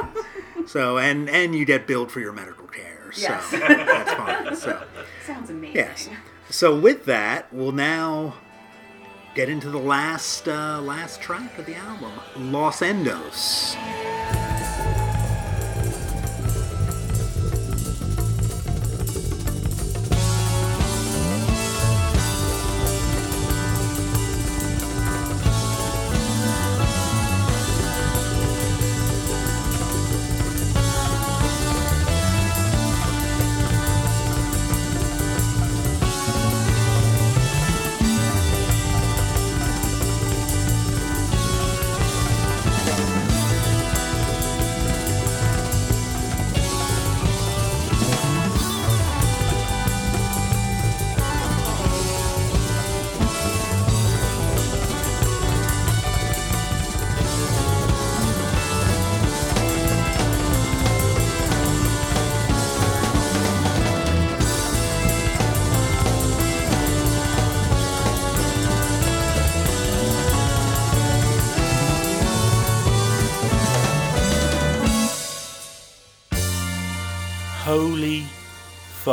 So 0.67 0.97
and 0.97 1.29
and 1.29 1.55
you 1.55 1.65
get 1.65 1.87
billed 1.87 2.11
for 2.13 2.21
your 2.21 2.33
medical 2.33 2.67
care. 2.67 2.92
So 3.13 3.23
Yes. 3.23 3.51
that's 3.51 4.13
fine. 4.13 4.57
So 4.57 4.83
sounds 5.27 5.51
amazing. 5.51 5.77
yes. 5.77 6.09
So 6.51 6.79
with 6.79 7.05
that, 7.07 7.53
we'll 7.53 7.73
now 7.73 8.35
get 9.35 9.49
into 9.49 9.71
the 9.71 9.79
last 9.79 10.49
uh, 10.49 10.81
last 10.83 11.21
track 11.23 11.57
of 11.59 11.67
the 11.67 11.75
album, 11.75 12.13
Los 12.37 12.81
Endos. 12.81 13.77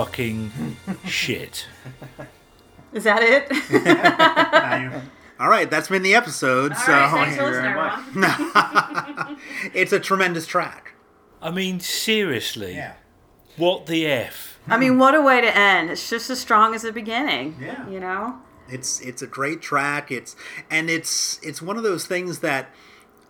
Fucking 0.06 0.50
shit. 1.06 1.68
Is 2.94 3.04
that 3.04 3.22
it? 3.22 5.04
All 5.40 5.50
right, 5.50 5.70
that's 5.70 5.90
been 5.90 6.04
the 6.04 6.16
episode. 6.16 6.76
so 6.78 6.94
All 6.94 7.00
right, 7.00 7.36
thanks 7.36 7.36
for 7.36 7.52
listening, 7.52 9.38
it's 9.74 9.92
a 9.92 10.00
tremendous 10.00 10.48
track. 10.48 10.94
I 11.42 11.52
mean, 11.52 11.82
seriously. 11.82 12.82
What 13.58 13.88
the 13.88 14.06
F? 14.06 14.60
I 14.68 14.78
mean, 14.78 15.00
what 15.00 15.16
a 15.16 15.22
way 15.22 15.42
to 15.42 15.58
end. 15.58 15.90
It's 15.90 16.10
just 16.10 16.30
as 16.30 16.40
strong 16.40 16.74
as 16.74 16.84
the 16.84 16.94
beginning. 16.94 17.58
Yeah. 17.60 17.90
You 17.90 18.00
know? 18.00 18.40
It's 18.70 19.02
it's 19.02 19.22
a 19.22 19.28
great 19.28 19.62
track. 19.62 20.12
It's 20.12 20.38
and 20.72 20.90
it's 20.90 21.42
it's 21.44 21.62
one 21.62 21.76
of 21.76 21.84
those 21.84 22.06
things 22.06 22.40
that 22.40 22.74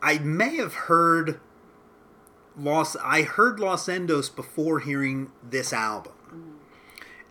I 0.04 0.20
may 0.20 0.58
have 0.58 0.74
heard 0.74 1.40
Los 2.56 2.96
I 2.98 3.24
heard 3.24 3.60
Los 3.60 3.88
Endos 3.88 4.36
before 4.36 4.80
hearing 4.82 5.32
this 5.42 5.74
album. 5.74 6.14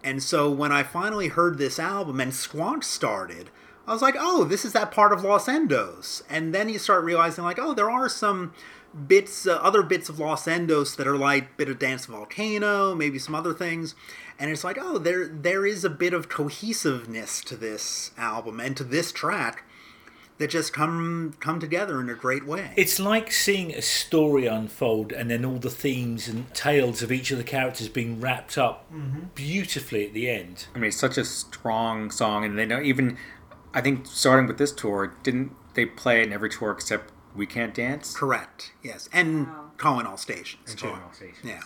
And 0.09 0.22
so 0.22 0.51
when 0.51 0.72
I 0.72 0.85
finally 0.85 1.28
heard 1.28 1.59
this 1.59 1.78
album 1.78 2.18
and 2.18 2.32
Squonk 2.32 2.82
started, 2.82 3.51
I 3.86 3.93
was 3.93 4.01
like, 4.01 4.16
"Oh, 4.18 4.43
this 4.43 4.64
is 4.64 4.72
that 4.72 4.90
part 4.90 5.12
of 5.12 5.22
Los 5.22 5.44
Endos." 5.44 6.22
And 6.30 6.55
then 6.55 6.70
you 6.70 6.78
start 6.78 7.05
realizing 7.05 7.44
like, 7.44 7.59
"Oh, 7.59 7.74
there 7.74 7.90
are 7.90 8.09
some 8.09 8.55
bits 9.06 9.47
uh, 9.47 9.56
other 9.56 9.82
bits 9.82 10.09
of 10.09 10.18
Los 10.18 10.47
Endos 10.47 10.97
that 10.97 11.06
are 11.06 11.18
like 11.18 11.59
bit 11.59 11.68
of 11.68 11.78
Dance 11.78 12.06
Volcano, 12.06 12.94
maybe 12.94 13.18
some 13.18 13.35
other 13.35 13.52
things." 13.52 13.94
And 14.39 14.51
it's 14.51 14.64
like, 14.64 14.78
"Oh, 14.80 14.97
there 14.97 15.28
there 15.28 15.66
is 15.66 15.85
a 15.85 15.90
bit 15.90 16.14
of 16.14 16.30
cohesiveness 16.30 17.43
to 17.43 17.55
this 17.55 18.12
album 18.16 18.60
and 18.60 18.74
to 18.78 18.85
this 18.85 19.12
track 19.12 19.62
that 20.39 20.51
just 20.51 20.73
come 20.73 21.35
come 21.40 21.60
together 21.60 22.01
in 22.01 22.09
a 22.09 22.15
great 22.15 22.47
way." 22.47 22.73
It's 22.77 22.98
like 22.98 23.32
seeing 23.32 23.73
a 23.73 23.82
story 23.82 24.47
unfold 24.47 25.12
and 25.12 25.31
then 25.31 25.44
all 25.44 25.59
the 25.59 25.70
themes 25.70 26.28
and 26.28 26.52
tales 26.55 27.02
of 27.02 27.12
each 27.12 27.31
of 27.31 27.39
the 27.39 27.44
characters 27.44 27.89
being 27.89 28.20
wrapped 28.20 28.56
up 28.56 28.90
mm-hmm. 28.93 29.27
beautifully 29.35 30.06
at 30.06 30.15
the 30.15 30.31
end. 30.31 30.66
I 30.74 30.78
mean, 30.78 30.89
it's 30.89 30.97
such 30.97 31.19
a 31.19 31.24
strong 31.24 32.10
song, 32.10 32.44
and 32.44 32.59
they 32.59 32.66
don't 32.66 32.85
even. 32.85 33.16
I 33.74 33.81
think 33.81 34.06
starting 34.06 34.47
with 34.47 34.59
this 34.59 34.73
tour, 34.73 35.15
didn't 35.23 35.52
they 35.74 35.85
play 35.85 36.23
it 36.23 36.28
in 36.28 36.32
every 36.32 36.48
tour 36.48 36.70
except 36.70 37.12
"We 37.36 37.47
Can't 37.47 37.74
Dance"? 37.74 38.16
Correct. 38.16 38.73
Yes. 38.82 39.09
And 39.12 39.48
calling 39.77 40.06
all 40.06 40.16
stations. 40.16 40.74
too. 40.74 40.86
Calling 40.89 41.02
All 41.02 41.12
Stations. 41.12 41.44
Yeah. 41.44 41.60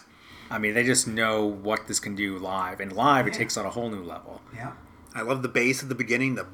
I 0.51 0.59
mean, 0.59 0.75
they 0.75 0.85
just 0.85 1.09
know 1.09 1.47
what 1.47 1.87
this 1.87 1.99
can 1.99 2.15
do 2.15 2.39
live, 2.39 2.81
and 2.81 2.93
live 2.93 3.27
it 3.27 3.33
takes 3.33 3.57
on 3.57 3.65
a 3.65 3.71
whole 3.71 3.89
new 3.89 4.03
level. 4.03 4.43
Yeah. 4.55 4.73
I 5.15 5.23
love 5.23 5.43
the 5.43 5.49
bass 5.49 5.83
at 5.83 5.89
the 5.89 5.95
beginning, 5.95 6.37
the 6.37 6.45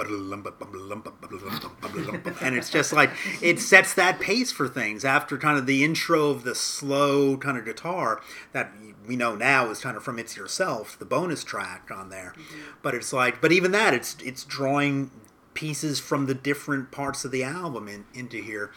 and 2.41 2.57
it's 2.57 2.71
just 2.71 2.93
like 2.93 3.11
it 3.41 3.61
sets 3.61 3.95
that 3.95 4.19
pace 4.21 4.51
for 4.51 4.69
things 4.69 5.05
after 5.05 5.39
kind 5.39 5.59
of 5.59 5.67
the 5.67 5.85
intro 5.85 6.31
of 6.31 6.45
the 6.45 6.55
slow 6.55 7.37
kind 7.37 7.57
of 7.57 7.65
guitar 7.65 8.21
that 8.53 8.73
we 9.07 9.17
know 9.17 9.37
now 9.37 9.71
is 9.71 9.81
kind 9.81 9.97
of 9.97 10.03
from 10.03 10.19
It's 10.19 10.37
Yourself, 10.37 10.99
the 10.99 11.05
bonus 11.05 11.45
track 11.45 11.91
on 11.95 12.11
there. 12.11 12.35
Mm-hmm. 12.37 12.73
But 12.83 12.95
it's 12.95 13.13
like, 13.13 13.41
but 13.41 13.53
even 13.53 13.71
that, 13.73 13.95
it's 13.95 14.17
it's 14.25 14.45
drawing 14.45 15.11
pieces 15.55 16.01
from 16.01 16.27
the 16.27 16.35
different 16.35 16.91
parts 16.91 17.25
of 17.25 17.31
the 17.31 17.43
album 17.45 17.89
in, 17.89 18.05
into 18.13 18.43
here, 18.43 18.71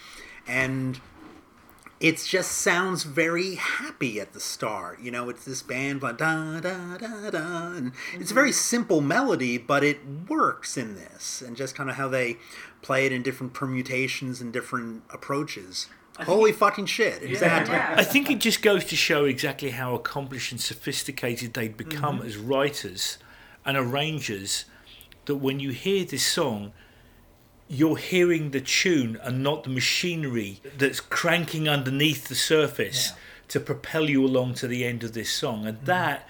and 0.47 0.99
it 2.01 2.17
just 2.27 2.53
sounds 2.53 3.03
very 3.03 3.55
happy 3.55 4.19
at 4.19 4.33
the 4.33 4.39
start. 4.39 4.99
You 4.99 5.11
know, 5.11 5.29
it's 5.29 5.45
this 5.45 5.61
band 5.61 6.01
like 6.01 6.17
da 6.17 6.59
da 6.59 6.97
da 6.97 7.29
da, 7.29 7.73
and 7.73 7.91
it's 8.15 8.31
a 8.31 8.33
very 8.33 8.51
simple 8.51 9.01
melody, 9.01 9.59
but 9.59 9.83
it 9.83 9.99
works 10.27 10.77
in 10.77 10.95
this, 10.95 11.43
and 11.43 11.55
just 11.55 11.75
kind 11.75 11.91
of 11.91 11.97
how 11.97 12.07
they 12.07 12.37
play 12.81 13.05
it 13.05 13.11
in 13.11 13.21
different 13.21 13.53
permutations 13.53 14.41
and 14.41 14.51
different 14.51 15.03
approaches. 15.11 15.87
Holy 16.19 16.51
fucking 16.51 16.87
shit! 16.87 17.21
Exactly. 17.21 17.75
I 17.75 18.03
think 18.03 18.31
it 18.31 18.39
just 18.39 18.63
goes 18.63 18.83
to 18.85 18.95
show 18.95 19.25
exactly 19.25 19.69
how 19.69 19.93
accomplished 19.93 20.51
and 20.51 20.59
sophisticated 20.59 21.53
they'd 21.53 21.77
become 21.77 22.21
as 22.21 22.35
writers 22.35 23.19
and 23.63 23.77
arrangers 23.77 24.65
that 25.25 25.35
when 25.35 25.59
you 25.59 25.69
hear 25.69 26.03
this 26.03 26.25
song, 26.25 26.73
you're 27.71 27.95
hearing 27.95 28.51
the 28.51 28.59
tune 28.59 29.17
and 29.23 29.41
not 29.41 29.63
the 29.63 29.69
machinery 29.69 30.59
that's 30.77 30.99
cranking 30.99 31.69
underneath 31.69 32.27
the 32.27 32.35
surface 32.35 33.13
to 33.47 33.61
propel 33.61 34.09
you 34.09 34.25
along 34.25 34.53
to 34.55 34.67
the 34.67 34.83
end 34.83 35.05
of 35.05 35.13
this 35.13 35.31
song. 35.31 35.65
And 35.65 35.77
mm-hmm. 35.77 35.85
that, 35.85 36.27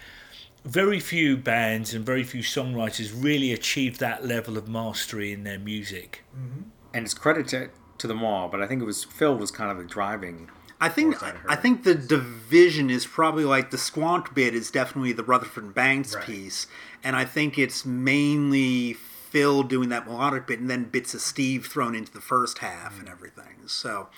very 0.64 1.00
few 1.00 1.36
bands 1.38 1.96
and 1.96 2.06
very 2.06 2.24
few 2.24 2.44
songwriters 2.44 3.12
really 3.16 3.52
achieve 3.52 3.98
that 3.98 4.24
level 4.24 4.56
of 4.56 4.68
mastery 4.68 5.34
in 5.34 5.44
their 5.44 5.58
music. 5.58 6.24
Mm-hmm. 6.38 6.70
And 6.94 7.06
it's 7.06 7.16
credit 7.16 7.48
to, 7.48 7.70
to 7.98 8.06
them 8.06 8.24
all, 8.24 8.48
but 8.48 8.62
I 8.62 8.68
think 8.68 8.80
it 8.80 8.86
was 8.86 9.04
Phil 9.04 9.36
was 9.36 9.50
kind 9.50 9.72
of 9.72 9.78
the 9.80 9.84
driving. 9.84 10.48
I 10.80 10.90
think 10.90 11.22
I'd 11.24 11.36
I 11.48 11.56
think 11.56 11.84
the 11.84 11.96
division 11.96 12.92
is 12.92 13.08
probably 13.08 13.46
like 13.46 13.72
the 13.72 13.78
Squonk 13.78 14.36
bit 14.36 14.54
is 14.54 14.70
definitely 14.70 15.14
the 15.14 15.24
Rutherford 15.24 15.64
and 15.64 15.74
Banks 15.74 16.16
piece, 16.22 16.68
and 17.04 17.16
I 17.16 17.26
think 17.26 17.58
it's 17.58 17.86
mainly 17.86 18.94
Phil 19.32 19.64
doing 19.64 19.90
that 19.90 20.06
melodic 20.06 20.46
bit, 20.46 20.60
and 20.60 20.70
then 20.70 20.84
bits 20.86 21.14
of 21.14 21.22
Steve 21.22 21.66
thrown 21.66 21.96
into 21.96 22.12
the 22.12 22.22
first 22.22 22.60
half 22.60 23.00
and 23.00 23.10
everything. 23.10 23.68
So, 23.68 24.10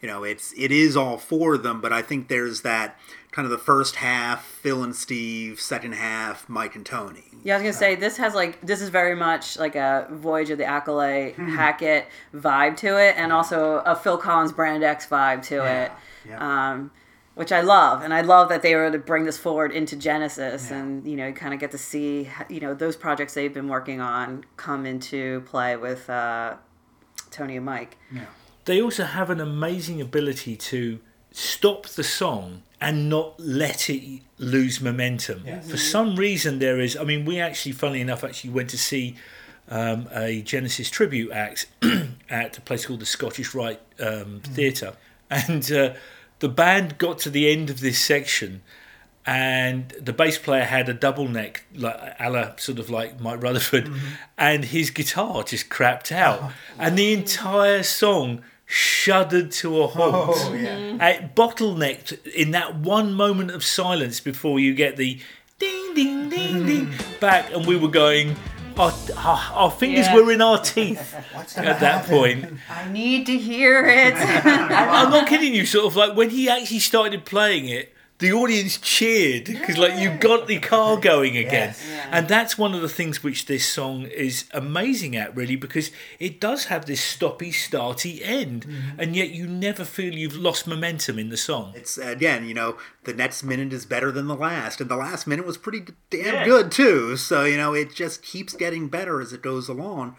you 0.00 0.08
know, 0.08 0.24
it's 0.24 0.54
it 0.56 0.72
is 0.72 0.96
all 0.96 1.18
four 1.18 1.54
of 1.56 1.62
them, 1.62 1.80
but 1.80 1.92
I 1.92 2.00
think 2.02 2.28
there's 2.28 2.62
that 2.62 2.98
kind 3.32 3.44
of 3.46 3.50
the 3.52 3.58
first 3.58 3.96
half 3.96 4.44
Phil 4.44 4.82
and 4.82 4.94
Steve, 4.96 5.60
second 5.60 5.92
half 5.92 6.48
Mike 6.48 6.74
and 6.74 6.86
Tony. 6.86 7.24
Yeah, 7.44 7.54
I 7.54 7.58
was 7.58 7.62
gonna 7.62 7.72
say 7.72 7.94
this 7.96 8.16
has 8.18 8.34
like 8.34 8.60
this 8.60 8.80
is 8.80 8.88
very 8.90 9.14
much 9.16 9.58
like 9.58 9.74
a 9.76 10.06
Voyage 10.10 10.50
of 10.50 10.58
the 10.58 10.64
Acolyte 10.64 11.34
Hmm. 11.36 11.48
Hackett 11.48 12.06
vibe 12.34 12.76
to 12.78 12.96
it, 12.98 13.14
and 13.16 13.32
also 13.32 13.78
a 13.86 13.94
Phil 13.96 14.18
Collins 14.18 14.52
Brand 14.52 14.82
X 14.84 15.06
vibe 15.06 15.42
to 15.44 15.56
Yeah, 15.56 15.82
it, 15.84 15.92
yeah. 16.28 16.70
um, 16.72 16.90
which 17.40 17.52
I 17.52 17.62
love, 17.62 18.02
and 18.02 18.12
I 18.12 18.20
love 18.20 18.50
that 18.50 18.60
they 18.60 18.74
were 18.74 18.84
able 18.84 18.98
to 18.98 18.98
bring 18.98 19.24
this 19.24 19.38
forward 19.38 19.72
into 19.72 19.96
Genesis, 19.96 20.70
and 20.70 21.06
you 21.06 21.16
know, 21.16 21.28
you 21.28 21.32
kind 21.32 21.54
of 21.54 21.58
get 21.58 21.70
to 21.70 21.78
see 21.78 22.28
you 22.50 22.60
know 22.60 22.74
those 22.74 22.96
projects 22.96 23.32
they've 23.32 23.54
been 23.54 23.68
working 23.68 23.98
on 23.98 24.44
come 24.58 24.84
into 24.84 25.40
play 25.46 25.74
with 25.74 26.10
uh, 26.10 26.56
Tony 27.30 27.56
and 27.56 27.64
Mike. 27.64 27.96
They 28.66 28.82
also 28.82 29.04
have 29.04 29.30
an 29.30 29.40
amazing 29.40 30.02
ability 30.02 30.54
to 30.54 31.00
stop 31.32 31.86
the 31.86 32.04
song 32.04 32.62
and 32.78 33.08
not 33.08 33.40
let 33.40 33.88
it 33.88 34.20
lose 34.36 34.82
momentum. 34.82 35.46
For 35.62 35.78
some 35.78 36.16
reason, 36.16 36.58
there 36.58 36.78
is. 36.78 36.94
I 36.94 37.04
mean, 37.04 37.24
we 37.24 37.40
actually, 37.40 37.72
funnily 37.72 38.02
enough, 38.02 38.22
actually 38.22 38.50
went 38.50 38.68
to 38.68 38.78
see 38.78 39.16
um, 39.70 40.08
a 40.12 40.42
Genesis 40.42 40.90
tribute 40.90 41.32
act 41.32 41.68
at 42.28 42.58
a 42.58 42.60
place 42.60 42.84
called 42.84 43.00
the 43.00 43.06
Scottish 43.06 43.54
Rite 43.54 43.80
um, 43.98 44.40
Theatre, 44.44 44.92
and 45.30 45.72
uh, 45.72 45.94
the 46.40 46.48
band 46.48 46.98
got 46.98 47.18
to 47.20 47.30
the 47.30 47.50
end 47.50 47.70
of 47.70 47.80
this 47.80 47.98
section. 47.98 48.62
And 49.26 49.90
the 50.00 50.14
bass 50.14 50.38
player 50.38 50.64
had 50.64 50.88
a 50.88 50.94
double 50.94 51.28
neck, 51.28 51.64
like 51.74 52.16
a 52.18 52.30
la 52.30 52.56
sort 52.56 52.78
of 52.78 52.88
like 52.88 53.20
Mike 53.20 53.42
Rutherford, 53.42 53.84
mm-hmm. 53.84 54.14
and 54.38 54.64
his 54.64 54.90
guitar 54.90 55.44
just 55.44 55.68
crapped 55.68 56.10
out, 56.10 56.38
oh. 56.42 56.52
and 56.78 56.98
the 56.98 57.12
entire 57.12 57.82
song 57.82 58.42
shuddered 58.64 59.52
to 59.52 59.82
a 59.82 59.86
halt. 59.86 60.36
Oh, 60.38 60.50
mm-hmm. 60.50 61.00
It 61.02 61.34
bottlenecked 61.36 62.26
in 62.28 62.52
that 62.52 62.76
one 62.76 63.12
moment 63.12 63.50
of 63.50 63.62
silence 63.62 64.20
before 64.20 64.58
you 64.58 64.74
get 64.74 64.96
the 64.96 65.20
ding 65.58 65.94
ding 65.94 66.30
ding 66.30 66.66
ding 66.66 66.86
mm-hmm. 66.86 67.20
back, 67.20 67.52
and 67.52 67.66
we 67.66 67.76
were 67.76 67.88
going. 67.88 68.36
Our, 68.78 68.92
our, 69.16 69.40
our 69.54 69.70
fingers 69.70 70.06
Yeah. 70.06 70.14
were 70.16 70.32
in 70.32 70.40
our 70.40 70.58
teeth 70.58 71.14
at 71.56 71.80
that 71.80 72.06
point. 72.06 72.46
I 72.70 72.88
need 72.90 73.26
to 73.26 73.36
hear 73.38 73.84
it. 73.86 74.14
I'm 74.16 75.10
not 75.10 75.28
kidding 75.28 75.54
you. 75.54 75.66
Sort 75.66 75.86
of 75.86 75.96
like 75.96 76.16
when 76.16 76.30
he 76.30 76.48
actually 76.48 76.78
started 76.78 77.24
playing 77.24 77.68
it, 77.68 77.94
the 78.20 78.32
audience 78.32 78.78
cheered 78.78 79.46
because 79.46 79.76
like 79.78 79.98
you 79.98 80.10
got 80.10 80.46
the 80.46 80.58
car 80.60 80.98
going 80.98 81.36
again, 81.36 81.74
and 82.10 82.28
that's 82.28 82.56
one 82.56 82.74
of 82.74 82.82
the 82.82 82.88
things 82.88 83.22
which 83.22 83.46
this 83.46 83.66
song 83.66 84.02
is 84.04 84.44
amazing 84.52 85.16
at, 85.16 85.34
really, 85.34 85.56
because 85.56 85.90
it 86.18 86.40
does 86.40 86.66
have 86.66 86.86
this 86.86 87.00
stoppy, 87.00 87.48
starty 87.50 88.20
end, 88.22 88.66
mm-hmm. 88.66 89.00
and 89.00 89.16
yet 89.16 89.30
you 89.30 89.46
never 89.46 89.84
feel 89.84 90.14
you've 90.14 90.36
lost 90.36 90.66
momentum 90.66 91.18
in 91.18 91.30
the 91.30 91.36
song. 91.36 91.72
It's 91.74 91.98
again, 91.98 92.46
you 92.46 92.54
know, 92.54 92.76
the 93.04 93.14
next 93.14 93.42
minute 93.42 93.72
is 93.72 93.86
better 93.86 94.12
than 94.12 94.28
the 94.28 94.36
last, 94.36 94.80
and 94.80 94.90
the 94.90 94.96
last 94.96 95.26
minute 95.26 95.46
was 95.46 95.56
pretty 95.58 95.82
damn 96.10 96.34
Yeah. 96.34 96.44
good 96.44 96.70
too. 96.70 97.16
So 97.16 97.44
you 97.44 97.56
know, 97.56 97.74
it 97.74 97.94
just 97.94 98.22
keeps 98.22 98.54
getting 98.54 98.88
better 98.88 99.20
as 99.20 99.32
it 99.32 99.42
goes 99.42 99.68
along, 99.68 100.16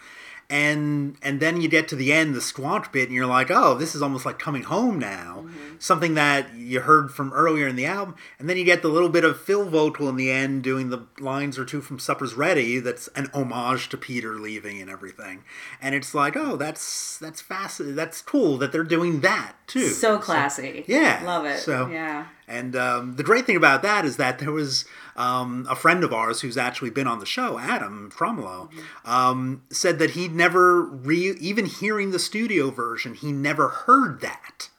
and 0.51 1.15
and 1.23 1.39
then 1.39 1.61
you 1.61 1.69
get 1.69 1.87
to 1.87 1.95
the 1.95 2.11
end, 2.11 2.35
the 2.35 2.39
Squonk 2.39 2.91
bit, 2.91 3.07
and 3.07 3.15
you're 3.15 3.25
like, 3.25 3.49
oh, 3.49 3.73
this 3.75 3.95
is 3.95 4.01
almost 4.01 4.25
like 4.25 4.37
coming 4.37 4.63
home 4.63 4.99
now, 4.99 5.45
something 5.79 6.13
that 6.15 6.53
you 6.53 6.81
heard 6.81 7.11
from 7.11 7.31
earlier 7.33 7.67
in 7.67 7.77
the 7.77 7.85
album, 7.85 8.15
and 8.37 8.49
then 8.49 8.57
you 8.57 8.65
get 8.65 8.81
the 8.81 8.89
little 8.89 9.09
bit 9.09 9.23
of 9.23 9.39
Phil 9.39 9.67
vocal 9.69 10.09
in 10.09 10.17
the 10.17 10.29
end, 10.29 10.61
doing 10.63 10.89
the 10.89 11.07
lines 11.19 11.57
or 11.57 11.63
two 11.65 11.79
from 11.81 11.97
Supper's 11.97 12.33
Ready. 12.35 12.79
That's 12.79 13.07
an 13.15 13.29
homage 13.33 13.87
to 13.89 13.97
Peter 13.97 14.35
leaving 14.37 14.81
and 14.81 14.89
everything, 14.89 15.43
and 15.81 15.95
it's 15.95 16.13
like, 16.13 16.35
oh, 16.35 16.57
that's 16.57 17.17
that's 17.17 17.39
fast 17.41 17.81
That's 17.81 18.21
cool 18.21 18.57
that 18.57 18.71
they're 18.73 18.83
doing 18.83 19.21
that 19.21 19.53
too. 19.67 19.87
so 19.87 20.17
classy. 20.17 20.83
Yeah, 20.87 21.21
love 21.25 21.45
it. 21.45 21.59
so- 21.59 21.87
yeah. 21.87 22.27
And 22.47 22.75
um, 22.75 23.15
the 23.15 23.23
great 23.23 23.45
thing 23.45 23.55
about 23.55 23.81
that 23.83 24.03
is 24.03 24.17
that 24.17 24.39
there 24.39 24.51
was 24.51 24.83
um, 25.22 25.65
a 25.69 25.76
friend 25.76 26.03
of 26.03 26.11
ours 26.14 26.41
who's 26.41 26.57
actually 26.57 26.89
been 26.89 27.07
on 27.07 27.19
the 27.19 27.26
show, 27.26 27.60
Adam 27.60 28.11
Tromolo, 28.15 28.69
um, 29.06 29.64
said 29.69 29.99
that 29.99 30.11
he'd 30.11 30.34
never, 30.34 30.81
re- 30.84 31.35
even 31.39 31.65
hearing 31.65 32.11
the 32.11 32.19
studio 32.19 32.72
version, 32.72 33.14
he 33.14 33.31
never 33.31 33.68
heard 33.69 34.22
that. 34.22 34.69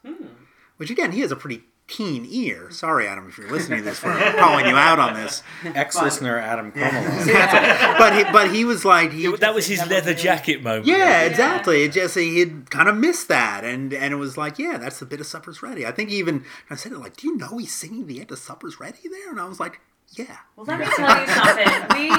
Which, 0.78 0.90
again, 0.90 1.12
he 1.12 1.20
has 1.20 1.30
a 1.30 1.36
pretty 1.36 1.62
keen 1.86 2.26
ear. 2.28 2.70
Sorry, 2.70 3.06
Adam, 3.06 3.28
if 3.28 3.36
you're 3.36 3.50
listening 3.50 3.80
to 3.80 3.84
this, 3.84 3.98
for 3.98 4.10
calling 4.38 4.66
you 4.66 4.74
out 4.74 4.98
on 4.98 5.14
this. 5.14 5.42
Ex-listener 5.64 6.38
Adam 6.38 6.72
Cromwell. 6.72 7.02
But 7.98 8.16
he, 8.16 8.24
but 8.32 8.50
he 8.52 8.64
was 8.64 8.84
like, 8.84 9.12
he, 9.12 9.30
That 9.36 9.54
was 9.54 9.66
his 9.66 9.86
leather 9.88 10.14
jacket 10.14 10.62
moment. 10.62 10.86
yeah, 10.86 11.22
exactly. 11.22 11.82
It 11.84 11.92
just 11.92 12.16
he'd 12.16 12.70
kind 12.70 12.88
of 12.88 12.96
missed 12.96 13.28
that, 13.28 13.62
and 13.64 13.92
and 13.92 14.12
it 14.12 14.16
was 14.16 14.36
like, 14.36 14.58
yeah, 14.58 14.78
that's 14.78 14.98
the 14.98 15.06
bit 15.06 15.20
of 15.20 15.26
Supper's 15.26 15.62
Ready. 15.62 15.84
I 15.86 15.92
think 15.92 16.08
he 16.10 16.16
even 16.16 16.44
I 16.70 16.74
said 16.76 16.92
it 16.92 16.98
like, 16.98 17.16
do 17.16 17.26
you 17.28 17.36
know 17.36 17.58
he's 17.58 17.74
singing 17.74 18.06
the 18.06 18.20
end 18.20 18.30
of 18.32 18.38
Supper's 18.38 18.80
Ready 18.80 19.06
there? 19.08 19.30
And 19.30 19.38
I 19.38 19.46
was 19.46 19.60
like, 19.60 19.80
yeah. 20.12 20.36
Well, 20.56 20.66
let 20.66 20.78
me 20.80 20.86
tell 20.86 21.20
you 21.20 21.26
something. 21.26 21.98
We, 21.98 22.14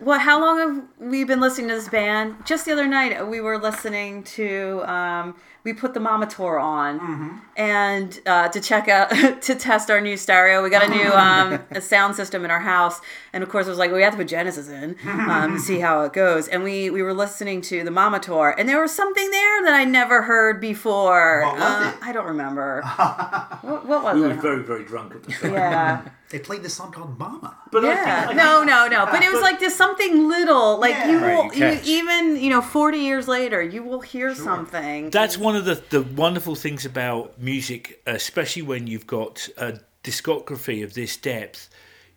well, 0.06 0.18
how 0.18 0.40
long 0.40 0.58
have 0.58 0.84
we 1.10 1.24
been 1.24 1.40
listening 1.40 1.68
to 1.68 1.74
this 1.74 1.88
band? 1.88 2.36
Just 2.46 2.66
the 2.66 2.72
other 2.72 2.86
night, 2.86 3.26
we 3.28 3.40
were 3.40 3.58
listening 3.58 4.22
to. 4.24 4.82
Um, 4.90 5.34
we 5.64 5.72
put 5.72 5.94
the 5.94 6.00
Mama 6.00 6.26
Tour 6.26 6.58
on, 6.58 7.40
and 7.56 8.20
uh, 8.26 8.48
to 8.48 8.60
check 8.60 8.88
out 8.88 9.10
to 9.42 9.54
test 9.54 9.90
our 9.92 10.00
new 10.00 10.16
stereo. 10.16 10.60
We 10.60 10.70
got 10.70 10.82
a 10.84 10.88
new 10.88 11.08
um, 11.12 11.64
a 11.70 11.80
sound 11.80 12.16
system 12.16 12.44
in 12.44 12.50
our 12.50 12.58
house, 12.60 13.00
and 13.32 13.44
of 13.44 13.48
course, 13.48 13.66
it 13.66 13.70
was 13.70 13.78
like 13.78 13.92
we 13.92 14.02
have 14.02 14.12
to 14.14 14.16
put 14.18 14.26
Genesis 14.26 14.68
in 14.68 14.96
um, 15.06 15.54
to 15.54 15.60
see 15.60 15.78
how 15.78 16.02
it 16.02 16.12
goes. 16.12 16.48
And 16.48 16.64
we 16.64 16.90
we 16.90 17.00
were 17.00 17.14
listening 17.14 17.60
to 17.62 17.84
the 17.84 17.92
Mama 17.92 18.18
Tour, 18.18 18.56
and 18.58 18.68
there 18.68 18.80
was 18.80 18.92
something 18.92 19.30
there 19.30 19.62
that 19.66 19.74
I 19.74 19.84
never 19.84 20.22
heard 20.22 20.60
before. 20.60 21.42
What 21.42 21.54
was 21.54 21.62
Uh, 21.62 21.92
it? 21.96 22.04
I 22.08 22.12
don't 22.12 22.26
remember. 22.26 22.82
what, 23.62 23.86
what 23.86 24.02
was 24.02 24.16
it? 24.16 24.20
We 24.20 24.28
were 24.34 24.34
very, 24.42 24.62
very 24.64 24.84
drunk 24.84 25.14
at 25.14 25.22
the 25.22 25.32
time. 25.32 25.52
Yeah. 25.52 26.02
They 26.32 26.38
played 26.38 26.62
this 26.62 26.72
song 26.72 26.92
called 26.92 27.18
Mama. 27.18 27.58
But 27.70 27.84
Yeah, 27.84 28.24
think- 28.26 28.36
no, 28.38 28.64
no, 28.64 28.88
no. 28.88 29.04
But 29.04 29.22
it 29.22 29.30
was 29.30 29.42
like 29.42 29.60
there's 29.60 29.74
something 29.74 30.28
little, 30.28 30.78
like 30.80 31.06
you 31.06 31.20
will, 31.20 31.48
Right, 31.48 31.54
you 31.54 31.66
you, 31.66 32.00
even 32.00 32.36
you 32.42 32.48
know, 32.48 32.62
40 32.62 32.98
years 32.98 33.28
later, 33.28 33.62
you 33.62 33.82
will 33.82 34.00
hear 34.00 34.34
something. 34.34 35.10
That's 35.10 35.36
one 35.36 35.56
of 35.56 35.66
the, 35.66 35.82
the 35.90 36.02
wonderful 36.02 36.54
things 36.54 36.86
about 36.86 37.38
music, 37.38 38.00
especially 38.06 38.62
when 38.62 38.86
you've 38.86 39.06
got 39.06 39.46
a 39.58 39.78
discography 40.02 40.82
of 40.82 40.94
this 40.94 41.18
depth. 41.18 41.68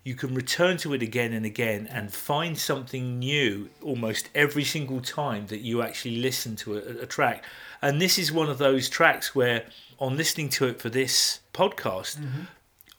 You 0.05 0.15
can 0.15 0.33
return 0.33 0.77
to 0.77 0.93
it 0.93 1.01
again 1.01 1.33
and 1.33 1.45
again 1.45 1.87
and 1.91 2.13
find 2.13 2.57
something 2.57 3.19
new 3.19 3.69
almost 3.81 4.29
every 4.33 4.63
single 4.63 5.01
time 5.01 5.47
that 5.47 5.59
you 5.59 5.81
actually 5.81 6.17
listen 6.17 6.55
to 6.57 6.77
a, 6.77 7.03
a 7.03 7.05
track. 7.05 7.43
And 7.81 7.99
this 8.01 8.17
is 8.17 8.31
one 8.31 8.49
of 8.49 8.59
those 8.59 8.87
tracks 8.87 9.35
where, 9.35 9.65
on 9.99 10.15
listening 10.15 10.49
to 10.49 10.67
it 10.67 10.79
for 10.79 10.89
this 10.89 11.39
podcast, 11.53 12.17
mm-hmm. 12.19 12.41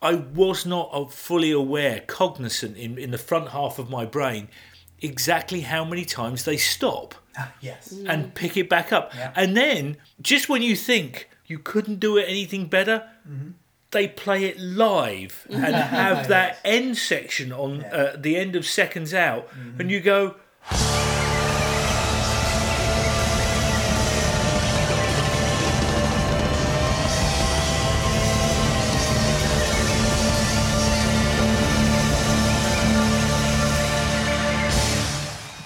I 0.02 0.14
was 0.14 0.66
not 0.66 1.12
fully 1.12 1.50
aware, 1.50 2.00
cognizant 2.06 2.76
in, 2.76 2.98
in 2.98 3.10
the 3.10 3.18
front 3.18 3.48
half 3.48 3.78
of 3.78 3.90
my 3.90 4.04
brain, 4.04 4.48
exactly 5.00 5.62
how 5.62 5.84
many 5.84 6.04
times 6.04 6.44
they 6.44 6.56
stop 6.56 7.14
ah, 7.36 7.52
Yes. 7.60 7.92
and 8.06 8.26
mm. 8.26 8.34
pick 8.34 8.56
it 8.56 8.68
back 8.68 8.92
up. 8.92 9.12
Yeah. 9.14 9.32
And 9.34 9.56
then, 9.56 9.96
just 10.20 10.48
when 10.48 10.62
you 10.62 10.76
think 10.76 11.28
you 11.46 11.58
couldn't 11.58 12.00
do 12.00 12.16
it 12.16 12.26
anything 12.28 12.66
better, 12.66 13.08
mm-hmm. 13.28 13.50
they 13.90 14.08
play 14.08 14.44
it 14.44 14.58
live 14.60 15.46
and 15.50 15.74
have 15.74 16.28
that 16.28 16.58
end 16.64 16.98
section 16.98 17.52
on 17.52 17.84
uh, 17.84 18.16
the 18.18 18.36
end 18.36 18.56
of 18.56 18.66
seconds 18.66 19.14
out, 19.14 19.48
mm-hmm. 19.48 19.80
and 19.80 19.90
you 19.90 20.00
go. 20.00 20.36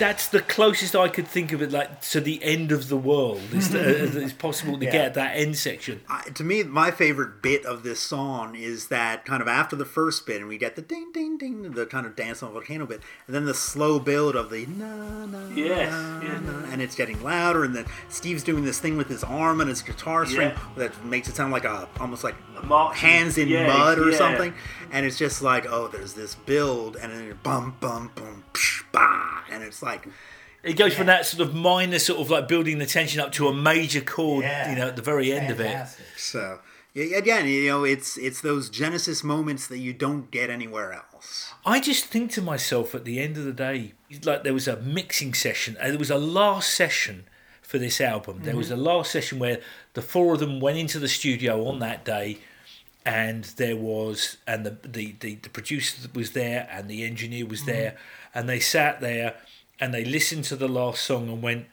that 0.01 0.10
that's 0.11 0.27
the 0.27 0.41
closest 0.43 0.97
I 0.97 1.07
could 1.07 1.29
think 1.29 1.53
of 1.53 1.63
it, 1.63 1.71
like 1.71 2.01
to 2.11 2.21
the 2.21 2.43
end 2.43 2.73
of 2.73 2.89
the 2.89 2.97
world. 2.97 3.41
Is 3.53 3.71
the, 3.71 3.79
uh, 4.03 4.19
it's 4.25 4.33
possible 4.33 4.77
to 4.77 4.85
Yeah. 4.85 4.91
get 4.91 5.15
that 5.15 5.37
end 5.37 5.57
section. 5.57 6.01
I, 6.09 6.23
to 6.31 6.43
me, 6.43 6.65
my 6.65 6.91
favorite 6.91 7.41
bit 7.43 7.65
of 7.65 7.85
this 7.85 8.01
song 8.01 8.57
is 8.57 8.89
that 8.89 9.25
kind 9.25 9.41
of 9.41 9.47
after 9.47 9.77
the 9.77 9.85
first 9.85 10.27
bit, 10.27 10.39
and 10.41 10.49
we 10.49 10.59
get 10.59 10.75
the 10.75 10.83
ding, 10.83 11.13
ding, 11.15 11.39
ding, 11.39 11.63
the 11.63 11.87
kind 11.87 12.07
of 12.07 12.17
dance 12.17 12.43
on 12.43 12.49
the 12.49 12.55
volcano 12.55 12.87
bit, 12.87 13.03
and 13.29 13.37
then 13.37 13.45
the 13.45 13.55
slow 13.55 14.01
build 14.01 14.35
of 14.35 14.51
the 14.51 14.67
na 14.67 15.27
na 15.27 15.47
Yes, 15.55 15.93
na, 15.93 16.21
yeah. 16.23 16.41
na, 16.41 16.65
and 16.73 16.83
it's 16.83 16.97
getting 16.97 17.23
louder, 17.23 17.63
and 17.63 17.77
then 17.77 17.87
Steve's 18.09 18.43
doing 18.43 18.65
this 18.65 18.81
thing 18.81 18.97
with 18.97 19.07
his 19.09 19.23
arm 19.23 19.61
and 19.61 19.71
his 19.71 19.81
guitar 19.81 20.27
string 20.27 20.49
Yeah. 20.49 20.59
that 20.77 21.05
makes 21.05 21.29
it 21.29 21.37
sound 21.37 21.53
like 21.53 21.65
a 21.65 21.89
almost 22.01 22.25
like 22.25 22.35
marching- 22.65 23.01
hands 23.09 23.39
in 23.39 23.47
yeah, 23.47 23.69
mud 23.69 23.97
or 24.01 24.11
yeah. 24.11 24.19
something, 24.19 24.55
and 24.91 25.07
it's 25.07 25.19
just 25.19 25.41
like 25.41 25.67
oh, 25.71 25.87
there's 25.87 26.15
this 26.15 26.35
build, 26.35 26.97
and 26.97 27.13
then 27.13 27.39
bum 27.45 27.77
bum 27.79 28.11
bum, 28.17 28.43
psh, 28.55 28.83
bah, 28.91 29.43
and 29.53 29.63
it's 29.63 29.85
like. 29.85 30.09
It 30.63 30.75
goes 30.75 30.95
from 30.95 31.07
that 31.07 31.27
sort 31.27 31.49
of 31.49 31.55
minor, 31.55 31.99
sort 31.99 32.21
of 32.21 32.31
like 32.31 32.49
building 32.49 32.79
the 32.79 32.87
tension 32.87 33.21
up 33.21 33.33
to 33.33 33.49
a 33.49 33.55
major 33.55 34.01
chord, 34.01 34.45
Yeah. 34.45 34.71
you 34.71 34.77
know, 34.77 34.89
at 34.89 34.97
the 34.97 35.03
very 35.03 35.33
end 35.33 35.51
of 35.51 35.61
it. 35.61 35.87
So 36.17 36.61
yeah, 36.93 37.17
again, 37.17 37.47
you 37.47 37.69
know, 37.69 37.85
it's 37.85 38.17
it's 38.19 38.41
those 38.41 38.69
Genesis 38.69 39.23
moments 39.23 39.69
that 39.69 39.79
you 39.79 39.93
don't 39.93 40.31
get 40.31 40.51
anywhere 40.51 40.93
else. 40.93 41.53
I 41.65 41.79
just 41.81 42.07
think 42.07 42.33
to 42.33 42.43
myself 42.43 42.95
at 42.95 43.05
the 43.05 43.21
end 43.21 43.37
of 43.37 43.45
the 43.45 43.53
day, 43.53 43.93
like 44.25 44.43
there 44.43 44.55
was 44.55 44.67
a 44.67 44.77
mixing 44.81 45.35
session, 45.35 45.77
and 45.81 45.93
there 45.93 45.99
was 45.99 46.11
a 46.11 46.19
last 46.19 46.71
session 46.71 47.25
for 47.63 47.79
this 47.79 48.01
album. 48.01 48.41
There 48.43 48.57
was 48.57 48.71
mm-hmm. 48.71 48.81
a 48.81 48.83
last 48.83 49.13
session 49.13 49.39
where 49.39 49.61
the 49.95 50.03
four 50.03 50.35
of 50.35 50.41
them 50.41 50.59
went 50.59 50.79
into 50.79 50.99
the 50.99 51.09
studio 51.09 51.65
on 51.69 51.79
that 51.79 52.05
day, 52.05 52.39
and 53.07 53.45
there 53.45 53.77
was 53.77 54.39
and 54.47 54.67
the 54.67 54.77
the 54.83 55.15
the, 55.21 55.37
the 55.37 55.51
producer 55.51 56.09
was 56.13 56.33
there 56.33 56.69
and 56.73 56.89
the 56.89 57.05
engineer 57.05 57.47
was 57.47 57.61
mm-hmm. 57.61 57.71
there, 57.71 57.97
and 58.35 58.49
they 58.49 58.59
sat 58.59 59.01
there 59.01 59.37
and 59.81 59.93
they 59.95 60.05
listened 60.05 60.45
to 60.45 60.57
the 60.57 60.69
last 60.69 61.03
song 61.05 61.29
and 61.29 61.43
went. 61.43 61.67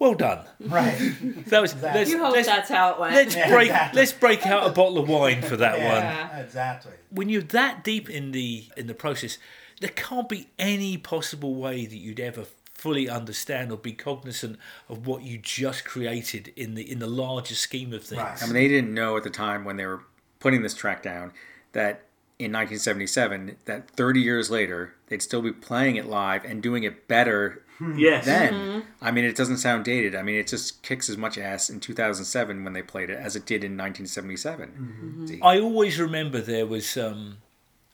Well 0.00 0.14
done. 0.14 0.44
Right. 0.58 0.98
That 1.46 1.62
was. 1.62 1.74
Let's, 1.80 2.10
You 2.10 2.18
hope 2.18 2.32
let's, 2.32 2.48
that's 2.48 2.68
how 2.68 2.94
it 2.94 3.00
went. 3.00 3.14
let's 3.14 3.36
Yeah, 3.36 3.48
break. 3.48 3.68
exactly. 3.68 4.00
Let's 4.00 4.12
break 4.12 4.44
out 4.44 4.66
a 4.66 4.72
bottle 4.72 4.98
of 4.98 5.08
wine 5.08 5.40
for 5.42 5.56
that 5.56 5.74
one 5.74 5.82
Yeah. 5.82 6.38
Exactly. 6.40 6.92
when 7.10 7.28
you're 7.28 7.42
that 7.42 7.84
deep 7.84 8.10
in 8.10 8.32
the 8.32 8.64
in 8.76 8.88
the 8.88 8.94
process, 8.94 9.38
there 9.80 9.90
can't 9.94 10.28
be 10.28 10.48
any 10.58 10.96
possible 10.98 11.54
way 11.54 11.86
that 11.86 11.96
you'd 11.96 12.18
ever 12.18 12.44
fully 12.74 13.08
understand 13.08 13.70
or 13.70 13.78
be 13.78 13.92
cognizant 13.92 14.58
of 14.88 15.06
what 15.06 15.22
you 15.22 15.38
just 15.38 15.84
created 15.84 16.52
in 16.56 16.74
the 16.74 16.90
in 16.90 16.98
the 16.98 17.06
larger 17.06 17.54
scheme 17.54 17.92
of 17.92 18.02
things. 18.02 18.20
Right. 18.20 18.42
I 18.42 18.46
mean, 18.46 18.54
they 18.54 18.66
didn't 18.68 18.92
know 18.92 19.16
at 19.16 19.22
the 19.22 19.30
time 19.30 19.64
when 19.64 19.76
they 19.76 19.86
were 19.86 20.02
putting 20.40 20.62
this 20.62 20.74
track 20.74 21.04
down 21.04 21.32
that 21.70 22.02
in 22.38 22.50
1977, 22.52 23.56
that 23.66 23.88
30 23.90 24.20
years 24.20 24.50
later, 24.50 24.94
they'd 25.06 25.22
still 25.22 25.42
be 25.42 25.52
playing 25.52 25.96
it 25.96 26.06
live 26.06 26.44
and 26.44 26.62
doing 26.62 26.82
it 26.82 27.06
better 27.06 27.62
hmm. 27.78 27.96
Yes. 27.96 28.24
then. 28.24 28.52
Mm-hmm. 28.52 28.80
I 29.00 29.10
mean, 29.12 29.24
it 29.24 29.36
doesn't 29.36 29.58
sound 29.58 29.84
dated. 29.84 30.16
I 30.16 30.22
mean, 30.22 30.34
it 30.36 30.48
just 30.48 30.82
kicks 30.82 31.08
as 31.08 31.16
much 31.16 31.38
ass 31.38 31.70
in 31.70 31.78
2007 31.78 32.64
when 32.64 32.72
they 32.72 32.82
played 32.82 33.10
it 33.10 33.18
as 33.18 33.36
it 33.36 33.46
did 33.46 33.62
in 33.62 33.72
1977. 33.72 34.68
Mm-hmm. 34.68 34.82
Mm-hmm. 34.84 35.26
See? 35.26 35.40
I 35.42 35.60
always 35.60 35.98
remember 35.98 36.40
there 36.40 36.66
was. 36.66 36.96
Um, 36.96 37.38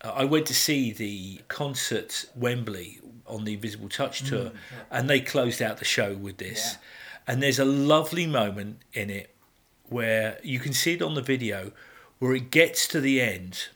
uh, 0.03 0.13
I 0.15 0.25
went 0.25 0.47
to 0.47 0.55
see 0.55 0.93
the 0.93 1.43
concert 1.49 2.25
Wembley 2.35 3.01
on 3.27 3.45
the 3.45 3.55
Invisible 3.55 3.91
Touch 3.91 4.25
mm. 4.25 4.29
tour, 4.29 4.53
and 4.91 5.09
they 5.11 5.21
closed 5.21 5.61
out 5.61 5.77
the 5.77 5.85
show 5.85 6.15
with 6.15 6.39
this. 6.39 6.79
And 7.27 7.43
there's 7.43 7.59
a 7.59 7.65
lovely 7.67 8.27
moment 8.27 8.79
in 8.95 9.11
it 9.11 9.35
where 9.89 10.39
you 10.43 10.59
can 10.59 10.73
see 10.73 10.95
it 10.95 11.03
on 11.03 11.15
the 11.15 11.23
video 11.23 11.73
where 12.19 12.35
it 12.35 12.51
gets 12.51 12.89
to 12.89 13.01
the 13.01 13.21
end 13.21 13.69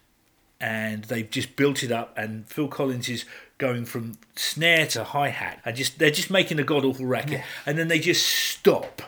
and 0.64 1.04
they've 1.04 1.28
just 1.28 1.56
built 1.56 1.82
it 1.82 1.92
up 1.92 2.16
and 2.16 2.48
Phil 2.48 2.68
Collins 2.68 3.10
is 3.10 3.26
going 3.58 3.84
from 3.84 4.16
snare 4.34 4.86
to 4.86 5.04
hi-hat 5.04 5.60
and 5.62 5.76
just 5.76 5.98
they're 5.98 6.10
just 6.10 6.30
making 6.30 6.58
a 6.58 6.64
god 6.64 6.86
awful 6.86 7.04
racket 7.04 7.42
and 7.66 7.76
then 7.76 7.88
they 7.88 7.98
just 7.98 8.26
stop. 8.26 9.02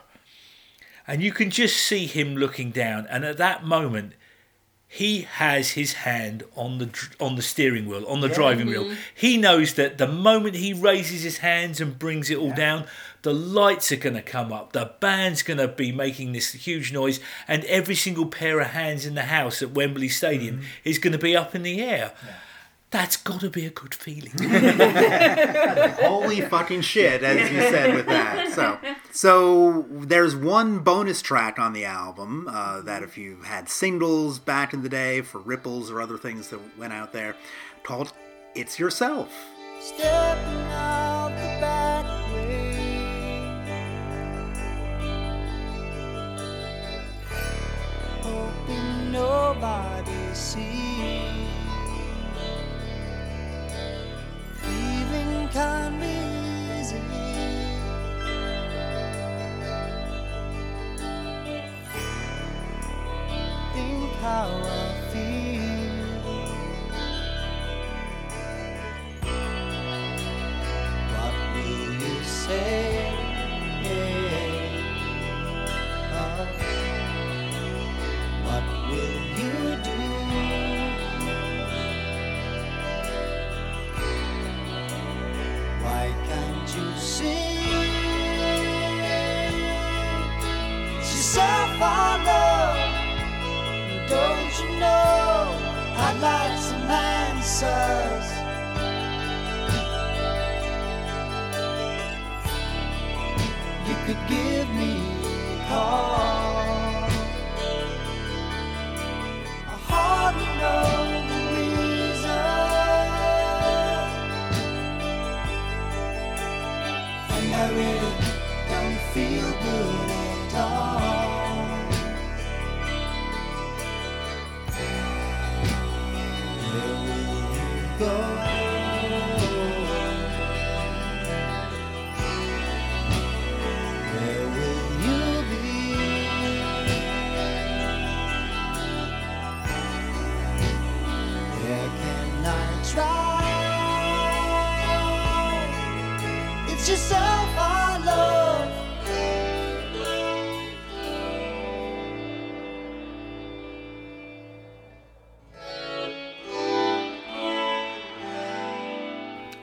And 1.09 1.23
you 1.23 1.33
can 1.33 1.49
just 1.49 1.79
see 1.79 2.05
him 2.05 2.37
looking 2.37 2.73
down 2.73 3.07
and 3.09 3.25
at 3.25 3.39
that 3.39 3.65
moment 3.65 4.13
he 4.87 5.23
has 5.23 5.71
his 5.71 5.95
hand 5.95 6.43
on 6.55 6.77
the 6.77 7.09
on 7.19 7.37
the 7.37 7.43
steering 7.43 7.87
wheel 7.87 8.05
on 8.07 8.21
the 8.21 8.29
driving 8.29 8.67
wheel. 8.67 8.85
Mm-hmm. 8.85 8.95
He 9.15 9.39
knows 9.39 9.75
that 9.75 9.97
the 9.97 10.07
moment 10.07 10.57
he 10.57 10.75
raises 10.75 11.23
his 11.23 11.39
hands 11.39 11.81
and 11.81 11.99
brings 11.99 12.29
it 12.29 12.37
all 12.37 12.53
down 12.53 12.85
the 13.27 13.35
lights 13.35 13.91
are 13.91 13.97
going 13.97 14.15
to 14.15 14.23
come 14.23 14.53
up 14.53 14.73
the 14.73 14.93
band's 15.01 15.43
going 15.43 15.59
to 15.59 15.67
be 15.67 15.91
making 15.91 16.33
this 16.33 16.53
huge 16.53 16.93
noise 16.93 17.19
and 17.49 17.65
every 17.65 17.97
single 17.97 18.27
pair 18.27 18.61
of 18.61 18.69
hands 18.69 19.05
in 19.05 19.17
the 19.17 19.25
house 19.25 19.61
at 19.63 19.73
Wembley 19.73 20.09
Stadium 20.09 20.61
is 20.85 21.01
going 21.01 21.13
to 21.13 21.19
be 21.19 21.37
up 21.37 21.53
in 21.53 21.65
the 21.65 21.83
air 21.83 22.13
that's 22.93 23.17
got 23.17 23.41
to 23.41 23.51
be 23.51 23.67
a 23.67 23.71
good 23.71 23.93
feeling 23.93 24.33
Holy 26.01 26.41
fucking 26.41 26.83
shit, 26.83 27.25
as 27.25 27.51
you 27.51 27.59
said 27.59 27.95
with 27.95 28.07
that. 28.07 28.53
So, 28.53 28.79
so 29.11 29.87
there's 29.91 30.37
one 30.37 30.79
bonus 30.79 31.21
track 31.21 31.59
on 31.59 31.73
the 31.73 31.85
album 31.85 32.49
uh, 32.49 32.83
that 32.83 33.03
if 33.03 33.19
you 33.19 33.43
had 33.43 33.69
singles 33.69 34.39
back 34.39 34.73
in 34.73 34.83
the 34.83 34.89
day 34.89 35.21
for 35.23 35.41
Ripples 35.41 35.91
or 35.91 36.01
other 36.01 36.17
things 36.17 36.49
that 36.51 36.61
went 36.79 36.93
out 36.93 37.13
there, 37.13 37.35
called 37.83 38.13
"It's 38.55 38.79
Yourself." 38.79 39.33
Nobody 49.61 50.35
sees. 50.35 51.26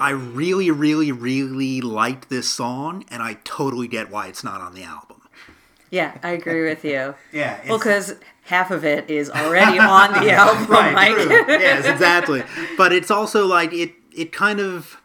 I 0.03 0.09
really, 0.09 0.69
really, 0.69 1.13
really 1.13 1.80
liked 1.80 2.30
this 2.30 2.49
song, 2.49 3.05
and 3.09 3.23
I 3.23 3.38
totally 3.45 3.88
get 3.88 4.11
why 4.11 4.27
it's 4.27 4.43
not 4.43 4.59
on 4.59 4.73
the 4.73 4.84
album. 4.84 5.21
Yeah, 5.89 6.17
I 6.21 6.31
agree 6.31 6.67
with 6.67 6.84
you. 6.84 7.15
Yeah, 7.31 7.57
Well, 7.69 7.77
because 7.77 8.15
half 8.41 8.69
of 8.69 8.84
it 8.84 9.09
is 9.09 9.30
already 9.30 9.80
on 9.80 10.11
the 10.11 10.30
album, 10.41 10.93
Mike. 10.93 11.15
true. 11.15 11.45
yes, 11.47 11.85
exactly. 11.85 12.43
But 12.75 12.91
it's 12.91 13.09
also 13.09 13.47
like 13.47 13.71
it. 13.71 13.93
It 14.13 14.34
kind 14.34 14.59
of 14.59 14.97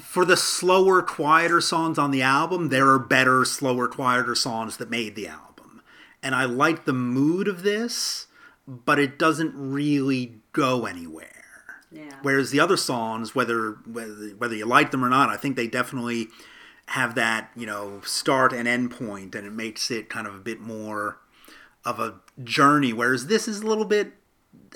for 0.00 0.24
the 0.24 0.36
slower, 0.36 1.00
quieter 1.00 1.60
songs 1.60 1.98
on 1.98 2.10
the 2.10 2.20
album, 2.22 2.70
there 2.70 2.88
are 2.88 2.98
better, 2.98 3.44
slower, 3.44 3.86
quieter 3.86 4.34
songs 4.34 4.78
that 4.78 4.90
made 4.90 5.14
the 5.14 5.28
album, 5.28 5.82
and 6.20 6.34
I 6.34 6.46
like 6.46 6.84
the 6.84 6.92
mood 6.92 7.46
of 7.46 7.62
this, 7.62 8.26
but 8.66 8.98
it 8.98 9.20
doesn't 9.20 9.52
really 9.54 10.40
go 10.52 10.84
anywhere. 10.84 11.37
Yeah. 11.90 12.10
Whereas 12.22 12.50
the 12.50 12.60
other 12.60 12.76
songs, 12.76 13.34
whether 13.34 13.72
whether 13.86 14.12
whether 14.36 14.54
you 14.54 14.66
like 14.66 14.90
them 14.90 15.04
or 15.04 15.08
not, 15.08 15.28
I 15.30 15.36
think 15.36 15.56
they 15.56 15.66
definitely 15.66 16.28
have 16.86 17.14
that 17.16 17.50
you 17.56 17.66
know 17.66 18.00
start 18.04 18.52
and 18.52 18.66
end 18.68 18.90
point, 18.90 19.34
and 19.34 19.46
it 19.46 19.52
makes 19.52 19.90
it 19.90 20.08
kind 20.08 20.26
of 20.26 20.34
a 20.34 20.40
bit 20.40 20.60
more 20.60 21.18
of 21.84 21.98
a 22.00 22.16
journey. 22.42 22.92
Whereas 22.92 23.26
this 23.26 23.48
is 23.48 23.60
a 23.60 23.66
little 23.66 23.84
bit 23.86 24.12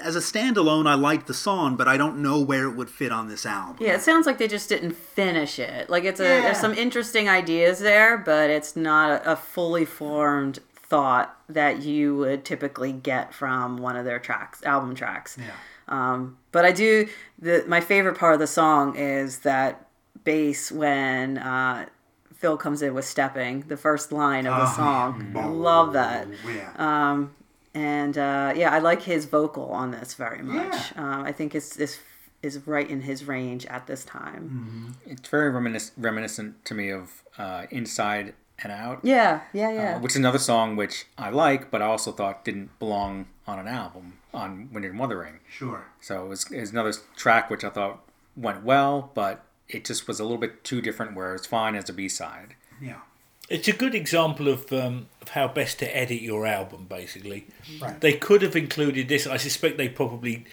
as 0.02 0.16
a 0.16 0.20
standalone. 0.20 0.86
I 0.86 0.94
like 0.94 1.26
the 1.26 1.34
song, 1.34 1.76
but 1.76 1.86
I 1.88 1.96
don't 1.96 2.22
know 2.22 2.40
where 2.40 2.64
it 2.66 2.76
would 2.76 2.88
fit 2.88 3.12
on 3.12 3.28
this 3.28 3.44
album. 3.44 3.76
Yeah, 3.84 3.94
it 3.94 4.00
sounds 4.02 4.26
like 4.26 4.38
they 4.38 4.48
just 4.48 4.68
didn't 4.68 4.92
finish 4.92 5.58
it. 5.58 5.90
Like 5.90 6.04
it's 6.04 6.20
a 6.20 6.24
Yeah. 6.24 6.40
there's 6.42 6.58
some 6.60 6.72
interesting 6.74 7.28
ideas 7.28 7.78
there, 7.80 8.16
but 8.16 8.48
it's 8.48 8.74
not 8.76 9.10
a, 9.10 9.32
a 9.32 9.36
fully 9.36 9.84
formed 9.84 10.60
thought 10.74 11.36
that 11.48 11.82
you 11.82 12.16
would 12.16 12.44
typically 12.44 12.92
get 12.92 13.34
from 13.34 13.78
one 13.78 13.96
of 13.96 14.04
their 14.04 14.18
tracks, 14.18 14.62
album 14.62 14.94
tracks. 14.94 15.36
Yeah. 15.38 15.50
Um, 15.92 16.38
but 16.52 16.64
I 16.64 16.72
do 16.72 17.08
the 17.38 17.64
my 17.68 17.80
favorite 17.80 18.16
part 18.18 18.34
of 18.34 18.40
the 18.40 18.46
song 18.46 18.96
is 18.96 19.40
that 19.40 19.86
bass 20.24 20.72
when 20.72 21.38
uh, 21.38 21.86
Phil 22.34 22.56
comes 22.56 22.82
in 22.82 22.94
with 22.94 23.04
stepping, 23.04 23.60
the 23.68 23.76
first 23.76 24.10
line 24.10 24.46
of 24.46 24.58
the 24.58 24.74
song. 24.74 25.36
I 25.36 25.46
love 25.46 25.92
that. 25.92 26.26
Yeah. 26.46 27.26
And 27.74 28.18
uh, 28.18 28.52
yeah, 28.54 28.70
I 28.70 28.80
like 28.80 29.02
his 29.02 29.24
vocal 29.24 29.70
on 29.70 29.92
this 29.92 30.14
very 30.14 30.42
much. 30.42 30.92
Yeah. 30.94 31.02
Um, 31.02 31.24
I 31.24 31.32
think 31.32 31.54
it's 31.54 31.74
this 31.76 32.00
is 32.42 32.66
right 32.66 32.88
in 32.88 33.02
his 33.02 33.24
range 33.24 33.64
at 33.66 33.86
this 33.86 34.04
time. 34.04 34.96
It's 35.06 35.28
very 35.28 35.50
reminis- 35.52 35.92
reminiscent 35.96 36.64
to 36.66 36.74
me 36.74 36.90
of 36.90 37.22
uh, 37.38 37.66
Inside 37.70 38.34
and 38.62 38.72
Out. 38.72 39.00
Yeah, 39.02 39.42
yeah, 39.52 39.72
yeah. 39.72 39.96
Uh, 39.96 40.00
which 40.00 40.12
is 40.12 40.16
another 40.16 40.38
song 40.38 40.76
which 40.76 41.06
I 41.16 41.30
like, 41.30 41.70
but 41.70 41.80
I 41.80 41.86
also 41.86 42.12
thought 42.12 42.44
didn't 42.44 42.78
belong 42.78 43.26
on 43.46 43.58
an 43.58 43.68
album 43.68 44.18
on 44.34 44.68
Wind 44.72 44.84
and 44.86 44.98
Wuthering. 44.98 45.40
sure. 45.50 45.84
So 46.00 46.24
it 46.24 46.28
was, 46.28 46.50
it 46.50 46.60
was 46.60 46.70
another 46.70 46.92
track 47.16 47.50
which 47.50 47.64
I 47.64 47.70
thought 47.70 48.02
went 48.36 48.64
well, 48.64 49.10
but 49.14 49.44
it 49.68 49.84
just 49.84 50.08
was 50.08 50.18
a 50.20 50.22
little 50.24 50.38
bit 50.38 50.64
too 50.64 50.80
different. 50.80 51.14
Where 51.14 51.34
it's 51.34 51.46
fine 51.46 51.74
as 51.74 51.88
a 51.88 51.92
B 51.92 52.08
side. 52.08 52.54
Yeah. 52.80 53.00
It's 53.50 53.68
a 53.68 53.72
good 53.72 53.94
example 53.94 54.48
of 54.48 54.72
um, 54.72 55.06
of 55.20 55.30
how 55.30 55.48
best 55.48 55.78
to 55.80 55.96
edit 55.96 56.22
your 56.22 56.46
album. 56.46 56.86
Basically, 56.88 57.46
Right. 57.80 58.00
they 58.00 58.14
could 58.14 58.40
have 58.42 58.56
included 58.56 59.08
this. 59.08 59.26
I 59.26 59.36
suspect 59.36 59.76
they 59.76 59.88
probably 59.88 60.46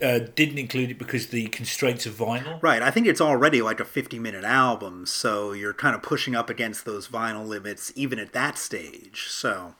uh, 0.00 0.20
didn't 0.34 0.58
include 0.58 0.92
it 0.92 0.98
because 0.98 1.26
the 1.26 1.48
constraints 1.48 2.06
of 2.06 2.14
vinyl. 2.14 2.62
Right. 2.62 2.80
I 2.80 2.90
think 2.90 3.06
it's 3.06 3.20
already 3.20 3.60
like 3.60 3.80
a 3.80 3.84
50 3.84 4.18
minute 4.18 4.44
album, 4.44 5.04
so 5.06 5.52
you're 5.52 5.74
kind 5.74 5.94
of 5.94 6.02
pushing 6.02 6.34
up 6.34 6.48
against 6.48 6.84
those 6.86 7.08
vinyl 7.08 7.46
limits 7.46 7.92
even 7.96 8.18
at 8.18 8.32
that 8.32 8.56
stage. 8.56 9.26
So, 9.28 9.74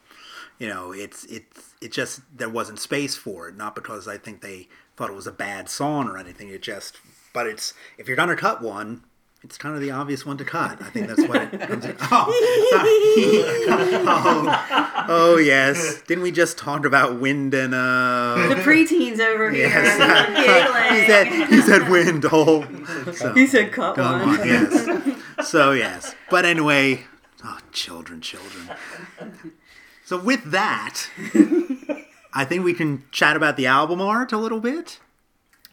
you 0.58 0.68
know, 0.68 0.92
it's 0.92 1.24
it's 1.26 1.74
it 1.80 1.92
just 1.92 2.20
there 2.36 2.48
wasn't 2.48 2.78
space 2.80 3.14
for 3.16 3.48
it, 3.48 3.56
not 3.56 3.74
because 3.74 4.06
I 4.08 4.18
think 4.18 4.40
they 4.42 4.68
thought 4.96 5.10
it 5.10 5.16
was 5.16 5.26
a 5.26 5.32
bad 5.32 5.68
song 5.68 6.08
or 6.08 6.18
anything. 6.18 6.48
It 6.48 6.62
just 6.62 6.96
but 7.32 7.46
it's 7.46 7.74
if 7.98 8.08
you're 8.08 8.16
going 8.16 8.28
to 8.30 8.36
cut 8.36 8.60
one, 8.62 9.02
it's 9.44 9.56
kind 9.56 9.74
of 9.76 9.80
the 9.80 9.92
obvious 9.92 10.26
one 10.26 10.36
to 10.38 10.44
cut. 10.44 10.82
I 10.82 10.90
think 10.90 11.06
that's 11.06 11.22
what 11.28 11.42
it 11.54 11.60
comes 11.68 11.84
in. 11.84 11.96
Oh, 12.00 12.26
oh, 14.08 15.04
oh, 15.08 15.36
yes. 15.36 16.02
Didn't 16.02 16.22
we 16.24 16.32
just 16.32 16.58
talk 16.58 16.84
about 16.84 17.20
wind 17.20 17.54
and 17.54 17.74
uh 17.74 18.34
the 18.48 18.56
preteens 18.56 19.20
over 19.20 19.50
here. 19.50 19.68
Yes. 19.68 20.90
he 20.92 21.06
said 21.06 21.48
he 21.48 21.60
said 21.60 21.88
wind 21.88 22.26
Oh, 22.32 22.66
So. 23.14 23.32
He 23.34 23.46
said 23.46 23.72
cut 23.72 23.94
Come 23.96 24.20
one. 24.28 24.40
on, 24.40 24.46
yes. 24.46 25.48
So 25.48 25.70
yes, 25.72 26.14
but 26.30 26.44
anyway, 26.44 27.04
oh, 27.44 27.58
children, 27.72 28.20
children. 28.20 28.70
So 30.08 30.16
with 30.16 30.52
that, 30.52 31.10
I 32.32 32.46
think 32.46 32.64
we 32.64 32.72
can 32.72 33.04
chat 33.12 33.36
about 33.36 33.58
the 33.58 33.66
album 33.66 34.00
art 34.00 34.32
a 34.32 34.38
little 34.38 34.58
bit. 34.58 35.00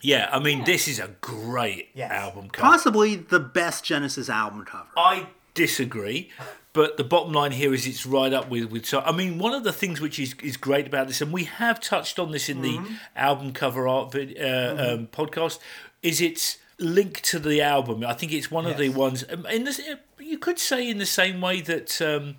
Yeah, 0.01 0.27
I 0.29 0.39
mean, 0.39 0.65
this 0.65 0.89
is 0.89 0.99
a 0.99 1.11
great 1.21 1.87
Yes. 1.93 2.11
album 2.11 2.49
cover. 2.49 2.67
Possibly 2.67 3.15
the 3.15 3.39
best 3.39 3.85
Genesis 3.85 4.29
album 4.29 4.65
cover. 4.65 4.89
I 4.97 5.27
disagree, 5.53 6.31
but 6.73 6.97
the 6.97 7.05
bottom 7.05 7.31
line 7.31 7.53
here 7.53 7.73
is 7.73 7.87
it's 7.87 8.05
right 8.05 8.33
up 8.33 8.49
with 8.49 8.65
with. 8.65 8.85
So, 8.85 8.99
I 8.99 9.13
mean, 9.13 9.37
one 9.37 9.53
of 9.53 9.63
the 9.63 9.71
things 9.71 10.01
which 10.01 10.19
is 10.19 10.35
is 10.43 10.57
great 10.57 10.85
about 10.85 11.07
this, 11.07 11.21
and 11.21 11.31
we 11.31 11.45
have 11.45 11.79
touched 11.79 12.19
on 12.19 12.31
this 12.33 12.49
in 12.49 12.61
the 12.61 12.77
album 13.15 13.53
cover 13.53 13.87
art 13.87 14.11
vid, 14.11 14.37
uh, 14.37 14.75
um, 14.95 15.07
podcast, 15.07 15.59
is 16.03 16.19
it's 16.19 16.57
linked 16.77 17.23
to 17.31 17.39
the 17.39 17.61
album. 17.61 18.03
I 18.05 18.13
think 18.13 18.33
it's 18.33 18.51
one 18.51 18.65
of 18.65 18.75
the 18.77 18.89
ones. 18.89 19.23
um, 19.29 19.45
In 19.45 19.63
this, 19.63 19.79
you 20.19 20.37
could 20.37 20.59
say 20.59 20.89
in 20.89 20.97
the 20.97 21.05
same 21.05 21.39
way 21.39 21.61
that. 21.61 22.01
Um, 22.01 22.35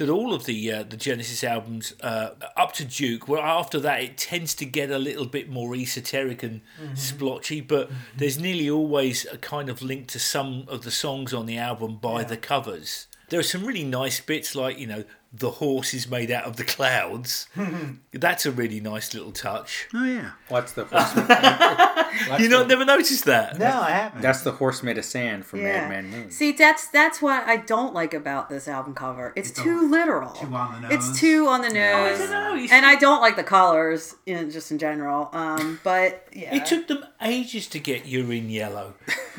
that 0.00 0.08
all 0.08 0.32
of 0.32 0.46
the 0.46 0.72
uh, 0.72 0.82
the 0.82 0.96
Genesis 0.96 1.44
albums 1.44 1.92
uh, 2.00 2.30
up 2.56 2.72
to 2.72 2.86
Duke, 2.86 3.28
well, 3.28 3.42
after 3.42 3.78
that 3.80 4.02
it 4.02 4.16
tends 4.16 4.54
to 4.54 4.64
get 4.64 4.90
a 4.90 4.98
little 4.98 5.26
bit 5.26 5.50
more 5.50 5.74
esoteric 5.74 6.42
and 6.42 6.62
splotchy, 6.94 7.60
but 7.60 7.90
there's 8.16 8.38
nearly 8.38 8.70
always 8.70 9.26
a 9.26 9.36
kind 9.36 9.68
of 9.68 9.82
link 9.82 10.08
to 10.08 10.18
some 10.18 10.64
of 10.68 10.84
the 10.84 10.90
songs 10.90 11.34
on 11.34 11.44
the 11.44 11.58
album 11.58 11.98
by 12.00 12.24
the 12.24 12.38
covers. 12.38 13.08
There 13.28 13.38
are 13.38 13.44
some 13.44 13.64
really 13.64 13.84
nice 13.84 14.20
bits, 14.20 14.54
like 14.56 14.78
you 14.78 14.86
know, 14.86 15.04
the 15.32 15.50
horse 15.52 15.94
is 15.94 16.08
made 16.10 16.30
out 16.30 16.44
of 16.44 16.56
the 16.56 16.64
clouds. 16.64 17.48
That's 18.12 18.46
a 18.46 18.50
really 18.50 18.80
nice 18.80 19.14
little 19.14 19.30
touch. 19.32 19.86
Oh 19.94 20.04
yeah. 20.04 20.30
What's 20.48 20.72
the 20.72 20.84
horse? 20.84 21.96
You 22.40 22.48
not 22.48 22.66
never 22.66 22.84
noticed 22.84 23.24
that? 23.26 23.56
No, 23.58 23.66
I 23.80 23.90
haven't. 23.90 24.20
That's 24.20 24.42
the 24.42 24.50
horse 24.50 24.82
made 24.82 24.98
of 24.98 25.04
sand 25.04 25.46
from 25.46 25.60
Yeah. 25.60 25.88
Madman 25.88 26.10
Moon. 26.10 26.30
See, 26.32 26.50
that's 26.50 26.88
that's 26.88 27.22
what 27.22 27.46
I 27.46 27.56
don't 27.56 27.94
like 27.94 28.12
about 28.14 28.48
this 28.50 28.66
album 28.66 28.94
cover. 28.94 29.32
It's, 29.36 29.52
too 29.52 29.88
literal. 29.88 30.32
too 30.32 30.52
on 30.52 30.82
the 30.82 30.88
nose. 30.88 30.92
It's 30.92 31.20
too 31.20 31.46
on 31.46 31.62
the 31.62 31.70
nose. 31.70 32.18
don't 32.18 32.30
know, 32.30 32.54
you 32.54 32.68
and 32.72 32.84
I 32.84 32.96
don't 32.96 33.20
like 33.20 33.36
the 33.36 33.44
colors, 33.44 34.16
in, 34.26 34.50
just 34.50 34.72
in 34.72 34.78
general. 34.78 35.30
Um, 35.32 35.78
but 35.84 36.26
yeah, 36.32 36.52
It 36.56 36.66
took 36.66 36.88
them 36.88 37.04
ages 37.22 37.68
to 37.68 37.78
get 37.78 38.06
urine 38.06 38.50
yellow. 38.50 38.94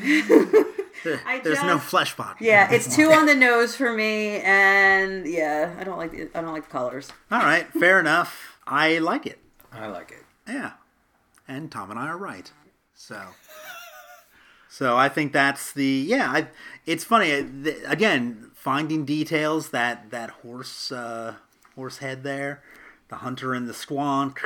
I 1.26 1.40
There's 1.40 1.62
no 1.62 1.76
just- 1.76 1.86
flesh 1.86 2.12
spot. 2.12 2.36
Yeah, 2.40 2.70
it's 2.72 2.94
too 2.94 3.12
on 3.12 3.26
the 3.26 3.34
nose 3.48 3.74
for 3.74 3.92
me, 3.92 4.40
and 4.40 5.26
yeah, 5.26 5.74
I 5.78 5.84
don't 5.84 5.98
like 5.98 6.10
the, 6.12 6.28
I 6.34 6.40
don't 6.42 6.52
like 6.52 6.64
the 6.64 6.70
colors. 6.70 7.10
All 7.30 7.40
right, 7.40 7.66
fair 7.72 7.98
enough. 8.00 8.58
I 8.66 8.98
like 8.98 9.26
it. 9.26 9.38
I 9.72 9.86
like 9.86 10.10
it. 10.12 10.24
Yeah. 10.46 10.72
And 11.48 11.70
Tom 11.72 11.90
and 11.90 11.98
I 11.98 12.06
are 12.08 12.16
right. 12.16 12.50
So 12.94 13.20
So 14.68 14.96
I 14.96 15.08
think 15.08 15.32
that's 15.32 15.72
the 15.72 15.84
yeah, 15.84 16.30
I 16.30 16.46
it's 16.86 17.04
funny 17.04 17.32
uh, 17.32 17.44
th- 17.64 17.78
again 17.86 18.50
finding 18.54 19.04
details 19.04 19.70
that 19.70 20.10
that 20.10 20.30
horse 20.30 20.90
uh 20.92 21.34
horse 21.74 21.98
head 21.98 22.22
there, 22.22 22.62
the 23.08 23.16
hunter 23.16 23.52
and 23.54 23.68
the 23.68 23.72
squonk, 23.74 24.38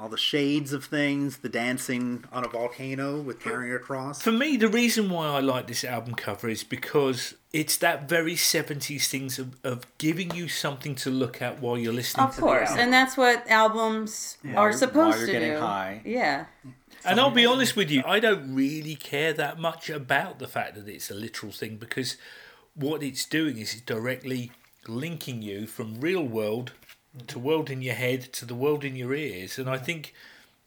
all 0.00 0.08
the 0.08 0.16
shades 0.16 0.72
of 0.72 0.84
things, 0.86 1.38
the 1.38 1.48
dancing 1.48 2.24
on 2.32 2.42
a 2.42 2.48
volcano 2.48 3.20
with 3.20 3.38
carrying 3.38 3.74
a 3.74 3.78
cross. 3.78 4.22
For 4.22 4.32
me, 4.32 4.56
the 4.56 4.68
reason 4.68 5.10
why 5.10 5.26
I 5.26 5.40
like 5.40 5.66
this 5.66 5.84
album 5.84 6.14
cover 6.14 6.48
is 6.48 6.64
because 6.64 7.34
it's 7.52 7.76
that 7.78 8.08
very 8.08 8.34
70s 8.34 9.06
things 9.08 9.38
of, 9.38 9.56
of 9.62 9.84
giving 9.98 10.34
you 10.34 10.48
something 10.48 10.94
to 10.96 11.10
look 11.10 11.42
at 11.42 11.60
while 11.60 11.76
you're 11.76 11.92
listening 11.92 12.26
Of 12.26 12.36
to 12.36 12.40
course, 12.40 12.60
the 12.70 12.70
album. 12.70 12.84
and 12.84 12.92
that's 12.94 13.16
what 13.18 13.46
albums 13.50 14.38
are 14.56 14.68
you're- 14.68 14.72
supposed 14.72 14.96
while 14.96 15.18
you're 15.18 15.26
to 15.26 15.32
getting 15.32 15.52
do. 15.52 15.58
high. 15.60 16.00
Yeah, 16.04 16.46
And 17.04 17.20
I'll 17.20 17.30
be 17.30 17.44
honest 17.44 17.76
with 17.76 17.90
you, 17.90 18.02
I 18.06 18.20
don't 18.20 18.54
really 18.54 18.94
care 18.94 19.34
that 19.34 19.58
much 19.58 19.90
about 19.90 20.38
the 20.38 20.48
fact 20.48 20.76
that 20.76 20.88
it's 20.88 21.10
a 21.10 21.14
literal 21.14 21.52
thing 21.52 21.76
because 21.76 22.16
what 22.74 23.02
it's 23.02 23.26
doing 23.26 23.58
is 23.58 23.74
it's 23.74 23.82
directly 23.82 24.52
linking 24.88 25.42
you 25.42 25.66
from 25.66 26.00
real 26.00 26.22
world 26.22 26.72
to 27.26 27.38
world 27.38 27.70
in 27.70 27.82
your 27.82 27.94
head 27.94 28.32
to 28.34 28.44
the 28.44 28.54
world 28.54 28.84
in 28.84 28.96
your 28.96 29.14
ears. 29.14 29.58
And 29.58 29.68
I 29.68 29.78
think 29.78 30.14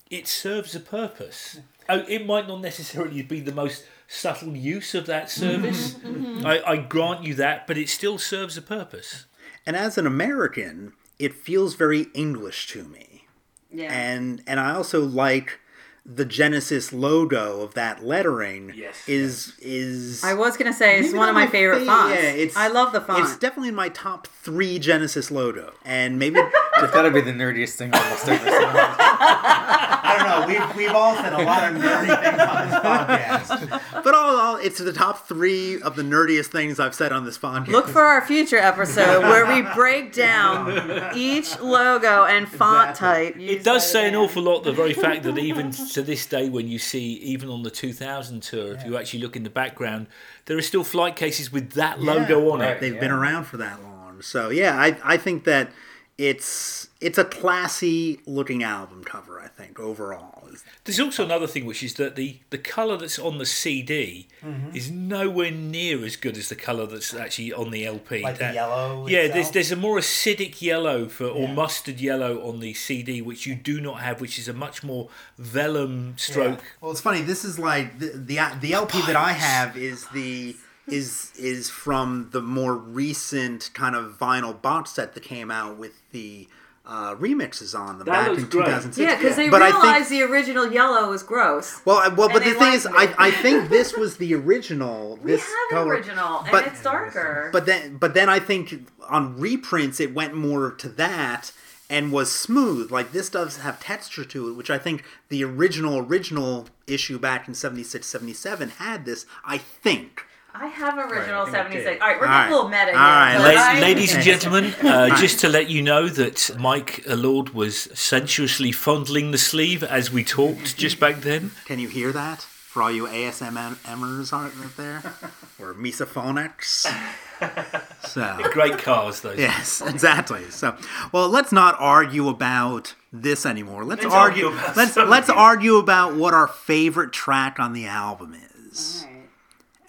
it 0.10 0.28
serves 0.28 0.76
a 0.76 0.80
purpose. 0.80 1.60
Oh, 1.90 2.04
it 2.08 2.26
might 2.26 2.48
not 2.48 2.62
necessarily 2.62 3.22
be 3.22 3.40
the 3.40 3.54
most 3.54 3.86
subtle 4.08 4.56
use 4.56 4.94
of 4.94 5.06
that 5.08 5.26
mm-hmm. 5.26 5.42
service. 5.42 5.94
Mm-hmm. 5.96 6.46
I, 6.46 6.62
I 6.64 6.78
grant 6.78 7.24
you 7.24 7.34
that, 7.36 7.68
but 7.68 7.78
it 7.78 7.90
still 7.90 8.18
serves 8.18 8.58
a 8.58 8.62
purpose. 8.62 9.26
And 9.66 9.76
as 9.76 9.98
an 9.98 10.06
American, 10.06 10.94
it 11.20 11.34
feels 11.34 11.76
very 11.76 12.08
English 12.14 12.68
to 12.68 12.84
me. 12.84 13.28
yeah. 13.72 13.92
and 13.92 14.44
and 14.46 14.60
I 14.60 14.74
also 14.76 15.02
like 15.02 15.60
the 16.06 16.26
Genesis 16.26 16.92
logo 16.92 17.62
of 17.62 17.74
that 17.76 18.04
lettering. 18.04 18.74
Yes. 18.76 19.08
is 19.08 19.54
is 19.60 20.24
I 20.24 20.34
was 20.34 20.58
gonna 20.58 20.74
say 20.74 21.00
it's 21.00 21.14
one 21.14 21.30
of 21.30 21.36
not 21.36 21.42
my 21.46 21.48
favorite 21.48 21.80
fa- 21.80 21.86
fonts. 21.86 22.16
Yeah, 22.16 22.30
it's 22.30 22.58
I 22.58 22.68
love 22.68 22.92
the 22.92 23.02
font. 23.02 23.24
It's 23.24 23.38
definitely 23.38 23.70
in 23.70 23.76
my 23.76 23.90
top 23.90 24.28
three 24.28 24.80
Genesis 24.80 25.32
logo, 25.32 25.74
and 25.86 26.20
maybe 26.20 26.40
It's 26.78 26.92
got 26.92 27.04
to 27.04 27.12
be 27.12 27.22
the 27.22 27.32
nerdiest 27.32 27.76
thing 27.76 27.94
almost 27.94 28.28
ever 28.28 28.50
seen. 28.50 28.50
I 30.14 30.18
don't 30.18 30.28
know. 30.28 30.48
We've 30.48 30.76
we've 30.76 30.96
all 30.96 31.16
said 31.16 31.34
a 31.34 31.44
lot 31.44 31.72
of 31.72 31.82
nerdy 31.82 32.24
things 32.24 32.42
on 32.42 32.70
this 32.70 32.80
podcast, 32.80 34.04
but 34.04 34.16
all, 34.16 34.36
all 34.36 34.56
it's 34.58 34.80
the 34.80 34.94
top 34.94 35.28
three 35.28 35.82
of 35.82 35.96
the 35.96 36.04
nerdiest 36.04 36.48
things 36.48 36.80
I've 36.80 36.96
said 36.96 37.12
on 37.12 37.26
this 37.26 37.38
podcast. 37.38 37.68
Look 37.68 37.88
for 37.88 38.02
our 38.02 38.26
future 38.26 38.58
episode 38.58 39.22
where 39.24 39.46
we 39.46 39.62
break 39.74 40.14
down 40.14 41.16
each 41.16 41.60
logo 41.60 42.26
and 42.26 42.48
font 42.48 42.96
type. 42.96 43.36
It 43.38 43.64
does 43.64 43.90
say 43.90 44.08
an 44.08 44.16
awful 44.16 44.44
lot. 44.44 44.64
The 44.64 44.74
very 44.74 44.94
fact 44.94 45.24
that 45.24 45.38
even 45.38 45.72
to 45.72 46.02
this 46.02 46.26
day, 46.26 46.50
when 46.50 46.68
you 46.68 46.80
see 46.80 47.14
even 47.14 47.50
on 47.50 47.64
the 47.64 47.72
2000 47.72 48.42
tour, 48.42 48.74
if 48.74 48.86
you 48.86 48.98
actually 48.98 49.22
look 49.22 49.36
in 49.36 49.44
the 49.44 49.50
background, 49.50 50.08
there 50.46 50.58
are 50.58 50.62
still 50.62 50.84
flight 50.84 51.16
cases 51.16 51.52
with 51.52 51.72
that 51.72 52.02
logo 52.02 52.52
on 52.52 52.60
right. 52.60 52.72
it. 52.72 52.82
They've 52.82 53.00
been 53.00 53.12
around 53.12 53.46
for 53.46 53.58
that 53.58 53.82
long, 53.82 54.22
so 54.22 54.50
yeah, 54.50 54.80
I 54.80 54.98
I 55.04 55.18
think 55.18 55.44
that 55.46 55.72
it's 56.18 56.88
it's 57.02 57.18
a 57.18 57.26
classy 57.26 58.20
looking 58.26 58.64
album 58.64 59.04
cover. 59.04 59.40
I 59.40 59.48
think 59.48 59.80
overall. 59.80 60.42
There's 60.84 61.00
also 61.00 61.26
another 61.26 61.48
thing, 61.48 61.66
which 61.66 61.82
is 61.82 61.96
that 61.96 62.16
the 62.16 62.38
the 62.52 62.58
color 62.60 62.96
that's 62.98 63.18
on 63.18 63.38
the 63.40 63.46
CD 63.46 64.28
Mm-hmm. 64.44 64.76
is 64.76 64.92
nowhere 64.92 65.52
near 65.52 66.04
as 66.04 66.18
good 66.18 66.36
as 66.38 66.50
the 66.50 66.56
color 66.56 66.86
that's 66.86 67.14
actually 67.14 67.54
on 67.54 67.72
the 67.72 67.86
LP. 67.86 68.22
Like 68.22 68.36
the 68.36 68.40
That- 68.40 68.54
yellow 68.56 69.08
Yeah, 69.08 69.22
there's 69.22 69.30
itself? 69.48 69.54
there's 69.54 69.72
a 69.72 69.76
more 69.78 69.98
acidic 69.98 70.62
yellow 70.62 71.08
for 71.08 71.28
or 71.28 71.48
mustard 71.48 72.02
yellow 72.02 72.46
on 72.48 72.60
the 72.60 72.74
CD, 72.74 73.22
which 73.22 73.46
you 73.48 73.56
do 73.56 73.80
not 73.80 74.02
have, 74.02 74.20
which 74.20 74.38
is 74.38 74.50
a 74.50 74.54
much 74.54 74.84
more 74.84 75.08
vellum 75.38 76.16
stroke. 76.18 76.62
Well, 76.82 76.92
it's 76.92 77.00
funny. 77.02 77.22
This 77.22 77.46
is 77.46 77.58
like 77.58 78.00
the 78.00 78.08
the, 78.18 78.58
the 78.60 78.74
LP 78.74 79.02
that 79.08 79.16
I 79.16 79.32
have 79.32 79.78
is 79.78 80.06
the 80.10 80.56
is 80.88 81.32
is 81.38 81.70
from 81.70 82.30
the 82.32 82.42
more 82.42 82.76
recent 82.76 83.70
kind 83.74 83.96
of 83.96 84.18
vinyl 84.20 84.60
box 84.62 84.92
set 84.92 85.14
that 85.14 85.22
came 85.24 85.50
out 85.52 85.78
with 85.78 85.94
the 86.12 86.48
uh, 86.86 87.16
remixes 87.16 87.78
on 87.80 87.98
them 87.98 88.06
That 88.06 88.12
back 88.12 88.28
looks 88.32 88.44
in 88.44 88.50
great. 88.50 88.66
2006. 88.66 88.98
Yeah, 88.98 89.16
because 89.16 89.38
they 89.38 89.48
But 89.48 89.62
I 89.62 89.72
think- 89.72 89.84
realized 89.84 90.10
the 90.10 90.22
original 90.24 90.70
yellow 90.70 91.10
was 91.10 91.24
gross. 91.24 91.80
Well, 91.86 91.96
I- 92.00 92.10
well, 92.10 92.28
but 92.28 92.44
the 92.44 92.54
thing 92.54 92.74
is, 92.74 92.86
I. 92.86 93.14
I 93.18 93.32
think 93.32 93.70
this 93.78 93.94
was 93.96 94.18
the 94.18 94.36
original. 94.36 95.18
we 95.24 95.32
this 95.32 95.44
have 95.46 95.70
color. 95.80 95.94
original, 95.94 96.46
but- 96.52 96.66
and 96.66 96.74
it's 96.74 96.84
darker. 96.84 97.50
But 97.54 97.66
then, 97.66 97.96
but 97.98 98.14
then 98.14 98.28
I 98.28 98.40
think 98.40 98.90
on 99.08 99.40
reprints 99.40 100.02
it 100.02 100.14
went 100.14 100.34
more 100.36 100.72
to 100.72 100.90
that 100.90 101.54
and 101.90 102.12
was 102.12 102.30
smooth. 102.30 102.92
Like 102.92 103.14
this 103.14 103.30
does 103.30 103.60
have 103.60 103.80
texture 103.80 104.26
to 104.26 104.50
it, 104.50 104.54
which 104.54 104.70
I 104.70 104.78
think 104.78 105.06
the 105.30 105.42
original 105.46 105.98
original 106.00 106.68
issue 106.86 107.18
back 107.18 107.48
in 107.48 107.54
76, 107.54 108.06
77 108.06 108.70
had 108.72 109.06
this. 109.06 109.26
I 109.46 109.58
think. 109.58 110.26
I 110.56 110.68
have 110.68 110.98
original 110.98 111.42
I 111.42 111.46
think 111.46 111.56
I 111.58 111.64
did. 111.70 111.84
76. 111.84 112.02
All 112.02 112.08
right, 112.08 112.20
we're 112.20 112.28
All 112.28 112.32
getting 112.32 112.32
right. 112.32 112.48
a 112.48 112.56
little 112.56 112.70
meta 112.70 112.86
here. 112.86 112.94
All 112.94 113.00
right, 113.02 113.38
but 113.38 113.44
let's- 113.44 113.60
I- 113.60 113.80
Ladies 113.82 114.14
and 114.16 114.24
gentlemen, 114.24 114.66
uh, 114.84 115.16
just 115.18 115.40
to 115.40 115.50
let 115.50 115.70
you 115.70 115.82
know 115.82 116.08
that 116.10 116.52
Mike 116.60 117.04
Lord 117.08 117.50
was 117.50 117.90
sensuously 117.94 118.72
fondling 118.72 119.32
the 119.32 119.38
sleeve 119.38 119.84
as 119.84 120.12
we 120.12 120.24
talked 120.24 120.78
just 120.78 121.00
back 121.00 121.22
then. 121.22 121.52
Can 121.66 121.80
you 121.80 121.88
hear 121.88 122.12
that? 122.12 122.42
For 122.42 122.82
all 122.82 122.92
you 122.92 123.06
ASMRers 123.06 124.34
out 124.34 124.78
there, 124.78 125.02
or 125.60 125.74
misophonics. 125.74 126.86
So. 128.08 128.38
Great 128.54 128.78
cars, 128.78 129.20
those. 129.20 129.38
Yes, 129.38 129.82
exactly. 129.82 130.50
So, 130.50 130.78
well, 131.12 131.28
let's 131.28 131.52
not 131.52 131.76
argue 131.78 132.30
about 132.30 132.96
this 133.12 133.46
anymore. 133.46 133.84
Let's, 133.84 134.04
Let's 134.04 134.16
argue. 134.16 134.46
argue 134.46 134.58
about 134.60 134.78
let's 134.78 134.94
something 134.94 135.10
let's 135.12 135.30
argue 135.30 135.76
about 135.78 136.16
what 136.16 136.34
our 136.34 136.48
favorite 136.48 137.12
track 137.12 137.60
on 137.60 137.74
the 137.74 137.86
album 137.86 138.34
is, 138.72 139.04
All 139.06 139.12
right. 139.12 139.13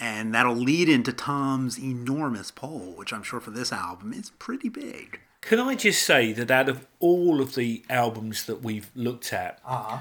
And 0.01 0.35
that'll 0.35 0.55
lead 0.55 0.89
into 0.89 1.13
Tom's 1.13 1.79
enormous 1.79 2.51
poll, 2.51 2.95
which 2.97 3.13
I'm 3.13 3.23
sure 3.23 3.41
for 3.41 3.51
this 3.51 3.73
album 3.73 4.13
is 4.13 4.31
pretty 4.39 4.69
big. 4.69 5.21
Can 5.41 5.61
I 5.61 5.75
just 5.75 6.03
say 6.03 6.33
that 6.33 6.51
out 6.51 6.69
of 6.69 6.87
all 7.01 7.41
of 7.41 7.55
the 7.55 7.85
albums 7.91 8.45
that 8.45 8.63
we've 8.63 8.91
looked 8.95 9.33
at, 9.33 9.61
uh-huh. 9.65 9.99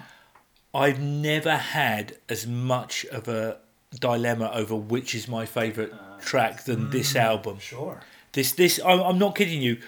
I've 0.73 0.99
never 0.99 1.57
had 1.57 2.17
as 2.29 2.47
much 2.47 3.05
of 3.05 3.27
a 3.27 3.57
dilemma 3.99 4.49
over 4.53 4.75
which 4.75 5.13
is 5.13 5.27
my 5.27 5.45
favourite 5.45 5.91
uh, 5.91 6.19
track 6.19 6.63
than 6.63 6.89
this 6.89 7.13
mm, 7.13 7.19
album. 7.19 7.59
Sure. 7.59 8.01
This, 8.31 8.53
this, 8.53 8.79
I'm, 8.83 8.99
I'm 9.01 9.19
not 9.19 9.35
kidding 9.35 9.61
you. 9.61 9.79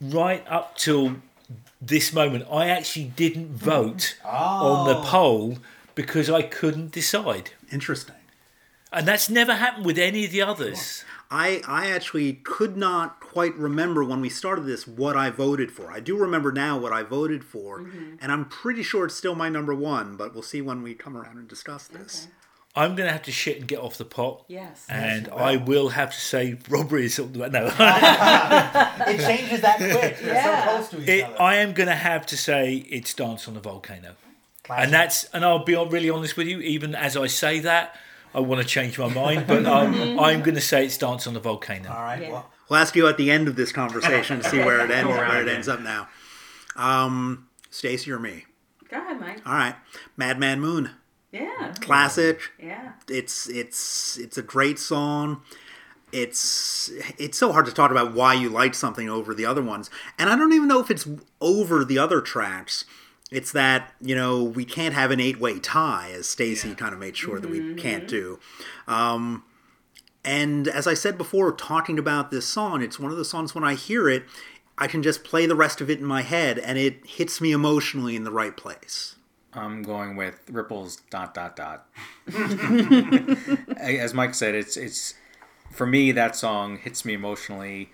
Right 0.00 0.44
up 0.48 0.76
till 0.76 1.16
this 1.80 2.12
moment, 2.12 2.46
I 2.50 2.68
actually 2.68 3.06
didn't 3.06 3.48
hmm. 3.48 3.56
vote 3.56 4.16
on 4.24 4.86
the 4.88 4.98
oh. 4.98 5.04
poll 5.04 5.58
because 5.94 6.28
I 6.28 6.42
couldn't 6.42 6.90
decide, 6.90 7.52
Interesting. 7.72 8.13
And 8.94 9.06
that's 9.06 9.28
never 9.28 9.54
happened 9.54 9.84
with 9.86 9.98
any 9.98 10.24
of 10.24 10.30
the 10.30 10.42
others. 10.42 11.04
I 11.30 11.62
I 11.66 11.90
actually 11.90 12.34
could 12.34 12.76
not 12.76 13.20
quite 13.20 13.54
remember 13.56 14.04
when 14.04 14.20
we 14.20 14.28
started 14.28 14.66
this 14.66 14.86
what 14.86 15.16
I 15.16 15.30
voted 15.30 15.72
for. 15.72 15.90
I 15.90 16.00
do 16.00 16.16
remember 16.16 16.52
now 16.52 16.78
what 16.78 16.92
I 16.92 17.02
voted 17.02 17.44
for, 17.44 17.80
mm-hmm. 17.80 18.16
and 18.20 18.30
I'm 18.30 18.44
pretty 18.44 18.82
sure 18.82 19.06
it's 19.06 19.14
still 19.16 19.34
my 19.34 19.48
number 19.48 19.74
one. 19.74 20.16
But 20.16 20.32
we'll 20.34 20.42
see 20.42 20.62
when 20.62 20.82
we 20.82 20.94
come 20.94 21.16
around 21.16 21.38
and 21.38 21.48
discuss 21.48 21.88
this. 21.88 22.28
I'm 22.76 22.96
going 22.96 23.06
to 23.06 23.12
have 23.12 23.22
to 23.22 23.32
shit 23.32 23.58
and 23.58 23.68
get 23.68 23.78
off 23.78 23.98
the 23.98 24.04
pot. 24.04 24.44
Yes. 24.48 24.84
And 24.88 25.28
I 25.28 25.56
will 25.56 25.90
have 25.90 26.10
to 26.10 26.20
say 26.20 26.58
robbery 26.68 27.04
is 27.04 27.14
something. 27.14 27.40
No, 27.52 27.66
It 27.76 29.20
changes 29.20 29.60
that 29.60 29.76
quick. 29.78 30.18
They're 30.18 30.34
Yeah. 30.34 30.64
so 30.64 30.70
close 30.70 30.88
to 30.88 31.02
each 31.02 31.08
it, 31.08 31.24
other. 31.24 31.40
I 31.40 31.54
am 31.56 31.72
going 31.72 31.86
to 31.88 31.94
have 31.94 32.26
to 32.26 32.36
say 32.36 32.84
it's 32.90 33.14
Dance 33.14 33.46
on 33.46 33.54
the 33.54 33.60
Volcano, 33.60 34.16
Classic. 34.64 34.84
and 34.84 34.92
that's 34.92 35.24
and 35.32 35.44
I'll 35.44 35.64
be 35.64 35.76
really 35.76 36.10
honest 36.10 36.36
with 36.36 36.48
you. 36.48 36.58
Even 36.60 36.96
as 36.96 37.16
I 37.16 37.28
say 37.28 37.60
that, 37.60 37.96
I 38.34 38.40
want 38.40 38.60
to 38.60 38.66
change 38.66 38.98
my 38.98 39.08
mind, 39.08 39.46
but 39.46 39.64
I'm, 39.66 40.18
I'm 40.18 40.42
going 40.42 40.56
to 40.56 40.60
say 40.60 40.84
it's 40.84 40.98
Dance 40.98 41.26
on 41.26 41.34
the 41.34 41.40
Volcano. 41.40 41.90
All 41.90 42.02
right. 42.02 42.20
Yeah. 42.22 42.32
Well, 42.32 42.50
We'll 42.68 42.80
ask 42.80 42.96
you 42.96 43.06
at 43.06 43.18
the 43.18 43.30
end 43.30 43.46
of 43.46 43.56
this 43.56 43.72
conversation 43.72 44.40
to 44.40 44.48
see 44.48 44.58
where 44.58 44.80
it 44.84 44.90
ends. 44.90 45.08
Go 45.10 45.16
Where 45.16 45.42
it 45.42 45.48
ends 45.48 45.68
up 45.68 45.80
now. 45.80 46.08
Um, 46.76 47.46
Stacy 47.70 48.10
or 48.10 48.18
me? 48.18 48.46
Go 48.88 48.96
ahead, 48.96 49.20
Mike. 49.20 49.42
All 49.46 49.52
right, 49.52 49.74
Madman 50.16 50.60
Moon, 50.60 50.90
Yeah. 51.30 51.72
classic. 51.80 52.40
Yeah. 52.62 52.92
It's 53.08 53.48
it's 53.48 54.16
it's 54.18 54.38
a 54.38 54.42
great 54.42 54.78
song. 54.78 55.42
It's 56.10 56.90
it's 57.18 57.36
so 57.36 57.52
hard 57.52 57.66
to 57.66 57.72
talk 57.72 57.90
about 57.90 58.14
why 58.14 58.34
you 58.34 58.48
like 58.48 58.74
something 58.74 59.08
over 59.10 59.34
the 59.34 59.44
other 59.44 59.62
ones, 59.62 59.90
and 60.18 60.30
I 60.30 60.36
don't 60.36 60.52
even 60.52 60.68
know 60.68 60.80
if 60.80 60.90
it's 60.90 61.06
over 61.40 61.84
the 61.84 61.98
other 61.98 62.20
tracks. 62.20 62.84
It's 63.34 63.52
that 63.52 63.92
you 64.00 64.14
know 64.14 64.42
we 64.42 64.64
can't 64.64 64.94
have 64.94 65.10
an 65.10 65.20
eight-way 65.20 65.58
tie, 65.58 66.12
as 66.14 66.28
Stacy 66.28 66.74
kind 66.74 66.92
of 66.92 67.00
made 67.00 67.16
sure 67.16 67.40
that 67.40 67.50
we 67.50 67.74
can't 67.74 68.06
do. 68.06 68.38
Um, 68.86 69.44
and 70.24 70.68
as 70.68 70.86
I 70.86 70.94
said 70.94 71.18
before, 71.18 71.52
talking 71.52 71.98
about 71.98 72.30
this 72.30 72.46
song, 72.46 72.80
it's 72.80 72.98
one 72.98 73.10
of 73.10 73.18
the 73.18 73.24
songs 73.24 73.54
when 73.54 73.64
I 73.64 73.74
hear 73.74 74.08
it, 74.08 74.24
I 74.78 74.86
can 74.86 75.02
just 75.02 75.24
play 75.24 75.46
the 75.46 75.54
rest 75.54 75.80
of 75.80 75.90
it 75.90 75.98
in 75.98 76.04
my 76.04 76.22
head, 76.22 76.58
and 76.58 76.78
it 76.78 77.04
hits 77.04 77.40
me 77.40 77.52
emotionally 77.52 78.16
in 78.16 78.24
the 78.24 78.30
right 78.30 78.56
place. 78.56 79.16
I'm 79.52 79.82
going 79.82 80.16
with 80.16 80.40
Ripples 80.50 81.00
dot 81.10 81.34
dot 81.34 81.56
dot. 81.56 81.86
As 83.76 84.14
Mike 84.14 84.34
said, 84.34 84.54
it's 84.54 84.76
it's 84.76 85.14
for 85.70 85.86
me 85.86 86.12
that 86.12 86.36
song 86.36 86.78
hits 86.78 87.04
me 87.04 87.14
emotionally 87.14 87.90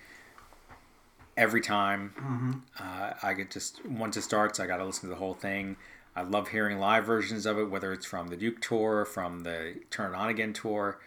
every 1.37 1.61
time. 1.61 2.63
Uh, 2.79 3.13
I 3.21 3.33
get 3.33 3.51
just 3.51 3.85
once 3.85 4.17
it 4.17 4.21
starts, 4.23 4.59
I 4.59 4.67
got 4.67 4.77
to 4.77 4.85
listen 4.85 5.01
to 5.01 5.07
the 5.07 5.15
whole 5.15 5.33
thing. 5.33 5.77
I 6.15 6.23
love 6.23 6.49
hearing 6.49 6.77
live 6.77 7.05
versions 7.05 7.45
of 7.45 7.57
it, 7.57 7.69
whether 7.69 7.93
it's 7.93 8.05
from 8.05 8.27
the 8.27 8.35
Duke 8.35 8.59
tour, 8.59 9.05
from 9.05 9.41
the 9.43 9.75
Turn 9.89 10.13
It 10.13 10.17
On 10.17 10.29
Again 10.29 10.53
tour. 10.53 10.99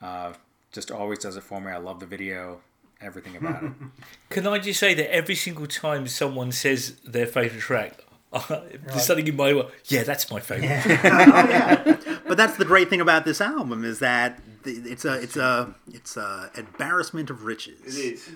Uh, 0.00 0.34
just 0.72 0.90
always 0.90 1.18
does 1.18 1.36
it 1.36 1.42
for 1.42 1.60
me. 1.60 1.70
I 1.72 1.78
love 1.78 2.00
the 2.00 2.06
video, 2.06 2.60
everything 3.00 3.36
about 3.36 3.64
it. 3.64 3.72
Can 4.30 4.46
I 4.46 4.58
just 4.58 4.78
say 4.78 4.94
that 4.94 5.12
every 5.12 5.34
single 5.34 5.66
time 5.66 6.06
someone 6.06 6.52
says 6.52 6.96
their 7.04 7.26
favourite 7.26 7.60
track, 7.60 8.04
there's 8.48 9.04
something 9.04 9.26
in 9.26 9.36
my 9.36 9.66
yeah, 9.86 10.04
that's 10.04 10.30
my 10.30 10.40
favourite. 10.40 11.98
But 12.32 12.38
that's 12.38 12.56
the 12.56 12.64
great 12.64 12.88
thing 12.88 13.02
about 13.02 13.26
this 13.26 13.42
album 13.42 13.84
is 13.84 13.98
that 13.98 14.40
it's 14.64 15.04
a 15.04 15.20
it's 15.20 15.36
a 15.36 15.74
it's 15.92 16.16
a 16.16 16.50
embarrassment 16.56 17.28
of 17.28 17.44
riches. 17.44 17.98
It 17.98 18.14
is. 18.14 18.30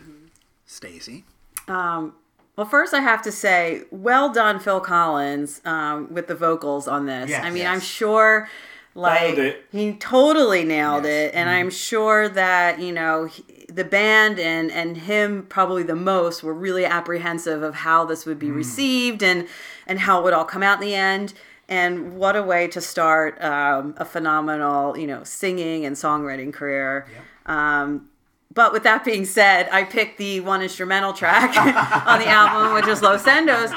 Stacy. 0.67 1.25
Well, 1.69 2.67
first 2.67 2.95
I 2.95 3.01
have 3.01 3.21
to 3.23 3.33
say, 3.33 3.83
well 3.91 4.33
done, 4.33 4.61
Phil 4.61 4.81
Collins, 4.81 5.61
um, 5.67 6.13
with 6.13 6.27
the 6.27 6.35
vocals 6.35 6.89
on 6.89 7.05
this. 7.05 7.29
Yes, 7.31 7.45
I 7.45 7.51
mean, 7.51 7.65
yes. 7.65 7.75
I'm 7.75 7.81
sure, 7.81 8.49
like 8.95 9.37
he 9.71 9.93
totally 9.93 10.65
nailed 10.65 11.05
it, 11.05 11.35
and 11.35 11.49
Mm-hmm. 11.51 11.59
I'm 11.59 11.71
sure 11.71 12.29
that 12.31 12.81
you 12.81 12.93
know 12.93 13.27
he, 13.27 13.45
the 13.69 13.85
band 13.85 14.39
and 14.39 14.71
and 14.73 14.97
him 14.97 15.45
probably 15.51 15.83
the 15.83 15.95
most 15.95 16.43
were 16.43 16.55
really 16.55 16.87
apprehensive 16.87 17.63
of 17.63 17.75
how 17.75 18.07
this 18.07 18.25
would 18.25 18.39
be 18.39 18.49
Mm. 18.49 18.57
received 18.57 19.23
and 19.23 19.47
and 19.87 20.01
how 20.01 20.21
it 20.21 20.25
would 20.25 20.33
all 20.33 20.47
come 20.47 20.63
out 20.63 20.81
in 20.83 20.89
the 20.89 20.95
end. 20.95 21.35
And 21.69 22.17
what 22.17 22.37
a 22.37 22.43
way 22.43 22.69
to 22.69 22.81
start 22.81 23.43
um, 23.43 23.95
a 23.99 24.05
phenomenal, 24.05 24.97
you 24.97 25.07
know, 25.09 25.25
singing 25.25 25.85
and 25.85 25.95
songwriting 25.97 26.53
career. 26.55 27.07
Um, 27.45 28.09
but 28.53 28.73
with 28.73 28.85
that 28.85 29.05
being 29.05 29.25
said, 29.25 29.69
I 29.71 29.85
picked 29.85 30.19
the 30.19 30.41
one 30.41 30.63
instrumental 30.63 31.13
track 31.13 31.57
on 32.07 32.19
the 32.21 32.27
album, 32.29 32.75
which 32.75 32.87
is 32.89 33.03
Los 33.03 33.25
Endos. 33.25 33.73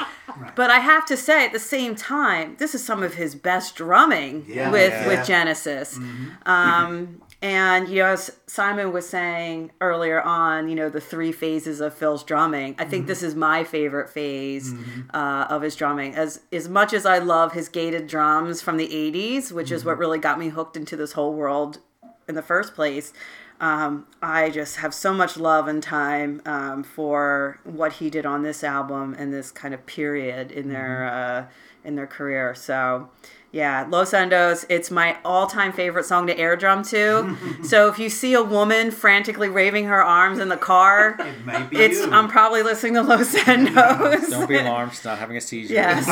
But 0.56 0.70
I 0.70 0.78
have 0.78 1.04
to 1.06 1.16
say, 1.16 1.44
at 1.44 1.52
the 1.52 1.58
same 1.58 1.94
time, 1.96 2.56
this 2.58 2.74
is 2.74 2.82
some 2.84 3.02
of 3.02 3.14
his 3.14 3.34
best 3.34 3.74
drumming 3.76 4.44
Yeah. 4.48 4.70
with 4.70 4.92
Yeah. 4.92 5.06
with 5.08 5.26
Genesis. 5.26 5.98
Um, 6.46 7.20
and 7.42 7.88
you 7.88 7.96
know, 8.02 8.06
as 8.06 8.30
Simon 8.46 8.92
was 8.92 9.08
saying 9.08 9.70
earlier 9.80 10.20
on, 10.22 10.68
you 10.68 10.74
know, 10.74 10.88
the 10.88 11.00
three 11.00 11.32
phases 11.32 11.80
of 11.80 11.94
Phil's 11.94 12.22
drumming. 12.22 12.74
I 12.78 12.84
think 12.84 13.06
this 13.06 13.22
is 13.22 13.34
my 13.34 13.64
favorite 13.64 14.08
phase 14.10 14.72
uh, 15.14 15.46
of 15.48 15.62
his 15.62 15.74
drumming. 15.76 16.14
As 16.14 16.40
as 16.52 16.68
much 16.68 16.92
as 16.92 17.04
I 17.06 17.18
love 17.18 17.52
his 17.52 17.68
gated 17.68 18.06
drums 18.06 18.60
from 18.62 18.76
the 18.76 18.88
'80s, 18.88 19.52
which 19.52 19.70
is 19.72 19.84
what 19.84 19.98
really 19.98 20.18
got 20.18 20.38
me 20.38 20.48
hooked 20.50 20.76
into 20.76 20.96
this 20.96 21.12
whole 21.12 21.32
world 21.34 21.78
in 22.28 22.34
the 22.34 22.42
first 22.42 22.74
place. 22.74 23.12
Um, 23.60 24.06
I 24.22 24.48
just 24.48 24.76
have 24.76 24.94
so 24.94 25.12
much 25.12 25.36
love 25.36 25.68
and 25.68 25.82
time 25.82 26.40
um, 26.46 26.82
for 26.82 27.58
what 27.64 27.94
he 27.94 28.08
did 28.08 28.24
on 28.24 28.42
this 28.42 28.64
album 28.64 29.14
and 29.18 29.32
this 29.32 29.50
kind 29.50 29.74
of 29.74 29.84
period 29.84 30.50
in 30.50 30.70
their 30.70 31.04
uh, 31.04 31.46
in 31.84 31.94
their 31.94 32.06
career. 32.06 32.54
So, 32.54 33.10
yeah, 33.52 33.86
Los 33.88 34.12
Endos. 34.12 34.64
It's 34.70 34.90
my 34.90 35.18
all-time 35.26 35.72
favorite 35.72 36.04
song 36.04 36.26
to 36.28 36.38
air 36.38 36.56
drum 36.56 36.82
to. 36.84 37.36
so 37.62 37.88
if 37.88 37.98
you 37.98 38.08
see 38.08 38.32
a 38.32 38.42
woman 38.42 38.90
frantically 38.90 39.50
waving 39.50 39.84
her 39.86 40.02
arms 40.02 40.38
in 40.38 40.48
the 40.48 40.56
car, 40.56 41.18
may 41.44 41.62
be 41.64 41.76
it's 41.76 41.98
you. 41.98 42.10
I'm 42.10 42.28
probably 42.28 42.62
listening 42.62 42.94
to 42.94 43.02
Los 43.02 43.34
Endos. 43.44 44.30
Don't 44.30 44.48
be 44.48 44.56
alarmed; 44.56 44.92
she's 44.92 45.04
not 45.04 45.18
having 45.18 45.36
a 45.36 45.40
seizure. 45.40 45.74
yes. 45.74 46.06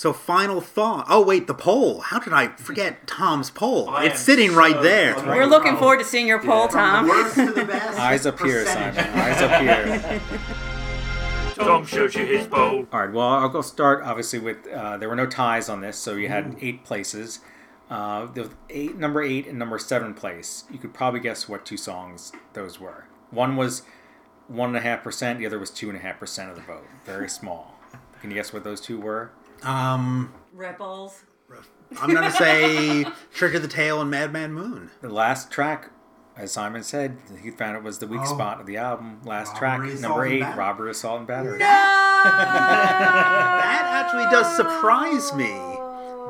So 0.00 0.14
final 0.14 0.62
thought. 0.62 1.04
Oh 1.10 1.22
wait, 1.22 1.46
the 1.46 1.52
poll. 1.52 2.00
How 2.00 2.18
did 2.20 2.32
I 2.32 2.48
forget 2.56 3.06
Tom's 3.06 3.50
poll? 3.50 3.90
I 3.90 4.06
it's 4.06 4.14
am 4.14 4.20
sitting 4.20 4.54
right 4.54 4.80
there. 4.80 5.14
sorry. 5.14 5.40
We're 5.40 5.44
looking 5.44 5.76
forward 5.76 5.98
to 5.98 6.06
seeing 6.06 6.26
your 6.26 6.40
poll, 6.42 6.68
Tom. 6.68 7.06
worst 7.06 7.34
to 7.34 7.52
the 7.52 7.64
best. 7.66 7.98
Eyes 8.00 8.24
up 8.24 8.40
here. 8.40 8.64
Simon. 8.64 8.96
Eyes 8.96 9.42
up 9.42 9.60
here. 9.60 10.20
Tom 11.54 11.84
shows 11.84 12.14
you 12.14 12.24
his 12.24 12.46
bowl. 12.46 12.86
All 12.90 13.00
right. 13.00 13.12
Well, 13.12 13.28
I'll 13.28 13.50
go 13.50 13.60
start 13.60 14.02
obviously 14.02 14.38
with 14.38 14.66
uh, 14.68 14.96
there 14.96 15.10
were 15.10 15.16
no 15.16 15.26
ties 15.26 15.68
on 15.68 15.82
this, 15.82 15.98
so 15.98 16.14
you 16.14 16.28
had 16.28 16.56
eight 16.62 16.82
places. 16.82 17.40
Uh, 17.90 18.24
the 18.24 18.50
eight, 18.70 18.96
number 18.96 19.20
eight 19.22 19.46
and 19.48 19.58
number 19.58 19.78
seven 19.78 20.14
place. 20.14 20.64
You 20.72 20.78
could 20.78 20.94
probably 20.94 21.20
guess 21.20 21.46
what 21.46 21.66
two 21.66 21.76
songs 21.76 22.32
those 22.54 22.80
were. 22.80 23.04
One 23.30 23.54
was 23.54 23.82
one 24.48 24.70
and 24.70 24.78
a 24.78 24.80
half 24.80 25.02
percent. 25.02 25.40
The 25.40 25.44
other 25.44 25.58
was 25.58 25.68
two 25.68 25.90
and 25.90 25.98
a 25.98 26.00
half 26.00 26.18
percent 26.18 26.48
of 26.48 26.56
the 26.56 26.62
vote. 26.62 26.86
Very 27.04 27.28
small. 27.28 27.74
Can 28.22 28.30
you 28.30 28.36
guess 28.36 28.50
what 28.54 28.64
those 28.64 28.80
two 28.80 28.98
were? 28.98 29.32
Um, 29.62 30.32
Ripples. 30.54 31.22
I'm 32.00 32.14
gonna 32.14 32.30
say 32.38 33.04
Trick 33.34 33.54
of 33.54 33.62
the 33.62 33.68
Tail 33.68 34.00
and 34.00 34.10
Madman 34.10 34.52
Moon. 34.52 34.90
The 35.00 35.08
last 35.08 35.50
track, 35.50 35.90
as 36.36 36.52
Simon 36.52 36.82
said, 36.84 37.18
he 37.42 37.50
found 37.50 37.76
it 37.76 37.82
was 37.82 37.98
the 37.98 38.06
weak 38.06 38.20
Oh. 38.22 38.26
spot 38.34 38.60
of 38.60 38.66
the 38.66 38.76
album. 38.76 39.20
Last 39.24 39.60
Robbery, 39.60 39.60
track, 39.60 39.80
assault, 39.98 40.00
number 40.02 40.24
and 40.24 40.32
eight, 40.34 40.40
battery. 40.40 40.58
robbery, 40.58 40.90
assault, 40.92 41.18
and 41.18 41.26
battery. 41.26 41.58
That 42.22 44.04
actually 44.04 44.24
does 44.30 44.54
surprise 44.56 45.34
me 45.34 45.52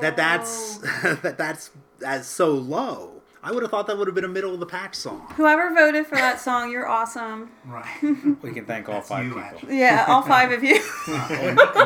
that 0.00 0.16
that's 0.16 0.76
that 1.22 1.36
that's 1.36 1.70
as 2.06 2.26
so 2.26 2.50
low. 2.52 3.19
I 3.42 3.52
would 3.52 3.62
have 3.62 3.70
thought 3.70 3.86
that 3.86 3.96
would 3.96 4.06
have 4.06 4.14
been 4.14 4.24
a 4.24 4.28
middle 4.28 4.52
of 4.52 4.60
the 4.60 4.66
pack 4.66 4.94
song. 4.94 5.20
Whoever 5.36 5.74
voted 5.74 6.06
for 6.06 6.16
that 6.16 6.38
song, 6.40 6.70
you're 6.70 6.86
awesome. 6.86 7.50
Right. 7.64 7.86
We 8.42 8.52
can 8.52 8.66
thank 8.66 8.88
all 8.88 9.00
five 9.00 9.24
you, 9.24 9.30
people. 9.30 9.42
actually. 9.44 9.78
Yeah, 9.78 10.04
all 10.08 10.20
five 10.22 10.50
of 10.52 10.62
you. 10.62 10.78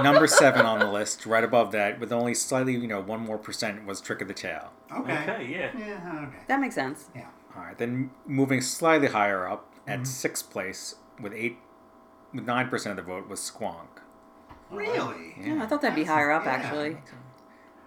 number 0.02 0.26
seven 0.26 0.66
on 0.66 0.78
the 0.80 0.90
list, 0.90 1.26
right 1.26 1.44
above 1.44 1.70
that, 1.72 2.00
with 2.00 2.12
only 2.12 2.34
slightly, 2.34 2.74
you 2.74 2.88
know, 2.88 3.00
one 3.00 3.20
more 3.20 3.38
percent, 3.38 3.86
was 3.86 4.00
Trick 4.00 4.20
of 4.20 4.28
the 4.28 4.34
Tail. 4.34 4.72
Okay. 4.92 5.12
Okay, 5.12 5.46
yeah. 5.50 5.70
Yeah. 5.78 6.26
Okay. 6.28 6.38
that 6.48 6.60
makes 6.60 6.74
sense. 6.74 7.08
Yeah. 7.14 7.28
All 7.56 7.62
right, 7.62 7.78
then 7.78 8.10
moving 8.26 8.60
slightly 8.60 9.08
higher 9.08 9.46
up 9.48 9.72
at 9.86 9.98
Mm-hmm. 10.00 10.04
sixth 10.06 10.50
place 10.50 10.96
with 11.20 11.32
eight, 11.34 11.58
with 12.32 12.44
nine 12.46 12.68
percent 12.68 12.98
of 12.98 13.04
the 13.06 13.12
vote 13.12 13.28
was 13.28 13.38
Squonk. 13.40 13.86
Really? 14.70 15.34
Yeah, 15.40 15.62
I 15.62 15.66
thought 15.66 15.82
that'd 15.82 15.94
be 15.94 16.04
higher 16.04 16.32
up 16.32 16.44
yeah. 16.46 16.52
actually. 16.52 16.96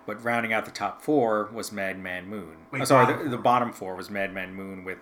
But 0.07 0.23
rounding 0.23 0.53
out 0.53 0.65
the 0.65 0.71
top 0.71 1.01
four 1.03 1.49
was 1.53 1.71
Madman 1.71 2.27
Moon. 2.27 2.55
Wait, 2.71 2.81
oh, 2.81 2.85
sorry, 2.85 3.05
bottom 3.05 3.25
the, 3.25 3.29
the 3.37 3.41
bottom 3.41 3.71
four 3.73 3.95
was 3.95 4.09
Madman 4.09 4.55
Moon 4.55 4.83
with 4.83 4.99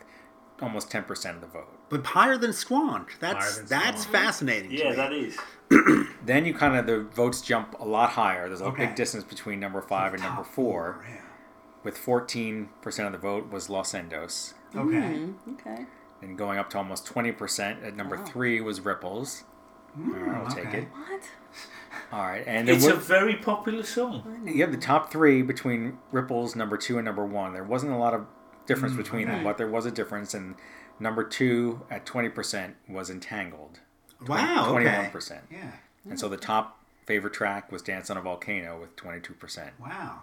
almost 0.61 0.91
ten 0.91 1.03
percent 1.03 1.35
of 1.35 1.41
the 1.41 1.47
vote. 1.47 1.69
But 1.89 2.05
higher 2.05 2.37
than 2.37 2.51
Squonk. 2.51 3.19
That's 3.19 3.57
than 3.59 3.67
that's 3.67 4.05
Squonk. 4.05 4.11
fascinating. 4.11 4.71
to 4.71 4.77
Yeah, 4.77 4.89
me. 4.89 4.95
that 4.97 5.13
is. 5.13 5.37
Then 6.25 6.45
you 6.45 6.53
kind 6.55 6.75
of 6.75 6.87
the 6.87 7.03
votes 7.03 7.41
jump 7.41 7.75
a 7.79 7.85
lot 7.85 8.09
higher. 8.11 8.47
There's 8.47 8.61
a 8.61 8.65
Okay. 8.65 8.87
big 8.87 8.95
distance 8.95 9.23
between 9.23 9.59
number 9.59 9.79
five 9.81 10.13
and 10.15 10.23
number 10.23 10.41
Top 10.41 10.51
four. 10.51 11.05
Yeah. 11.07 11.21
With 11.83 11.97
fourteen 11.97 12.69
percent 12.81 13.05
of 13.05 13.11
the 13.11 13.19
vote 13.19 13.51
was 13.51 13.69
Los 13.69 13.93
Endos. 13.93 14.53
Okay. 14.75 14.95
Mm, 14.95 15.35
okay. 15.53 15.85
And 16.23 16.35
going 16.37 16.57
up 16.57 16.69
to 16.71 16.77
almost 16.79 17.05
20% 17.05 17.85
at 17.85 17.95
number 17.95 18.17
three 18.17 18.59
was 18.59 18.79
Ripples. 18.81 19.43
All 19.97 20.11
right, 20.13 20.35
I'll 20.43 20.47
take 20.51 20.73
it. 20.73 20.87
What? 20.91 21.21
All 22.11 22.21
right, 22.21 22.43
and 22.45 22.67
there 22.67 22.75
It's 22.75 22.85
a 22.85 22.95
very 22.95 23.35
popular 23.35 23.83
song. 23.83 24.43
you 24.45 24.61
have 24.61 24.71
the 24.71 24.77
top 24.77 25.11
three 25.11 25.41
between 25.41 25.97
Ripples, 26.11 26.55
number 26.55 26.77
two, 26.77 26.97
and 26.97 27.05
number 27.05 27.25
one. 27.25 27.53
There 27.53 27.63
wasn't 27.63 27.91
a 27.91 27.97
lot 27.97 28.13
of 28.13 28.25
difference 28.67 28.93
mm, 28.93 28.97
between 28.97 29.27
them, 29.27 29.43
but 29.43 29.57
there 29.57 29.67
was 29.67 29.85
a 29.85 29.91
difference. 29.91 30.33
And 30.33 30.55
number 30.99 31.23
two 31.23 31.81
at 31.89 32.05
20% 32.05 32.73
was 32.87 33.09
Entangled. 33.09 33.79
Wow. 34.27 34.75
Okay. 34.75 35.09
21%. 35.13 35.39
Yeah. 35.51 35.71
And 36.09 36.19
so 36.19 36.29
the 36.29 36.37
top 36.37 36.79
favorite 37.05 37.33
track 37.33 37.71
was 37.71 37.81
Dance 37.81 38.09
on 38.09 38.17
a 38.17 38.21
Volcano 38.21 38.79
with 38.79 38.95
22%. 38.95 39.69
Wow. 39.79 40.21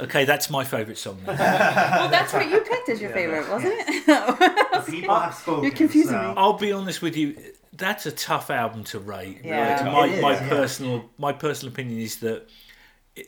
Okay, 0.00 0.24
that's 0.24 0.50
my 0.50 0.64
favourite 0.64 0.98
song. 0.98 1.20
Well, 1.26 2.08
that's 2.10 2.32
what 2.32 2.50
you 2.50 2.60
picked 2.60 2.88
as 2.88 3.00
your 3.00 3.10
favorite, 3.10 3.48
wasn't 3.48 3.74
it? 3.76 4.86
People 4.86 5.14
have 5.14 5.34
spoken. 5.34 5.62
You're 5.64 5.72
confusing 5.72 6.10
so- 6.12 6.28
me. 6.28 6.34
I'll 6.36 6.54
be 6.58 6.72
honest 6.72 7.02
with 7.02 7.16
you. 7.16 7.36
That's 7.76 8.06
a 8.06 8.12
tough 8.12 8.50
album 8.50 8.84
to 8.84 8.98
rate. 8.98 9.40
Yeah. 9.44 9.82
Really. 9.84 9.92
My, 9.92 10.06
It 10.06 10.12
is, 10.16 10.22
my 10.22 10.32
yeah. 10.32 10.48
personal 10.48 11.10
my 11.18 11.32
personal 11.32 11.72
opinion 11.72 12.00
is 12.00 12.16
that 12.20 12.48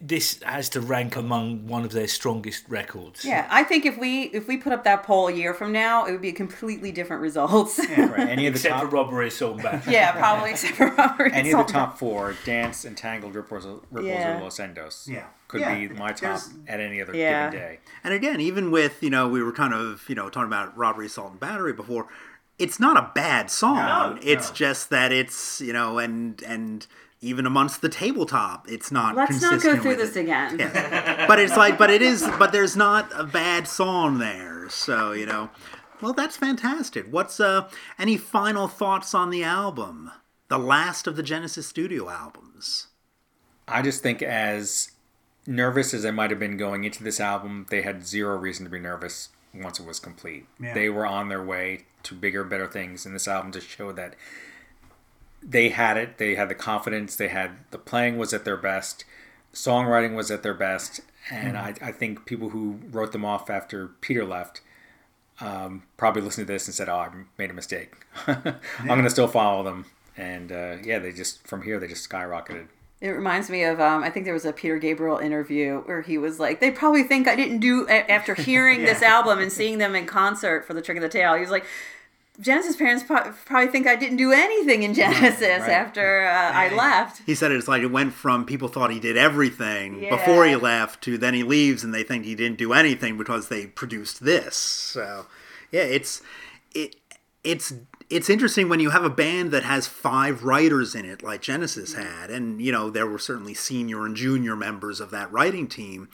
this 0.03 0.43
has 0.43 0.69
to 0.69 0.83
rank 0.83 1.17
among 1.17 1.67
one 1.67 1.83
of 1.83 1.93
their 1.93 2.07
strongest 2.09 2.63
records. 2.69 3.25
yeah, 3.25 3.49
I 3.51 3.65
think 3.65 3.87
if 3.87 3.97
we 3.97 4.25
if 4.25 4.47
we 4.47 4.59
put 4.59 4.71
up 4.75 4.85
that 4.85 5.03
poll 5.03 5.29
a 5.29 5.33
year 5.33 5.55
from 5.55 5.73
now, 5.73 6.05
it 6.05 6.13
would 6.13 6.21
be 6.21 6.29
a 6.29 6.33
completely 6.35 6.93
different 6.93 7.23
results. 7.23 7.81
Yeah, 7.89 8.11
Right, 8.11 8.29
any 8.29 8.47
of 8.47 8.53
the 8.53 8.59
Except 8.59 8.81
for 8.81 8.87
robbery, 8.89 9.29
assault, 9.29 9.55
and 9.55 9.63
battery. 9.63 9.95
Yeah, 9.95 10.13
probably 10.13 10.51
except 10.51 10.77
for 10.77 10.89
Robert. 10.95 11.31
any 11.33 11.53
of 11.53 11.67
the 11.67 11.73
top 11.73 11.99
four, 11.99 12.35
Dance, 12.45 12.85
Entangled, 12.85 13.35
Ripples, 13.35 13.65
Ripples 13.91 14.05
Yeah. 14.07 14.39
or 14.39 14.43
Los 14.43 14.59
Endos, 14.59 15.09
Yeah. 15.09 15.25
could 15.49 15.63
Yeah, 15.63 15.75
be 15.75 15.89
my 15.89 16.09
top 16.09 16.21
there's- 16.21 16.51
at 16.69 16.81
any 16.81 17.01
other 17.01 17.17
Yeah. 17.17 17.49
given 17.51 17.67
day. 17.67 17.79
And 18.05 18.13
again, 18.13 18.43
even 18.43 18.71
with 18.71 19.03
you 19.03 19.09
know, 19.09 19.27
we 19.27 19.43
were 19.43 19.53
kind 19.53 19.73
of 19.73 20.05
you 20.07 20.15
know 20.15 20.29
talking 20.29 20.49
about 20.49 20.77
robbery, 20.77 21.07
assault, 21.07 21.31
and 21.31 21.41
battery 21.41 21.73
before. 21.73 22.09
It's 22.59 22.81
not 22.81 22.97
a 22.97 23.11
bad 23.15 23.51
song. 23.51 23.77
No, 23.77 24.19
it's 24.23 24.51
no. 24.51 24.55
just 24.55 24.91
that 24.91 25.13
it's 25.13 25.61
you 25.61 25.73
know, 25.73 25.99
and 25.99 26.43
and 26.43 26.87
even 27.21 27.47
amongst 27.47 27.81
the 27.81 27.89
tabletop, 27.89 28.69
it's 28.69 28.93
not. 28.93 29.17
Let's 29.17 29.43
not 29.43 29.63
go 29.63 29.81
through 29.81 29.97
this 29.97 30.17
it. 30.17 30.23
again. 30.23 30.57
But 31.29 31.39
it's 31.39 31.57
like, 31.57 31.77
but 31.79 31.91
it 31.91 32.01
is, 32.03 32.23
but 32.39 32.53
there's 32.53 32.77
not 32.77 33.11
a 33.15 33.25
bad 33.25 33.69
song 33.69 34.19
there. 34.19 34.69
So 34.69 35.13
you 35.13 35.27
know, 35.27 35.51
well, 36.01 36.13
that's 36.13 36.37
fantastic. 36.37 37.07
What's 37.11 37.41
uh 37.41 37.69
any 37.99 38.17
final 38.17 38.69
thoughts 38.69 39.15
on 39.15 39.31
the 39.31 39.45
album? 39.45 40.11
The 40.49 40.59
last 40.59 41.07
of 41.07 41.17
the 41.17 41.23
Genesis 41.23 41.67
studio 41.67 42.09
albums. 42.09 42.87
I 43.67 43.83
just 43.83 44.03
think 44.03 44.23
as 44.23 44.93
nervous 45.47 45.93
as 45.93 46.05
I 46.07 46.11
might 46.11 46.31
have 46.31 46.39
been 46.39 46.57
going 46.57 46.85
into 46.85 47.05
this 47.05 47.21
album, 47.21 47.67
they 47.71 47.83
had 47.83 48.07
zero 48.07 48.37
reason 48.37 48.65
to 48.65 48.71
be 48.71 48.79
nervous 48.79 49.29
once 49.53 49.79
it 49.79 49.87
was 49.87 50.01
complete. 50.01 50.47
Yeah. 50.61 50.73
They 50.73 50.89
were 50.89 51.05
on 51.05 51.29
their 51.29 51.43
way 51.43 51.85
to 52.05 52.15
bigger, 52.15 52.45
better 52.45 52.67
things, 52.67 53.05
and 53.07 53.15
this 53.15 53.29
album 53.29 53.53
just 53.53 53.69
showed 53.69 53.97
that 53.97 54.15
they 55.43 55.69
had 55.71 55.97
it. 55.97 56.19
They 56.19 56.35
had 56.35 56.49
the 56.49 56.55
confidence. 56.55 57.17
They 57.17 57.29
had 57.29 57.59
the 57.71 57.79
playing 57.79 58.19
was 58.19 58.33
at 58.33 58.45
their 58.45 58.57
best, 58.57 59.05
songwriting 59.53 60.15
was 60.15 60.31
at 60.31 60.43
their 60.43 60.55
best, 60.55 61.01
and 61.31 61.57
I, 61.57 61.75
I 61.81 61.93
think 61.93 62.27
people 62.27 62.51
who 62.51 62.81
wrote 62.91 63.13
them 63.13 63.25
off 63.25 63.51
after 63.51 63.89
Peter 64.01 64.25
left 64.25 64.61
um, 65.41 65.85
probably 65.97 66.23
listened 66.23 66.47
to 66.47 66.53
this 66.53 66.67
and 66.67 66.75
said, 66.75 66.89
"Oh, 66.89 66.97
I 66.97 67.11
made 67.37 67.51
a 67.51 67.55
mistake. 67.55 67.93
I'm 68.27 68.87
going 68.87 69.05
to 69.05 69.11
still 69.11 69.29
follow 69.29 69.63
them." 69.63 69.87
And 70.17 70.51
uh, 70.51 70.77
yeah, 70.83 70.99
they 70.99 71.13
just 71.13 71.47
from 71.47 71.63
here 71.63 71.79
they 71.79 71.87
just 71.87 72.09
skyrocketed. 72.09 72.67
It 73.01 73.11
reminds 73.11 73.49
me 73.49 73.63
of 73.63 73.81
um, 73.81 74.03
I 74.03 74.11
think 74.11 74.25
there 74.25 74.35
was 74.35 74.45
a 74.45 74.53
Peter 74.53 74.77
Gabriel 74.79 75.19
interview 75.19 75.83
where 75.83 76.03
he 76.03 76.19
was 76.19 76.41
like, 76.41 76.61
they 76.61 76.71
probably 76.73 77.05
think 77.05 77.29
I 77.29 77.37
didn't 77.37 77.61
do 77.61 77.89
after 77.89 78.35
hearing 78.49 78.83
this 78.83 79.03
album 79.03 79.39
and 79.39 79.53
seeing 79.53 79.79
them 79.79 79.95
in 79.95 80.07
concert 80.07 80.67
for 80.67 80.75
the 80.75 80.83
Trick 80.83 80.97
of 80.97 81.03
the 81.03 81.09
Tail. 81.09 81.35
He 81.35 81.41
was 81.41 81.51
like, 81.51 81.65
Genesis 82.41 82.77
parents 82.77 83.03
probably 83.05 83.67
think 83.67 83.89
I 83.89 83.97
didn't 83.97 84.17
do 84.17 84.33
anything 84.33 84.85
in 84.85 84.95
Genesis 84.95 85.41
right. 85.61 85.71
after 85.71 86.25
uh, 86.27 86.53
I 86.53 86.73
left. 86.75 87.23
He 87.27 87.35
said 87.35 87.51
it's 87.51 87.67
like 87.67 87.83
it 87.83 87.91
went 87.91 88.13
from 88.15 88.45
people 88.45 88.69
thought 88.69 88.93
he 88.93 89.01
did 89.01 89.17
everything 89.17 90.03
Yeah. 90.03 90.11
before 90.11 90.47
he 90.47 90.55
left 90.55 91.03
to 91.03 91.19
then 91.19 91.35
he 91.35 91.43
leaves 91.43 91.83
and 91.83 91.93
they 91.93 92.05
think 92.05 92.25
he 92.25 92.37
didn't 92.37 92.59
do 92.59 92.73
anything 92.73 93.19
because 93.19 93.49
they 93.49 93.67
produced 93.67 94.25
this. 94.25 94.55
So, 94.55 95.27
yeah, 95.73 95.83
it's 95.83 96.23
it 96.75 96.95
it's 97.43 97.73
it's 98.11 98.31
interesting 98.31 98.69
when 98.69 98.81
you 98.81 98.91
have 98.91 99.05
a 99.05 99.11
band 99.11 99.51
that 99.51 99.65
has 99.65 99.87
five 99.87 100.45
writers 100.45 100.95
in 100.95 101.05
it 101.05 101.23
like 101.23 101.43
Genesis 101.43 101.95
mm-hmm. 101.95 102.03
had 102.03 102.31
and 102.31 102.61
you 102.61 102.73
know 102.73 102.91
there 102.91 103.07
were 103.07 103.19
certainly 103.19 103.55
senior 103.55 104.05
and 104.07 104.17
junior 104.17 104.57
members 104.57 105.01
of 105.01 105.11
that 105.11 105.31
writing 105.33 105.67
team, 105.67 106.09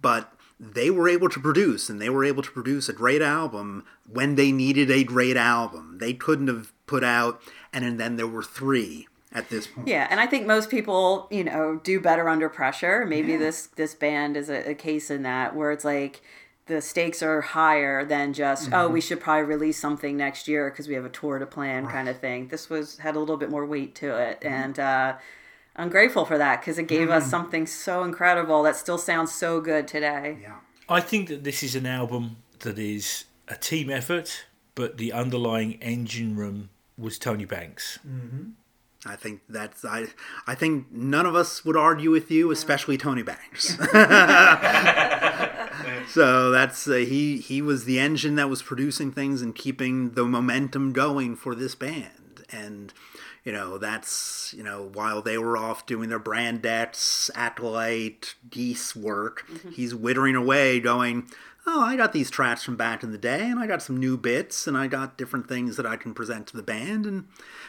but 0.00 0.32
they 0.58 0.90
were 0.90 1.08
able 1.08 1.28
to 1.28 1.40
produce 1.40 1.88
and 1.88 2.00
they 2.00 2.10
were 2.10 2.24
able 2.24 2.42
to 2.42 2.50
produce 2.50 2.88
a 2.88 2.92
great 2.92 3.22
album 3.22 3.84
when 4.06 4.34
they 4.34 4.52
needed 4.52 4.90
a 4.90 5.02
great 5.02 5.36
album. 5.36 5.96
They 5.98 6.12
couldn't 6.12 6.48
have 6.48 6.72
put 6.86 7.02
out 7.02 7.40
and 7.72 7.98
then 7.98 8.16
there 8.16 8.26
were 8.26 8.42
3 8.42 9.06
at 9.32 9.48
this 9.48 9.66
point. 9.66 9.88
Yeah, 9.88 10.06
and 10.10 10.20
I 10.20 10.26
think 10.26 10.46
most 10.46 10.70
people, 10.70 11.28
you 11.30 11.44
know, 11.44 11.80
do 11.82 12.00
better 12.00 12.28
under 12.28 12.48
pressure. 12.48 13.06
Maybe 13.06 13.36
this 13.36 13.68
this 13.68 13.94
band 13.94 14.36
is 14.36 14.50
a, 14.50 14.70
a 14.70 14.74
case 14.74 15.10
in 15.10 15.22
that 15.22 15.54
where 15.54 15.70
it's 15.72 15.84
like 15.84 16.22
the 16.70 16.80
stakes 16.80 17.22
are 17.22 17.40
higher 17.40 18.04
than 18.04 18.32
just 18.32 18.72
oh 18.72 18.88
we 18.88 19.00
mm-hmm. 19.00 19.08
should 19.08 19.20
probably 19.20 19.42
release 19.42 19.78
something 19.78 20.16
next 20.16 20.48
year 20.48 20.70
because 20.70 20.88
we 20.88 20.94
have 20.94 21.04
a 21.04 21.10
tour 21.10 21.38
to 21.38 21.46
plan 21.46 21.86
kind 21.86 22.08
of 22.08 22.18
thing. 22.18 22.48
This 22.48 22.70
was 22.70 22.98
had 22.98 23.16
a 23.16 23.18
little 23.18 23.36
bit 23.36 23.50
more 23.50 23.66
weight 23.66 23.94
to 23.96 24.16
it, 24.16 24.40
mm-hmm. 24.40 24.54
and 24.54 24.78
uh, 24.78 25.16
I'm 25.76 25.88
grateful 25.88 26.24
for 26.24 26.38
that 26.38 26.60
because 26.60 26.78
it 26.78 26.86
gave 26.86 27.10
us 27.10 27.24
mm-hmm. 27.24 27.30
something 27.30 27.66
so 27.66 28.04
incredible 28.04 28.62
that 28.62 28.76
still 28.76 28.98
sounds 28.98 29.34
so 29.34 29.60
good 29.60 29.86
today. 29.88 30.38
Yeah. 30.40 30.56
I 30.88 31.00
think 31.00 31.28
that 31.28 31.44
this 31.44 31.62
is 31.62 31.74
an 31.74 31.86
album 31.86 32.36
that 32.60 32.78
is 32.78 33.24
a 33.48 33.56
team 33.56 33.90
effort, 33.90 34.46
but 34.74 34.96
the 34.96 35.12
underlying 35.12 35.74
engine 35.82 36.36
room 36.36 36.70
was 36.96 37.18
Tony 37.18 37.44
Banks. 37.44 37.98
I 39.06 39.16
think 39.16 39.40
that's 39.48 39.84
I 39.84 40.06
I 40.46 40.54
think 40.54 40.92
none 40.92 41.26
of 41.26 41.34
us 41.34 41.64
would 41.64 41.76
argue 41.76 42.10
with 42.10 42.30
you, 42.30 42.50
especially 42.50 42.98
Tony 42.98 43.22
Banks. 43.22 43.76
so 46.08 46.50
that's 46.50 46.86
uh, 46.88 46.94
he 46.94 47.38
he 47.38 47.62
was 47.62 47.84
the 47.84 47.98
engine 47.98 48.34
that 48.36 48.48
was 48.48 48.62
producing 48.62 49.12
things 49.12 49.42
and 49.42 49.54
keeping 49.54 50.10
the 50.10 50.24
momentum 50.24 50.92
going 50.92 51.36
for 51.36 51.54
this 51.54 51.74
band. 51.74 52.44
And 52.50 52.92
you 53.44 53.52
know, 53.52 53.78
that's 53.78 54.54
you 54.56 54.62
know, 54.62 54.90
while 54.92 55.22
they 55.22 55.38
were 55.38 55.56
off 55.56 55.86
doing 55.86 56.08
their 56.08 56.18
Brand 56.18 56.64
X, 56.64 57.30
Acolyte, 57.34 58.34
Geese 58.50 58.94
work, 58.94 59.46
he's 59.74 59.94
wittering 59.94 60.36
away 60.36 60.80
going, 60.80 61.28
Oh, 61.66 61.82
I 61.82 61.96
got 61.96 62.12
these 62.12 62.30
tracks 62.30 62.62
from 62.62 62.76
back 62.76 63.02
in 63.02 63.12
the 63.12 63.18
day, 63.18 63.48
and 63.48 63.60
I 63.60 63.66
got 63.66 63.82
some 63.82 63.96
new 63.98 64.16
bits, 64.16 64.66
and 64.66 64.76
I 64.76 64.86
got 64.86 65.18
different 65.18 65.48
things 65.48 65.76
that 65.76 65.86
I 65.86 65.96
can 65.96 66.14
present 66.14 66.46
to 66.48 66.56
the 66.56 66.62
band, 66.62 67.06
and 67.06 67.28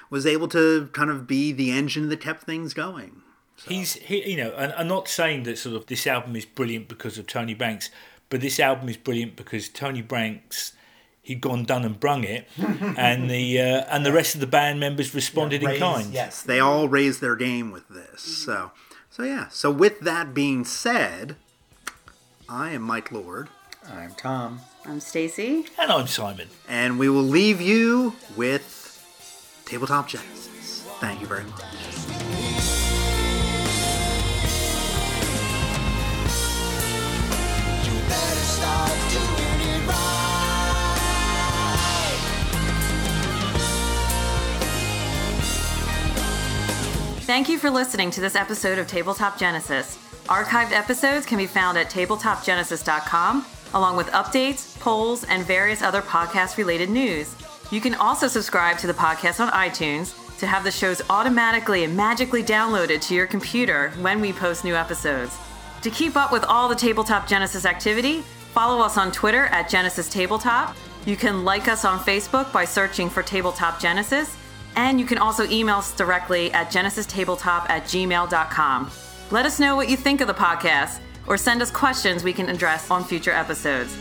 was 0.10 0.26
able 0.26 0.48
to 0.50 0.90
kind 0.94 1.10
of 1.10 1.28
be 1.28 1.52
the 1.52 1.72
engine 1.72 2.10
that 2.10 2.22
kept 2.22 2.44
things 2.44 2.74
going. 2.74 3.22
He's, 3.68 3.94
he, 3.94 4.32
you 4.32 4.38
know, 4.38 4.54
and 4.58 4.74
I'm 4.74 4.88
not 4.88 5.08
saying 5.08 5.44
that 5.44 5.58
sort 5.58 5.76
of 5.76 5.86
this 5.86 6.08
album 6.08 6.36
is 6.36 6.46
brilliant 6.46 6.88
because 6.88 7.18
of 7.18 7.28
Tony 7.28 7.54
Banks, 7.54 7.92
but 8.32 8.42
this 8.42 8.60
album 8.60 8.90
is 8.90 8.98
brilliant 8.98 9.36
because 9.36 9.70
Tony 9.70 10.02
Banks 10.02 10.74
he'd 11.22 11.40
gone 11.42 11.66
done 11.66 11.86
and 11.86 12.00
brung 12.00 12.24
it, 12.24 12.48
and 12.58 13.30
the 13.30 13.62
uh, 13.62 13.86
and 13.96 14.04
the 14.04 14.12
rest 14.12 14.34
of 14.34 14.42
the 14.42 14.48
band 14.48 14.80
members 14.80 15.14
responded 15.14 15.62
in 15.62 15.70
Raise- 15.70 15.80
kind. 15.80 16.12
Yes. 16.12 16.42
They 16.42 16.60
all 16.60 16.88
raised 16.88 17.22
their 17.22 17.36
game 17.36 17.70
with 17.72 17.88
this. 17.90 18.22
So, 18.22 18.72
so 19.12 19.22
yeah. 19.24 19.50
So 19.50 19.70
with 19.70 20.00
that 20.00 20.34
being 20.34 20.66
said, 20.66 21.36
I 22.50 22.72
am 22.72 22.82
Mike 22.82 23.12
Lord, 23.12 23.50
I'm 23.88 24.16
Tom. 24.16 24.62
I'm 24.86 25.00
Stacy. 25.00 25.66
And 25.78 25.92
I'm 25.92 26.08
Simon. 26.08 26.48
and 26.68 26.98
we 26.98 27.08
will 27.08 27.22
leave 27.22 27.62
you 27.62 28.16
with 28.36 29.62
Tabletop 29.66 30.08
Genesis. 30.08 30.84
Thank 31.00 31.22
you 31.22 31.28
very 31.28 31.44
much. 31.44 32.31
Thank 47.32 47.48
you 47.48 47.58
for 47.58 47.70
listening 47.70 48.12
to 48.12 48.20
this 48.20 48.36
episode 48.36 48.78
of 48.78 48.88
Tabletop 48.88 49.40
Genesis. 49.40 49.98
Archived 50.26 50.74
episodes 50.74 51.26
can 51.26 51.38
be 51.38 51.48
found 51.48 51.78
at 51.78 51.90
tabletopgenesis.com, 51.90 53.46
along 53.74 53.96
with 53.96 54.08
updates, 54.08 54.78
polls, 54.82 55.24
and 55.24 55.46
various 55.46 55.82
other 55.82 56.02
podcast 56.02 56.58
related 56.58 56.90
news. 56.90 57.34
You 57.72 57.80
can 57.80 57.96
also 57.96 58.28
subscribe 58.28 58.78
to 58.80 58.88
the 58.88 58.94
podcast 58.94 59.40
on 59.40 59.50
iTunes 59.54 60.14
to 60.40 60.46
have 60.46 60.66
the 60.66 60.72
shows 60.72 61.02
automatically 61.10 61.86
and 61.86 61.96
magically 61.96 62.44
downloaded 62.44 63.00
to 63.04 63.16
your 63.16 63.28
computer 63.28 63.92
when 64.02 64.20
we 64.20 64.34
post 64.34 64.66
new 64.66 64.76
episodes. 64.76 65.38
To 65.84 65.90
keep 65.90 66.18
up 66.18 66.34
with 66.34 66.44
all 66.44 66.68
the 66.68 66.76
Tabletop 66.76 67.28
Genesis 67.28 67.66
activity, 67.66 68.24
follow 68.52 68.84
us 68.84 68.98
on 68.98 69.12
Twitter 69.12 69.46
at 69.46 69.70
Genesis 69.70 70.10
Tabletop. 70.10 70.76
You 71.06 71.16
can 71.16 71.44
like 71.44 71.68
us 71.68 71.86
on 71.86 72.00
Facebook 72.00 72.52
by 72.52 72.66
searching 72.66 73.10
for 73.10 73.24
Tabletop 73.24 73.80
Genesis. 73.80 74.38
And 74.76 75.00
you 75.00 75.06
can 75.06 75.18
also 75.18 75.48
email 75.50 75.78
us 75.78 75.96
directly 75.96 76.52
at 76.54 76.72
genesistabletop 76.72 77.70
at 77.70 77.84
gmail.com. 77.84 78.92
Let 79.32 79.46
us 79.46 79.60
know 79.60 79.76
what 79.76 79.90
you 79.90 79.98
think 79.98 80.22
of 80.22 80.28
the 80.28 80.34
podcast 80.34 81.00
or 81.28 81.38
send 81.38 81.62
us 81.62 81.72
questions 81.72 82.24
we 82.24 82.34
can 82.34 82.50
address 82.50 82.92
on 82.92 83.04
future 83.04 83.32
episodes. 83.32 83.96